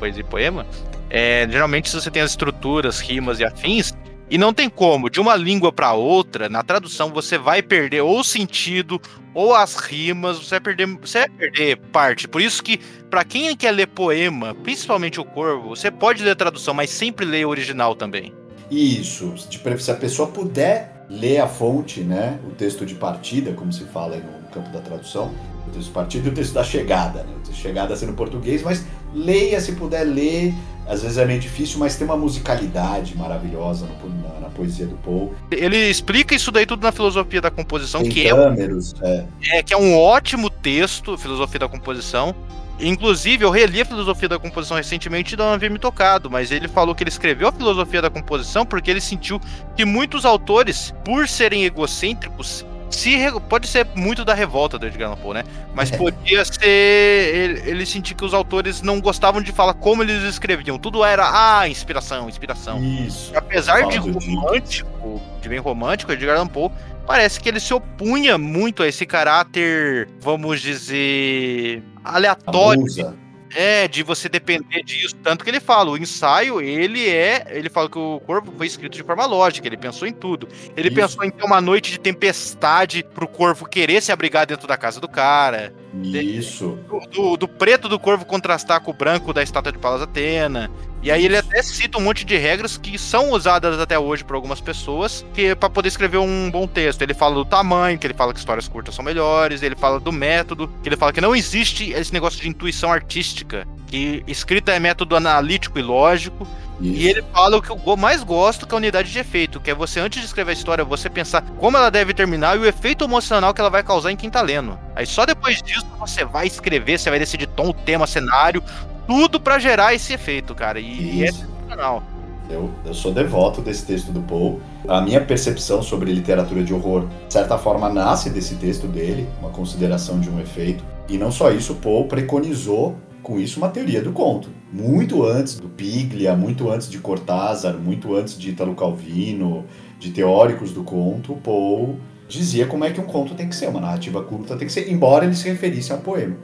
poesia 0.01 0.23
e 0.23 0.25
poema, 0.25 0.67
é, 1.11 1.47
geralmente 1.51 1.91
você 1.91 2.11
tem 2.11 2.23
as 2.23 2.31
estruturas, 2.31 3.01
rimas 3.01 3.41
e 3.41 3.45
afins, 3.45 3.95
e 4.29 4.37
não 4.37 4.53
tem 4.53 4.69
como, 4.69 5.09
de 5.09 5.21
uma 5.21 5.37
língua 5.37 5.73
para 5.73 5.93
outra, 5.93 6.49
na 6.49 6.63
tradução 6.63 7.11
você 7.11 7.39
vai 7.39 7.63
perder 7.63 8.01
ou 8.01 8.21
o 8.21 8.25
sentido 8.25 9.01
ou 9.33 9.55
as 9.55 9.77
rimas, 9.77 10.39
você 10.39 10.51
vai 10.51 10.61
perder, 10.61 10.87
você 11.01 11.19
vai 11.21 11.29
perder 11.29 11.77
parte. 11.93 12.27
Por 12.27 12.41
isso 12.41 12.63
que 12.63 12.79
para 13.09 13.25
quem 13.25 13.55
quer 13.57 13.71
ler 13.71 13.87
poema, 13.87 14.55
principalmente 14.55 15.21
o 15.21 15.25
Corvo, 15.25 15.69
você 15.69 15.91
pode 15.91 16.25
ler 16.25 16.31
a 16.31 16.37
tradução, 16.37 16.75
mas 16.75 16.91
sempre 16.91 17.25
lê 17.25 17.45
o 17.45 17.49
original 17.49 17.95
também. 17.95 18.35
Isso, 18.71 19.35
se 19.79 19.91
a 19.91 19.95
pessoa 19.95 20.29
puder 20.29 21.07
ler 21.09 21.39
a 21.39 21.47
fonte, 21.47 22.01
né, 22.01 22.41
o 22.45 22.51
texto 22.51 22.85
de 22.85 22.95
partida, 22.97 23.53
como 23.53 23.73
se 23.73 23.85
fala 23.85 24.17
no 24.17 24.49
campo 24.49 24.71
da 24.71 24.81
tradução, 24.81 25.33
o 25.69 25.71
texto 25.71 25.87
de 25.87 25.93
partida 25.93 26.29
e 26.29 26.33
o 26.33 26.35
texto 26.35 26.53
da 26.53 26.65
chegada, 26.65 27.23
né, 27.23 27.33
o 27.37 27.39
texto 27.41 27.55
de 27.55 27.61
chegada 27.61 27.95
sendo 27.95 28.15
português, 28.15 28.63
mas 28.63 28.85
leia 29.15 29.61
se 29.61 29.73
puder 29.73 30.03
ler 30.03 30.53
às 30.89 31.03
vezes 31.03 31.19
é 31.19 31.25
meio 31.25 31.41
difícil, 31.41 31.79
mas 31.79 31.97
tem 31.97 32.07
uma 32.07 32.17
musicalidade 32.17 33.17
maravilhosa 33.17 33.87
no, 33.87 34.09
na, 34.23 34.41
na, 34.41 34.49
poesia 34.49 34.87
do 34.87 34.97
Paul. 34.97 35.35
Ele 35.51 35.77
explica 35.77 36.35
isso 36.35 36.53
daí 36.53 36.65
tudo 36.65 36.83
na 36.83 36.93
filosofia 36.93 37.41
da 37.41 37.51
composição, 37.51 38.03
tem 38.03 38.11
que 38.11 38.29
câmeros, 38.29 38.95
é, 39.03 39.07
um, 39.07 39.29
é. 39.43 39.59
é 39.59 39.63
que 39.63 39.75
é 39.75 39.77
um 39.77 39.99
ótimo 39.99 40.49
texto, 40.49 41.19
filosofia 41.19 41.61
da 41.61 41.69
composição. 41.69 42.35
Inclusive, 42.79 43.43
eu 43.43 43.51
reli 43.51 43.81
a 43.81 43.87
filosofia 43.87 44.29
da 44.29 44.39
composição 44.39 44.77
recentemente 44.77 45.35
e 45.35 45.37
não 45.37 45.47
havia 45.47 45.71
me 45.71 45.79
tocado, 45.79 46.31
mas 46.31 46.51
ele 46.51 46.69
falou 46.69 46.95
que 46.95 47.03
ele 47.03 47.09
escreveu 47.09 47.49
a 47.49 47.53
filosofia 47.53 48.03
da 48.03 48.11
composição 48.11 48.67
porque 48.67 48.91
ele 48.91 49.01
sentiu 49.01 49.41
que 49.75 49.85
muitos 49.85 50.27
autores, 50.27 50.95
por 51.03 51.27
serem 51.27 51.65
egocêntricos, 51.65 52.67
se 52.97 53.15
pode 53.49 53.69
ser 53.69 53.87
muito 53.95 54.25
da 54.25 54.33
revolta 54.33 54.79
do 54.79 54.87
Edgar 54.87 55.11
Allan 55.11 55.21
Poe, 55.21 55.35
né? 55.35 55.45
Mas 55.75 55.93
é. 55.93 55.99
podia 55.99 56.43
ser 56.47 56.65
ele, 56.65 57.71
ele 57.71 57.87
sentir 57.87 58.15
que 58.15 58.25
os 58.25 58.33
autores 58.33 58.81
não 58.81 59.03
gostavam 59.03 59.43
de 59.43 59.53
falar 59.53 59.75
como 59.75 60.03
eles 60.03 60.23
escreviam. 60.23 60.79
Tudo 60.79 61.05
era 61.05 61.29
ah, 61.31 61.69
inspiração, 61.69 62.27
inspiração. 62.27 62.83
Isso. 62.83 63.37
apesar 63.37 63.87
de 63.89 63.99
romântico, 63.99 65.21
de 65.43 65.49
bem 65.49 65.59
romântico, 65.59 66.11
Edgar 66.11 66.37
Allan 66.37 66.47
Poe 66.47 66.71
parece 67.07 67.39
que 67.39 67.51
ele 67.51 67.61
se 67.61 67.75
opunha 67.75 68.39
muito 68.39 68.83
a 68.83 68.89
esse 68.89 69.05
caráter, 69.05 70.09
vamos 70.19 70.61
dizer, 70.63 71.83
aleatório. 72.03 72.81
Abusa 72.81 73.26
é, 73.55 73.87
de 73.89 74.03
você 74.03 74.29
depender 74.29 74.83
disso. 74.83 75.15
Tanto 75.23 75.45
que 75.45 75.51
ele 75.51 75.61
fala, 75.61 75.91
o 75.91 75.97
ensaio, 75.97 76.61
ele 76.61 77.09
é. 77.09 77.47
Ele 77.51 77.69
fala 77.69 77.89
que 77.89 77.99
o 77.99 78.21
corvo 78.21 78.53
foi 78.57 78.67
escrito 78.67 78.93
de 78.93 79.03
forma 79.03 79.27
lógica, 79.27 79.67
ele 79.67 79.77
pensou 79.77 80.07
em 80.07 80.13
tudo. 80.13 80.49
Ele 80.77 80.89
Isso. 80.89 80.97
pensou 80.97 81.25
em 81.25 81.31
ter 81.31 81.45
uma 81.45 81.61
noite 81.61 81.91
de 81.91 81.99
tempestade 81.99 83.05
pro 83.15 83.29
corvo 83.29 83.67
querer 83.67 84.03
se 84.03 84.13
abrigar 84.13 84.47
dentro 84.47 84.67
da 84.67 84.77
casa 84.77 85.01
do 85.01 85.09
cara. 85.09 85.75
Isso. 86.03 86.79
Do, 86.89 87.01
do, 87.11 87.37
do 87.37 87.49
preto 87.49 87.89
do 87.89 87.99
corvo 87.99 88.25
contrastar 88.25 88.81
com 88.81 88.91
o 88.91 88.95
branco 88.95 89.33
da 89.33 89.43
estátua 89.43 89.73
de 89.73 89.79
Palas 89.79 90.03
Atena. 90.03 90.71
E 91.07 91.11
aí 91.13 91.25
ele 91.25 91.37
até 91.37 91.63
cita 91.63 91.99
um 91.99 92.01
monte 92.01 92.25
de 92.25 92.37
regras 92.37 92.77
que 92.77 92.99
são 92.99 93.31
usadas 93.31 93.79
até 93.79 93.97
hoje 93.97 94.25
por 94.25 94.35
algumas 94.35 94.61
pessoas 94.61 95.25
que 95.33 95.55
para 95.55 95.71
poder 95.71 95.87
escrever 95.87 96.19
um 96.19 96.51
bom 96.51 96.67
texto. 96.67 97.01
Ele 97.01 97.15
fala 97.15 97.37
do 97.37 97.45
tamanho, 97.45 97.97
que 97.97 98.09
ele 98.09 98.13
fala 98.13 98.33
que 98.33 98.41
histórias 98.41 98.67
curtas 98.67 98.93
são 98.93 99.05
melhores, 99.05 99.63
ele 99.63 99.77
fala 99.77 100.01
do 100.01 100.11
método, 100.11 100.69
que 100.83 100.89
ele 100.89 100.97
fala 100.97 101.13
que 101.13 101.21
não 101.21 101.37
existe 101.37 101.93
esse 101.93 102.13
negócio 102.13 102.41
de 102.41 102.49
intuição 102.49 102.91
artística, 102.91 103.69
que 103.87 104.25
escrita 104.27 104.73
é 104.73 104.81
método 104.81 105.15
analítico 105.15 105.79
e 105.79 105.83
lógico. 105.83 106.45
Isso. 106.81 107.01
E 107.01 107.09
ele 107.09 107.23
fala 107.33 107.57
o 107.57 107.63
que 107.63 107.71
eu 107.71 107.97
mais 107.97 108.25
gosto, 108.25 108.67
que 108.67 108.75
é 108.75 108.77
a 108.77 108.79
unidade 108.79 109.13
de 109.13 109.19
efeito, 109.21 109.61
que 109.61 109.71
é 109.71 109.75
você, 109.77 110.01
antes 110.01 110.21
de 110.21 110.27
escrever 110.27 110.51
a 110.51 110.55
história, 110.55 110.85
você 110.85 111.09
pensar 111.09 111.41
como 111.41 111.77
ela 111.77 111.89
deve 111.89 112.15
terminar 112.15 112.57
e 112.57 112.59
o 112.59 112.67
efeito 112.67 113.05
emocional 113.05 113.55
que 113.55 113.61
ela 113.61 113.71
vai 113.71 113.85
causar 113.85 114.11
em 114.11 114.17
quem 114.17 114.29
tá 114.29 114.43
lendo. 114.43 114.77
Aí 114.97 115.07
só 115.07 115.25
depois 115.25 115.63
disso 115.63 115.87
você 116.01 116.25
vai 116.25 116.49
escrever, 116.49 116.99
você 116.99 117.11
vai 117.11 117.21
decidir 117.21 117.47
tom, 117.47 117.73
tema, 117.73 118.09
cenário, 118.09 118.61
tudo 119.07 119.41
para 119.41 119.59
gerar 119.59 119.95
esse 119.95 120.13
efeito, 120.13 120.55
cara. 120.55 120.81
E, 120.81 121.19
e 121.19 121.25
é 121.25 121.33
sensacional. 121.33 122.03
Eu, 122.49 122.71
eu 122.85 122.95
sou 122.95 123.13
devoto 123.13 123.61
desse 123.61 123.85
texto 123.85 124.13
do 124.13 124.21
Poe. 124.21 124.59
A 124.87 125.01
minha 125.01 125.21
percepção 125.21 125.83
sobre 125.83 126.13
literatura 126.13 126.63
de 126.63 126.73
horror, 126.73 127.07
de 127.27 127.33
certa 127.33 127.59
forma, 127.59 127.89
nasce 127.89 128.31
desse 128.31 128.55
texto 128.55 128.87
dele, 128.87 129.29
uma 129.41 129.51
consideração 129.51 130.21
de 130.21 130.31
um 130.31 130.41
efeito. 130.41 130.85
E 131.09 131.19
não 131.19 131.33
só 131.33 131.51
isso, 131.51 131.75
Poe 131.77 132.05
preconizou 132.05 132.97
com 133.23 133.41
isso 133.41 133.59
uma 133.59 133.69
teoria 133.69 134.01
do 134.01 134.13
conto. 134.13 134.49
Muito 134.73 135.25
antes 135.25 135.59
do 135.59 135.69
Piglia, 135.69 136.37
muito 136.37 136.71
antes 136.71 136.89
de 136.89 136.99
Cortázar, 136.99 137.75
muito 137.75 138.15
antes 138.15 138.39
de 138.39 138.51
Italo 138.51 138.75
Calvino, 138.77 139.65
de 139.99 140.11
teóricos 140.11 140.71
do 140.71 140.85
conto, 140.85 141.35
Poe 141.35 141.97
dizia 142.29 142.67
como 142.67 142.85
é 142.85 142.91
que 142.91 143.01
um 143.01 143.07
conto 143.07 143.35
tem 143.35 143.49
que 143.49 143.55
ser, 143.55 143.69
uma 143.69 143.81
narrativa 143.81 144.23
curta 144.23 144.57
tem 144.57 144.67
que 144.67 144.73
ser, 144.73 144.91
embora 144.91 145.25
ele 145.25 145.35
se 145.35 145.49
referisse 145.49 145.93
a 145.93 145.97
um 145.97 146.01
poema, 146.01 146.37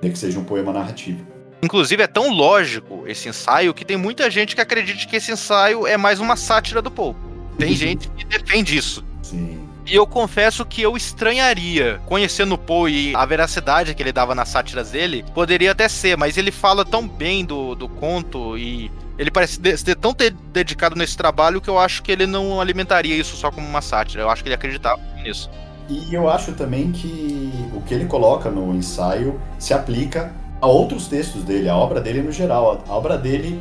tem 0.00 0.10
que 0.10 0.18
seja 0.18 0.38
um 0.38 0.44
poema 0.44 0.72
narrativo. 0.72 1.24
Inclusive, 1.64 2.02
é 2.02 2.06
tão 2.06 2.30
lógico 2.30 3.04
esse 3.06 3.26
ensaio 3.26 3.72
que 3.72 3.86
tem 3.86 3.96
muita 3.96 4.30
gente 4.30 4.54
que 4.54 4.60
acredita 4.60 5.06
que 5.06 5.16
esse 5.16 5.32
ensaio 5.32 5.86
é 5.86 5.96
mais 5.96 6.20
uma 6.20 6.36
sátira 6.36 6.82
do 6.82 6.90
Poe. 6.90 7.14
Tem 7.58 7.74
gente 7.74 8.06
que 8.10 8.24
defende 8.26 8.76
isso. 8.76 9.02
Sim. 9.22 9.66
E 9.86 9.94
eu 9.94 10.06
confesso 10.06 10.64
que 10.66 10.82
eu 10.82 10.94
estranharia, 10.94 12.00
conhecendo 12.04 12.54
o 12.54 12.58
Poe 12.58 13.12
e 13.12 13.16
a 13.16 13.24
veracidade 13.24 13.94
que 13.94 14.02
ele 14.02 14.12
dava 14.12 14.34
nas 14.34 14.50
sátiras 14.50 14.90
dele, 14.90 15.24
poderia 15.34 15.72
até 15.72 15.88
ser, 15.88 16.18
mas 16.18 16.36
ele 16.36 16.50
fala 16.50 16.84
tão 16.84 17.08
bem 17.08 17.46
do, 17.46 17.74
do 17.74 17.88
conto 17.88 18.58
e 18.58 18.90
ele 19.18 19.30
parece 19.30 19.58
ser 19.78 19.96
tão 19.96 20.14
dedicado 20.52 20.96
nesse 20.96 21.16
trabalho 21.16 21.62
que 21.62 21.70
eu 21.70 21.78
acho 21.78 22.02
que 22.02 22.12
ele 22.12 22.26
não 22.26 22.60
alimentaria 22.60 23.16
isso 23.16 23.36
só 23.36 23.50
como 23.50 23.66
uma 23.66 23.80
sátira. 23.80 24.22
Eu 24.22 24.28
acho 24.28 24.42
que 24.42 24.48
ele 24.48 24.54
acreditava 24.54 25.00
nisso. 25.22 25.48
E 25.88 26.14
eu 26.14 26.28
acho 26.28 26.52
também 26.52 26.92
que 26.92 27.50
o 27.74 27.80
que 27.82 27.94
ele 27.94 28.04
coloca 28.04 28.50
no 28.50 28.74
ensaio 28.74 29.40
se 29.58 29.72
aplica 29.72 30.32
a 30.64 30.66
outros 30.66 31.08
textos 31.08 31.44
dele, 31.44 31.68
a 31.68 31.76
obra 31.76 32.00
dele 32.00 32.22
no 32.22 32.32
geral. 32.32 32.82
A 32.88 32.96
obra 32.96 33.18
dele 33.18 33.60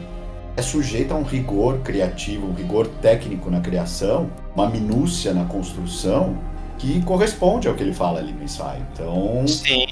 é 0.56 0.62
sujeita 0.62 1.14
a 1.14 1.18
um 1.18 1.24
rigor 1.24 1.80
criativo, 1.80 2.48
um 2.48 2.54
rigor 2.54 2.88
técnico 3.02 3.52
na 3.52 3.60
criação, 3.60 4.30
uma 4.56 4.70
minúcia 4.70 5.34
na 5.34 5.44
construção 5.44 6.38
que 6.78 7.02
corresponde 7.02 7.68
ao 7.68 7.76
que 7.76 7.84
ele 7.84 7.94
fala 7.94 8.20
ali 8.20 8.32
no 8.32 8.42
ensaio. 8.42 8.86
Então, 8.94 9.46
Sim. 9.46 9.86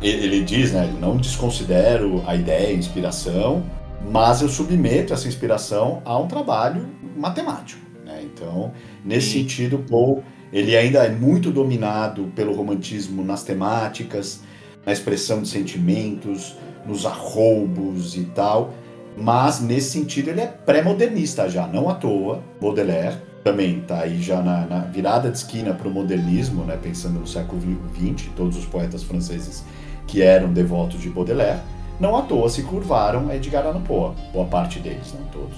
ele 0.00 0.44
diz, 0.44 0.70
né, 0.70 0.88
não 1.00 1.16
desconsidero 1.16 2.22
a 2.28 2.36
ideia, 2.36 2.68
a 2.68 2.72
inspiração, 2.72 3.64
mas 4.08 4.40
eu 4.40 4.48
submeto 4.48 5.12
essa 5.12 5.26
inspiração 5.26 6.00
a 6.04 6.16
um 6.16 6.28
trabalho 6.28 6.86
matemático. 7.16 7.84
Né? 8.06 8.22
Então, 8.22 8.70
nesse 9.04 9.32
Sim. 9.32 9.40
sentido, 9.40 9.84
Paul 9.90 10.22
ele 10.52 10.76
ainda 10.76 11.02
é 11.02 11.08
muito 11.08 11.50
dominado 11.50 12.30
pelo 12.36 12.54
romantismo 12.54 13.24
nas 13.24 13.42
temáticas, 13.42 14.42
na 14.84 14.92
expressão 14.92 15.42
de 15.42 15.48
sentimentos, 15.48 16.56
nos 16.86 17.06
arroubos 17.06 18.16
e 18.16 18.24
tal. 18.24 18.72
Mas 19.16 19.60
nesse 19.60 19.90
sentido 19.90 20.28
ele 20.28 20.40
é 20.40 20.46
pré-modernista 20.46 21.48
já, 21.48 21.66
não 21.66 21.88
à 21.88 21.94
toa. 21.94 22.42
Baudelaire 22.60 23.18
também 23.44 23.80
está 23.80 24.00
aí 24.00 24.22
já 24.22 24.40
na, 24.40 24.66
na, 24.66 24.78
virada 24.80 25.30
de 25.30 25.36
esquina 25.36 25.74
para 25.74 25.88
o 25.88 25.90
modernismo, 25.90 26.64
né, 26.64 26.78
pensando 26.80 27.18
no 27.18 27.26
século 27.26 27.60
XX, 27.60 28.30
todos 28.36 28.56
os 28.56 28.64
poetas 28.64 29.02
franceses 29.02 29.64
que 30.06 30.22
eram 30.22 30.52
devotos 30.52 31.00
de 31.00 31.10
Baudelaire, 31.10 31.60
não 31.98 32.16
à 32.16 32.22
toa 32.22 32.48
se 32.48 32.62
curvaram 32.62 33.28
a 33.28 33.36
Edgar 33.36 33.66
Allan 33.66 33.82
Poe, 33.82 34.12
boa 34.32 34.46
parte 34.46 34.78
deles, 34.78 35.14
não 35.18 35.26
todos. 35.26 35.56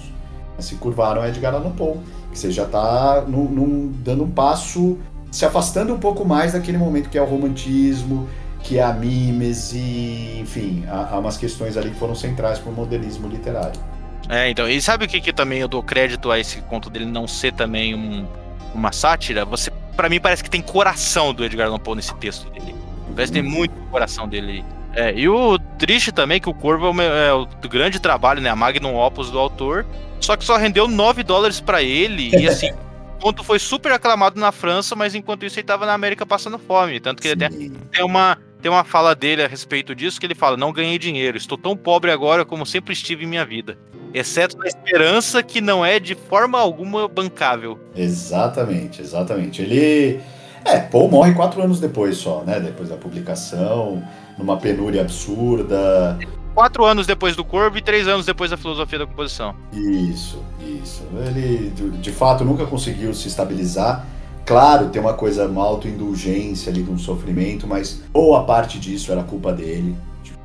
Mas 0.55 0.65
se 0.65 0.75
curvaram 0.75 1.21
a 1.21 1.29
Edgar 1.29 1.53
Allan 1.53 1.71
Poe, 1.71 1.97
que 2.31 2.37
você 2.37 2.51
já 2.51 2.63
está 2.63 3.21
dando 3.21 4.23
um 4.23 4.31
passo, 4.31 4.97
se 5.31 5.45
afastando 5.45 5.93
um 5.93 5.99
pouco 5.99 6.25
mais 6.25 6.53
daquele 6.53 6.77
momento 6.77 7.09
que 7.09 7.17
é 7.17 7.21
o 7.21 7.25
romantismo, 7.25 8.27
que 8.65 8.79
há 8.79 8.91
mimes 8.91 9.73
e, 9.73 10.39
enfim, 10.39 10.83
há, 10.87 11.09
há 11.11 11.19
umas 11.19 11.37
questões 11.37 11.77
ali 11.77 11.91
que 11.91 11.97
foram 11.97 12.15
centrais 12.15 12.57
para 12.57 12.71
o 12.71 12.73
modernismo 12.73 13.27
literário. 13.27 13.79
É, 14.27 14.49
então, 14.49 14.67
e 14.67 14.81
sabe 14.81 15.05
o 15.05 15.07
que, 15.07 15.21
que 15.21 15.31
também 15.31 15.59
eu 15.59 15.67
dou 15.67 15.83
crédito 15.83 16.31
a 16.31 16.39
esse 16.39 16.59
conto 16.61 16.89
dele 16.89 17.05
não 17.05 17.27
ser 17.27 17.53
também 17.53 17.93
um, 17.93 18.27
uma 18.73 18.91
sátira? 18.91 19.45
Você, 19.45 19.71
para 19.95 20.09
mim, 20.09 20.19
parece 20.19 20.43
que 20.43 20.49
tem 20.49 20.61
coração 20.61 21.31
do 21.31 21.45
Edgar 21.45 21.67
Allan 21.67 21.77
Poe 21.77 21.95
nesse 21.95 22.13
texto 22.15 22.49
dele. 22.49 22.75
Parece 23.13 23.31
que 23.31 23.39
tem 23.39 23.47
muito 23.47 23.71
coração 23.91 24.27
dele. 24.27 24.65
É, 24.93 25.13
e 25.13 25.29
o 25.29 25.59
triste 25.77 26.11
também 26.11 26.37
é 26.37 26.39
que 26.39 26.49
o 26.49 26.53
Corvo 26.53 26.87
é 26.87 26.89
o, 26.89 27.01
é 27.01 27.33
o 27.33 27.69
grande 27.69 27.99
trabalho, 27.99 28.41
né? 28.41 28.49
A 28.49 28.55
magnum 28.55 28.95
opus 28.95 29.29
do 29.29 29.37
autor. 29.37 29.85
Só 30.19 30.35
que 30.35 30.43
só 30.43 30.57
rendeu 30.57 30.87
9 30.87 31.21
dólares 31.21 31.61
para 31.61 31.83
ele. 31.83 32.35
E 32.35 32.47
assim, 32.49 32.71
o 32.71 33.21
conto 33.21 33.43
foi 33.43 33.59
super 33.59 33.91
aclamado 33.91 34.39
na 34.39 34.51
França, 34.51 34.95
mas 34.95 35.13
enquanto 35.13 35.45
isso 35.45 35.59
ele 35.59 35.67
tava 35.67 35.85
na 35.85 35.93
América 35.93 36.25
passando 36.25 36.57
fome. 36.57 36.99
Tanto 36.99 37.21
que 37.21 37.27
ele 37.27 37.45
até 37.45 37.55
tem 37.55 38.03
uma, 38.03 38.37
tem 38.65 38.71
uma 38.71 38.83
fala 38.83 39.13
dele 39.13 39.43
a 39.43 39.47
respeito 39.47 39.93
disso 39.93 40.19
que 40.19 40.25
ele 40.25 40.33
fala: 40.33 40.57
Não 40.57 40.73
ganhei 40.73 40.97
dinheiro, 40.97 41.37
estou 41.37 41.55
tão 41.55 41.77
pobre 41.77 42.09
agora 42.09 42.43
como 42.43 42.65
sempre 42.65 42.93
estive 42.93 43.23
em 43.23 43.27
minha 43.27 43.45
vida. 43.45 43.77
Exceto 44.11 44.57
na 44.57 44.65
esperança 44.65 45.43
que 45.43 45.61
não 45.61 45.85
é 45.85 45.99
de 45.99 46.15
forma 46.15 46.57
alguma 46.57 47.07
bancável. 47.07 47.77
Exatamente, 47.95 49.03
exatamente. 49.03 49.61
Ele. 49.61 50.19
É, 50.63 50.79
Paul 50.79 51.11
morre 51.11 51.35
quatro 51.35 51.61
anos 51.61 51.79
depois 51.79 52.17
só, 52.17 52.41
né? 52.43 52.59
Depois 52.59 52.89
da 52.89 52.95
publicação, 52.95 54.01
numa 54.35 54.57
penúria 54.57 55.01
absurda. 55.01 56.17
Quatro 56.55 56.85
anos 56.85 57.05
depois 57.05 57.35
do 57.35 57.45
Corvo 57.45 57.77
e 57.77 57.83
três 57.83 58.07
anos 58.07 58.25
depois 58.25 58.49
da 58.49 58.57
filosofia 58.57 58.97
da 58.97 59.05
composição. 59.05 59.55
Isso, 59.71 60.43
isso. 60.59 61.03
Ele, 61.23 61.69
de, 61.69 61.91
de 61.91 62.11
fato, 62.11 62.43
nunca 62.43 62.65
conseguiu 62.65 63.13
se 63.13 63.27
estabilizar. 63.27 64.07
Claro, 64.45 64.89
tem 64.89 65.01
uma 65.01 65.13
coisa, 65.13 65.47
uma 65.47 65.63
autoindulgência 65.63 66.71
ali 66.71 66.83
de 66.83 66.91
um 66.91 66.97
sofrimento, 66.97 67.65
mas 67.65 68.01
boa 68.11 68.43
parte 68.43 68.79
disso 68.79 69.11
era 69.11 69.23
culpa 69.23 69.51
dele 69.51 69.95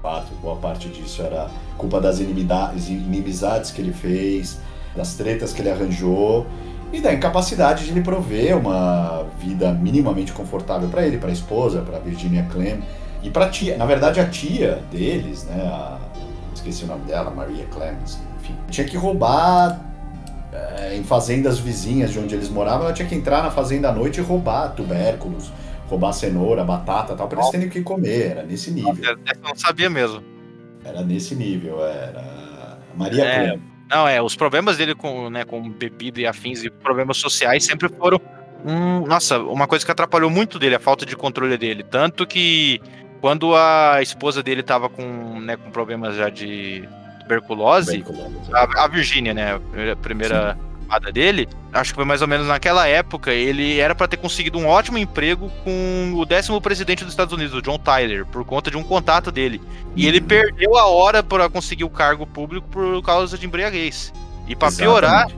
fato, 0.02 0.32
boa 0.40 0.56
parte 0.56 0.89
disso 0.89 1.22
era 1.22 1.48
culpa 1.77 2.01
das 2.01 2.20
inimizades 2.20 3.70
que 3.70 3.81
ele 3.81 3.93
fez, 3.93 4.59
das 4.97 5.14
tretas 5.14 5.52
que 5.52 5.62
ele 5.62 5.70
arranjou 5.70 6.47
e 6.93 7.01
da 7.01 7.12
incapacidade 7.12 7.85
de 7.85 7.93
lhe 7.93 8.01
prover 8.01 8.56
uma 8.56 9.27
vida 9.39 9.72
minimamente 9.72 10.32
confortável 10.32 10.89
para 10.89 11.06
ele, 11.06 11.18
para 11.18 11.28
a 11.28 11.32
esposa, 11.32 11.82
para 11.82 11.98
Virginia 11.98 12.47
Clem 12.51 12.82
e 13.22 13.31
para 13.31 13.48
tia. 13.48 13.77
Na 13.77 13.86
verdade, 13.86 14.18
a 14.18 14.27
tia 14.27 14.82
deles, 14.90 15.44
né, 15.44 15.62
a, 15.62 15.98
esqueci 16.55 16.85
o 16.85 16.86
nome 16.86 17.05
dela, 17.05 17.31
Maria 17.31 17.66
Clemens, 17.66 18.18
enfim, 18.40 18.55
tinha 18.68 18.86
que 18.86 18.97
roubar 18.97 19.78
é, 20.52 20.97
em 20.97 21.05
fazendas 21.05 21.59
vizinhas 21.59 22.10
de 22.10 22.18
onde 22.18 22.35
eles 22.35 22.48
moravam, 22.48 22.86
ela 22.86 22.93
tinha 22.93 23.06
que 23.06 23.14
entrar 23.14 23.43
na 23.43 23.51
fazenda 23.51 23.89
à 23.89 23.93
noite 23.93 24.18
e 24.18 24.22
roubar 24.22 24.74
tubérculos, 24.74 25.51
roubar 25.89 26.12
cenoura, 26.12 26.64
batata 26.64 27.14
tal, 27.14 27.28
pra 27.28 27.40
eles 27.40 27.51
terem 27.51 27.66
o 27.68 27.70
que 27.70 27.82
comer. 27.82 28.32
Era 28.32 28.43
nesse 28.43 28.70
nível. 28.70 28.97
Eu 29.05 29.18
não 29.43 29.55
sabia 29.55 29.89
mesmo. 29.89 30.22
Era 30.85 31.02
nesse 31.02 31.35
nível, 31.35 31.85
era. 31.85 32.78
Maria 32.94 33.24
é, 33.24 33.59
Não, 33.89 34.09
é, 34.09 34.20
os 34.20 34.35
problemas 34.35 34.77
dele 34.77 34.94
com, 34.94 35.31
né, 35.31 35.44
com 35.44 35.68
bebida 35.70 36.20
e 36.20 36.27
afins 36.27 36.64
e 36.64 36.70
problemas 36.70 37.18
sociais 37.18 37.64
sempre 37.64 37.89
foram. 37.89 38.20
Hum, 38.64 39.06
nossa, 39.06 39.39
uma 39.39 39.66
coisa 39.66 39.85
que 39.85 39.90
atrapalhou 39.90 40.31
muito 40.31 40.59
dele, 40.59 40.74
a 40.74 40.81
falta 40.81 41.06
de 41.06 41.16
controle 41.16 41.56
dele. 41.56 41.82
Tanto 41.82 42.27
que 42.27 42.81
quando 43.20 43.55
a 43.55 44.02
esposa 44.02 44.43
dele 44.43 44.62
tava 44.62 44.89
com, 44.89 45.40
né, 45.40 45.56
com 45.56 45.70
problemas 45.70 46.16
já 46.16 46.28
de 46.28 46.89
tuberculose, 47.31 48.02
tuberculose 48.02 48.51
a, 48.52 48.85
a 48.85 48.89
Virgínia, 48.89 49.32
né, 49.35 49.61
a 49.93 49.97
primeira. 49.97 50.57
Chamada 50.90 51.12
dele, 51.12 51.48
acho 51.73 51.93
que 51.93 51.94
foi 51.94 52.05
mais 52.05 52.20
ou 52.20 52.27
menos 52.27 52.48
naquela 52.48 52.85
época, 52.89 53.32
ele 53.32 53.78
era 53.78 53.94
para 53.94 54.09
ter 54.09 54.16
conseguido 54.16 54.59
um 54.59 54.66
ótimo 54.66 54.98
emprego 54.98 55.48
com 55.62 56.15
o 56.16 56.27
décimo 56.27 56.61
presidente 56.61 57.05
dos 57.05 57.12
Estados 57.12 57.32
Unidos, 57.32 57.55
o 57.55 57.62
John 57.62 57.78
Tyler, 57.78 58.27
por 58.27 58.44
conta 58.44 58.73
de 58.73 58.77
um 58.77 58.82
contato 58.82 59.31
dele. 59.31 59.62
E 59.94 60.09
ele 60.09 60.20
perdeu 60.20 60.77
a 60.77 60.86
hora 60.86 61.23
para 61.23 61.48
conseguir 61.48 61.85
o 61.85 61.90
cargo 61.90 62.27
público 62.27 62.66
por 62.69 63.01
causa 63.02 63.39
de 63.39 63.47
embriaguez. 63.47 64.12
E 64.48 64.57
para 64.57 64.73
piorar, 64.73 65.28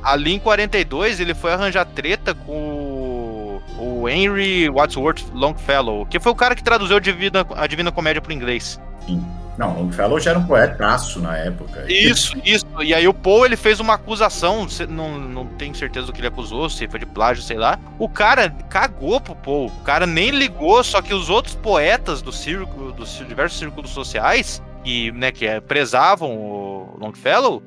ali 0.00 0.34
em 0.34 0.38
42 0.38 1.18
ele 1.18 1.34
foi 1.34 1.52
arranjar 1.52 1.86
treta 1.86 2.32
com 2.32 3.60
o 3.76 4.08
Henry 4.08 4.70
Wadsworth 4.70 5.24
Longfellow, 5.34 6.06
que 6.06 6.20
foi 6.20 6.30
o 6.30 6.36
cara 6.36 6.54
que 6.54 6.62
traduziu 6.62 6.98
a 6.98 7.00
Divina, 7.00 7.44
a 7.56 7.66
Divina 7.66 7.90
Comédia 7.90 8.22
para 8.22 8.32
inglês. 8.32 8.80
Sim. 9.04 9.39
Não, 9.58 9.74
Longfellow 9.74 10.18
já 10.18 10.30
era 10.30 10.38
um 10.38 10.46
poetaço 10.46 11.20
na 11.20 11.36
época. 11.36 11.84
Isso, 11.86 12.34
isso. 12.44 12.64
E 12.80 12.94
aí 12.94 13.06
o 13.06 13.12
Poe, 13.12 13.46
ele 13.46 13.56
fez 13.56 13.78
uma 13.80 13.94
acusação, 13.94 14.66
não, 14.88 15.18
não 15.18 15.46
tenho 15.46 15.74
certeza 15.74 16.06
do 16.06 16.12
que 16.12 16.20
ele 16.20 16.28
acusou, 16.28 16.68
se 16.70 16.88
foi 16.88 17.00
de 17.00 17.06
plágio, 17.06 17.42
sei 17.42 17.58
lá. 17.58 17.78
O 17.98 18.08
cara 18.08 18.50
cagou 18.68 19.20
pro 19.20 19.34
Poe. 19.34 19.66
O 19.66 19.84
cara 19.84 20.06
nem 20.06 20.30
ligou, 20.30 20.82
só 20.82 21.02
que 21.02 21.12
os 21.12 21.28
outros 21.28 21.54
poetas 21.54 22.22
do 22.22 22.32
círculo, 22.32 22.92
dos 22.92 23.22
diversos 23.28 23.58
círculos 23.58 23.90
sociais, 23.90 24.62
que, 24.82 25.12
né, 25.12 25.30
que 25.30 25.46
é, 25.46 25.60
prezavam 25.60 26.36
o 26.36 26.96
Longfellow, 26.98 27.62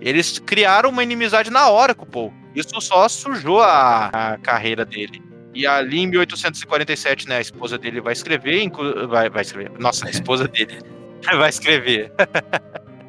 eles 0.00 0.38
criaram 0.38 0.90
uma 0.90 1.02
inimizade 1.02 1.50
na 1.50 1.68
hora 1.68 1.94
com 1.94 2.04
o 2.04 2.08
Poe. 2.08 2.32
Isso 2.54 2.80
só 2.80 3.08
sujou 3.08 3.60
a, 3.62 4.06
a 4.06 4.38
carreira 4.38 4.84
dele. 4.84 5.22
E 5.54 5.66
ali 5.66 6.00
em 6.00 6.06
1847, 6.06 7.28
né, 7.28 7.36
a 7.36 7.40
esposa 7.40 7.78
dele 7.78 8.00
vai 8.00 8.12
escrever, 8.12 8.68
vai, 9.08 9.30
vai 9.30 9.42
escrever, 9.42 9.70
nossa, 9.78 10.06
a 10.06 10.10
esposa 10.10 10.46
dele 10.48 10.78
vai 11.36 11.48
escrever. 11.48 12.12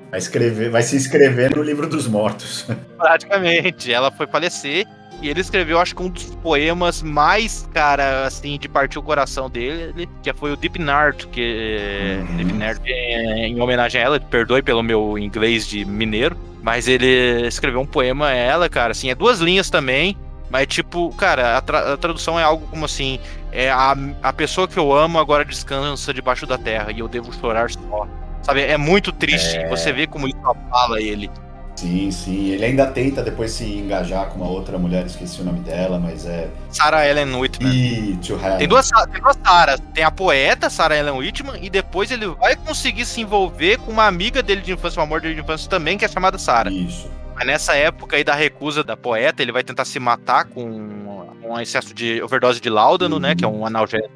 Vai 0.09 0.19
escrever, 0.19 0.69
vai 0.69 0.81
se 0.83 0.95
inscrever 0.95 1.55
no 1.55 1.61
livro 1.61 1.87
dos 1.87 2.07
mortos. 2.07 2.65
Praticamente. 2.97 3.91
Ela 3.91 4.11
foi 4.11 4.27
falecer 4.27 4.85
e 5.21 5.29
ele 5.29 5.41
escreveu, 5.41 5.79
acho 5.79 5.95
que 5.95 6.01
um 6.03 6.09
dos 6.09 6.35
poemas 6.35 7.01
mais, 7.01 7.67
cara, 7.73 8.25
assim, 8.25 8.57
de 8.57 8.69
partir 8.69 8.99
o 8.99 9.03
coração 9.03 9.49
dele, 9.49 10.07
que 10.21 10.31
foi 10.33 10.51
o 10.51 10.55
Deep 10.55 10.79
Nart, 10.79 11.25
que 11.31 12.19
uhum. 12.19 12.35
Deep 12.37 12.53
Nart 12.53 12.81
é 12.85 13.47
em 13.47 13.59
homenagem 13.59 13.99
a 13.99 14.03
ela, 14.03 14.19
perdoe 14.19 14.61
pelo 14.61 14.83
meu 14.83 15.17
inglês 15.17 15.67
de 15.67 15.83
mineiro, 15.83 16.37
mas 16.61 16.87
ele 16.87 17.47
escreveu 17.47 17.81
um 17.81 17.85
poema 17.85 18.27
a 18.27 18.33
ela, 18.33 18.69
cara, 18.69 18.91
assim, 18.91 19.09
é 19.09 19.15
duas 19.15 19.39
linhas 19.39 19.71
também, 19.71 20.15
mas 20.51 20.67
tipo, 20.67 21.11
cara, 21.15 21.57
a, 21.57 21.61
tra 21.61 21.93
a 21.93 21.97
tradução 21.97 22.39
é 22.39 22.43
algo 22.43 22.67
como 22.67 22.85
assim, 22.85 23.19
é 23.51 23.69
a, 23.69 23.95
a 24.21 24.33
pessoa 24.33 24.67
que 24.67 24.77
eu 24.77 24.93
amo 24.93 25.19
agora 25.19 25.45
descansa 25.45 26.13
debaixo 26.13 26.45
da 26.45 26.57
terra 26.57 26.91
e 26.91 26.99
eu 26.99 27.07
devo 27.07 27.33
chorar 27.33 27.69
só. 27.69 28.07
Sabe, 28.41 28.61
é 28.61 28.77
muito 28.77 29.11
triste. 29.11 29.57
É... 29.57 29.67
Você 29.69 29.91
vê 29.91 30.07
como 30.07 30.27
isso 30.27 30.37
abala 30.43 31.01
ele. 31.01 31.29
Sim, 31.75 32.09
sim. 32.09 32.49
Ele 32.49 32.65
ainda 32.65 32.87
tenta 32.87 33.21
depois 33.21 33.51
se 33.51 33.63
engajar 33.63 34.27
com 34.29 34.41
uma 34.41 34.49
outra 34.49 34.79
mulher, 34.79 35.05
esqueci 35.05 35.41
o 35.41 35.43
nome 35.43 35.59
dela, 35.59 35.99
mas 35.99 36.25
é. 36.25 36.47
Sarah 36.71 37.07
Ellen 37.07 37.35
Whitman. 37.35 37.71
E 37.71 38.17
tem 38.57 38.67
duas, 38.67 38.89
tem 39.11 39.21
duas 39.21 39.37
Saras. 39.45 39.79
Tem 39.93 40.03
a 40.03 40.09
poeta, 40.09 40.71
Sarah 40.71 40.97
Ellen 40.97 41.17
Whitman, 41.17 41.59
e 41.61 41.69
depois 41.69 42.09
ele 42.09 42.25
vai 42.27 42.55
conseguir 42.55 43.05
se 43.05 43.21
envolver 43.21 43.77
com 43.77 43.91
uma 43.91 44.07
amiga 44.07 44.41
dele 44.41 44.61
de 44.61 44.71
infância, 44.71 44.99
um 44.99 45.03
amor 45.03 45.21
dele 45.21 45.35
de 45.35 45.41
infância 45.41 45.69
também, 45.69 45.99
que 45.99 46.05
é 46.05 46.07
chamada 46.07 46.39
Sarah. 46.39 46.71
Isso. 46.71 47.11
Mas 47.35 47.45
nessa 47.45 47.75
época 47.75 48.15
aí 48.15 48.23
da 48.23 48.33
recusa 48.33 48.83
da 48.83 48.97
poeta, 48.97 49.43
ele 49.43 49.51
vai 49.51 49.63
tentar 49.63 49.85
se 49.85 49.99
matar 49.99 50.45
com 50.45 51.06
um 51.43 51.59
excesso 51.59 51.93
de 51.93 52.21
overdose 52.21 52.59
de 52.59 52.69
láudano, 52.69 53.15
uhum. 53.15 53.21
né? 53.21 53.35
Que 53.35 53.45
é 53.45 53.47
um 53.47 53.65
analgésico 53.65 54.11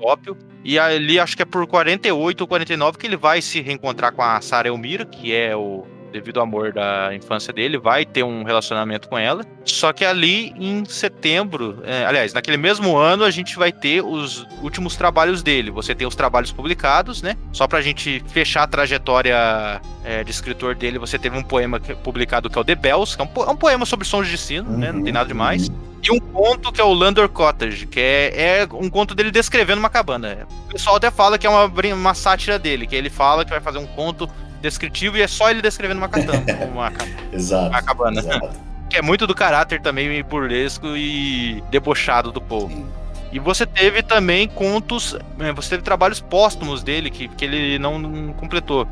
ópio. 0.00 0.36
E 0.64 0.78
ali, 0.78 1.18
acho 1.18 1.36
que 1.36 1.42
é 1.42 1.46
por 1.46 1.66
48 1.66 2.40
ou 2.40 2.46
49 2.46 2.98
que 2.98 3.06
ele 3.06 3.16
vai 3.16 3.40
se 3.40 3.60
reencontrar 3.60 4.12
com 4.12 4.22
a 4.22 4.40
Sarah 4.40 4.68
Elmira, 4.68 5.04
que 5.04 5.34
é 5.34 5.54
o 5.54 5.86
devido 6.16 6.38
ao 6.38 6.44
amor 6.44 6.72
da 6.72 7.14
infância 7.14 7.52
dele, 7.52 7.76
vai 7.76 8.04
ter 8.04 8.22
um 8.22 8.42
relacionamento 8.42 9.08
com 9.08 9.18
ela. 9.18 9.44
Só 9.64 9.92
que 9.92 10.04
ali 10.04 10.54
em 10.58 10.84
setembro, 10.86 11.82
é, 11.84 12.06
aliás, 12.06 12.32
naquele 12.32 12.56
mesmo 12.56 12.96
ano, 12.96 13.24
a 13.24 13.30
gente 13.30 13.56
vai 13.56 13.70
ter 13.70 14.02
os 14.02 14.46
últimos 14.62 14.96
trabalhos 14.96 15.42
dele. 15.42 15.70
Você 15.70 15.94
tem 15.94 16.06
os 16.06 16.16
trabalhos 16.16 16.52
publicados, 16.52 17.20
né? 17.20 17.36
Só 17.52 17.66
pra 17.66 17.82
gente 17.82 18.22
fechar 18.28 18.62
a 18.62 18.66
trajetória 18.66 19.80
é, 20.04 20.24
de 20.24 20.30
escritor 20.30 20.74
dele, 20.74 20.98
você 20.98 21.18
teve 21.18 21.36
um 21.36 21.42
poema 21.42 21.78
publicado 22.02 22.48
que 22.48 22.56
é 22.56 22.60
o 22.60 22.64
The 22.64 22.74
Bells, 22.74 23.14
que 23.14 23.20
é 23.20 23.24
um, 23.24 23.28
po 23.28 23.44
é 23.44 23.50
um 23.50 23.56
poema 23.56 23.84
sobre 23.84 24.06
sons 24.06 24.28
de 24.28 24.38
sino, 24.38 24.70
uhum, 24.70 24.78
né? 24.78 24.92
Não 24.92 25.02
tem 25.02 25.12
nada 25.12 25.28
demais. 25.28 25.70
E 26.02 26.10
um 26.10 26.20
conto 26.20 26.70
que 26.70 26.80
é 26.80 26.84
o 26.84 26.92
Landor 26.92 27.28
Cottage, 27.28 27.86
que 27.86 27.98
é, 27.98 28.60
é, 28.60 28.68
um 28.72 28.88
conto 28.88 29.14
dele 29.14 29.30
descrevendo 29.30 29.80
uma 29.80 29.90
cabana. 29.90 30.46
O 30.68 30.72
pessoal 30.72 30.96
até 30.96 31.10
fala 31.10 31.36
que 31.36 31.46
é 31.46 31.50
uma, 31.50 31.64
uma 31.94 32.14
sátira 32.14 32.58
dele, 32.58 32.86
que 32.86 32.94
ele 32.94 33.10
fala 33.10 33.44
que 33.44 33.50
vai 33.50 33.60
fazer 33.60 33.78
um 33.78 33.86
conto 33.86 34.30
descritivo 34.60 35.16
e 35.16 35.22
é 35.22 35.26
só 35.26 35.50
ele 35.50 35.62
descrevendo 35.62 35.98
uma, 35.98 36.08
catana, 36.08 36.42
uma, 36.72 36.92
exato, 37.32 37.70
uma 37.70 37.82
cabana. 37.82 38.20
Exato. 38.20 38.66
que 38.88 38.96
é 38.96 39.02
muito 39.02 39.26
do 39.26 39.34
caráter 39.34 39.80
também 39.80 40.22
burlesco 40.22 40.96
e 40.96 41.62
debochado 41.70 42.30
do 42.30 42.40
povo. 42.40 42.86
E 43.32 43.38
você 43.38 43.66
teve 43.66 44.02
também 44.02 44.48
contos, 44.48 45.16
é, 45.40 45.52
você 45.52 45.70
teve 45.70 45.82
trabalhos 45.82 46.20
póstumos 46.20 46.82
dele 46.82 47.10
que, 47.10 47.28
que 47.28 47.44
ele 47.44 47.78
não, 47.78 47.98
não 47.98 48.32
completou. 48.32 48.86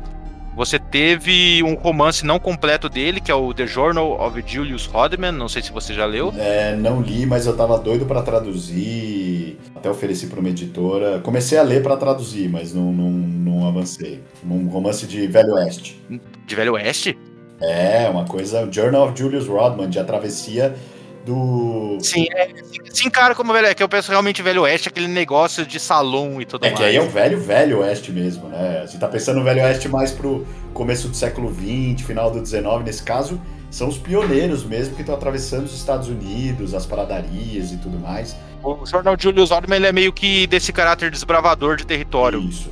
Você 0.55 0.79
teve 0.79 1.61
um 1.63 1.73
romance 1.73 2.25
não 2.25 2.39
completo 2.39 2.87
dele, 2.87 3.19
que 3.19 3.29
é 3.29 3.35
o 3.35 3.53
The 3.53 3.67
Journal 3.67 4.25
of 4.25 4.41
Julius 4.45 4.85
Rodman, 4.85 5.33
não 5.33 5.49
sei 5.49 5.61
se 5.61 5.71
você 5.71 5.93
já 5.93 6.05
leu. 6.05 6.33
É, 6.37 6.73
não 6.75 7.01
li, 7.01 7.25
mas 7.25 7.45
eu 7.45 7.57
tava 7.57 7.77
doido 7.77 8.05
para 8.05 8.21
traduzir, 8.21 9.59
até 9.75 9.89
ofereci 9.89 10.27
para 10.27 10.39
uma 10.39 10.47
editora. 10.47 11.19
Comecei 11.19 11.57
a 11.57 11.61
ler 11.61 11.83
para 11.83 11.97
traduzir, 11.97 12.47
mas 12.47 12.73
não, 12.73 12.93
não, 12.93 13.09
não 13.11 13.67
avancei. 13.67 14.21
Um 14.45 14.67
romance 14.67 15.05
de 15.05 15.27
Velho 15.27 15.55
Oeste. 15.55 16.01
De 16.47 16.55
Velho 16.55 16.73
Oeste? 16.73 17.17
É, 17.59 18.07
uma 18.09 18.25
coisa, 18.25 18.67
Journal 18.71 19.09
of 19.09 19.19
Julius 19.19 19.47
Rodman, 19.47 19.89
de 19.89 19.99
a 19.99 20.05
travessia 20.05 20.73
do. 21.25 21.97
Sim, 22.01 22.27
é, 22.31 22.49
se 22.93 23.05
encara 23.07 23.33
como 23.33 23.51
velho, 23.51 23.67
é 23.67 23.73
que 23.73 23.81
eu 23.83 23.89
penso 23.89 24.09
realmente 24.11 24.41
velho 24.41 24.61
oeste, 24.61 24.87
aquele 24.87 25.07
negócio 25.07 25.65
de 25.65 25.79
salão 25.79 26.39
e 26.41 26.45
tudo 26.45 26.65
É 26.65 26.69
mais. 26.69 26.79
que 26.79 26.85
aí 26.85 26.95
é 26.95 27.01
o 27.01 27.09
velho, 27.09 27.41
velho 27.41 27.79
oeste 27.79 28.11
mesmo, 28.11 28.47
né? 28.47 28.85
Você 28.87 28.97
tá 28.97 29.07
pensando 29.07 29.37
no 29.39 29.43
velho 29.43 29.61
oeste 29.63 29.89
mais 29.89 30.11
pro 30.11 30.45
começo 30.73 31.07
do 31.07 31.15
século 31.15 31.53
XX, 31.53 32.05
final 32.05 32.29
do 32.29 32.45
XIX, 32.45 32.63
nesse 32.85 33.03
caso, 33.03 33.41
são 33.71 33.87
os 33.87 33.97
pioneiros 33.97 34.63
mesmo 34.63 34.95
que 34.95 35.01
estão 35.01 35.15
atravessando 35.15 35.65
os 35.65 35.75
Estados 35.75 36.07
Unidos, 36.07 36.73
as 36.73 36.85
paradarias 36.85 37.71
e 37.71 37.77
tudo 37.77 37.97
mais. 37.99 38.35
O 38.63 38.85
Jornal 38.85 39.15
Julius 39.19 39.51
Odom 39.51 39.73
ele 39.73 39.85
é 39.87 39.91
meio 39.91 40.11
que 40.13 40.47
desse 40.47 40.71
caráter 40.71 41.11
desbravador 41.11 41.75
de 41.75 41.85
território. 41.85 42.39
Isso. 42.39 42.69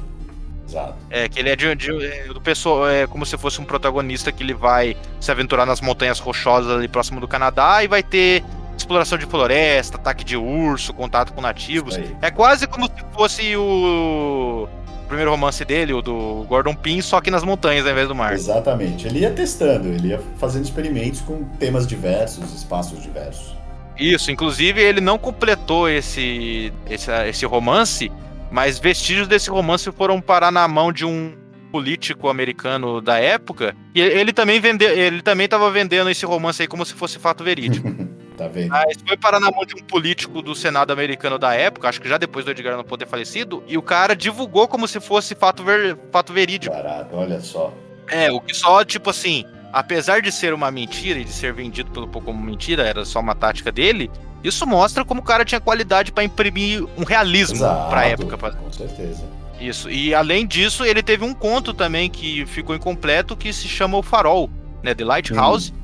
Exato. 0.73 0.95
É, 1.09 1.29
que 1.29 1.39
ele 1.39 1.49
é 1.49 1.55
de, 1.55 1.75
de- 1.75 2.05
é, 2.05 2.25
do 2.25 2.41
pessoal, 2.41 2.89
é 2.89 3.05
como 3.05 3.25
se 3.25 3.37
fosse 3.37 3.61
um 3.61 3.65
protagonista 3.65 4.31
que 4.31 4.43
ele 4.43 4.53
vai 4.53 4.97
se 5.19 5.29
aventurar 5.31 5.65
nas 5.65 5.79
montanhas 5.81 6.19
rochosas 6.19 6.71
ali 6.75 6.87
próximo 6.87 7.19
do 7.19 7.27
Canadá 7.27 7.83
e 7.83 7.87
vai 7.87 8.01
ter 8.01 8.43
exploração 8.75 9.17
de 9.17 9.25
floresta, 9.25 9.97
ataque 9.97 10.23
de 10.23 10.35
urso, 10.35 10.93
contato 10.93 11.31
com 11.33 11.41
nativos. 11.41 11.99
É 12.21 12.31
quase 12.31 12.65
como 12.67 12.87
se 12.87 12.93
fosse 13.13 13.55
o 13.55 14.67
primeiro 15.07 15.29
romance 15.29 15.63
dele, 15.63 15.93
o 15.93 16.01
do 16.01 16.43
Gordon 16.49 16.73
Pym, 16.73 16.99
só 17.01 17.21
que 17.21 17.29
nas 17.29 17.43
montanhas 17.43 17.85
ao 17.85 17.91
invés 17.91 18.07
do 18.07 18.15
mar. 18.15 18.33
Exatamente. 18.33 19.05
Ele 19.07 19.19
ia 19.19 19.31
testando, 19.31 19.87
ele 19.89 20.07
ia 20.07 20.19
fazendo 20.37 20.63
experimentos 20.63 21.21
com 21.21 21.43
temas 21.59 21.85
diversos, 21.85 22.51
espaços 22.53 23.01
diversos. 23.01 23.55
Isso, 23.95 24.31
inclusive 24.31 24.81
ele 24.81 24.99
não 24.99 25.19
completou 25.19 25.87
esse, 25.87 26.73
esse, 26.89 27.11
esse 27.29 27.45
romance, 27.45 28.11
mas 28.53 28.77
vestígios 28.77 29.27
desse 29.27 29.49
romance 29.49 29.91
foram 29.91 30.21
parar 30.21 30.51
na 30.51 30.67
mão 30.67 30.93
de 30.93 31.03
um 31.03 31.35
político 31.71 32.29
americano 32.29 33.01
da 33.01 33.17
época, 33.17 33.75
e 33.95 33.99
ele 33.99 34.31
também 34.31 34.59
vendeu, 34.59 34.91
ele 34.91 35.23
também 35.23 35.45
estava 35.45 35.71
vendendo 35.71 36.07
esse 36.07 36.23
romance 36.23 36.61
aí 36.61 36.67
como 36.67 36.85
se 36.85 36.93
fosse 36.93 37.17
fato 37.17 37.43
verídico. 37.43 37.89
Tá 38.35 38.47
vendo? 38.47 38.69
Mas 38.69 38.97
foi 39.07 39.15
parar 39.15 39.39
na 39.39 39.51
mão 39.51 39.63
de 39.63 39.75
um 39.75 39.85
político 39.85 40.41
do 40.41 40.55
Senado 40.55 40.91
americano 40.91 41.37
da 41.37 41.53
época, 41.53 41.87
acho 41.87 42.01
que 42.01 42.09
já 42.09 42.17
depois 42.17 42.43
do 42.43 42.49
Edgar 42.49 42.73
Allan 42.73 42.83
Poe 42.83 42.97
ter 42.97 43.05
falecido, 43.05 43.63
e 43.67 43.77
o 43.77 43.81
cara 43.83 44.15
divulgou 44.15 44.67
como 44.67 44.87
se 44.87 44.99
fosse 44.99 45.35
fato, 45.35 45.63
ver, 45.63 45.95
fato 46.11 46.33
verídico. 46.33 46.75
Barato, 46.75 47.15
olha 47.15 47.39
só. 47.39 47.71
É, 48.07 48.31
o 48.31 48.41
que 48.41 48.55
só, 48.55 48.83
tipo 48.83 49.11
assim, 49.11 49.45
apesar 49.73 50.21
de 50.21 50.31
ser 50.31 50.53
uma 50.53 50.69
mentira 50.71 51.19
e 51.19 51.23
de 51.25 51.31
ser 51.33 51.51
vendido 51.51 51.89
pelo 51.91 52.07
Poe 52.07 52.21
como 52.21 52.41
mentira, 52.41 52.83
era 52.83 53.03
só 53.03 53.19
uma 53.19 53.33
tática 53.35 53.71
dele, 53.71 54.09
isso 54.43 54.65
mostra 54.67 55.03
como 55.03 55.19
o 55.21 55.23
cara 55.23 55.43
tinha 55.43 55.59
qualidade 55.59 56.11
pra 56.11 56.23
imprimir 56.23 56.85
um 56.97 57.03
realismo 57.03 57.55
Exato, 57.57 57.89
pra 57.89 58.05
época. 58.05 58.37
pra- 58.37 58.51
Com 58.51 58.71
certeza. 58.71 59.23
Isso. 59.59 59.89
E 59.89 60.13
além 60.13 60.45
disso, 60.45 60.83
ele 60.85 61.01
teve 61.01 61.23
um 61.23 61.33
conto 61.33 61.73
também 61.73 62.09
que 62.09 62.45
ficou 62.45 62.75
incompleto 62.75 63.35
que 63.35 63.51
se 63.53 63.67
chama 63.67 63.97
O 63.97 64.03
Farol, 64.03 64.49
né? 64.83 64.93
The 64.93 65.05
Lighthouse. 65.05 65.71
Hum. 65.71 65.75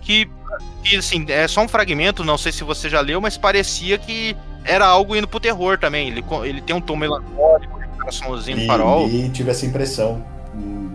Que, 0.00 0.30
que, 0.82 0.96
assim, 0.96 1.24
é 1.28 1.46
só 1.46 1.60
um 1.62 1.68
fragmento, 1.68 2.24
não 2.24 2.38
sei 2.38 2.50
se 2.52 2.64
você 2.64 2.88
já 2.88 3.00
leu, 3.00 3.20
mas 3.20 3.36
parecia 3.36 3.98
que 3.98 4.34
era 4.64 4.86
algo 4.86 5.14
indo 5.14 5.28
pro 5.28 5.38
terror 5.40 5.76
também. 5.78 6.08
Ele, 6.08 6.24
ele 6.44 6.60
tem 6.62 6.74
um 6.74 6.80
tom 6.80 6.96
melancólico, 6.96 7.78
de 7.78 7.86
coraçãozinho 7.98 8.58
no 8.58 8.66
farol. 8.66 9.06
e 9.08 9.28
tive 9.28 9.50
essa 9.50 9.66
impressão. 9.66 10.24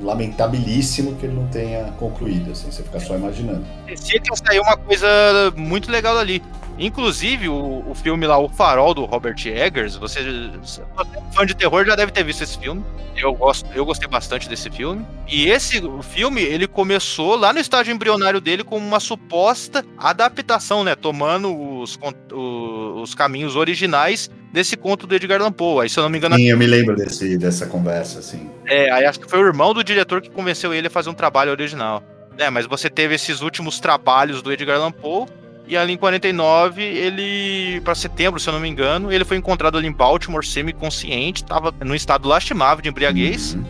Lamentabilíssimo 0.01 1.15
que 1.15 1.25
ele 1.25 1.33
não 1.35 1.47
tenha 1.47 1.85
concluído, 1.99 2.51
assim, 2.51 2.71
você 2.71 2.83
fica 2.83 2.99
só 2.99 3.15
imaginando. 3.15 3.65
Parecia 3.85 4.19
que 4.19 4.31
ia 4.31 4.35
sair 4.35 4.59
uma 4.59 4.77
coisa 4.77 5.07
muito 5.55 5.91
legal 5.91 6.15
dali. 6.15 6.41
Inclusive, 6.79 7.47
o, 7.47 7.83
o 7.87 7.93
filme 7.93 8.25
lá, 8.25 8.39
O 8.39 8.49
Farol, 8.49 8.93
do 8.93 9.05
Robert 9.05 9.35
Eggers, 9.45 9.95
você, 9.97 10.19
você 10.61 10.81
é 10.81 11.21
fã 11.31 11.45
de 11.45 11.53
terror 11.53 11.85
já 11.85 11.95
deve 11.95 12.11
ter 12.11 12.23
visto 12.23 12.41
esse 12.43 12.57
filme. 12.57 12.83
Eu, 13.15 13.33
gosto, 13.35 13.69
eu 13.75 13.85
gostei 13.85 14.07
bastante 14.07 14.49
desse 14.49 14.69
filme. 14.69 15.05
E 15.27 15.47
esse 15.47 15.79
filme, 16.01 16.41
ele 16.41 16.65
começou 16.65 17.35
lá 17.35 17.53
no 17.53 17.59
estágio 17.59 17.93
embrionário 17.93 18.41
dele 18.41 18.63
como 18.63 18.83
uma 18.87 18.99
suposta 18.99 19.85
adaptação, 19.97 20.83
né? 20.83 20.95
Tomando 20.95 21.81
os, 21.81 21.97
con- 21.97 22.13
o- 22.31 22.80
os 23.01 23.13
caminhos 23.15 23.55
originais 23.55 24.29
desse 24.53 24.75
conto 24.77 25.07
do 25.07 25.15
Edgar 25.15 25.39
Allan 25.41 25.51
Poe. 25.51 25.83
Aí, 25.83 25.89
se 25.89 25.97
eu 25.97 26.03
não 26.03 26.09
me 26.09 26.17
engano, 26.17 26.35
Sim, 26.35 26.49
eu 26.49 26.57
me 26.57 26.67
lembro 26.67 26.95
desse, 26.95 27.37
dessa 27.37 27.65
conversa, 27.65 28.19
assim. 28.19 28.49
é, 28.65 28.91
aí 28.91 29.05
acho 29.05 29.19
que 29.19 29.29
foi 29.29 29.41
o 29.41 29.45
irmão 29.47 29.73
do 29.73 29.83
diretor 29.83 30.21
que 30.21 30.29
convenceu 30.29 30.73
ele 30.73 30.87
a 30.87 30.89
fazer 30.89 31.09
um 31.09 31.13
trabalho 31.13 31.51
original. 31.51 32.03
É, 32.37 32.49
mas 32.49 32.65
você 32.65 32.89
teve 32.89 33.15
esses 33.15 33.41
últimos 33.41 33.79
trabalhos 33.79 34.41
do 34.41 34.51
Edgar 34.51 34.77
Allan 34.77 34.91
Poe, 34.91 35.27
e 35.67 35.77
ali 35.77 35.93
em 35.93 35.97
49, 35.97 36.81
ele, 36.83 37.79
para 37.81 37.95
setembro, 37.95 38.39
se 38.39 38.49
eu 38.49 38.53
não 38.53 38.59
me 38.59 38.67
engano, 38.67 39.11
ele 39.11 39.23
foi 39.23 39.37
encontrado 39.37 39.77
ali 39.77 39.87
em 39.87 39.91
Baltimore, 39.91 40.45
semi-consciente, 40.45 41.45
tava 41.45 41.73
num 41.85 41.95
estado 41.95 42.27
lastimável 42.27 42.81
de 42.81 42.89
embriaguez, 42.89 43.53
Uhum. 43.53 43.63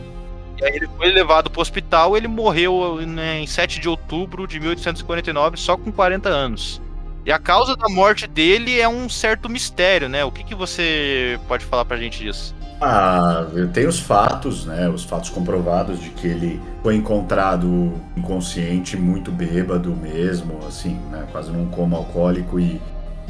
e 0.60 0.66
aí 0.66 0.76
ele 0.78 0.90
foi 0.98 1.12
levado 1.12 1.50
pro 1.52 1.62
hospital, 1.62 2.18
ele 2.18 2.28
morreu 2.28 3.02
né, 3.06 3.40
em 3.42 3.46
7 3.46 3.80
de 3.80 3.88
outubro 3.88 4.48
de 4.48 4.60
1849, 4.60 5.58
só 5.58 5.78
com 5.78 5.92
40 5.92 6.28
anos. 6.30 6.82
E 7.26 7.32
a 7.32 7.38
causa 7.38 7.76
da 7.76 7.88
morte 7.88 8.26
dele 8.28 8.80
é 8.80 8.90
um 8.90 9.08
certo 9.08 9.48
mistério, 9.48 10.10
né? 10.10 10.26
O 10.26 10.32
que, 10.32 10.44
que 10.44 10.56
você 10.56 11.40
pode 11.48 11.64
falar 11.66 11.86
pra 11.86 11.98
gente 11.98 12.24
disso? 12.24 12.56
Ah, 12.82 13.46
tenho 13.74 13.90
os 13.90 14.00
fatos, 14.00 14.66
né? 14.66 14.90
Os 14.90 15.04
fatos 15.04 15.30
comprovados 15.30 16.00
de 16.00 16.10
que 16.10 16.28
ele 16.28 16.60
foi 16.82 16.96
encontrado 16.96 17.94
inconsciente, 18.18 18.98
muito 18.98 19.32
bêbado 19.32 19.96
mesmo, 19.96 20.58
assim, 20.68 21.00
né? 21.12 21.28
Quase 21.32 21.52
num 21.52 21.68
coma 21.68 21.98
alcoólico 21.98 22.60
e 22.60 22.82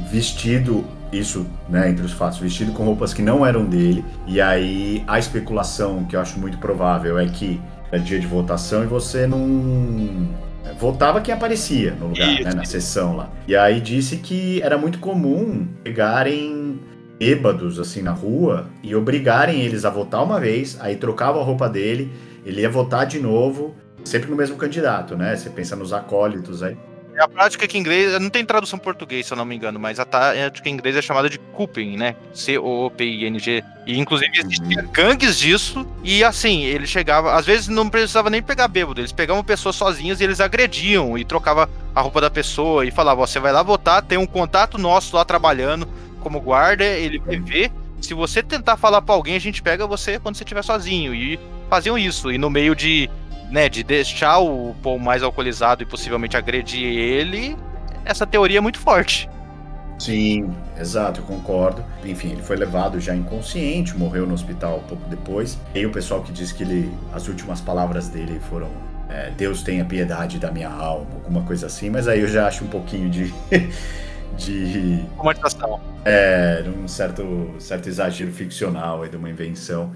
vestido, 0.10 0.86
isso, 1.12 1.46
né? 1.68 1.90
Entre 1.90 2.06
os 2.06 2.14
fatos, 2.14 2.40
vestido 2.40 2.72
com 2.72 2.86
roupas 2.86 3.14
que 3.14 3.22
não 3.22 3.46
eram 3.46 3.66
dele. 3.66 4.06
E 4.26 4.40
aí 4.40 5.04
a 5.06 5.20
especulação 5.20 6.06
que 6.06 6.16
eu 6.16 6.22
acho 6.22 6.40
muito 6.40 6.58
provável 6.58 7.20
é 7.20 7.28
que 7.28 7.60
é 7.92 7.98
dia 7.98 8.22
de 8.22 8.28
votação 8.28 8.84
e 8.84 8.88
você 8.88 9.28
não 9.28 10.30
votava 10.78 11.22
quem 11.22 11.34
aparecia 11.34 11.92
no 11.96 12.08
lugar, 12.08 12.34
Isso. 12.34 12.44
né? 12.44 12.54
Na 12.54 12.66
sessão 12.66 13.16
lá. 13.16 13.30
E 13.48 13.56
aí 13.56 13.80
disse 13.80 14.18
que 14.18 14.62
era 14.62 14.78
muito 14.78 15.00
comum 15.00 15.68
pegarem 15.84 16.80
bêbados 17.20 17.80
assim 17.80 18.02
na 18.02 18.12
rua 18.12 18.68
e 18.82 18.96
obrigarem 18.96 19.62
eles 19.62 19.86
a 19.86 19.90
votar 19.90 20.24
uma 20.24 20.40
vez, 20.40 20.78
aí 20.82 20.96
trocavam 20.96 21.40
a 21.40 21.44
roupa 21.44 21.70
dele, 21.70 22.12
ele 22.44 22.62
ia 22.62 22.70
votar 22.70 23.06
de 23.06 23.20
novo, 23.20 23.76
sempre 24.04 24.30
no 24.30 24.36
mesmo 24.36 24.58
candidato, 24.58 25.16
né? 25.16 25.36
Você 25.36 25.50
pensa 25.50 25.76
nos 25.76 25.94
acólitos 25.94 26.64
aí. 26.64 26.76
A 27.22 27.28
prática 27.28 27.68
que 27.68 27.78
em 27.78 27.82
inglês, 27.82 28.20
não 28.20 28.30
tem 28.30 28.44
tradução 28.44 28.78
em 28.78 28.82
português, 28.82 29.28
se 29.28 29.34
eu 29.34 29.38
não 29.38 29.46
me 29.46 29.56
engano, 29.56 29.80
mas 29.80 30.00
a 30.00 30.06
prática 30.06 30.68
em 30.68 30.74
inglês 30.74 30.96
é 30.96 31.02
chamada 31.02 31.30
de 31.30 31.38
cooping, 31.38 31.96
né? 31.96 32.16
C-O-O-P-I-N-G. 32.34 33.64
E 33.86 34.00
inclusive 34.00 34.32
existiam 34.40 34.88
gangues 34.88 35.38
disso, 35.38 35.86
e 36.04 36.24
assim, 36.24 36.64
ele 36.64 36.88
chegava, 36.88 37.36
às 37.36 37.46
vezes 37.46 37.68
não 37.68 37.90
precisava 37.90 38.30
nem 38.30 38.42
pegar 38.42 38.68
bêbado, 38.68 39.02
eles 39.02 39.12
pegavam 39.12 39.44
pessoas 39.44 39.76
sozinhas 39.76 40.20
e 40.20 40.24
eles 40.24 40.40
agrediam 40.40 41.18
e 41.18 41.24
trocava 41.24 41.70
a 41.94 42.02
roupa 42.02 42.22
da 42.22 42.30
pessoa 42.30 42.86
e 42.86 42.92
falava, 42.92 43.22
ó, 43.22 43.28
você 43.28 43.40
vai 43.40 43.52
lá 43.52 43.62
votar, 43.62 44.02
tem 44.02 44.18
um 44.18 44.26
contato 44.26 44.78
nosso 44.78 45.16
lá 45.16 45.24
trabalhando 45.24 45.88
como 46.22 46.40
guarda, 46.40 46.84
ele 46.84 47.20
vai 47.20 47.40
ver. 47.40 47.72
Se 48.00 48.16
você 48.16 48.42
tentar 48.42 48.78
falar 48.78 49.02
pra 49.02 49.14
alguém, 49.14 49.36
a 49.36 49.40
gente 49.40 49.62
pega 49.62 49.86
você 49.86 50.18
quando 50.18 50.36
você 50.36 50.44
estiver 50.44 50.64
sozinho. 50.64 51.14
E 51.14 51.40
faziam 51.70 51.98
isso. 51.98 52.32
E 52.32 52.38
no 52.38 52.50
meio 52.50 52.76
de 52.76 53.10
né, 53.52 53.70
de 53.70 53.84
deixar 53.84 54.40
o 54.40 54.74
Paul 54.82 54.98
mais 54.98 55.22
alcoolizado 55.22 55.84
e 55.84 55.86
possivelmente 55.86 56.38
agredir 56.38 56.84
ele, 56.84 57.56
essa 58.06 58.26
teoria 58.26 58.58
é 58.58 58.62
muito 58.62 58.80
forte. 58.80 59.30
Sim, 60.00 60.52
exato, 60.80 61.20
eu 61.20 61.26
concordo. 61.26 61.86
Enfim, 62.04 62.32
ele 62.32 62.42
foi 62.42 62.56
levado 62.56 63.00
já 63.00 63.16
inconsciente, 63.16 63.96
morreu 63.96 64.26
no 64.26 64.34
hospital 64.34 64.84
pouco 64.88 65.08
depois. 65.08 65.60
Tem 65.74 65.86
o 65.86 65.92
pessoal 65.92 66.24
que 66.24 66.32
diz 66.32 66.52
que 66.52 66.64
ele, 66.64 66.92
as 67.14 67.28
últimas 67.28 67.62
palavras 67.62 68.08
dele 68.08 68.40
foram 68.50 68.72
é, 69.12 69.30
Deus 69.32 69.62
tenha 69.62 69.84
piedade 69.84 70.40
da 70.40 70.50
minha 70.50 70.70
alma, 70.70 71.08
alguma 71.16 71.44
coisa 71.44 71.66
assim, 71.68 71.90
mas 71.90 72.08
aí 72.08 72.22
eu 72.22 72.28
já 72.28 72.48
acho 72.48 72.64
um 72.64 72.68
pouquinho 72.68 73.10
de. 73.10 73.34
de 74.38 75.06
Romantização. 75.18 75.82
É, 76.06 76.64
um 76.66 76.88
certo, 76.88 77.54
certo 77.60 77.90
exagero 77.90 78.32
ficcional 78.32 79.04
aí 79.04 79.10
de 79.10 79.18
uma 79.18 79.30
invenção. 79.30 79.92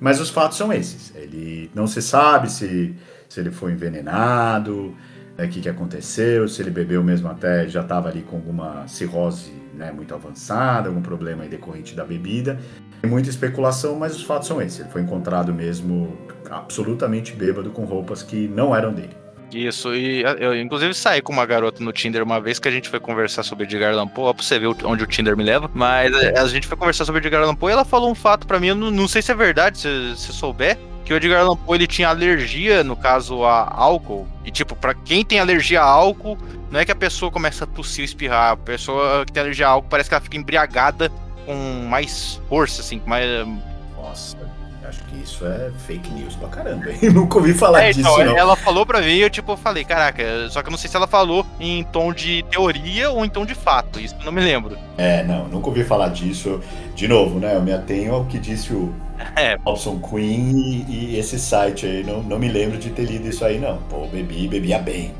Mas 0.00 0.18
os 0.18 0.30
fatos 0.30 0.56
são 0.56 0.72
esses. 0.72 1.14
Ele 1.14 1.70
não 1.74 1.86
se 1.86 2.00
sabe 2.00 2.50
se, 2.50 2.96
se 3.28 3.38
ele 3.38 3.50
foi 3.50 3.72
envenenado, 3.72 4.96
né, 5.36 5.44
o 5.44 5.48
que, 5.48 5.60
que 5.60 5.68
aconteceu, 5.68 6.48
se 6.48 6.62
ele 6.62 6.70
bebeu 6.70 7.04
mesmo 7.04 7.28
até 7.28 7.68
já 7.68 7.82
estava 7.82 8.08
ali 8.08 8.22
com 8.22 8.36
alguma 8.36 8.88
cirrose 8.88 9.52
né, 9.74 9.92
muito 9.92 10.14
avançada, 10.14 10.88
algum 10.88 11.02
problema 11.02 11.46
decorrente 11.46 11.94
da 11.94 12.04
bebida. 12.04 12.58
Tem 13.02 13.10
muita 13.10 13.28
especulação, 13.28 13.96
mas 13.96 14.16
os 14.16 14.22
fatos 14.22 14.48
são 14.48 14.60
esses. 14.60 14.80
Ele 14.80 14.88
foi 14.88 15.02
encontrado 15.02 15.52
mesmo 15.52 16.16
absolutamente 16.50 17.34
bêbado 17.34 17.70
com 17.70 17.84
roupas 17.84 18.22
que 18.22 18.48
não 18.48 18.74
eram 18.74 18.92
dele. 18.92 19.19
Isso, 19.52 19.94
e 19.94 20.22
eu 20.38 20.58
inclusive 20.58 20.94
saí 20.94 21.20
com 21.20 21.32
uma 21.32 21.44
garota 21.44 21.82
no 21.82 21.92
Tinder 21.92 22.22
uma 22.22 22.40
vez 22.40 22.58
que 22.58 22.68
a 22.68 22.70
gente 22.70 22.88
foi 22.88 23.00
conversar 23.00 23.42
sobre 23.42 23.64
Edgar 23.64 23.92
Allan 23.92 24.06
Poe, 24.06 24.26
ó, 24.26 24.32
pra 24.32 24.44
você 24.44 24.58
ver 24.58 24.68
onde 24.84 25.02
o 25.02 25.06
Tinder 25.06 25.36
me 25.36 25.42
leva, 25.42 25.70
mas 25.74 26.14
é, 26.14 26.38
a 26.38 26.46
gente 26.46 26.66
foi 26.66 26.76
conversar 26.76 27.04
sobre 27.04 27.20
Edgar 27.20 27.42
Allan 27.42 27.54
Poe 27.54 27.70
e 27.70 27.72
ela 27.72 27.84
falou 27.84 28.10
um 28.10 28.14
fato 28.14 28.46
pra 28.46 28.60
mim, 28.60 28.68
eu 28.68 28.74
não, 28.76 28.90
não 28.90 29.08
sei 29.08 29.22
se 29.22 29.32
é 29.32 29.34
verdade, 29.34 29.78
se 29.78 30.16
você 30.16 30.32
souber, 30.32 30.78
que 31.04 31.12
o 31.12 31.16
Edgar 31.16 31.40
Allan 31.40 31.56
Poe 31.56 31.76
ele 31.76 31.86
tinha 31.86 32.08
alergia, 32.08 32.84
no 32.84 32.94
caso, 32.94 33.44
a 33.44 33.68
álcool, 33.74 34.28
e 34.44 34.50
tipo, 34.50 34.76
pra 34.76 34.94
quem 34.94 35.24
tem 35.24 35.40
alergia 35.40 35.80
a 35.80 35.84
álcool, 35.84 36.38
não 36.70 36.78
é 36.78 36.84
que 36.84 36.92
a 36.92 36.96
pessoa 36.96 37.32
começa 37.32 37.64
a 37.64 37.66
tossir 37.66 38.02
ou 38.02 38.04
espirrar, 38.04 38.52
a 38.52 38.56
pessoa 38.56 39.24
que 39.26 39.32
tem 39.32 39.42
alergia 39.42 39.66
a 39.66 39.70
álcool 39.70 39.88
parece 39.90 40.08
que 40.08 40.14
ela 40.14 40.22
fica 40.22 40.36
embriagada 40.36 41.10
com 41.44 41.54
mais 41.88 42.40
força, 42.48 42.80
assim, 42.82 43.02
mais... 43.04 43.26
Nossa, 43.96 44.36
Acho 44.90 45.04
que 45.04 45.16
isso 45.22 45.46
é 45.46 45.70
fake 45.86 46.10
news 46.10 46.34
pra 46.34 46.48
caramba. 46.48 46.86
Nunca 47.14 47.38
ouvi 47.38 47.54
falar 47.54 47.84
É, 47.84 47.92
disso, 47.92 48.00
então, 48.00 48.24
não. 48.24 48.36
ela 48.36 48.56
falou 48.56 48.84
pra 48.84 49.00
mim 49.00 49.06
e 49.12 49.20
eu, 49.22 49.30
tipo, 49.30 49.56
falei, 49.56 49.84
caraca, 49.84 50.22
só 50.50 50.60
que 50.62 50.68
eu 50.68 50.70
não 50.72 50.78
sei 50.78 50.90
se 50.90 50.96
ela 50.96 51.06
falou 51.06 51.46
em 51.60 51.84
tom 51.84 52.12
de 52.12 52.42
teoria 52.50 53.10
ou 53.10 53.24
em 53.24 53.28
tom 53.28 53.46
de 53.46 53.54
fato, 53.54 54.00
isso 54.00 54.16
eu 54.18 54.24
não 54.24 54.32
me 54.32 54.40
lembro. 54.40 54.76
É, 54.98 55.22
não, 55.22 55.46
nunca 55.48 55.68
ouvi 55.68 55.84
falar 55.84 56.08
disso. 56.08 56.60
De 56.94 57.06
novo, 57.08 57.38
né? 57.38 57.54
Eu 57.54 57.62
me 57.62 57.72
atenho 57.72 58.14
ao 58.14 58.24
que 58.24 58.38
disse 58.38 58.72
o 58.72 58.92
É. 59.36 59.56
Robson 59.64 60.00
Queen 60.00 60.84
e, 60.88 61.12
e 61.14 61.18
esse 61.18 61.38
site 61.38 61.86
aí. 61.86 62.02
Não, 62.04 62.22
não 62.22 62.38
me 62.38 62.48
lembro 62.48 62.76
de 62.78 62.90
ter 62.90 63.04
lido 63.04 63.28
isso 63.28 63.44
aí, 63.44 63.58
não. 63.58 63.78
Pô, 63.88 64.06
bebi, 64.08 64.48
bebia 64.48 64.78
bem. 64.78 65.14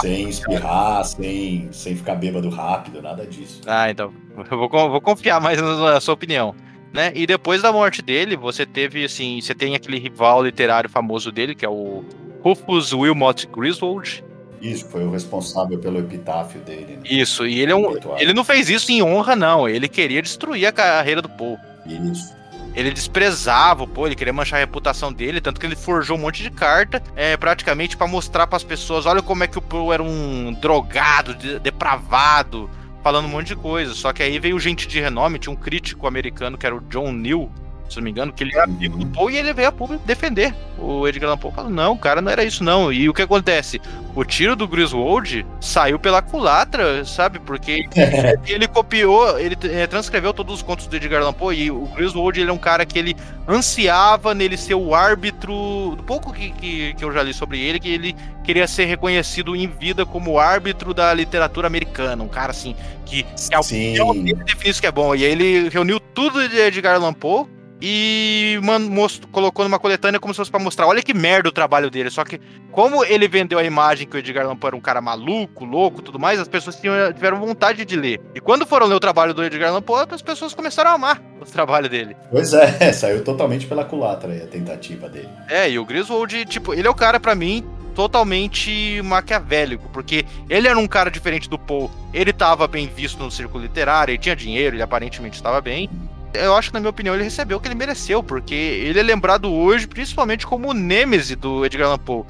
Sem 0.00 0.28
espirrar, 0.28 1.04
sem, 1.04 1.68
sem 1.72 1.94
ficar 1.94 2.16
bêbado 2.16 2.48
rápido, 2.50 3.00
nada 3.00 3.24
disso. 3.26 3.60
Ah, 3.66 3.88
então, 3.90 4.12
eu 4.50 4.58
vou, 4.58 4.68
vou 4.68 5.00
confiar 5.00 5.40
mais 5.40 5.60
na 5.60 6.00
sua 6.00 6.14
opinião. 6.14 6.54
Né? 6.92 7.10
E 7.14 7.26
depois 7.26 7.62
da 7.62 7.72
morte 7.72 8.02
dele, 8.02 8.36
você 8.36 8.66
teve, 8.66 9.04
assim, 9.04 9.40
você 9.40 9.54
tem 9.54 9.74
aquele 9.74 9.98
rival 9.98 10.44
literário 10.44 10.90
famoso 10.90 11.32
dele, 11.32 11.54
que 11.54 11.64
é 11.64 11.68
o 11.68 12.04
Rufus 12.42 12.92
Wilmot 12.92 13.46
Griswold. 13.46 14.22
Isso, 14.60 14.86
foi 14.88 15.04
o 15.04 15.10
responsável 15.10 15.78
pelo 15.78 15.98
epitáfio 15.98 16.60
dele. 16.60 16.98
Né? 16.98 17.02
Isso, 17.04 17.46
e 17.46 17.60
ele 17.60 17.72
é 17.72 17.74
um. 17.74 17.96
Ele 18.18 18.32
não 18.32 18.44
fez 18.44 18.68
isso 18.68 18.92
em 18.92 19.02
honra, 19.02 19.34
não. 19.34 19.68
Ele 19.68 19.88
queria 19.88 20.22
destruir 20.22 20.66
a 20.66 20.72
carreira 20.72 21.20
do 21.22 21.28
Poe. 21.28 21.56
Isso. 21.86 22.32
Ele 22.74 22.90
desprezava 22.90 23.82
o 23.82 23.88
Poe, 23.88 24.08
ele 24.08 24.14
queria 24.14 24.32
manchar 24.32 24.58
a 24.58 24.60
reputação 24.60 25.12
dele, 25.12 25.40
tanto 25.40 25.60
que 25.60 25.66
ele 25.66 25.76
forjou 25.76 26.16
um 26.16 26.20
monte 26.20 26.42
de 26.42 26.50
carta, 26.50 27.02
é, 27.16 27.36
praticamente 27.36 27.96
pra 27.96 28.06
mostrar 28.06 28.46
pras 28.46 28.64
pessoas, 28.64 29.04
olha 29.04 29.20
como 29.20 29.44
é 29.44 29.46
que 29.46 29.58
o 29.58 29.62
Poe 29.62 29.92
era 29.92 30.02
um 30.02 30.52
drogado, 30.54 31.34
de- 31.34 31.58
depravado, 31.58 32.70
falando 33.02 33.26
um 33.26 33.28
monte 33.28 33.48
de 33.48 33.56
coisa. 33.56 33.94
Só 33.94 34.12
que 34.12 34.22
aí 34.22 34.38
veio 34.38 34.58
gente 34.58 34.86
de 34.86 35.00
renome, 35.00 35.38
tinha 35.38 35.52
um 35.52 35.56
crítico 35.56 36.06
americano 36.06 36.56
que 36.56 36.64
era 36.64 36.74
o 36.74 36.80
John 36.80 37.12
Neal, 37.12 37.50
se 37.92 37.98
não 37.98 38.04
me 38.04 38.10
engano, 38.10 38.32
que 38.32 38.42
ele 38.42 38.54
era 38.54 38.64
amigo 38.64 38.96
do 38.96 39.06
Poe 39.06 39.34
e 39.34 39.36
ele 39.36 39.52
veio 39.52 39.68
a 39.68 39.72
público 39.72 40.04
defender 40.06 40.54
o 40.78 41.06
Edgar 41.06 41.28
Allan 41.28 41.38
Poe. 41.38 41.52
Falou, 41.52 41.70
não, 41.70 41.96
cara, 41.96 42.20
não 42.20 42.30
era 42.30 42.44
isso 42.44 42.64
não. 42.64 42.92
E 42.92 43.08
o 43.08 43.14
que 43.14 43.22
acontece? 43.22 43.80
O 44.14 44.24
tiro 44.24 44.56
do 44.56 44.66
Griswold 44.66 45.46
saiu 45.60 45.98
pela 45.98 46.20
culatra, 46.20 47.04
sabe? 47.04 47.38
Porque 47.38 47.86
ele 48.46 48.66
copiou, 48.66 49.38
ele 49.38 49.56
eh, 49.64 49.86
transcreveu 49.86 50.32
todos 50.32 50.56
os 50.56 50.62
contos 50.62 50.86
do 50.86 50.96
Edgar 50.96 51.22
Allan 51.22 51.32
Poe 51.32 51.56
e 51.56 51.70
o 51.70 51.86
Griswold 51.86 52.40
ele 52.40 52.50
é 52.50 52.52
um 52.52 52.58
cara 52.58 52.84
que 52.84 52.98
ele 52.98 53.16
ansiava 53.48 54.34
nele 54.34 54.56
ser 54.56 54.74
o 54.74 54.94
árbitro, 54.94 55.94
do 55.96 56.02
pouco 56.02 56.32
que, 56.32 56.50
que, 56.50 56.94
que 56.94 57.04
eu 57.04 57.12
já 57.12 57.22
li 57.22 57.32
sobre 57.32 57.60
ele, 57.60 57.78
que 57.78 57.88
ele 57.88 58.16
queria 58.44 58.66
ser 58.66 58.84
reconhecido 58.84 59.54
em 59.54 59.66
vida 59.66 60.04
como 60.04 60.38
árbitro 60.38 60.92
da 60.92 61.12
literatura 61.14 61.66
americana, 61.66 62.22
um 62.22 62.28
cara 62.28 62.50
assim, 62.50 62.74
que, 63.04 63.22
que 63.22 63.54
é 63.54 63.58
o 63.58 63.62
definiu 63.62 64.70
isso 64.70 64.80
que 64.80 64.86
é 64.86 64.92
bom. 64.92 65.14
E 65.14 65.24
aí 65.24 65.32
ele 65.32 65.68
reuniu 65.68 65.98
tudo 65.98 66.48
de 66.48 66.56
Edgar 66.56 66.96
Allan 66.96 67.14
Poe 67.14 67.46
e 67.84 68.60
man- 68.62 68.78
most- 68.78 69.26
colocou 69.26 69.64
numa 69.64 69.78
coletânea 69.78 70.20
como 70.20 70.32
se 70.32 70.38
fosse 70.38 70.50
pra 70.52 70.60
mostrar, 70.60 70.86
olha 70.86 71.02
que 71.02 71.12
merda 71.12 71.48
o 71.48 71.52
trabalho 71.52 71.90
dele. 71.90 72.10
Só 72.10 72.22
que 72.24 72.40
como 72.70 73.04
ele 73.04 73.26
vendeu 73.26 73.58
a 73.58 73.64
imagem 73.64 74.06
que 74.06 74.14
o 74.16 74.18
Edgar 74.20 74.44
Allan 74.44 74.56
Poe 74.56 74.68
era 74.68 74.76
um 74.76 74.80
cara 74.80 75.00
maluco, 75.00 75.64
louco, 75.64 76.00
tudo 76.00 76.16
mais, 76.18 76.38
as 76.38 76.46
pessoas 76.46 76.76
tinham- 76.76 77.12
tiveram 77.12 77.40
vontade 77.40 77.84
de 77.84 77.96
ler. 77.96 78.20
E 78.36 78.40
quando 78.40 78.64
foram 78.64 78.86
ler 78.86 78.94
o 78.94 79.00
trabalho 79.00 79.34
do 79.34 79.42
Edgar 79.42 79.70
Allan 79.70 79.82
Poe, 79.82 80.06
as 80.08 80.22
pessoas 80.22 80.54
começaram 80.54 80.92
a 80.92 80.94
amar 80.94 81.20
o 81.40 81.44
trabalho 81.44 81.88
dele. 81.88 82.16
Pois 82.30 82.52
é, 82.54 82.92
saiu 82.94 83.24
totalmente 83.24 83.66
pela 83.66 83.84
culatra 83.84 84.32
aí 84.32 84.42
a 84.42 84.46
tentativa 84.46 85.08
dele. 85.08 85.28
É, 85.48 85.68
e 85.68 85.76
o 85.78 85.84
Griswold, 85.84 86.44
tipo, 86.46 86.72
ele 86.72 86.86
é 86.86 86.90
o 86.90 86.94
cara 86.94 87.18
pra 87.18 87.34
mim 87.34 87.64
totalmente 87.94 89.02
maquiavélico, 89.04 89.88
porque 89.92 90.24
ele 90.48 90.68
era 90.68 90.78
um 90.78 90.86
cara 90.86 91.10
diferente 91.10 91.48
do 91.48 91.58
Poe. 91.58 91.90
Ele 92.14 92.32
tava 92.32 92.66
bem 92.68 92.86
visto 92.86 93.18
no 93.22 93.30
círculo 93.30 93.62
literário, 93.62 94.12
ele 94.12 94.18
tinha 94.18 94.36
dinheiro, 94.36 94.76
ele 94.76 94.82
aparentemente 94.82 95.34
estava 95.36 95.60
bem. 95.60 95.90
Eu 96.34 96.56
acho 96.56 96.70
que, 96.70 96.74
na 96.74 96.80
minha 96.80 96.90
opinião, 96.90 97.14
ele 97.14 97.24
recebeu 97.24 97.58
o 97.58 97.60
que 97.60 97.68
ele 97.68 97.74
mereceu, 97.74 98.22
porque 98.22 98.54
ele 98.54 98.98
é 98.98 99.02
lembrado 99.02 99.52
hoje 99.52 99.86
principalmente 99.86 100.46
como 100.46 100.70
o 100.70 100.72
nêmese 100.72 101.36
do 101.36 101.64
Edgar 101.64 101.88
Allan 101.88 101.98
Poe. 101.98 102.24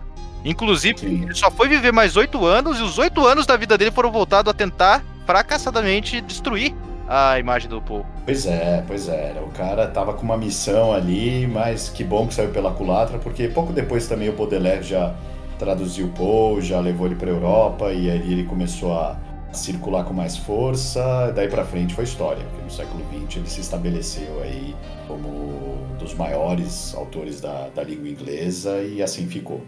Inclusive, 0.45 0.99
Sim. 0.99 1.23
ele 1.23 1.35
só 1.35 1.51
foi 1.51 1.69
viver 1.69 1.93
mais 1.93 2.17
oito 2.17 2.45
anos, 2.45 2.79
e 2.79 2.83
os 2.83 2.99
oito 2.99 3.27
anos 3.27 3.47
da 3.47 3.57
vida 3.57 3.79
dele 3.79 3.91
foram 3.91 4.11
voltados 4.11 4.51
a 4.51 4.55
tentar 4.55 5.05
fracassadamente 5.25 6.21
destruir 6.21 6.75
a 7.09 7.39
imagem 7.39 7.69
do 7.69 7.81
Poe. 7.81 8.03
Pois 8.25 8.47
é, 8.47 8.83
pois 8.87 9.09
é. 9.09 9.35
O 9.45 9.51
cara 9.51 9.87
tava 9.87 10.15
com 10.15 10.23
uma 10.23 10.37
missão 10.37 10.93
ali, 10.93 11.47
mas 11.47 11.89
que 11.89 12.03
bom 12.03 12.27
que 12.27 12.35
saiu 12.35 12.51
pela 12.51 12.73
culatra, 12.73 13.19
porque 13.19 13.49
pouco 13.49 13.73
depois 13.73 14.07
também 14.09 14.29
o 14.29 14.33
Baudelaire 14.33 14.83
já 14.83 15.15
traduziu 15.59 16.07
o 16.07 16.11
Poe, 16.11 16.61
já 16.61 16.81
levou 16.81 17.07
ele 17.07 17.15
pra 17.15 17.31
Europa 17.31 17.93
e 17.93 18.11
aí 18.11 18.33
ele 18.33 18.45
começou 18.45 18.93
a 18.99 19.17
circular 19.53 20.05
com 20.05 20.13
mais 20.15 20.37
força. 20.37 21.33
Daí 21.35 21.49
pra 21.49 21.65
frente 21.65 21.95
foi 21.95 22.05
história, 22.05 22.45
porque 22.45 22.63
no 22.65 22.71
século 22.71 23.05
XX 23.27 23.37
ele 23.37 23.49
se 23.49 23.61
estabeleceu 23.61 24.41
aí 24.43 24.75
como 25.07 25.29
um 25.29 25.97
dos 25.99 26.15
maiores 26.15 26.95
autores 26.95 27.41
da, 27.41 27.69
da 27.69 27.83
língua 27.83 28.09
inglesa 28.09 28.83
e 28.83 29.03
assim 29.03 29.27
ficou. 29.29 29.63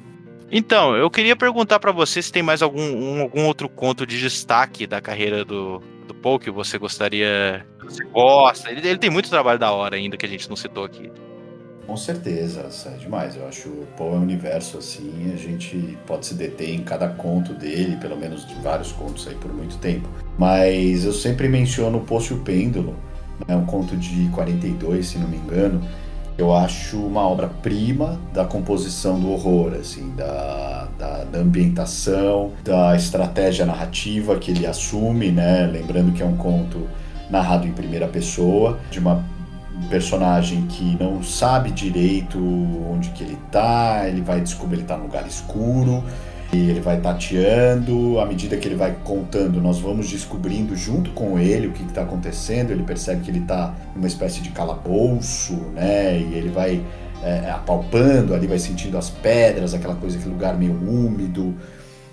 Então, 0.51 0.95
eu 0.95 1.11
queria 1.11 1.35
perguntar 1.35 1.79
pra 1.81 1.91
você 1.91 2.21
se 2.23 2.31
tem 2.31 2.43
mais 2.43 2.63
algum, 2.63 2.81
um- 2.83 3.23
algum 3.23 3.45
outro 3.47 3.69
conto 3.69 4.07
de 4.07 4.21
destaque 4.21 4.87
da 4.87 5.01
carreira 5.01 5.45
do, 5.45 5.81
do 6.07 6.15
Poe 6.15 6.39
que 6.39 6.51
você 6.51 6.79
gostaria. 6.79 7.67
Você 7.83 8.05
gosta. 8.05 8.71
Ele, 8.71 8.87
ele 8.87 8.99
tem 8.99 9.11
muito 9.11 9.29
trabalho 9.31 9.59
da 9.59 9.73
hora 9.73 9.97
ainda 9.97 10.17
que 10.17 10.27
a 10.27 10.29
gente 10.29 10.49
não 10.49 10.55
citou 10.57 10.85
aqui. 10.85 11.11
Com 11.87 11.97
certeza, 11.97 12.67
é 12.87 12.97
demais. 12.97 13.37
Eu 13.37 13.47
acho 13.47 13.69
o 13.69 13.87
Poe 13.97 14.15
é 14.15 14.17
um 14.17 14.23
universo 14.23 14.79
assim, 14.79 15.31
a 15.33 15.37
gente 15.37 15.99
pode 16.07 16.27
se 16.27 16.35
deter 16.35 16.71
em 16.71 16.83
cada 16.83 17.09
conto 17.09 17.53
dele, 17.53 17.97
pelo 17.97 18.17
menos 18.17 18.47
de 18.47 18.55
vários 18.57 18.91
contos 18.93 19.29
aí 19.29 19.35
por 19.35 19.53
muito 19.53 19.77
tempo. 19.79 20.09
Mas 20.39 21.05
eu 21.05 21.13
sempre 21.13 21.49
menciono 21.49 21.99
o 21.99 22.01
Poço 22.01 22.35
e 22.35 22.37
o 22.37 22.41
Pêndulo, 22.41 22.97
né, 23.47 23.55
um 23.55 23.67
conto 23.67 23.97
de 23.97 24.29
42, 24.31 25.07
se 25.07 25.19
não 25.19 25.29
me 25.29 25.37
engano. 25.37 25.81
Eu 26.37 26.53
acho 26.53 26.97
uma 26.97 27.21
obra-prima 27.29 28.19
da 28.33 28.45
composição 28.45 29.21
do 29.21 29.31
horror, 29.31 29.75
assim, 29.75 30.13
da, 30.17 30.89
da, 30.99 31.25
da 31.25 31.39
ambientação, 31.39 32.53
da 32.65 32.97
estratégia 32.97 33.65
narrativa 33.65 34.37
que 34.37 34.51
ele 34.51 34.67
assume, 34.67 35.31
né? 35.31 35.65
Lembrando 35.67 36.13
que 36.13 36.23
é 36.23 36.27
um 36.27 36.37
conto 36.37 36.89
narrado 37.31 37.69
em 37.69 37.73
primeira 37.73 38.09
pessoa, 38.09 38.81
de 38.91 38.99
uma 38.99 39.15
um 39.15 39.34
personagem 39.85 40.67
que 40.67 40.97
não 41.01 41.23
sabe 41.23 41.71
direito 41.71 42.39
onde 42.39 43.11
que 43.11 43.23
ele 43.23 43.39
tá, 43.51 44.05
ele 44.09 44.21
vai 44.21 44.41
descobrir 44.41 44.79
ele 44.79 44.85
tá 44.85 44.97
num 44.97 45.05
lugar 45.05 45.27
escuro, 45.27 46.03
e 46.53 46.71
ele 46.71 46.81
vai 46.81 47.01
tateando, 47.01 48.21
à 48.21 48.27
medida 48.27 48.57
que 48.57 48.69
ele 48.69 48.77
vai 48.77 48.97
contando, 49.03 49.61
nós 49.61 49.81
vamos 49.81 50.09
descobrindo 50.09 50.77
junto 50.77 51.11
com 51.11 51.39
ele 51.39 51.67
o 51.67 51.73
que 51.73 51.83
está 51.83 52.03
acontecendo, 52.03 52.71
ele 52.71 52.85
percebe 52.85 53.23
que 53.23 53.31
ele 53.31 53.41
está 53.41 53.75
numa 53.95 54.07
espécie 54.07 54.41
de 54.41 54.51
calabouço, 54.51 55.55
né, 55.75 56.19
e 56.19 56.35
ele 56.35 56.51
vai 56.51 56.81
é, 57.23 57.51
apalpando 57.51 58.35
ali, 58.35 58.47
vai 58.47 58.59
sentindo 58.59 58.97
as 58.97 59.11
pedras, 59.11 59.75
aquela 59.75 59.97
coisa, 59.97 60.17
aquele 60.17 60.33
lugar 60.33 60.57
meio 60.57 60.73
úmido 60.73 61.55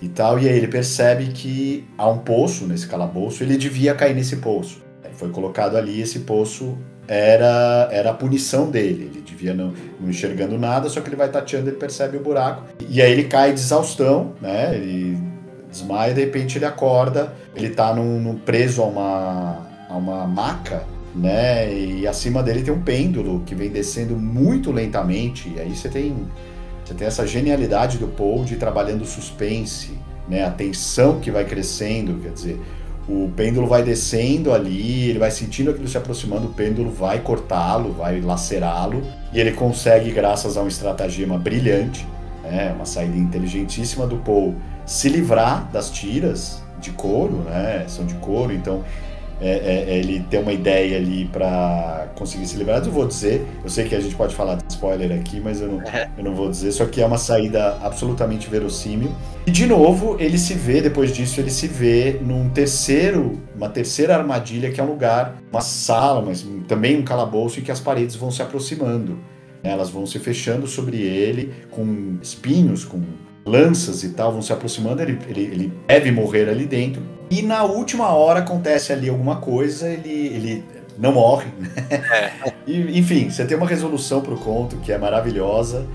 e 0.00 0.08
tal, 0.08 0.38
e 0.38 0.48
aí 0.48 0.56
ele 0.56 0.68
percebe 0.68 1.26
que 1.26 1.86
há 1.96 2.08
um 2.08 2.18
poço 2.18 2.66
nesse 2.66 2.88
calabouço, 2.88 3.44
ele 3.44 3.56
devia 3.56 3.94
cair 3.94 4.14
nesse 4.14 4.36
poço. 4.36 4.82
Foi 5.14 5.28
colocado 5.28 5.76
ali, 5.76 6.00
esse 6.00 6.20
poço 6.20 6.76
era, 7.06 7.88
era 7.90 8.10
a 8.10 8.14
punição 8.14 8.70
dele. 8.70 9.10
Ele 9.12 9.22
devia 9.22 9.54
não, 9.54 9.72
não 10.00 10.10
enxergando 10.10 10.58
nada, 10.58 10.88
só 10.88 11.00
que 11.00 11.08
ele 11.08 11.16
vai 11.16 11.28
tateando, 11.28 11.68
ele 11.68 11.76
percebe 11.76 12.16
o 12.16 12.20
buraco. 12.20 12.64
E 12.88 13.00
aí 13.02 13.12
ele 13.12 13.24
cai 13.24 13.52
de 13.52 13.60
exaustão, 13.60 14.32
né? 14.40 14.74
Ele 14.74 15.18
desmaia, 15.70 16.14
de 16.14 16.20
repente 16.20 16.58
ele 16.58 16.66
acorda, 16.66 17.32
ele 17.54 17.70
tá 17.70 17.94
num, 17.94 18.20
num 18.20 18.36
preso 18.36 18.82
a 18.82 18.86
uma, 18.86 19.66
a 19.88 19.96
uma 19.96 20.26
maca, 20.26 20.84
né? 21.14 21.72
E 21.72 22.06
acima 22.06 22.42
dele 22.42 22.62
tem 22.62 22.72
um 22.72 22.82
pêndulo 22.82 23.42
que 23.44 23.54
vem 23.54 23.70
descendo 23.70 24.16
muito 24.16 24.70
lentamente. 24.70 25.52
E 25.54 25.60
aí 25.60 25.74
você 25.74 25.88
tem, 25.88 26.14
você 26.84 26.94
tem 26.94 27.06
essa 27.06 27.26
genialidade 27.26 27.98
do 27.98 28.08
Paul 28.08 28.44
de 28.44 28.54
ir 28.54 28.58
trabalhando 28.58 29.04
suspense, 29.04 29.98
né? 30.28 30.44
A 30.44 30.50
tensão 30.50 31.20
que 31.20 31.30
vai 31.30 31.44
crescendo, 31.44 32.20
quer 32.22 32.30
dizer, 32.30 32.60
o 33.08 33.30
pêndulo 33.36 33.66
vai 33.66 33.82
descendo 33.82 34.52
ali, 34.52 35.10
ele 35.10 35.18
vai 35.18 35.30
sentindo 35.30 35.70
aquilo 35.70 35.88
se 35.88 35.98
aproximando, 35.98 36.46
o 36.46 36.52
pêndulo 36.52 36.90
vai 36.90 37.20
cortá-lo, 37.20 37.92
vai 37.92 38.20
lacerá-lo, 38.20 39.02
e 39.32 39.40
ele 39.40 39.52
consegue, 39.52 40.10
graças 40.12 40.56
a 40.56 40.62
um 40.62 40.68
estratagema 40.68 41.36
brilhante, 41.36 42.06
né, 42.44 42.72
uma 42.74 42.84
saída 42.84 43.16
inteligentíssima 43.16 44.06
do 44.06 44.16
Paul, 44.18 44.54
se 44.86 45.08
livrar 45.08 45.68
das 45.72 45.90
tiras 45.90 46.62
de 46.80 46.90
couro, 46.90 47.38
né, 47.44 47.84
são 47.88 48.04
de 48.04 48.14
couro, 48.14 48.52
então 48.52 48.82
é, 49.42 49.48
é, 49.48 49.84
é, 49.88 49.98
ele 49.98 50.24
tem 50.30 50.40
uma 50.40 50.52
ideia 50.52 50.96
ali 50.96 51.24
para 51.24 52.06
conseguir 52.14 52.46
se 52.46 52.56
livrar. 52.56 52.80
Eu 52.84 52.92
vou 52.92 53.08
dizer, 53.08 53.44
eu 53.64 53.68
sei 53.68 53.88
que 53.88 53.94
a 53.94 54.00
gente 54.00 54.14
pode 54.14 54.36
falar 54.36 54.54
de 54.54 54.72
spoiler 54.72 55.10
aqui, 55.10 55.40
mas 55.40 55.60
eu 55.60 55.66
não, 55.66 55.82
eu 56.16 56.22
não 56.22 56.32
vou 56.32 56.48
dizer, 56.48 56.70
só 56.70 56.86
que 56.86 57.02
é 57.02 57.06
uma 57.06 57.18
saída 57.18 57.76
absolutamente 57.82 58.48
verossímil. 58.48 59.10
E 59.44 59.50
de 59.50 59.66
novo, 59.66 60.16
ele 60.20 60.38
se 60.38 60.54
vê, 60.54 60.80
depois 60.80 61.12
disso, 61.12 61.40
ele 61.40 61.50
se 61.50 61.66
vê 61.66 62.20
num 62.22 62.48
terceiro, 62.50 63.42
uma 63.56 63.68
terceira 63.68 64.16
armadilha, 64.16 64.70
que 64.70 64.80
é 64.80 64.84
um 64.84 64.88
lugar, 64.88 65.36
uma 65.50 65.60
sala, 65.60 66.22
mas 66.22 66.46
também 66.68 66.96
um 66.96 67.02
calabouço, 67.02 67.58
em 67.58 67.64
que 67.64 67.72
as 67.72 67.80
paredes 67.80 68.14
vão 68.14 68.30
se 68.30 68.42
aproximando. 68.42 69.18
Elas 69.64 69.90
vão 69.90 70.06
se 70.06 70.20
fechando 70.20 70.68
sobre 70.68 70.98
ele, 70.98 71.52
com 71.68 72.16
espinhos, 72.22 72.84
com 72.84 73.00
lanças 73.44 74.04
e 74.04 74.10
tal, 74.10 74.32
vão 74.32 74.42
se 74.42 74.52
aproximando, 74.52 75.02
ele, 75.02 75.18
ele, 75.28 75.40
ele 75.40 75.72
deve 75.88 76.12
morrer 76.12 76.48
ali 76.48 76.64
dentro. 76.64 77.02
E 77.32 77.40
na 77.40 77.62
última 77.62 78.08
hora 78.08 78.40
acontece 78.40 78.92
ali 78.92 79.08
alguma 79.08 79.36
coisa, 79.36 79.88
ele, 79.88 80.10
ele 80.10 80.64
não 80.98 81.12
morre. 81.12 81.46
É. 81.88 82.52
E, 82.66 82.98
enfim, 82.98 83.28
você 83.28 83.44
tem 83.44 83.56
uma 83.56 83.66
resolução 83.66 84.20
para 84.20 84.34
o 84.34 84.38
conto 84.38 84.76
que 84.76 84.92
é 84.92 84.98
maravilhosa. 84.98 85.86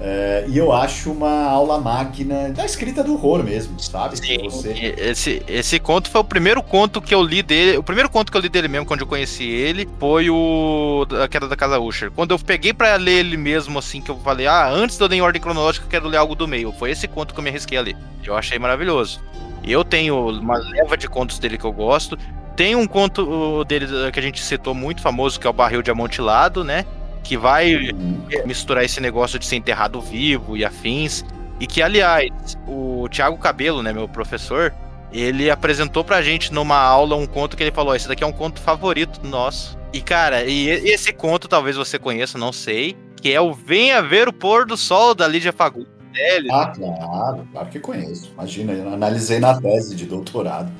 É, 0.00 0.44
e 0.48 0.56
eu 0.56 0.72
acho 0.72 1.12
uma 1.12 1.44
aula 1.44 1.78
máquina 1.78 2.50
da 2.50 2.64
escrita 2.64 3.04
do 3.04 3.12
horror 3.12 3.44
mesmo, 3.44 3.78
sabe? 3.78 4.16
Sim, 4.18 4.48
você... 4.48 4.94
esse, 4.98 5.42
esse 5.46 5.78
conto 5.78 6.10
foi 6.10 6.20
o 6.20 6.24
primeiro 6.24 6.62
conto 6.62 7.00
que 7.00 7.14
eu 7.14 7.22
li 7.22 7.42
dele. 7.42 7.76
O 7.76 7.82
primeiro 7.82 8.08
conto 8.08 8.32
que 8.32 8.36
eu 8.36 8.40
li 8.40 8.48
dele 8.48 8.66
mesmo, 8.66 8.86
quando 8.86 9.02
eu 9.02 9.06
conheci 9.06 9.44
ele, 9.44 9.86
foi 10.00 10.30
o 10.30 11.06
A 11.22 11.28
Queda 11.28 11.46
da 11.46 11.56
Casa 11.56 11.78
Usher. 11.78 12.10
Quando 12.10 12.32
eu 12.32 12.38
peguei 12.38 12.72
para 12.72 12.96
ler 12.96 13.18
ele 13.18 13.36
mesmo, 13.36 13.78
assim, 13.78 14.00
que 14.00 14.10
eu 14.10 14.16
falei, 14.18 14.46
ah, 14.46 14.68
antes 14.68 14.96
de 14.96 15.04
eu 15.04 15.08
ler 15.08 15.16
em 15.16 15.22
ordem 15.22 15.40
cronológica, 15.40 15.84
eu 15.84 15.90
quero 15.90 16.08
ler 16.08 16.16
algo 16.16 16.34
do 16.34 16.48
meio. 16.48 16.72
Foi 16.72 16.90
esse 16.90 17.06
conto 17.06 17.34
que 17.34 17.40
eu 17.40 17.44
me 17.44 17.50
arrisquei 17.50 17.76
a 17.76 17.82
ler. 17.82 17.96
Eu 18.24 18.34
achei 18.34 18.58
maravilhoso. 18.58 19.20
Eu 19.66 19.84
tenho 19.84 20.28
uma 20.28 20.56
leva 20.58 20.96
de 20.96 21.08
contos 21.08 21.38
dele 21.38 21.58
que 21.58 21.64
eu 21.64 21.72
gosto. 21.72 22.16
Tem 22.54 22.74
um 22.74 22.86
conto 22.86 23.64
dele 23.64 23.86
que 24.12 24.18
a 24.18 24.22
gente 24.22 24.42
citou 24.42 24.74
muito 24.74 25.02
famoso, 25.02 25.38
que 25.38 25.46
é 25.46 25.50
o 25.50 25.52
Barril 25.52 25.82
de 25.82 25.90
Amontilado, 25.90 26.64
né? 26.64 26.86
que 27.26 27.36
vai 27.36 27.90
misturar 28.46 28.84
esse 28.84 29.00
negócio 29.00 29.38
de 29.38 29.44
ser 29.44 29.56
enterrado 29.56 30.00
vivo 30.00 30.56
e 30.56 30.64
afins. 30.64 31.24
E 31.58 31.66
que, 31.66 31.82
aliás, 31.82 32.30
o 32.66 33.08
Thiago 33.10 33.36
Cabelo, 33.36 33.82
né, 33.82 33.92
meu 33.92 34.08
professor, 34.08 34.72
ele 35.12 35.50
apresentou 35.50 36.04
pra 36.04 36.22
gente 36.22 36.52
numa 36.52 36.78
aula 36.78 37.16
um 37.16 37.26
conto 37.26 37.56
que 37.56 37.62
ele 37.62 37.72
falou: 37.72 37.96
esse 37.96 38.06
daqui 38.06 38.22
é 38.22 38.26
um 38.26 38.32
conto 38.32 38.60
favorito 38.60 39.26
nosso. 39.26 39.76
E, 39.92 40.00
cara, 40.00 40.44
e 40.44 40.68
esse 40.68 41.12
conto 41.12 41.48
talvez 41.48 41.76
você 41.76 41.98
conheça, 41.98 42.38
não 42.38 42.52
sei, 42.52 42.96
que 43.20 43.32
é 43.32 43.40
o 43.40 43.52
Venha 43.52 44.02
Ver 44.02 44.28
o 44.28 44.32
Pôr 44.32 44.66
do 44.66 44.76
Sol 44.76 45.14
da 45.14 45.26
Lídia 45.26 45.52
Fagundes. 45.52 45.95
Ah, 46.50 46.72
claro, 46.74 47.48
claro 47.52 47.68
que 47.68 47.78
conheço. 47.78 48.30
Imagina, 48.32 48.72
eu 48.72 48.92
analisei 48.92 49.38
na 49.38 49.60
tese 49.60 49.94
de 49.94 50.06
doutorado. 50.06 50.70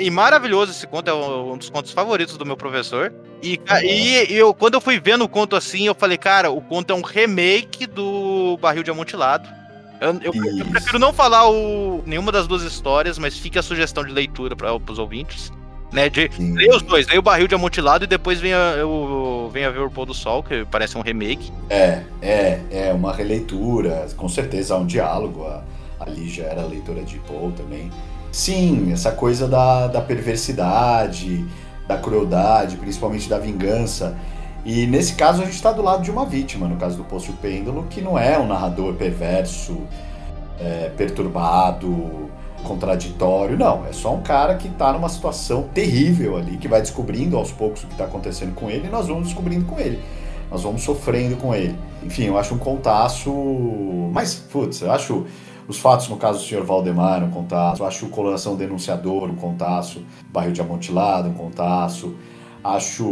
E 0.00 0.10
maravilhoso 0.10 0.72
esse 0.72 0.86
conto, 0.86 1.08
é 1.08 1.14
um 1.14 1.56
dos 1.56 1.70
contos 1.70 1.92
favoritos 1.92 2.36
do 2.36 2.46
meu 2.46 2.56
professor. 2.56 3.12
E, 3.42 3.60
e, 3.82 4.34
eu, 4.34 4.54
quando 4.54 4.74
eu 4.74 4.80
fui 4.80 4.98
vendo 5.00 5.24
o 5.24 5.28
conto 5.28 5.56
assim, 5.56 5.86
eu 5.86 5.94
falei, 5.94 6.16
cara, 6.16 6.50
o 6.50 6.60
conto 6.60 6.92
é 6.92 6.96
um 6.96 7.02
remake 7.02 7.86
do 7.86 8.56
Barril 8.60 8.82
de 8.82 8.90
Amontilado. 8.90 9.48
Eu, 10.00 10.20
eu, 10.22 10.58
eu 10.58 10.66
prefiro 10.66 10.98
não 10.98 11.12
falar 11.12 11.48
o, 11.48 12.02
nenhuma 12.06 12.30
das 12.30 12.46
duas 12.46 12.62
histórias, 12.62 13.18
mas 13.18 13.38
fica 13.38 13.60
a 13.60 13.62
sugestão 13.62 14.04
de 14.04 14.12
leitura 14.12 14.54
para 14.54 14.74
os 14.74 14.98
ouvintes. 14.98 15.52
Né, 15.94 16.08
de 16.08 16.28
ler 16.38 16.70
os 16.70 16.82
dois, 16.82 17.06
leia 17.06 17.20
o 17.20 17.22
barril 17.22 17.46
de 17.46 17.54
amontilado 17.54 18.02
e 18.02 18.06
depois 18.08 18.40
venha, 18.40 18.56
eu, 18.56 19.48
venha 19.52 19.70
ver 19.70 19.78
o 19.78 19.88
pôr 19.88 20.04
do 20.04 20.12
sol, 20.12 20.42
que 20.42 20.64
parece 20.68 20.98
um 20.98 21.00
remake. 21.00 21.52
É, 21.70 22.02
é, 22.20 22.60
é 22.72 22.92
uma 22.92 23.12
releitura, 23.12 24.04
com 24.16 24.28
certeza 24.28 24.74
há 24.74 24.78
um 24.78 24.86
diálogo. 24.86 25.46
A, 25.46 25.62
a 26.00 26.10
Lígia 26.10 26.46
era 26.46 26.62
leitora 26.62 27.02
de 27.02 27.20
Poe 27.20 27.52
também. 27.52 27.92
Sim, 28.32 28.92
essa 28.92 29.12
coisa 29.12 29.46
da, 29.46 29.86
da 29.86 30.00
perversidade, 30.00 31.46
da 31.86 31.96
crueldade, 31.96 32.76
principalmente 32.76 33.28
da 33.28 33.38
vingança. 33.38 34.16
E 34.64 34.88
nesse 34.88 35.14
caso 35.14 35.42
a 35.42 35.44
gente 35.44 35.54
está 35.54 35.70
do 35.70 35.82
lado 35.82 36.02
de 36.02 36.10
uma 36.10 36.26
vítima, 36.26 36.66
no 36.66 36.76
caso 36.76 36.96
do 36.96 37.04
Poço 37.04 37.32
Pêndulo, 37.34 37.86
que 37.88 38.00
não 38.00 38.18
é 38.18 38.36
um 38.36 38.48
narrador 38.48 38.94
perverso, 38.94 39.82
é, 40.58 40.90
perturbado, 40.96 42.30
contraditório, 42.64 43.56
não. 43.56 43.86
É 43.86 43.92
só 43.92 44.14
um 44.14 44.20
cara 44.20 44.56
que 44.56 44.68
está 44.68 44.92
numa 44.92 45.08
situação 45.08 45.68
terrível 45.72 46.36
ali, 46.36 46.56
que 46.56 46.66
vai 46.66 46.80
descobrindo 46.80 47.36
aos 47.36 47.52
poucos 47.52 47.84
o 47.84 47.86
que 47.86 47.92
está 47.92 48.04
acontecendo 48.04 48.54
com 48.54 48.70
ele 48.70 48.88
e 48.88 48.90
nós 48.90 49.06
vamos 49.06 49.26
descobrindo 49.26 49.64
com 49.64 49.78
ele. 49.78 50.00
Nós 50.50 50.62
vamos 50.62 50.82
sofrendo 50.82 51.36
com 51.36 51.54
ele. 51.54 51.76
Enfim, 52.02 52.24
eu 52.24 52.38
acho 52.38 52.54
um 52.54 52.58
contaço. 52.58 53.32
Mas, 54.12 54.34
putz, 54.34 54.82
eu 54.82 54.92
acho 54.92 55.24
os 55.66 55.78
fatos, 55.78 56.08
no 56.08 56.16
caso 56.16 56.38
do 56.38 56.44
senhor 56.44 56.64
Valdemar, 56.64 57.24
um 57.24 57.30
contaço. 57.30 57.84
Acho 57.84 58.06
o 58.06 58.08
Coloração 58.08 58.54
Denunciador, 58.54 59.30
um 59.30 59.36
contaço. 59.36 60.04
Bairro 60.30 60.52
de 60.52 60.60
Amontilado, 60.60 61.28
um 61.28 61.34
contaço. 61.34 62.14
Acho 62.64 63.04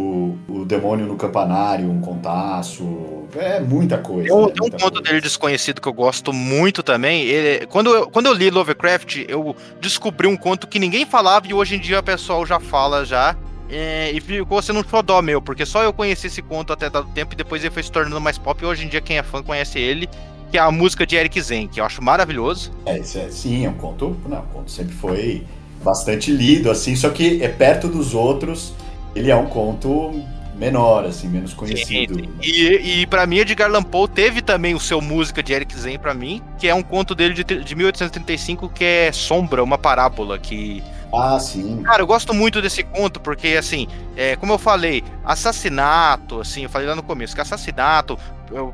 o 0.49 0.65
Demônio 0.65 1.07
no 1.07 1.16
Campanário, 1.16 1.91
um 1.91 2.01
contaço. 2.01 3.27
É 3.37 3.61
muita 3.61 3.99
coisa. 3.99 4.29
Tem 4.29 4.35
um, 4.35 4.47
né? 4.47 4.53
um 4.62 4.70
conto 4.70 5.01
dele 5.03 5.20
desconhecido 5.20 5.81
que 5.81 5.87
eu 5.87 5.93
gosto 5.93 6.33
muito 6.33 6.83
também. 6.83 7.23
Ele, 7.23 7.66
quando, 7.66 7.91
eu, 7.91 8.11
quando 8.11 8.27
eu 8.27 8.33
li 8.33 8.51
Lovecraft, 8.51 9.27
eu 9.29 9.55
descobri 9.81 10.27
um 10.27 10.37
conto 10.37 10.66
que 10.66 10.79
ninguém 10.79 11.05
falava 11.05 11.47
e 11.47 11.53
hoje 11.53 11.77
em 11.77 11.81
dia 11.81 12.01
o 12.01 12.03
pessoal 12.03 12.47
já 12.47 12.59
fala 12.59 13.05
já. 13.05 13.37
É, 13.69 14.11
e 14.12 14.20
ficou 14.20 14.61
sendo 14.61 14.81
um 14.81 14.85
xodó 14.85 15.23
meu, 15.23 15.41
porque 15.41 15.65
só 15.65 15.83
eu 15.83 15.95
conheci 15.95 16.27
esse 16.27 16.43
conto 16.43 16.74
até 16.74 16.91
dado 16.91 17.09
tempo 17.15 17.33
e 17.33 17.37
depois 17.37 17.62
ele 17.62 17.73
foi 17.73 17.83
se 17.83 17.93
tornando 17.93 18.20
mais 18.20 18.37
pop. 18.37 18.62
E 18.62 18.66
hoje 18.66 18.85
em 18.85 18.89
dia, 18.89 19.01
quem 19.01 19.16
é 19.16 19.23
fã 19.23 19.43
conhece 19.43 19.79
ele 19.79 20.09
que 20.53 20.59
é 20.59 20.61
a 20.61 20.70
música 20.70 21.07
de 21.07 21.16
Eric 21.16 21.41
Zen, 21.41 21.66
que 21.66 21.81
eu 21.81 21.85
acho 21.85 22.03
maravilhoso. 22.03 22.70
É, 22.85 22.99
isso 22.99 23.16
é, 23.19 23.31
sim, 23.31 23.65
é 23.65 23.70
um 23.70 23.74
conto, 23.74 24.15
não, 24.29 24.41
um 24.41 24.47
conto 24.49 24.70
sempre 24.70 24.93
foi 24.93 25.47
bastante 25.83 26.31
lido, 26.31 26.70
assim, 26.70 26.95
só 26.95 27.09
que 27.09 27.43
é 27.43 27.49
perto 27.49 27.89
dos 27.89 28.15
outros, 28.15 28.74
ele 29.14 29.30
é 29.30 29.36
um 29.36 29.47
conto 29.47 30.22
menor, 30.55 31.05
assim, 31.05 31.28
menos 31.28 31.55
conhecido. 31.55 32.14
Sim, 32.14 32.30
e, 32.40 33.01
e 33.01 33.06
para 33.06 33.26
mim, 33.26 33.39
Edgar 33.39 33.68
Allan 33.68 33.82
Poe 33.82 34.09
teve 34.09 34.40
também 34.40 34.74
o 34.74 34.80
seu 34.80 35.01
música 35.01 35.43
de 35.43 35.52
Eric 35.52 35.76
Zen 35.76 35.98
para 35.98 36.14
mim, 36.14 36.43
que 36.59 36.68
é 36.68 36.74
um 36.74 36.82
conto 36.82 37.14
dele 37.14 37.34
de, 37.34 37.43
de 37.43 37.74
1835 37.74 38.68
que 38.68 38.84
é 38.84 39.12
Sombra, 39.12 39.62
uma 39.62 39.78
parábola 39.78 40.39
que 40.39 40.82
ah, 41.12 41.39
sim. 41.39 41.82
Cara, 41.82 42.01
eu 42.01 42.06
gosto 42.06 42.32
muito 42.32 42.62
desse 42.62 42.82
conto, 42.82 43.20
porque, 43.20 43.48
assim, 43.48 43.86
é, 44.16 44.34
como 44.34 44.55
eu 44.55 44.59
falei, 44.59 45.05
assassinato, 45.22 46.40
assim, 46.40 46.62
eu 46.62 46.70
falei 46.70 46.89
lá 46.89 46.97
no 46.97 47.02
começo, 47.02 47.34
que 47.34 47.40
assassinato, 47.40 48.18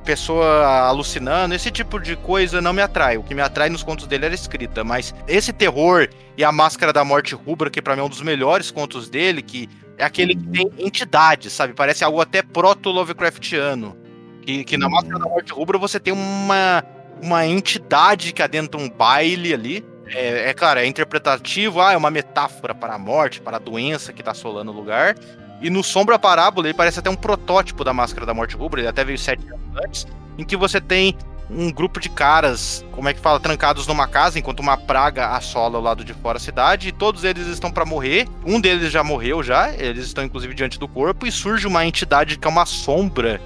pessoa 0.04 0.86
alucinando, 0.86 1.54
esse 1.54 1.68
tipo 1.70 1.98
de 1.98 2.14
coisa 2.14 2.60
não 2.60 2.72
me 2.72 2.80
atrai. 2.80 3.16
O 3.16 3.24
que 3.24 3.34
me 3.34 3.42
atrai 3.42 3.68
nos 3.68 3.82
contos 3.82 4.06
dele 4.06 4.26
era 4.26 4.34
escrita, 4.34 4.84
mas 4.84 5.12
esse 5.26 5.52
terror 5.52 6.08
e 6.36 6.44
a 6.44 6.52
Máscara 6.52 6.92
da 6.92 7.04
Morte 7.04 7.34
Rubra, 7.34 7.70
que 7.70 7.82
para 7.82 7.96
mim 7.96 8.02
é 8.02 8.04
um 8.04 8.08
dos 8.08 8.22
melhores 8.22 8.70
contos 8.70 9.08
dele, 9.08 9.42
que 9.42 9.68
é 9.98 10.04
aquele 10.04 10.34
que 10.34 10.46
tem 10.46 10.70
entidade, 10.78 11.50
sabe? 11.50 11.74
Parece 11.74 12.04
algo 12.04 12.20
até 12.20 12.40
proto-Lovecraftiano. 12.40 13.96
Que, 14.42 14.64
que 14.64 14.78
na. 14.78 14.88
Máscara 14.88 15.18
da 15.18 15.28
Morte 15.28 15.52
Rubra 15.52 15.76
você 15.76 16.00
tem 16.00 16.12
uma, 16.12 16.82
uma 17.20 17.44
entidade 17.46 18.32
que 18.32 18.42
adentra 18.42 18.80
um 18.80 18.88
baile 18.88 19.52
ali, 19.52 19.84
é, 20.06 20.50
é, 20.50 20.54
claro, 20.54 20.80
é 20.80 20.86
interpretativo, 20.86 21.80
ah, 21.80 21.92
é 21.92 21.96
uma 21.96 22.10
metáfora 22.10 22.74
para 22.74 22.94
a 22.94 22.98
morte, 22.98 23.40
para 23.40 23.56
a 23.56 23.60
doença 23.60 24.12
que 24.12 24.22
está 24.22 24.30
assolando 24.30 24.70
o 24.70 24.74
lugar. 24.74 25.16
E 25.60 25.68
no 25.68 25.82
Sombra 25.82 26.18
Parábola, 26.18 26.68
ele 26.68 26.74
parece 26.74 27.00
até 27.00 27.10
um 27.10 27.16
protótipo 27.16 27.84
da 27.84 27.92
Máscara 27.92 28.24
da 28.24 28.32
Morte 28.32 28.56
Rubra, 28.56 28.80
ele 28.80 28.88
até 28.88 29.04
veio 29.04 29.18
sete 29.18 29.46
anos 29.48 29.84
antes, 29.84 30.06
em 30.38 30.44
que 30.44 30.56
você 30.56 30.80
tem 30.80 31.16
um 31.50 31.72
grupo 31.72 31.98
de 31.98 32.08
caras, 32.08 32.84
como 32.92 33.08
é 33.08 33.14
que 33.14 33.20
fala, 33.20 33.40
trancados 33.40 33.86
numa 33.86 34.06
casa, 34.06 34.38
enquanto 34.38 34.60
uma 34.60 34.76
praga 34.76 35.28
assola 35.28 35.78
o 35.78 35.82
lado 35.82 36.04
de 36.04 36.12
fora 36.12 36.38
da 36.38 36.44
cidade, 36.44 36.88
e 36.88 36.92
todos 36.92 37.24
eles 37.24 37.46
estão 37.46 37.70
para 37.70 37.84
morrer. 37.84 38.28
Um 38.44 38.60
deles 38.60 38.92
já 38.92 39.02
morreu 39.02 39.42
já, 39.42 39.72
eles 39.72 40.06
estão 40.06 40.24
inclusive 40.24 40.54
diante 40.54 40.78
do 40.78 40.86
corpo, 40.86 41.26
e 41.26 41.32
surge 41.32 41.66
uma 41.66 41.86
entidade 41.86 42.38
que 42.38 42.46
é 42.46 42.50
uma 42.50 42.66
sombra. 42.66 43.40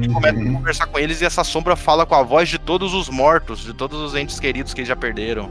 E 0.00 0.08
começa 0.08 0.40
a 0.40 0.44
conversar 0.44 0.86
com 0.86 0.98
eles, 0.98 1.20
e 1.20 1.24
essa 1.24 1.44
sombra 1.44 1.76
fala 1.76 2.06
com 2.06 2.14
a 2.14 2.22
voz 2.22 2.48
de 2.48 2.58
todos 2.58 2.94
os 2.94 3.08
mortos, 3.08 3.60
de 3.60 3.74
todos 3.74 4.00
os 4.00 4.14
entes 4.14 4.40
queridos 4.40 4.72
que 4.72 4.80
eles 4.80 4.88
já 4.88 4.96
perderam. 4.96 5.50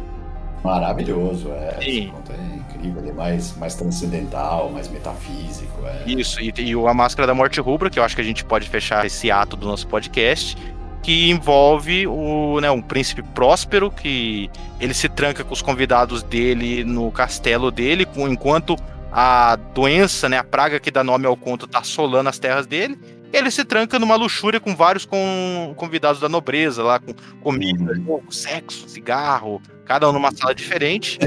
Maravilhoso, 0.64 1.52
é. 1.52 1.78
Sim. 1.82 2.14
é 2.30 2.56
incrível, 2.58 3.08
é 3.08 3.12
mais, 3.12 3.56
mais 3.58 3.76
transcendental, 3.76 4.70
mais 4.72 4.88
metafísico. 4.90 5.86
É. 5.86 6.04
Isso, 6.08 6.42
e, 6.42 6.54
e 6.58 6.74
a 6.74 6.94
Máscara 6.94 7.28
da 7.28 7.34
Morte 7.34 7.60
Rubra, 7.60 7.90
que 7.90 8.00
eu 8.00 8.04
acho 8.04 8.16
que 8.16 8.22
a 8.22 8.26
gente 8.26 8.44
pode 8.44 8.70
fechar 8.70 9.06
esse 9.06 9.30
ato 9.30 9.56
do 9.56 9.68
nosso 9.68 9.88
podcast, 9.88 10.58
que 11.02 11.30
envolve 11.30 12.06
o, 12.06 12.60
né, 12.62 12.70
um 12.70 12.82
príncipe 12.82 13.24
próspero 13.24 13.90
que 13.90 14.50
ele 14.80 14.94
se 14.94 15.10
tranca 15.10 15.44
com 15.44 15.54
os 15.54 15.62
convidados 15.62 16.22
dele 16.24 16.84
no 16.84 17.12
castelo 17.12 17.72
dele, 17.72 18.08
enquanto 18.18 18.76
a 19.12 19.58
doença, 19.74 20.30
né, 20.30 20.38
a 20.38 20.44
praga 20.44 20.80
que 20.80 20.92
dá 20.92 21.04
nome 21.04 21.26
ao 21.26 21.36
conto, 21.36 21.68
tá 21.68 21.80
assolando 21.80 22.30
as 22.30 22.40
terras 22.40 22.66
dele. 22.66 22.98
Ele 23.34 23.50
se 23.50 23.64
tranca 23.64 23.98
numa 23.98 24.16
luxúria 24.16 24.60
com 24.60 24.76
vários 24.76 25.06
com, 25.06 25.74
convidados 25.76 26.20
da 26.20 26.28
nobreza 26.28 26.84
lá, 26.84 27.00
com 27.00 27.14
comida, 27.42 27.94
uhum. 28.06 28.30
sexo, 28.30 28.90
cigarro, 28.90 29.62
cada 29.86 30.10
um 30.10 30.14
numa 30.14 30.32
sala 30.32 30.54
diferente. 30.54 31.18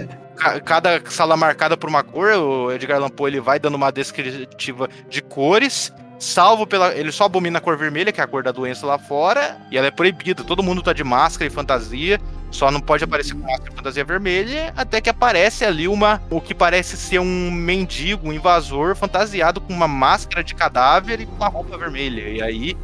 Cada 0.64 1.00
sala 1.10 1.36
marcada 1.36 1.76
por 1.76 1.88
uma 1.88 2.02
cor, 2.02 2.32
o 2.32 2.72
Edgar 2.72 2.96
Allan 2.96 3.08
Poe 3.08 3.30
ele 3.30 3.40
vai 3.40 3.58
dando 3.58 3.76
uma 3.76 3.92
descritiva 3.92 4.88
de 5.08 5.22
cores, 5.22 5.92
salvo 6.18 6.66
pela. 6.66 6.94
Ele 6.94 7.12
só 7.12 7.24
abomina 7.24 7.58
a 7.58 7.60
cor 7.60 7.76
vermelha, 7.76 8.12
que 8.12 8.20
é 8.20 8.24
a 8.24 8.26
cor 8.26 8.42
da 8.42 8.52
doença 8.52 8.86
lá 8.86 8.98
fora, 8.98 9.56
e 9.70 9.78
ela 9.78 9.86
é 9.86 9.90
proibida. 9.90 10.44
Todo 10.44 10.62
mundo 10.62 10.82
tá 10.82 10.92
de 10.92 11.04
máscara 11.04 11.46
e 11.46 11.50
fantasia, 11.50 12.20
só 12.50 12.70
não 12.70 12.80
pode 12.80 13.04
aparecer 13.04 13.34
com 13.34 13.40
máscara 13.40 13.70
e 13.72 13.76
fantasia 13.76 14.04
vermelha, 14.04 14.72
até 14.76 15.00
que 15.00 15.10
aparece 15.10 15.64
ali 15.64 15.88
uma. 15.88 16.22
O 16.30 16.40
que 16.40 16.54
parece 16.54 16.96
ser 16.96 17.18
um 17.18 17.50
mendigo, 17.50 18.28
um 18.28 18.32
invasor, 18.32 18.94
fantasiado 18.94 19.60
com 19.60 19.72
uma 19.72 19.88
máscara 19.88 20.42
de 20.42 20.54
cadáver 20.54 21.20
e 21.20 21.24
uma 21.24 21.48
roupa 21.48 21.76
vermelha. 21.76 22.28
E 22.28 22.42
aí 22.42 22.76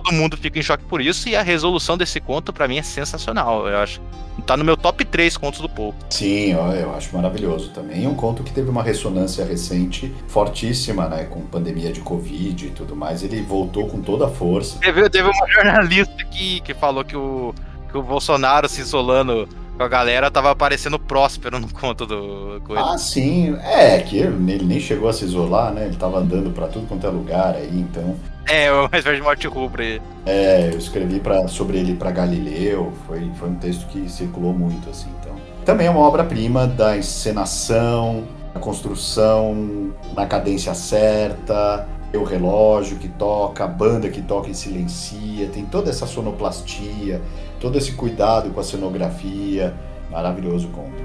todo 0.00 0.12
mundo 0.12 0.36
fica 0.36 0.58
em 0.58 0.62
choque 0.62 0.84
por 0.84 1.00
isso, 1.00 1.28
e 1.28 1.34
a 1.34 1.42
resolução 1.42 1.96
desse 1.96 2.20
conto, 2.20 2.52
para 2.52 2.68
mim, 2.68 2.78
é 2.78 2.82
sensacional. 2.82 3.66
Eu 3.68 3.78
acho. 3.78 4.00
Tá 4.44 4.54
no 4.56 4.64
meu 4.64 4.76
top 4.76 5.02
3 5.04 5.36
contos 5.38 5.60
do 5.60 5.68
Poe. 5.68 5.94
Sim, 6.10 6.52
eu 6.52 6.94
acho 6.94 7.16
maravilhoso 7.16 7.70
também. 7.70 8.06
Um 8.06 8.14
conto 8.14 8.42
que 8.42 8.52
teve 8.52 8.68
uma 8.68 8.82
ressonância 8.82 9.44
recente 9.44 10.14
fortíssima, 10.28 11.08
né? 11.08 11.24
Com 11.24 11.40
pandemia 11.40 11.90
de 11.90 12.00
Covid 12.00 12.66
e 12.66 12.70
tudo 12.70 12.94
mais. 12.94 13.22
Ele 13.22 13.40
voltou 13.40 13.88
com 13.88 14.02
toda 14.02 14.26
a 14.26 14.28
força. 14.28 14.78
Teve, 14.78 15.08
teve 15.08 15.28
uma 15.28 15.48
jornalista 15.48 16.14
aqui 16.20 16.60
que 16.60 16.74
falou 16.74 17.02
que 17.02 17.16
o, 17.16 17.54
que 17.90 17.96
o 17.96 18.02
Bolsonaro 18.02 18.68
se 18.68 18.82
isolando 18.82 19.48
A 19.78 19.88
galera 19.88 20.30
tava 20.30 20.50
aparecendo 20.50 20.98
próspero 20.98 21.58
no 21.58 21.72
conto 21.72 22.04
do 22.06 22.60
Coelho. 22.64 22.84
Ah, 22.84 22.98
sim. 22.98 23.56
É, 23.62 23.98
que 24.00 24.18
ele, 24.18 24.52
ele 24.52 24.64
nem 24.64 24.80
chegou 24.80 25.08
a 25.08 25.12
se 25.14 25.24
isolar, 25.24 25.72
né? 25.72 25.86
Ele 25.86 25.96
tava 25.96 26.18
andando 26.18 26.50
pra 26.50 26.68
tudo 26.68 26.86
quanto 26.86 27.06
é 27.06 27.10
lugar 27.10 27.54
aí, 27.54 27.80
então. 27.80 28.16
É, 28.48 28.72
o 28.72 28.88
mais 28.90 29.02
velho 29.02 29.16
de 29.16 29.22
morte 29.22 29.46
rubra. 29.46 29.84
É, 30.24 30.70
eu 30.72 30.78
escrevi 30.78 31.20
pra, 31.20 31.48
sobre 31.48 31.78
ele 31.78 31.94
pra 31.94 32.10
Galileu. 32.10 32.92
Foi, 33.06 33.30
foi 33.34 33.48
um 33.48 33.56
texto 33.56 33.86
que 33.88 34.08
circulou 34.08 34.52
muito, 34.52 34.88
assim, 34.88 35.08
então. 35.20 35.34
Também 35.64 35.88
é 35.88 35.90
uma 35.90 36.00
obra-prima 36.00 36.66
da 36.66 36.96
encenação, 36.96 38.24
da 38.54 38.60
construção 38.60 39.92
na 40.14 40.26
cadência 40.26 40.74
certa, 40.74 41.88
o 42.14 42.22
relógio 42.24 42.98
que 42.98 43.08
toca, 43.08 43.64
a 43.64 43.66
banda 43.66 44.08
que 44.08 44.22
toca 44.22 44.48
e 44.48 44.54
silencia, 44.54 45.48
tem 45.48 45.64
toda 45.64 45.90
essa 45.90 46.06
sonoplastia, 46.06 47.20
todo 47.60 47.76
esse 47.76 47.92
cuidado 47.92 48.50
com 48.50 48.60
a 48.60 48.64
cenografia. 48.64 49.74
Maravilhoso 50.10 50.68
conto. 50.68 51.02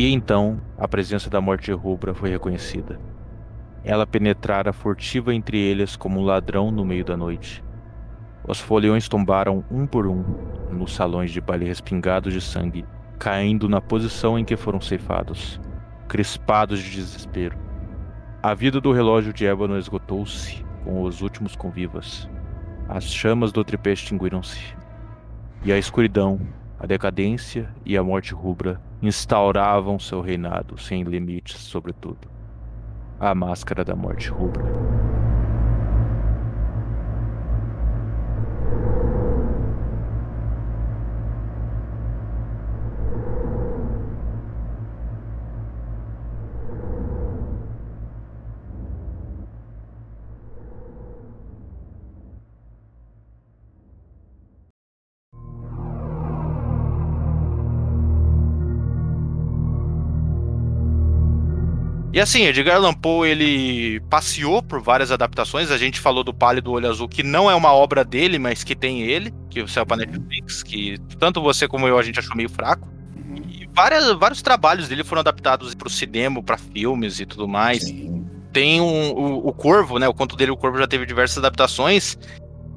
E 0.00 0.10
então 0.14 0.58
a 0.78 0.88
presença 0.88 1.28
da 1.28 1.42
morte 1.42 1.70
rubra 1.72 2.14
foi 2.14 2.30
reconhecida. 2.30 2.98
Ela 3.84 4.06
penetrara 4.06 4.72
furtiva 4.72 5.34
entre 5.34 5.58
eles 5.58 5.94
como 5.94 6.18
um 6.18 6.24
ladrão 6.24 6.70
no 6.70 6.86
meio 6.86 7.04
da 7.04 7.18
noite. 7.18 7.62
Os 8.48 8.58
foliões 8.58 9.10
tombaram 9.10 9.62
um 9.70 9.86
por 9.86 10.06
um 10.06 10.24
nos 10.70 10.94
salões 10.94 11.30
de 11.30 11.38
baile 11.38 11.66
respingados 11.66 12.32
de 12.32 12.40
sangue, 12.40 12.86
caindo 13.18 13.68
na 13.68 13.78
posição 13.78 14.38
em 14.38 14.44
que 14.46 14.56
foram 14.56 14.80
ceifados, 14.80 15.60
crispados 16.08 16.80
de 16.80 16.92
desespero. 16.92 17.58
A 18.42 18.54
vida 18.54 18.80
do 18.80 18.92
relógio 18.92 19.34
de 19.34 19.44
ébano 19.44 19.76
esgotou-se 19.76 20.64
com 20.82 21.02
os 21.02 21.20
últimos 21.20 21.54
convivas. 21.54 22.26
As 22.88 23.04
chamas 23.04 23.52
do 23.52 23.62
tripé 23.62 23.92
extinguiram-se. 23.92 24.74
E 25.62 25.70
a 25.70 25.76
escuridão, 25.76 26.40
a 26.78 26.86
decadência 26.86 27.68
e 27.84 27.98
a 27.98 28.02
morte 28.02 28.32
rubra 28.32 28.80
instauravam 29.02 29.98
seu 29.98 30.20
reinado 30.20 30.78
sem 30.78 31.02
limites 31.02 31.58
sobre 31.58 31.92
tudo. 31.92 32.30
A 33.18 33.34
máscara 33.34 33.84
da 33.84 33.96
morte 33.96 34.28
rubra. 34.28 34.64
E 62.20 62.22
assim, 62.22 62.44
Edgar 62.44 62.76
Allan 62.76 62.92
Poe, 62.92 63.30
ele 63.30 63.98
passeou 64.10 64.62
por 64.62 64.78
várias 64.78 65.10
adaptações. 65.10 65.70
A 65.70 65.78
gente 65.78 65.98
falou 65.98 66.22
do 66.22 66.34
Pálido 66.34 66.70
Olho 66.70 66.86
Azul, 66.86 67.08
que 67.08 67.22
não 67.22 67.50
é 67.50 67.54
uma 67.54 67.72
obra 67.72 68.04
dele, 68.04 68.38
mas 68.38 68.62
que 68.62 68.76
tem 68.76 69.00
ele, 69.00 69.32
que 69.48 69.66
saiu 69.66 69.86
pra 69.86 69.96
Netflix, 69.96 70.62
que 70.62 70.98
tanto 71.18 71.40
você 71.40 71.66
como 71.66 71.88
eu 71.88 71.98
a 71.98 72.02
gente 72.02 72.18
achou 72.18 72.36
meio 72.36 72.50
fraco. 72.50 72.86
E 73.48 73.66
várias, 73.74 74.12
vários 74.18 74.42
trabalhos 74.42 74.86
dele 74.86 75.02
foram 75.02 75.20
adaptados 75.20 75.74
pro 75.74 75.88
cinema, 75.88 76.42
para 76.42 76.58
filmes 76.58 77.20
e 77.20 77.24
tudo 77.24 77.48
mais. 77.48 77.84
Sim. 77.84 78.26
Tem 78.52 78.82
um, 78.82 79.12
o, 79.12 79.48
o 79.48 79.52
Corvo, 79.54 79.98
né? 79.98 80.06
O 80.06 80.12
conto 80.12 80.36
dele, 80.36 80.50
o 80.50 80.58
Corvo, 80.58 80.76
já 80.76 80.86
teve 80.86 81.06
diversas 81.06 81.38
adaptações. 81.38 82.18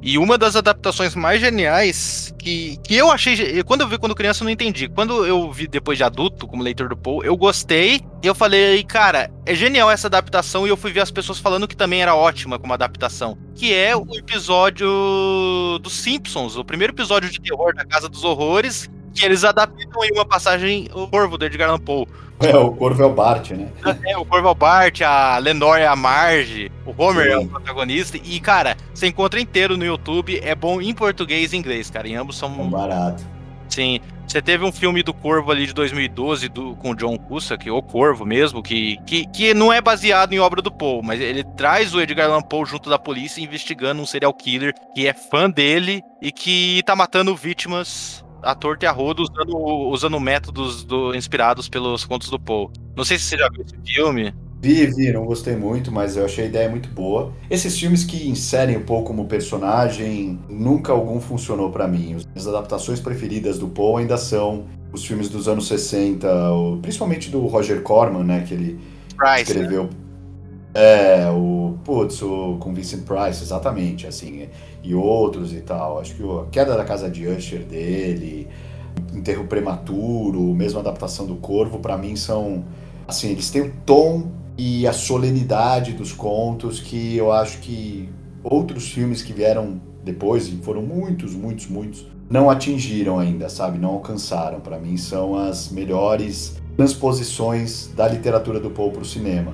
E 0.05 0.17
uma 0.17 0.37
das 0.37 0.57
adaptações 0.57 1.15
mais 1.15 1.39
geniais 1.39 2.35
que, 2.37 2.77
que 2.83 2.93
eu 2.93 3.09
achei. 3.09 3.63
Quando 3.63 3.81
eu 3.81 3.87
vi 3.87 3.97
quando 3.97 4.13
criança, 4.13 4.43
eu 4.43 4.45
não 4.45 4.51
entendi. 4.51 4.89
Quando 4.89 5.25
eu 5.25 5.49
vi 5.49 5.65
depois 5.65 5.97
de 5.97 6.03
adulto, 6.03 6.45
como 6.45 6.61
leitor 6.61 6.89
do 6.89 6.97
Paul, 6.97 7.23
eu 7.23 7.37
gostei. 7.37 8.01
E 8.21 8.27
eu 8.27 8.35
falei, 8.35 8.83
cara, 8.83 9.31
é 9.45 9.55
genial 9.55 9.89
essa 9.89 10.07
adaptação. 10.07 10.67
E 10.67 10.69
eu 10.69 10.75
fui 10.75 10.91
ver 10.91 10.99
as 10.99 11.09
pessoas 11.09 11.39
falando 11.39 11.69
que 11.69 11.75
também 11.75 12.01
era 12.01 12.15
ótima 12.15 12.59
como 12.59 12.73
adaptação. 12.73 13.37
Que 13.55 13.73
é 13.73 13.95
o 13.95 14.05
episódio 14.13 14.89
dos 15.81 15.93
Simpsons, 15.93 16.57
o 16.57 16.65
primeiro 16.65 16.91
episódio 16.91 17.29
de 17.29 17.39
terror 17.39 17.73
da 17.73 17.85
Casa 17.85 18.09
dos 18.09 18.25
Horrores. 18.25 18.89
Que 19.13 19.25
eles 19.25 19.43
adaptam 19.43 20.03
em 20.03 20.11
uma 20.13 20.25
passagem 20.25 20.87
o 20.93 21.07
Corvo 21.07 21.37
do 21.37 21.45
Edgar 21.45 21.69
Allan 21.69 21.79
Poe. 21.79 22.07
É, 22.39 22.57
o 22.57 22.71
Corvo 22.71 23.03
é 23.03 23.05
o 23.05 23.13
Bart, 23.13 23.51
né? 23.51 23.69
É, 24.05 24.17
o 24.17 24.25
Corvo 24.25 24.47
é 24.47 24.51
o 24.51 24.55
Bart, 24.55 25.01
a 25.01 25.37
Lenore 25.37 25.81
é 25.81 25.87
a 25.87 25.95
Marge, 25.95 26.71
o 26.85 26.93
Homer 27.01 27.27
é 27.27 27.37
o 27.37 27.41
Sim. 27.41 27.47
protagonista. 27.47 28.17
E, 28.17 28.39
cara, 28.39 28.75
você 28.93 29.07
encontra 29.07 29.39
inteiro 29.39 29.77
no 29.77 29.85
YouTube. 29.85 30.39
É 30.43 30.53
bom 30.55 30.81
em 30.81 30.93
português 30.93 31.53
e 31.53 31.57
inglês, 31.57 31.89
cara. 31.89 32.07
Em 32.07 32.15
ambos 32.15 32.37
É 32.37 32.39
são. 32.39 32.69
barato. 32.69 33.23
Sim. 33.69 33.99
Você 34.27 34.41
teve 34.41 34.63
um 34.65 34.71
filme 34.71 35.03
do 35.03 35.13
Corvo 35.13 35.51
ali 35.51 35.67
de 35.67 35.73
2012 35.73 36.49
do, 36.49 36.75
com 36.77 36.91
o 36.91 36.95
John 36.95 37.17
Cusack, 37.17 37.69
o 37.69 37.81
Corvo 37.81 38.25
mesmo, 38.25 38.63
que, 38.63 38.97
que, 39.05 39.27
que 39.27 39.53
não 39.53 39.71
é 39.71 39.79
baseado 39.81 40.33
em 40.33 40.39
obra 40.39 40.61
do 40.61 40.71
Poe, 40.71 41.01
mas 41.03 41.19
ele 41.19 41.43
traz 41.43 41.93
o 41.93 42.01
Edgar 42.01 42.29
Allan 42.29 42.41
Poe 42.41 42.65
junto 42.65 42.89
da 42.89 42.97
polícia 42.97 43.41
investigando 43.43 44.01
um 44.01 44.05
serial 44.05 44.33
killer 44.33 44.73
que 44.95 45.05
é 45.07 45.13
fã 45.13 45.49
dele 45.49 46.01
e 46.21 46.31
que 46.31 46.81
tá 46.85 46.95
matando 46.95 47.35
vítimas 47.35 48.22
à 48.43 48.53
torta 48.55 48.85
e 48.85 48.87
a 48.87 48.91
rodo 48.91 49.23
usando, 49.23 49.57
usando 49.89 50.19
métodos 50.19 50.83
do- 50.83 51.15
inspirados 51.15 51.67
pelos 51.69 52.05
contos 52.05 52.29
do 52.29 52.39
Poe. 52.39 52.67
Não 52.95 53.03
sei 53.03 53.17
se 53.17 53.25
você 53.25 53.37
já 53.37 53.49
viu 53.49 53.63
esse 53.63 53.75
filme. 53.93 54.33
Vi, 54.61 54.85
vi, 54.87 55.11
não 55.11 55.25
gostei 55.25 55.55
muito, 55.57 55.91
mas 55.91 56.15
eu 56.15 56.23
achei 56.23 56.45
a 56.45 56.47
ideia 56.47 56.69
muito 56.69 56.87
boa. 56.89 57.33
Esses 57.49 57.77
filmes 57.77 58.05
que 58.05 58.29
inserem 58.29 58.77
o 58.77 58.81
Poe 58.81 59.03
como 59.03 59.25
personagem, 59.25 60.39
nunca 60.49 60.93
algum 60.93 61.19
funcionou 61.19 61.69
pra 61.69 61.87
mim. 61.87 62.17
As 62.35 62.47
adaptações 62.47 62.99
preferidas 62.99 63.57
do 63.59 63.67
Poe 63.67 64.01
ainda 64.01 64.15
são 64.17 64.65
os 64.93 65.03
filmes 65.05 65.27
dos 65.27 65.47
anos 65.47 65.67
60, 65.67 66.27
o- 66.53 66.77
principalmente 66.81 67.29
do 67.29 67.45
Roger 67.47 67.81
Corman, 67.81 68.23
né, 68.23 68.45
que 68.47 68.53
ele 68.53 68.79
Price. 69.17 69.53
né? 69.53 69.89
É, 70.73 71.29
o 71.29 71.75
Putz, 71.83 72.21
o, 72.21 72.57
com 72.59 72.73
Vincent 72.73 73.03
Price, 73.03 73.43
exatamente, 73.43 74.07
assim, 74.07 74.47
e 74.83 74.95
outros 74.95 75.53
e 75.53 75.61
tal. 75.61 75.99
Acho 75.99 76.15
que 76.15 76.23
o- 76.23 76.39
a 76.41 76.45
queda 76.47 76.75
da 76.75 76.83
casa 76.83 77.09
de 77.09 77.27
Usher 77.27 77.63
dele, 77.63 78.47
Enterro 79.13 79.45
Prematuro, 79.45 80.41
mesmo 80.53 80.79
a 80.79 80.81
adaptação 80.81 81.25
do 81.27 81.35
Corvo, 81.35 81.79
pra 81.79 81.97
mim 81.97 82.15
são. 82.15 82.63
Assim, 83.07 83.29
eles 83.31 83.49
têm 83.51 83.61
o 83.63 83.73
tom 83.85 84.31
e 84.57 84.87
a 84.87 84.93
solenidade 84.93 85.93
dos 85.93 86.11
contos 86.13 86.79
que 86.79 87.17
eu 87.17 87.31
acho 87.31 87.59
que 87.59 88.09
outros 88.43 88.89
filmes 88.91 89.21
que 89.21 89.33
vieram 89.33 89.79
depois, 90.03 90.47
e 90.47 90.51
foram 90.57 90.81
muitos, 90.81 91.33
muitos, 91.33 91.67
muitos, 91.67 92.05
não 92.29 92.49
atingiram 92.49 93.19
ainda, 93.19 93.47
sabe? 93.49 93.77
Não 93.77 93.89
alcançaram. 93.89 94.59
Pra 94.59 94.79
mim 94.79 94.97
são 94.97 95.35
as 95.35 95.69
melhores 95.69 96.55
transposições 96.75 97.89
da 97.95 98.07
literatura 98.07 98.59
do 98.59 98.69
Poe 98.71 98.89
pro 98.91 99.05
cinema. 99.05 99.53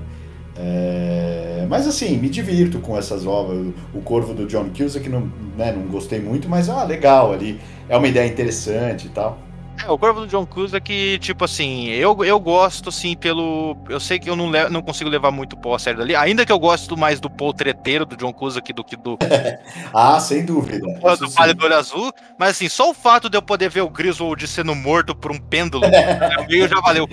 É, 0.62 1.66
Mas 1.70 1.88
assim, 1.88 2.18
me 2.18 2.30
divirto 2.30 2.80
com 2.80 2.98
essas 2.98 3.26
obras. 3.26 3.74
O 3.94 4.02
Corvo 4.02 4.34
do 4.34 4.46
John 4.46 4.70
Cusack, 4.76 5.08
não, 5.08 5.32
né, 5.58 5.72
não 5.72 5.84
gostei 5.84 6.20
muito, 6.20 6.50
mas 6.50 6.70
ah, 6.70 6.84
legal 6.84 7.32
ali. 7.32 7.60
É 7.88 7.98
uma 7.98 8.08
ideia 8.08 8.28
interessante 8.28 9.08
e 9.08 9.10
tal. 9.10 9.40
É, 9.86 9.90
o 9.90 9.98
Corvo 9.98 10.22
do 10.22 10.28
John 10.28 10.46
Cusack, 10.46 11.20
tipo 11.20 11.46
assim, 11.46 11.88
eu, 11.88 12.26
eu 12.26 12.38
gosto, 12.40 12.90
assim, 12.90 13.16
pelo. 13.16 13.78
Eu 13.88 14.00
sei 14.00 14.20
que 14.20 14.30
eu 14.30 14.36
não, 14.36 14.52
não 14.70 14.82
consigo 14.82 15.10
levar 15.10 15.32
muito 15.32 15.56
pó 15.56 15.76
a 15.76 15.80
sério 15.80 16.00
dali, 16.00 16.16
ainda 16.16 16.46
que 16.46 16.52
eu 16.52 16.60
gosto 16.60 16.98
mais 16.98 17.22
do 17.22 17.30
Paul 17.30 17.54
treteiro 17.54 18.06
do 18.06 18.18
John 18.18 18.34
Cusack 18.34 18.74
do 18.74 18.84
que 18.84 18.98
do, 18.98 19.18
Ah, 19.94 20.20
sem 20.20 20.44
dúvida. 20.46 20.86
isso 20.86 21.18
do 21.22 21.30
sim. 21.30 21.36
Pálido 21.36 21.64
Olho 21.64 21.76
Azul, 21.76 22.12
mas 22.38 22.52
assim, 22.52 22.68
só 22.68 22.90
o 22.90 22.94
fato 22.94 23.30
de 23.30 23.38
eu 23.38 23.42
poder 23.42 23.70
ver 23.70 23.82
o 23.82 23.90
Griswold 23.90 24.46
sendo 24.48 24.76
morto 24.76 25.16
por 25.16 25.32
um 25.32 25.40
pêndulo, 25.40 25.86
mim 26.50 26.68
já 26.68 26.82
valeu. 26.82 27.08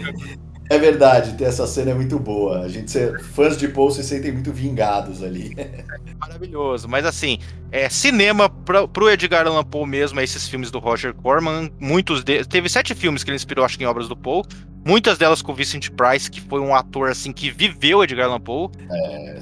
É 0.68 0.78
verdade, 0.78 1.34
ter 1.34 1.44
essa 1.44 1.66
cena 1.66 1.92
é 1.92 1.94
muito 1.94 2.18
boa. 2.18 2.60
A 2.62 2.68
gente, 2.68 2.90
se- 2.90 3.16
fãs 3.34 3.56
de 3.56 3.68
Poe 3.68 3.92
se 3.92 4.02
sentem 4.02 4.32
muito 4.32 4.52
vingados 4.52 5.22
ali. 5.22 5.54
Maravilhoso, 6.18 6.88
mas 6.88 7.04
assim, 7.06 7.38
é, 7.70 7.88
cinema 7.88 8.48
pra, 8.48 8.88
pro 8.88 9.08
Edgar 9.08 9.46
Allan 9.46 9.62
Poe 9.64 9.86
mesmo, 9.86 10.18
é 10.18 10.24
esses 10.24 10.48
filmes 10.48 10.70
do 10.70 10.78
Roger 10.78 11.14
Corman, 11.14 11.70
muitos 11.80 12.24
deles, 12.24 12.46
teve 12.46 12.68
sete 12.68 12.94
filmes 12.94 13.22
que 13.22 13.30
ele 13.30 13.36
inspirou, 13.36 13.64
acho 13.64 13.78
que 13.78 13.84
em 13.84 13.86
obras 13.86 14.08
do 14.08 14.16
Poe, 14.16 14.42
muitas 14.84 15.18
delas 15.18 15.40
com 15.42 15.54
Vincent 15.54 15.90
Price, 15.90 16.30
que 16.30 16.40
foi 16.40 16.60
um 16.60 16.74
ator 16.74 17.10
assim 17.10 17.32
que 17.32 17.50
viveu 17.50 18.02
Edgar 18.02 18.26
Allan 18.26 18.40
Poe. 18.40 18.68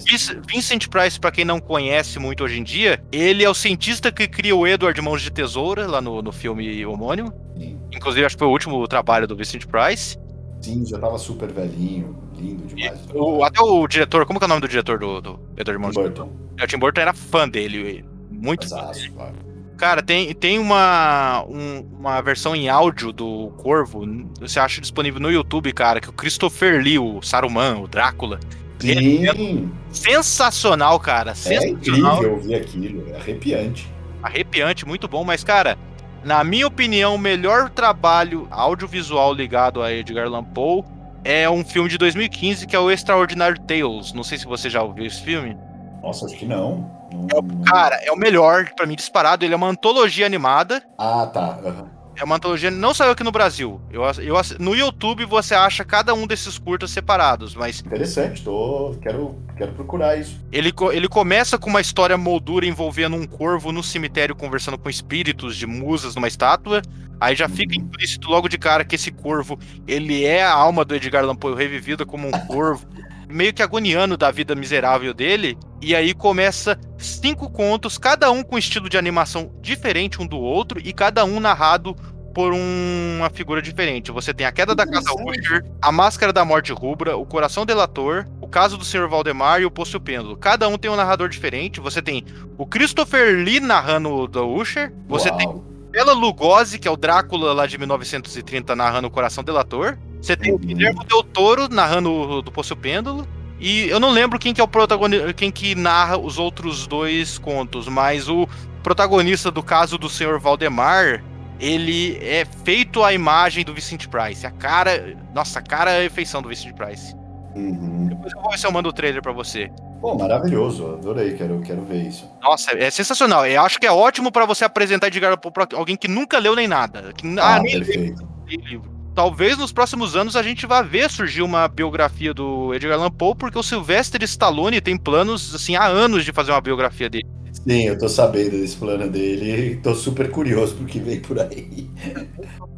Vic- 0.04 0.40
Vincent 0.52 0.88
Price, 0.88 1.18
pra 1.18 1.30
quem 1.30 1.44
não 1.44 1.58
conhece 1.60 2.18
muito 2.18 2.44
hoje 2.44 2.58
em 2.58 2.62
dia, 2.64 3.02
ele 3.12 3.44
é 3.44 3.48
o 3.48 3.54
cientista 3.54 4.10
que 4.12 4.26
cria 4.28 4.54
o 4.54 4.66
Edward 4.66 5.00
Mãos 5.00 5.22
de 5.22 5.30
Tesoura, 5.30 5.86
lá 5.86 6.00
no, 6.02 6.20
no 6.20 6.32
filme 6.32 6.84
homônimo. 6.84 7.32
Sim. 7.56 7.78
Inclusive, 7.92 8.26
acho 8.26 8.34
que 8.36 8.40
foi 8.40 8.48
o 8.48 8.50
último 8.52 8.86
trabalho 8.88 9.26
do 9.26 9.36
Vincent 9.36 9.64
Price. 9.66 10.18
Sim, 10.64 10.84
já 10.86 10.98
tava 10.98 11.18
super 11.18 11.52
velhinho, 11.52 12.16
lindo 12.36 12.64
E 12.64 12.74
demais. 12.74 13.00
o- 13.14 13.44
até 13.44 13.60
o 13.60 13.86
diretor, 13.86 14.24
como 14.26 14.38
é 14.40 14.44
o 14.44 14.48
nome 14.48 14.60
do 14.60 14.68
diretor 14.68 14.98
do, 14.98 15.20
do 15.20 15.40
Edward 15.56 15.86
de 15.88 15.94
Burton. 15.94 16.30
É, 16.58 16.64
O 16.64 16.66
Tim 16.66 16.78
Burton 16.78 17.00
era 17.00 17.12
fã 17.12 17.48
dele, 17.48 18.04
Muito 18.30 18.64
Exato, 18.64 18.98
claro. 19.14 19.34
Cara, 19.76 20.02
tem, 20.02 20.32
tem 20.34 20.58
uma, 20.58 21.44
um- 21.48 21.80
uma 21.98 22.20
versão 22.20 22.54
em 22.54 22.68
áudio 22.68 23.12
do 23.12 23.48
Corvo, 23.56 24.04
você 24.40 24.58
acha 24.60 24.80
disponível 24.80 25.20
no 25.20 25.30
YouTube, 25.30 25.72
cara, 25.72 26.00
que 26.00 26.08
o 26.08 26.12
Christopher 26.12 26.80
Lee, 26.82 26.98
o 26.98 27.20
Saruman, 27.22 27.78
o 27.80 27.88
Drácula. 27.88 28.38
Sim, 28.78 29.70
Sensacional, 29.90 30.98
cara. 31.00 31.30
é 31.32 31.34
Sensacional. 31.34 31.72
incrível 32.16 32.32
ouvir 32.34 32.54
aquilo, 32.56 33.04
é 33.12 33.16
arrepiante. 33.16 33.88
arrepiante, 34.22 34.86
muito 34.86 35.06
bom, 35.08 35.24
mas, 35.24 35.42
cara, 35.44 35.76
na 36.24 36.42
minha 36.44 36.66
opinião, 36.66 37.14
o 37.14 37.18
melhor 37.18 37.70
trabalho 37.70 38.46
audiovisual 38.50 39.32
ligado 39.32 39.82
a 39.82 39.92
Edgar 39.92 40.26
Allan 40.26 40.44
Poe 40.44 40.82
é 41.22 41.48
um 41.48 41.64
filme 41.64 41.88
de 41.88 41.96
2015 41.98 42.66
que 42.66 42.74
é 42.76 42.78
o 42.78 42.90
Extraordinary 42.90 43.60
Tales. 43.60 44.12
Não 44.12 44.22
sei 44.24 44.38
se 44.38 44.46
você 44.46 44.68
já 44.68 44.82
ouviu 44.82 45.06
esse 45.06 45.22
filme. 45.22 45.56
Nossa, 46.02 46.26
acho 46.26 46.36
que 46.36 46.44
não. 46.44 46.90
Não- 47.12 47.26
É 47.64 47.70
Cara, 47.70 47.96
é 48.04 48.12
o 48.12 48.16
melhor, 48.16 48.68
pra 48.76 48.84
mim, 48.86 48.94
disparado. 48.94 49.44
Ele 49.44 49.54
é 49.54 49.56
uma 49.56 49.68
antologia 49.68 50.26
animada. 50.26 50.82
Ah, 50.98 51.26
tá. 51.32 51.58
aham. 51.64 51.88
É 52.16 52.24
uma 52.24 52.36
antologia, 52.36 52.70
não 52.70 52.94
saiu 52.94 53.12
aqui 53.12 53.24
no 53.24 53.32
Brasil. 53.32 53.80
Eu, 53.90 54.02
eu, 54.22 54.36
no 54.58 54.74
YouTube 54.74 55.24
você 55.24 55.54
acha 55.54 55.84
cada 55.84 56.14
um 56.14 56.26
desses 56.26 56.58
curtas 56.58 56.90
separados, 56.90 57.54
mas 57.54 57.80
Interessante, 57.80 58.42
tô... 58.42 58.96
quero, 59.02 59.36
quero 59.56 59.72
procurar 59.72 60.16
isso. 60.16 60.40
Ele, 60.52 60.72
ele 60.92 61.08
começa 61.08 61.58
com 61.58 61.68
uma 61.68 61.80
história 61.80 62.16
moldura 62.16 62.66
envolvendo 62.66 63.16
um 63.16 63.26
corvo 63.26 63.72
no 63.72 63.82
cemitério 63.82 64.36
conversando 64.36 64.78
com 64.78 64.88
espíritos 64.88 65.56
de 65.56 65.66
musas 65.66 66.14
numa 66.14 66.28
estátua. 66.28 66.82
Aí 67.20 67.34
já 67.34 67.48
fica 67.48 67.76
implícito 67.76 68.28
logo 68.28 68.48
de 68.48 68.58
cara 68.58 68.84
que 68.84 68.96
esse 68.96 69.10
corvo, 69.10 69.58
ele 69.86 70.24
é 70.24 70.44
a 70.44 70.52
alma 70.52 70.84
do 70.84 70.94
Edgar 70.94 71.22
Allan 71.22 71.36
Poe 71.36 71.54
revivida 71.54 72.04
como 72.04 72.28
um 72.28 72.32
corvo, 72.46 72.86
meio 73.34 73.52
que 73.52 73.62
agoniano 73.62 74.16
da 74.16 74.30
vida 74.30 74.54
miserável 74.54 75.12
dele. 75.12 75.58
E 75.82 75.94
aí 75.94 76.14
começa 76.14 76.78
cinco 76.96 77.50
contos, 77.50 77.98
cada 77.98 78.30
um 78.30 78.42
com 78.42 78.56
estilo 78.56 78.88
de 78.88 78.96
animação 78.96 79.52
diferente 79.60 80.22
um 80.22 80.26
do 80.26 80.38
outro 80.38 80.80
e 80.82 80.92
cada 80.92 81.24
um 81.24 81.40
narrado 81.40 81.94
por 82.32 82.52
um- 82.52 83.16
uma 83.18 83.30
figura 83.30 83.60
diferente. 83.62 84.10
Você 84.10 84.32
tem 84.34 84.46
a 84.46 84.52
queda 84.52 84.74
da 84.74 84.86
casa. 84.86 85.10
Usher, 85.12 85.64
a 85.80 85.92
máscara 85.92 86.32
da 86.32 86.44
morte 86.44 86.72
rubra, 86.72 87.16
o 87.16 87.24
coração 87.26 87.64
delator, 87.66 88.24
o 88.40 88.48
caso 88.48 88.76
do 88.76 88.84
Sr. 88.84 89.08
Valdemar 89.08 89.60
e 89.60 89.64
o 89.64 89.70
Poço 89.70 90.00
Pêndulo. 90.00 90.36
Cada 90.36 90.68
um 90.68 90.76
tem 90.78 90.90
um 90.90 90.96
narrador 90.96 91.28
diferente. 91.28 91.80
Você 91.80 92.00
tem 92.02 92.24
o 92.58 92.66
Christopher 92.66 93.36
Lee 93.36 93.60
narrando 93.60 94.10
o 94.10 94.26
da 94.26 94.42
Usher, 94.42 94.92
você 95.06 95.30
tem 95.32 95.46
Uau. 95.46 95.64
Bela 95.90 96.12
Lugosi, 96.12 96.80
que 96.80 96.88
é 96.88 96.90
o 96.90 96.96
Drácula 96.96 97.52
lá 97.52 97.66
de 97.68 97.78
1930, 97.78 98.74
narrando 98.74 99.06
o 99.06 99.10
Coração 99.10 99.44
Delator. 99.44 99.96
Você 100.24 100.36
tem 100.36 100.52
o. 100.54 100.58
Guilherme 100.58 101.04
Del 101.04 101.22
Toro 101.22 101.68
narrando 101.68 102.10
o 102.10 102.42
do 102.42 102.50
Poço 102.50 102.74
Pêndulo. 102.74 103.28
E 103.60 103.88
eu 103.88 104.00
não 104.00 104.10
lembro 104.10 104.38
quem 104.38 104.52
que 104.54 104.60
é 104.60 104.64
o 104.64 104.68
protagonista, 104.68 105.32
quem 105.32 105.50
que 105.50 105.74
narra 105.74 106.18
os 106.18 106.38
outros 106.38 106.86
dois 106.86 107.38
contos, 107.38 107.88
mas 107.88 108.28
o 108.28 108.48
protagonista 108.82 109.50
do 109.50 109.62
caso 109.62 109.96
do 109.96 110.08
Sr. 110.08 110.38
Valdemar, 110.38 111.22
ele 111.60 112.18
é 112.20 112.44
feito 112.64 113.02
à 113.04 113.12
imagem 113.12 113.64
do 113.64 113.72
Vicente 113.72 114.08
Price. 114.08 114.46
A 114.46 114.50
cara, 114.50 115.16
nossa, 115.34 115.60
a 115.60 115.62
cara 115.62 115.92
é 115.92 116.06
a 116.06 116.10
feição 116.10 116.42
do 116.42 116.48
Vicente 116.48 116.74
Price. 116.74 117.14
Uhum. 117.54 118.08
Depois 118.08 118.32
eu 118.32 118.40
vou 118.40 118.50
ver 118.50 118.58
se 118.58 118.66
eu 118.66 118.72
mando 118.72 118.88
o 118.88 118.92
trailer 118.92 119.22
pra 119.22 119.32
você. 119.32 119.70
Pô, 120.00 120.14
maravilhoso, 120.16 120.94
adorei, 120.94 121.34
quero, 121.34 121.60
quero 121.60 121.84
ver 121.84 122.02
isso. 122.08 122.28
Nossa, 122.42 122.72
é 122.76 122.90
sensacional. 122.90 123.46
Eu 123.46 123.62
acho 123.62 123.78
que 123.78 123.86
é 123.86 123.92
ótimo 123.92 124.32
pra 124.32 124.44
você 124.44 124.64
apresentar 124.64 125.10
Poe 125.40 125.52
pra 125.52 125.68
alguém 125.74 125.96
que 125.96 126.08
nunca 126.08 126.38
leu 126.38 126.56
nem 126.56 126.66
nada. 126.66 127.12
Que, 127.12 127.26
Ah, 127.38 127.56
ah, 127.56 127.60
nem 127.60 127.78
perfeito. 127.78 128.28
livro. 128.46 128.93
Talvez 129.14 129.56
nos 129.56 129.72
próximos 129.72 130.16
anos 130.16 130.34
a 130.36 130.42
gente 130.42 130.66
vá 130.66 130.82
ver 130.82 131.08
surgir 131.10 131.42
uma 131.42 131.68
biografia 131.68 132.34
do 132.34 132.74
Edgar 132.74 132.98
Allan 132.98 133.10
Poe, 133.10 133.34
porque 133.36 133.58
o 133.58 133.62
Sylvester 133.62 134.22
Stallone 134.24 134.80
tem 134.80 134.96
planos 134.96 135.54
assim 135.54 135.76
há 135.76 135.86
anos 135.86 136.24
de 136.24 136.32
fazer 136.32 136.50
uma 136.50 136.60
biografia 136.60 137.08
dele. 137.08 137.24
Sim, 137.52 137.84
eu 137.86 137.96
tô 137.98 138.08
sabendo 138.08 138.50
desse 138.50 138.76
plano 138.76 139.08
dele 139.08 139.72
e 139.72 139.76
tô 139.76 139.94
super 139.94 140.30
curioso 140.30 140.74
pro 140.74 140.84
que 140.84 140.98
vem 140.98 141.20
por 141.20 141.38
aí. 141.38 141.88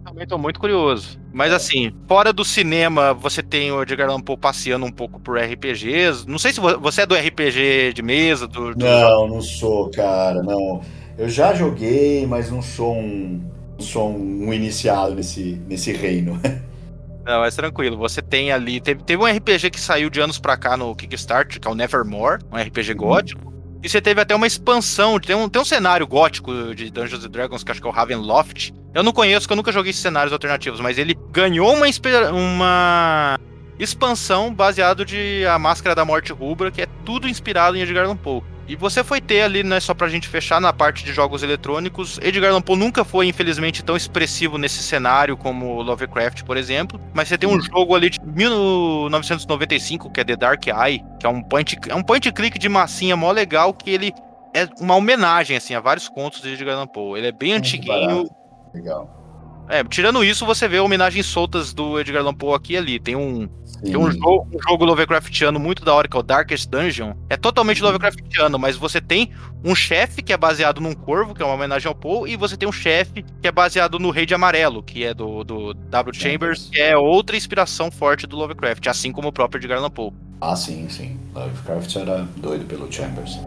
Também 0.04 0.26
tô 0.26 0.38
muito 0.38 0.60
curioso. 0.60 1.18
Mas 1.32 1.52
assim, 1.52 1.90
fora 2.06 2.32
do 2.32 2.44
cinema, 2.44 3.12
você 3.12 3.42
tem 3.42 3.72
o 3.72 3.82
Edgar 3.82 4.08
Allan 4.08 4.20
Poe 4.20 4.36
passeando 4.36 4.86
um 4.86 4.92
pouco 4.92 5.18
por 5.18 5.38
RPGs. 5.38 6.26
Não 6.28 6.38
sei 6.38 6.52
se 6.52 6.60
vo- 6.60 6.78
você 6.78 7.02
é 7.02 7.06
do 7.06 7.14
RPG 7.16 7.92
de 7.94 8.02
mesa, 8.02 8.46
do, 8.46 8.74
do- 8.74 8.84
Não, 8.84 9.26
não 9.26 9.40
sou, 9.42 9.90
cara, 9.90 10.42
não. 10.42 10.80
Eu 11.18 11.28
já 11.28 11.54
joguei, 11.54 12.26
mas 12.26 12.50
não 12.50 12.62
sou 12.62 12.94
um, 12.94 13.40
sou 13.78 14.10
um 14.10 14.52
iniciado 14.52 15.14
nesse, 15.14 15.60
nesse 15.68 15.92
reino. 15.92 16.40
Não, 17.26 17.40
mas 17.40 17.56
tranquilo. 17.56 17.96
Você 17.96 18.22
tem 18.22 18.52
ali. 18.52 18.80
Teve, 18.80 19.02
teve 19.02 19.20
um 19.20 19.26
RPG 19.26 19.70
que 19.70 19.80
saiu 19.80 20.08
de 20.08 20.20
anos 20.20 20.38
pra 20.38 20.56
cá 20.56 20.76
no 20.76 20.94
Kickstarter, 20.94 21.60
que 21.60 21.66
é 21.66 21.70
o 21.70 21.74
Nevermore, 21.74 22.40
um 22.52 22.56
RPG 22.56 22.94
gótico. 22.94 23.52
E 23.82 23.88
você 23.88 24.00
teve 24.00 24.20
até 24.20 24.34
uma 24.34 24.46
expansão. 24.46 25.18
Tem 25.18 25.34
um, 25.34 25.48
tem 25.48 25.60
um 25.60 25.64
cenário 25.64 26.06
gótico 26.06 26.74
de 26.74 26.88
Dungeons 26.88 27.24
and 27.24 27.30
Dragons, 27.30 27.64
que 27.64 27.70
acho 27.72 27.80
que 27.80 27.86
é 27.86 27.90
o 27.90 27.92
Ravenloft. 27.92 28.72
Eu 28.94 29.02
não 29.02 29.12
conheço, 29.12 29.40
porque 29.42 29.52
eu 29.52 29.56
nunca 29.56 29.72
joguei 29.72 29.90
esses 29.90 30.00
cenários 30.00 30.32
alternativos, 30.32 30.80
mas 30.80 30.98
ele 30.98 31.18
ganhou 31.32 31.74
uma, 31.74 31.86
uma 32.32 33.38
expansão 33.78 34.54
baseado 34.54 35.04
de 35.04 35.44
A 35.46 35.58
Máscara 35.58 35.94
da 35.94 36.04
Morte 36.04 36.32
Rubra, 36.32 36.70
que 36.70 36.82
é 36.82 36.86
tudo 37.04 37.28
inspirado 37.28 37.76
em 37.76 37.80
Edgar 37.80 38.04
Allan 38.04 38.16
Poe. 38.16 38.42
E 38.68 38.74
você 38.74 39.04
foi 39.04 39.20
ter 39.20 39.42
ali, 39.42 39.62
né, 39.62 39.78
só 39.78 39.94
pra 39.94 40.08
gente 40.08 40.26
fechar 40.28 40.60
na 40.60 40.72
parte 40.72 41.04
de 41.04 41.12
jogos 41.12 41.42
eletrônicos, 41.42 42.18
Edgar 42.20 42.50
Allan 42.50 42.60
Poe 42.60 42.76
nunca 42.76 43.04
foi, 43.04 43.28
infelizmente, 43.28 43.84
tão 43.84 43.96
expressivo 43.96 44.58
nesse 44.58 44.82
cenário 44.82 45.36
como 45.36 45.80
Lovecraft, 45.82 46.42
por 46.42 46.56
exemplo, 46.56 47.00
mas 47.14 47.28
você 47.28 47.38
tem 47.38 47.48
um 47.48 47.60
jogo 47.60 47.94
ali 47.94 48.10
de 48.10 48.18
1995, 48.20 50.10
que 50.10 50.20
é 50.20 50.24
The 50.24 50.36
Dark 50.36 50.66
Eye, 50.66 51.04
que 51.20 51.26
é 51.26 51.28
um 51.28 51.42
point, 51.42 51.78
é 51.88 51.94
um 51.94 52.02
point 52.02 52.32
click 52.32 52.58
de 52.58 52.68
massinha 52.68 53.16
mó 53.16 53.30
legal, 53.30 53.72
que 53.72 53.90
ele 53.90 54.12
é 54.56 54.68
uma 54.80 54.96
homenagem, 54.96 55.56
assim, 55.56 55.74
a 55.74 55.80
vários 55.80 56.08
contos 56.08 56.40
de 56.40 56.48
Edgar 56.54 56.74
Allan 56.74 56.86
Poe. 56.86 57.18
Ele 57.18 57.28
é 57.28 57.32
bem 57.32 57.52
antiguinho, 57.52 58.24
Barato. 58.24 58.34
Legal. 58.74 59.66
é, 59.68 59.84
tirando 59.84 60.24
isso, 60.24 60.46
você 60.46 60.66
vê 60.66 60.80
homenagens 60.80 61.26
soltas 61.26 61.74
do 61.74 62.00
Edgar 62.00 62.22
Allan 62.22 62.34
Poe 62.34 62.54
aqui 62.54 62.72
e 62.72 62.76
ali. 62.78 62.98
Tem 62.98 63.14
um. 63.14 63.48
Tem 63.82 63.96
um 63.96 64.10
jogo, 64.10 64.48
um 64.52 64.62
jogo 64.62 64.84
Lovecraftiano 64.84 65.58
muito 65.58 65.84
da 65.84 65.94
hora, 65.94 66.08
que 66.08 66.16
é 66.16 66.20
o 66.20 66.22
Darkest 66.22 66.68
Dungeon. 66.68 67.14
É 67.28 67.36
totalmente 67.36 67.82
Lovecraftiano, 67.82 68.58
mas 68.58 68.76
você 68.76 69.00
tem 69.00 69.30
um 69.64 69.74
chefe 69.74 70.22
que 70.22 70.32
é 70.32 70.36
baseado 70.36 70.80
num 70.80 70.94
corvo, 70.94 71.34
que 71.34 71.42
é 71.42 71.44
uma 71.44 71.54
homenagem 71.54 71.88
ao 71.88 71.94
Poe, 71.94 72.30
e 72.30 72.36
você 72.36 72.56
tem 72.56 72.68
um 72.68 72.72
chefe 72.72 73.24
que 73.40 73.48
é 73.48 73.52
baseado 73.52 73.98
no 73.98 74.10
Rei 74.10 74.26
de 74.26 74.34
Amarelo, 74.34 74.82
que 74.82 75.04
é 75.04 75.12
do, 75.12 75.44
do 75.44 75.74
W. 75.74 76.14
Chambers, 76.14 76.68
que 76.72 76.80
é 76.80 76.96
outra 76.96 77.36
inspiração 77.36 77.90
forte 77.90 78.26
do 78.26 78.36
Lovecraft, 78.36 78.86
assim 78.86 79.12
como 79.12 79.28
o 79.28 79.32
próprio 79.32 79.58
Edgar 79.58 79.78
Allan 79.78 79.90
Poe. 79.90 80.12
Ah, 80.40 80.56
sim, 80.56 80.88
sim. 80.88 81.18
Lovecraft 81.34 81.96
era 81.96 82.28
doido 82.36 82.64
pelo 82.66 82.90
Chambers. 82.92 83.38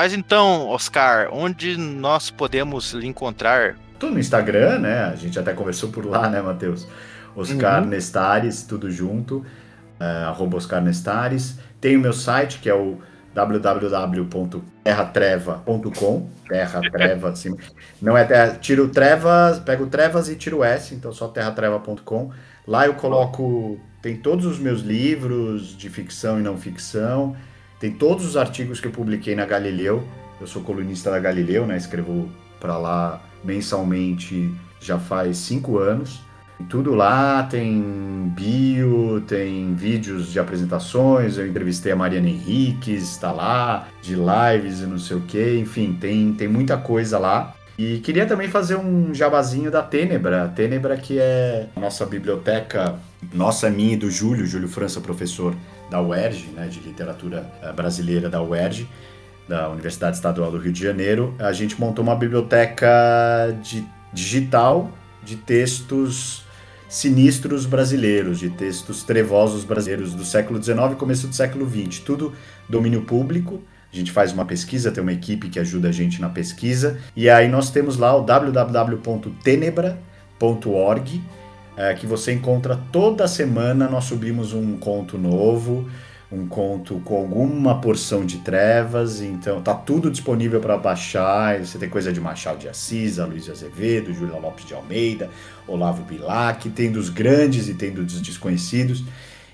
Mas 0.00 0.14
então, 0.14 0.66
Oscar, 0.68 1.28
onde 1.30 1.76
nós 1.76 2.30
podemos 2.30 2.94
lhe 2.94 3.06
encontrar? 3.06 3.76
Tô 3.98 4.08
no 4.08 4.18
Instagram, 4.18 4.78
né? 4.78 5.04
A 5.04 5.14
gente 5.14 5.38
até 5.38 5.52
conversou 5.52 5.90
por 5.90 6.06
lá, 6.06 6.26
né, 6.26 6.40
Matheus? 6.40 6.88
Oscar 7.36 7.82
Uhum. 7.82 7.88
Nestares, 7.90 8.62
tudo 8.62 8.90
junto. 8.90 9.44
é, 10.00 10.24
arroba 10.24 10.56
Oscar 10.56 10.80
Nestares. 10.80 11.58
Tem 11.82 11.98
o 11.98 12.00
meu 12.00 12.14
site, 12.14 12.60
que 12.60 12.70
é 12.70 12.74
o 12.74 12.96
www.terratreva.com. 13.34 16.30
Terra, 16.48 16.80
treva, 16.90 17.28
assim. 17.28 17.54
Não 18.00 18.16
é 18.16 18.24
terra, 18.24 18.56
tiro 18.58 18.88
trevas, 18.88 19.58
pego 19.58 19.86
trevas 19.86 20.30
e 20.30 20.34
tiro 20.34 20.64
S, 20.64 20.94
então 20.94 21.12
só 21.12 21.28
terratreva.com. 21.28 22.30
Lá 22.66 22.86
eu 22.86 22.94
coloco. 22.94 23.78
Tem 24.00 24.16
todos 24.16 24.46
os 24.46 24.58
meus 24.58 24.80
livros 24.80 25.76
de 25.76 25.90
ficção 25.90 26.40
e 26.40 26.42
não 26.42 26.56
ficção. 26.56 27.36
Tem 27.80 27.90
todos 27.90 28.26
os 28.26 28.36
artigos 28.36 28.78
que 28.78 28.86
eu 28.86 28.92
publiquei 28.92 29.34
na 29.34 29.46
Galileu. 29.46 30.06
Eu 30.38 30.46
sou 30.46 30.62
colunista 30.62 31.10
da 31.10 31.18
Galileu, 31.18 31.66
né? 31.66 31.78
Escrevo 31.78 32.30
para 32.60 32.76
lá 32.76 33.22
mensalmente 33.42 34.52
já 34.78 34.98
faz 34.98 35.38
cinco 35.38 35.78
anos. 35.78 36.20
Tudo 36.68 36.94
lá 36.94 37.42
tem 37.44 38.30
bio, 38.36 39.22
tem 39.26 39.74
vídeos 39.74 40.30
de 40.30 40.38
apresentações. 40.38 41.38
Eu 41.38 41.46
entrevistei 41.46 41.92
a 41.92 41.96
Mariana 41.96 42.28
Henriques, 42.28 43.02
está 43.02 43.32
lá, 43.32 43.88
de 44.02 44.14
lives 44.14 44.80
e 44.80 44.86
não 44.86 44.98
sei 44.98 45.16
o 45.16 45.22
que. 45.22 45.56
Enfim, 45.56 45.96
tem, 45.98 46.34
tem 46.34 46.48
muita 46.48 46.76
coisa 46.76 47.18
lá. 47.18 47.54
E 47.78 47.98
queria 48.00 48.26
também 48.26 48.46
fazer 48.46 48.76
um 48.76 49.14
jabazinho 49.14 49.70
da 49.70 49.82
Tênebra. 49.82 50.44
A 50.44 50.48
Tênebra, 50.48 50.98
que 50.98 51.18
é 51.18 51.66
a 51.74 51.80
nossa 51.80 52.04
biblioteca, 52.04 52.96
nossa, 53.32 53.70
minha 53.70 53.94
e 53.94 53.96
do 53.96 54.10
Júlio, 54.10 54.46
Júlio 54.46 54.68
França, 54.68 55.00
professor 55.00 55.56
da 55.90 56.00
UERJ, 56.00 56.46
né, 56.54 56.68
de 56.68 56.80
literatura 56.80 57.50
eh, 57.62 57.72
brasileira 57.72 58.30
da 58.30 58.42
UERJ, 58.42 58.88
da 59.48 59.68
Universidade 59.68 60.16
Estadual 60.16 60.50
do 60.50 60.58
Rio 60.58 60.72
de 60.72 60.82
Janeiro. 60.82 61.34
A 61.38 61.52
gente 61.52 61.78
montou 61.78 62.02
uma 62.04 62.14
biblioteca 62.14 62.88
de, 63.62 63.84
digital 64.12 64.90
de 65.22 65.36
textos 65.36 66.44
sinistros 66.88 67.66
brasileiros, 67.66 68.38
de 68.38 68.48
textos 68.50 69.02
trevosos 69.02 69.64
brasileiros 69.64 70.14
do 70.14 70.24
século 70.24 70.62
XIX 70.62 70.92
e 70.92 70.96
começo 70.96 71.26
do 71.28 71.34
século 71.34 71.68
XX. 71.68 71.98
Tudo 72.00 72.32
domínio 72.68 73.02
público. 73.02 73.62
A 73.92 73.96
gente 73.96 74.12
faz 74.12 74.32
uma 74.32 74.44
pesquisa, 74.44 74.92
tem 74.92 75.02
uma 75.02 75.12
equipe 75.12 75.48
que 75.48 75.58
ajuda 75.58 75.88
a 75.88 75.92
gente 75.92 76.20
na 76.20 76.28
pesquisa. 76.28 76.98
E 77.16 77.28
aí 77.28 77.48
nós 77.48 77.70
temos 77.70 77.96
lá 77.96 78.16
o 78.16 78.22
www.tenebra.org, 78.22 81.22
é, 81.80 81.94
que 81.94 82.06
você 82.06 82.32
encontra 82.32 82.78
toda 82.92 83.26
semana. 83.26 83.88
Nós 83.88 84.04
subimos 84.04 84.52
um 84.52 84.76
conto 84.76 85.16
novo 85.16 85.88
um 86.32 86.46
conto 86.46 87.00
com 87.00 87.16
alguma 87.16 87.80
porção 87.80 88.24
de 88.24 88.38
trevas, 88.38 89.20
então 89.20 89.60
tá 89.60 89.74
tudo 89.74 90.10
disponível 90.10 90.60
para 90.60 90.76
baixar. 90.76 91.58
Você 91.58 91.76
tem 91.76 91.88
coisa 91.88 92.12
de 92.12 92.20
Machado 92.20 92.58
de 92.58 92.68
Assis, 92.68 93.16
Luiz 93.18 93.50
Azevedo, 93.50 94.14
Júlia 94.14 94.38
Lopes 94.38 94.64
de 94.64 94.72
Almeida, 94.72 95.28
Olavo 95.66 96.04
Bilac, 96.04 96.70
tem 96.70 96.92
dos 96.92 97.08
grandes 97.08 97.68
e 97.68 97.74
tem 97.74 97.90
dos 97.90 98.20
desconhecidos, 98.20 99.02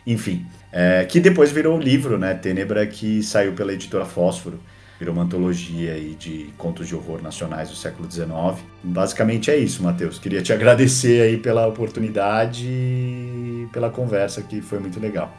enfim, 0.07 0.45
é, 0.71 1.05
que 1.07 1.19
depois 1.19 1.51
virou 1.51 1.77
um 1.77 1.81
livro, 1.81 2.19
né? 2.19 2.35
Tênebra, 2.35 2.87
que 2.87 3.23
saiu 3.23 3.53
pela 3.55 3.73
editora 3.73 4.05
Fósforo. 4.05 4.61
Virou 4.99 5.15
uma 5.15 5.25
antologia 5.25 5.93
aí 5.93 6.15
de 6.15 6.51
contos 6.57 6.89
de 6.89 6.95
horror 6.95 7.23
nacionais 7.23 7.69
do 7.69 7.77
século 7.77 8.11
XIX. 8.11 8.29
Basicamente 8.83 9.51
é 9.51 9.57
isso, 9.57 9.83
Matheus. 9.83 10.19
Queria 10.19 10.43
te 10.43 10.53
agradecer 10.53 11.21
aí 11.23 11.37
pela 11.37 11.67
oportunidade 11.67 12.67
e 12.67 13.69
pela 13.73 13.91
conversa, 13.91 14.41
que 14.41 14.63
foi 14.63 14.79
muito 14.79 14.99
legal. 14.99 15.31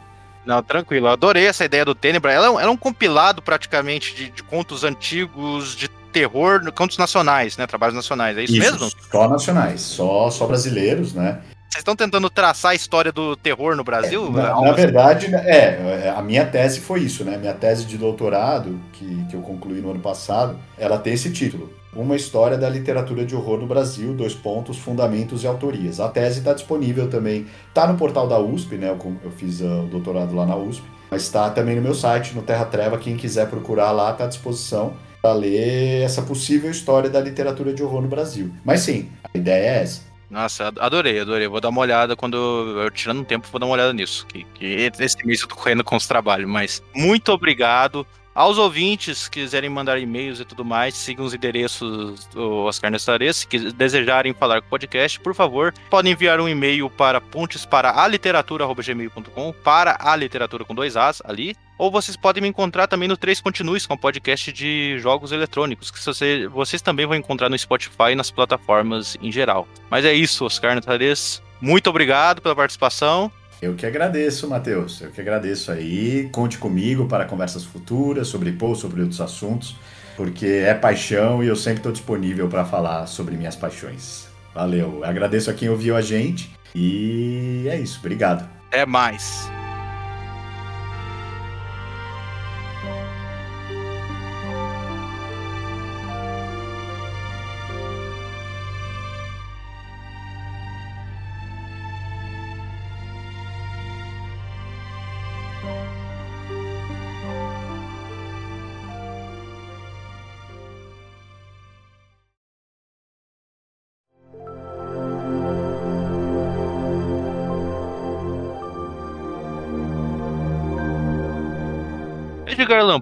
Não, 0.46 0.62
tranquilo. 0.62 1.08
Eu 1.08 1.12
adorei 1.12 1.46
essa 1.46 1.64
ideia 1.64 1.84
do 1.84 1.94
Tenebra. 1.94 2.32
Ela, 2.32 2.46
ela 2.46 2.62
é 2.62 2.68
um 2.68 2.76
compilado 2.76 3.42
praticamente 3.42 4.14
de, 4.14 4.30
de, 4.30 4.42
contos 4.42 4.84
antigos, 4.84 5.76
de 5.76 5.88
terror, 6.12 6.72
contos 6.72 6.96
nacionais, 6.96 7.56
né? 7.56 7.66
Trabalhos 7.66 7.94
nacionais. 7.94 8.38
É 8.38 8.44
isso, 8.44 8.54
isso 8.54 8.72
mesmo? 8.72 8.90
Só 9.10 9.28
nacionais, 9.28 9.80
só, 9.80 10.30
só 10.30 10.46
brasileiros, 10.46 11.12
né? 11.12 11.40
Vocês 11.68 11.82
estão 11.82 11.94
tentando 11.94 12.30
traçar 12.30 12.70
a 12.70 12.74
história 12.74 13.12
do 13.12 13.36
terror 13.36 13.76
no 13.76 13.84
Brasil? 13.84 14.26
É, 14.28 14.42
na, 14.42 14.60
na, 14.60 14.72
verdade, 14.72 15.26
é, 15.34 16.06
é, 16.06 16.14
a 16.16 16.22
minha 16.22 16.46
tese 16.46 16.80
foi 16.80 17.00
isso, 17.00 17.24
né? 17.24 17.36
Minha 17.36 17.52
tese 17.52 17.84
de 17.84 17.98
doutorado, 17.98 18.80
que, 18.94 19.26
que 19.26 19.36
eu 19.36 19.42
concluí 19.42 19.82
no 19.82 19.90
ano 19.90 20.00
passado, 20.00 20.58
ela 20.78 20.96
tem 20.96 21.12
esse 21.12 21.30
título. 21.30 21.70
Uma 21.94 22.16
história 22.16 22.56
da 22.56 22.70
literatura 22.70 23.24
de 23.24 23.36
horror 23.36 23.58
no 23.58 23.66
Brasil, 23.66 24.14
dois 24.14 24.34
pontos, 24.34 24.78
fundamentos 24.78 25.44
e 25.44 25.46
autorias. 25.46 26.00
A 26.00 26.08
tese 26.08 26.38
está 26.38 26.54
disponível 26.54 27.10
também, 27.10 27.46
está 27.68 27.86
no 27.86 27.98
portal 27.98 28.26
da 28.26 28.38
USP, 28.38 28.76
né? 28.76 28.88
Eu, 28.88 29.16
eu 29.22 29.30
fiz 29.30 29.60
uh, 29.60 29.82
o 29.82 29.86
doutorado 29.88 30.34
lá 30.34 30.46
na 30.46 30.56
USP, 30.56 30.82
mas 31.10 31.22
está 31.22 31.50
também 31.50 31.76
no 31.76 31.82
meu 31.82 31.94
site, 31.94 32.34
no 32.34 32.40
Terra 32.40 32.64
Treva. 32.64 32.96
Quem 32.96 33.14
quiser 33.14 33.46
procurar 33.46 33.90
lá, 33.90 34.12
está 34.12 34.24
à 34.24 34.28
disposição 34.28 34.94
para 35.20 35.34
ler 35.34 36.02
essa 36.02 36.22
possível 36.22 36.70
história 36.70 37.10
da 37.10 37.20
literatura 37.20 37.74
de 37.74 37.82
horror 37.82 38.00
no 38.00 38.08
Brasil. 38.08 38.50
Mas 38.64 38.80
sim, 38.80 39.10
a 39.22 39.36
ideia 39.36 39.64
é 39.64 39.82
essa. 39.82 40.07
Nossa, 40.30 40.72
adorei, 40.78 41.20
adorei. 41.20 41.48
Vou 41.48 41.60
dar 41.60 41.70
uma 41.70 41.80
olhada 41.80 42.14
quando 42.14 42.36
eu 42.36 42.90
tirando 42.90 43.20
um 43.20 43.24
tempo, 43.24 43.48
vou 43.50 43.58
dar 43.58 43.66
uma 43.66 43.74
olhada 43.74 43.92
nisso. 43.92 44.26
Que, 44.26 44.44
que 44.54 44.90
esse 44.98 45.26
mês 45.26 45.40
eu 45.40 45.48
tô 45.48 45.56
correndo 45.56 45.82
com 45.82 45.96
os 45.96 46.06
trabalhos, 46.06 46.48
mas 46.48 46.82
muito 46.94 47.32
obrigado. 47.32 48.06
Aos 48.34 48.56
ouvintes 48.56 49.26
que 49.26 49.40
quiserem 49.40 49.68
mandar 49.68 49.98
e-mails 49.98 50.38
e 50.38 50.44
tudo 50.44 50.64
mais, 50.64 50.94
sigam 50.94 51.26
os 51.26 51.34
endereços 51.34 52.24
do 52.26 52.58
Oscar 52.66 52.88
Nestarê. 52.88 53.32
Se 53.32 53.48
desejarem 53.72 54.32
falar 54.32 54.60
com 54.60 54.68
o 54.68 54.70
podcast, 54.70 55.18
por 55.18 55.34
favor, 55.34 55.74
podem 55.90 56.12
enviar 56.12 56.38
um 56.40 56.48
e-mail 56.48 56.88
para 56.88 57.20
pontes 57.20 57.66
para 57.66 58.00
a 58.00 58.06
literatura.gmail.com, 58.06 59.52
para 59.64 59.98
a 59.98 60.14
literatura 60.14 60.64
com 60.64 60.72
dois 60.72 60.96
As 60.96 61.20
ali. 61.24 61.56
Ou 61.78 61.92
vocês 61.92 62.16
podem 62.16 62.42
me 62.42 62.48
encontrar 62.48 62.88
também 62.88 63.08
no 63.08 63.16
Três 63.16 63.40
Continues, 63.40 63.86
com 63.86 63.94
é 63.94 63.96
um 63.96 63.98
podcast 63.98 64.52
de 64.52 64.98
jogos 64.98 65.30
eletrônicos, 65.30 65.92
que 65.92 66.04
você, 66.04 66.48
vocês 66.48 66.82
também 66.82 67.06
vão 67.06 67.14
encontrar 67.16 67.48
no 67.48 67.56
Spotify 67.56 68.10
e 68.10 68.14
nas 68.16 68.32
plataformas 68.32 69.16
em 69.22 69.30
geral. 69.30 69.66
Mas 69.88 70.04
é 70.04 70.12
isso, 70.12 70.44
Oscar 70.44 70.74
Nestarês. 70.74 71.40
Muito 71.60 71.88
obrigado 71.88 72.42
pela 72.42 72.56
participação. 72.56 73.30
Eu 73.62 73.74
que 73.74 73.86
agradeço, 73.86 74.48
Matheus. 74.48 75.00
Eu 75.00 75.10
que 75.10 75.20
agradeço 75.20 75.70
aí. 75.70 76.28
Conte 76.32 76.58
comigo 76.58 77.06
para 77.06 77.24
conversas 77.24 77.64
futuras 77.64 78.26
sobre 78.26 78.52
Paul, 78.52 78.74
sobre 78.74 79.00
outros 79.00 79.20
assuntos, 79.20 79.76
porque 80.16 80.46
é 80.46 80.74
paixão 80.74 81.42
e 81.42 81.46
eu 81.46 81.56
sempre 81.56 81.78
estou 81.78 81.92
disponível 81.92 82.48
para 82.48 82.64
falar 82.64 83.06
sobre 83.06 83.36
minhas 83.36 83.56
paixões. 83.56 84.28
Valeu. 84.54 85.04
agradeço 85.04 85.50
a 85.50 85.54
quem 85.54 85.68
ouviu 85.68 85.96
a 85.96 86.00
gente 86.00 86.50
e 86.74 87.66
é 87.68 87.78
isso. 87.78 87.98
Obrigado. 88.00 88.48
É 88.70 88.84
mais. 88.84 89.48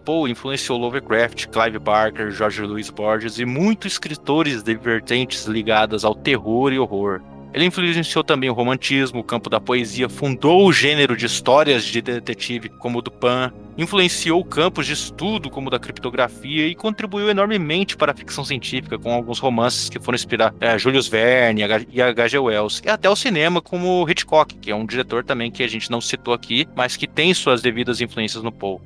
Poe 0.07 0.31
influenciou 0.31 0.79
Lovecraft, 0.79 1.49
Clive 1.49 1.81
Barker, 1.81 2.31
George 2.31 2.63
Louis 2.63 2.89
Borges 2.91 3.41
e 3.41 3.45
muitos 3.45 3.95
escritores 3.95 4.63
de 4.63 4.77
vertentes 4.77 5.47
ligadas 5.47 6.05
ao 6.05 6.15
terror 6.15 6.73
e 6.73 6.79
horror. 6.79 7.21
Ele 7.53 7.65
influenciou 7.65 8.23
também 8.23 8.49
o 8.49 8.53
romantismo, 8.53 9.19
o 9.19 9.25
campo 9.25 9.51
da 9.51 9.59
poesia, 9.59 10.09
fundou 10.09 10.65
o 10.65 10.73
gênero 10.73 11.17
de 11.17 11.27
histórias 11.27 11.85
de 11.85 12.01
detetive 12.01 12.69
como 12.69 13.01
o 13.01 13.03
do 13.03 13.11
Pan, 13.11 13.53
influenciou 13.77 14.45
campos 14.45 14.87
de 14.87 14.93
estudo 14.93 15.51
como 15.51 15.67
o 15.67 15.71
da 15.71 15.79
criptografia 15.79 16.69
e 16.69 16.77
contribuiu 16.77 17.29
enormemente 17.29 17.97
para 17.97 18.13
a 18.13 18.15
ficção 18.15 18.45
científica 18.45 18.97
com 18.97 19.13
alguns 19.13 19.41
romances 19.41 19.89
que 19.89 19.99
foram 19.99 20.15
inspirar 20.15 20.55
é, 20.61 20.79
Julius 20.79 21.09
Verne 21.09 21.63
e 21.91 22.01
H.G. 22.01 22.39
Wells, 22.39 22.81
e 22.85 22.89
até 22.89 23.11
o 23.11 23.17
cinema 23.17 23.61
como 23.61 24.09
Hitchcock, 24.09 24.55
que 24.59 24.71
é 24.71 24.75
um 24.75 24.87
diretor 24.87 25.25
também 25.25 25.51
que 25.51 25.65
a 25.65 25.69
gente 25.69 25.91
não 25.91 26.01
citou 26.01 26.33
aqui, 26.33 26.69
mas 26.77 26.97
que 26.97 27.09
tem 27.09 27.35
suas 27.35 27.61
devidas 27.61 28.01
influências 28.01 28.45
no 28.45 28.53
Poe. 28.53 28.79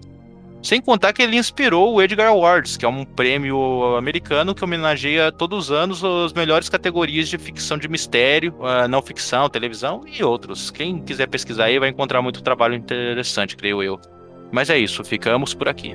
Sem 0.63 0.81
contar 0.81 1.13
que 1.13 1.23
ele 1.23 1.37
inspirou 1.37 1.95
o 1.95 2.03
Edgar 2.03 2.29
Awards, 2.29 2.77
que 2.77 2.85
é 2.85 2.89
um 2.89 3.05
prêmio 3.05 3.97
americano 3.97 4.55
que 4.55 4.63
homenageia 4.63 5.33
todos 5.33 5.67
os 5.67 5.71
anos 5.71 6.05
as 6.05 6.35
melhores 6.35 6.69
categorias 6.69 7.29
de 7.29 7.39
ficção 7.39 7.79
de 7.79 7.89
mistério, 7.89 8.55
não 8.89 9.01
ficção, 9.01 9.49
televisão 9.49 10.03
e 10.07 10.23
outros. 10.23 10.71
Quem 10.71 11.01
quiser 11.01 11.29
pesquisar 11.29 11.65
aí 11.65 11.79
vai 11.79 11.89
encontrar 11.89 12.21
muito 12.21 12.43
trabalho 12.43 12.75
interessante, 12.75 13.57
creio 13.57 13.83
eu. 13.83 13.99
Mas 14.53 14.69
é 14.69 14.79
isso, 14.79 15.03
ficamos 15.03 15.55
por 15.55 15.69
aqui. 15.69 15.95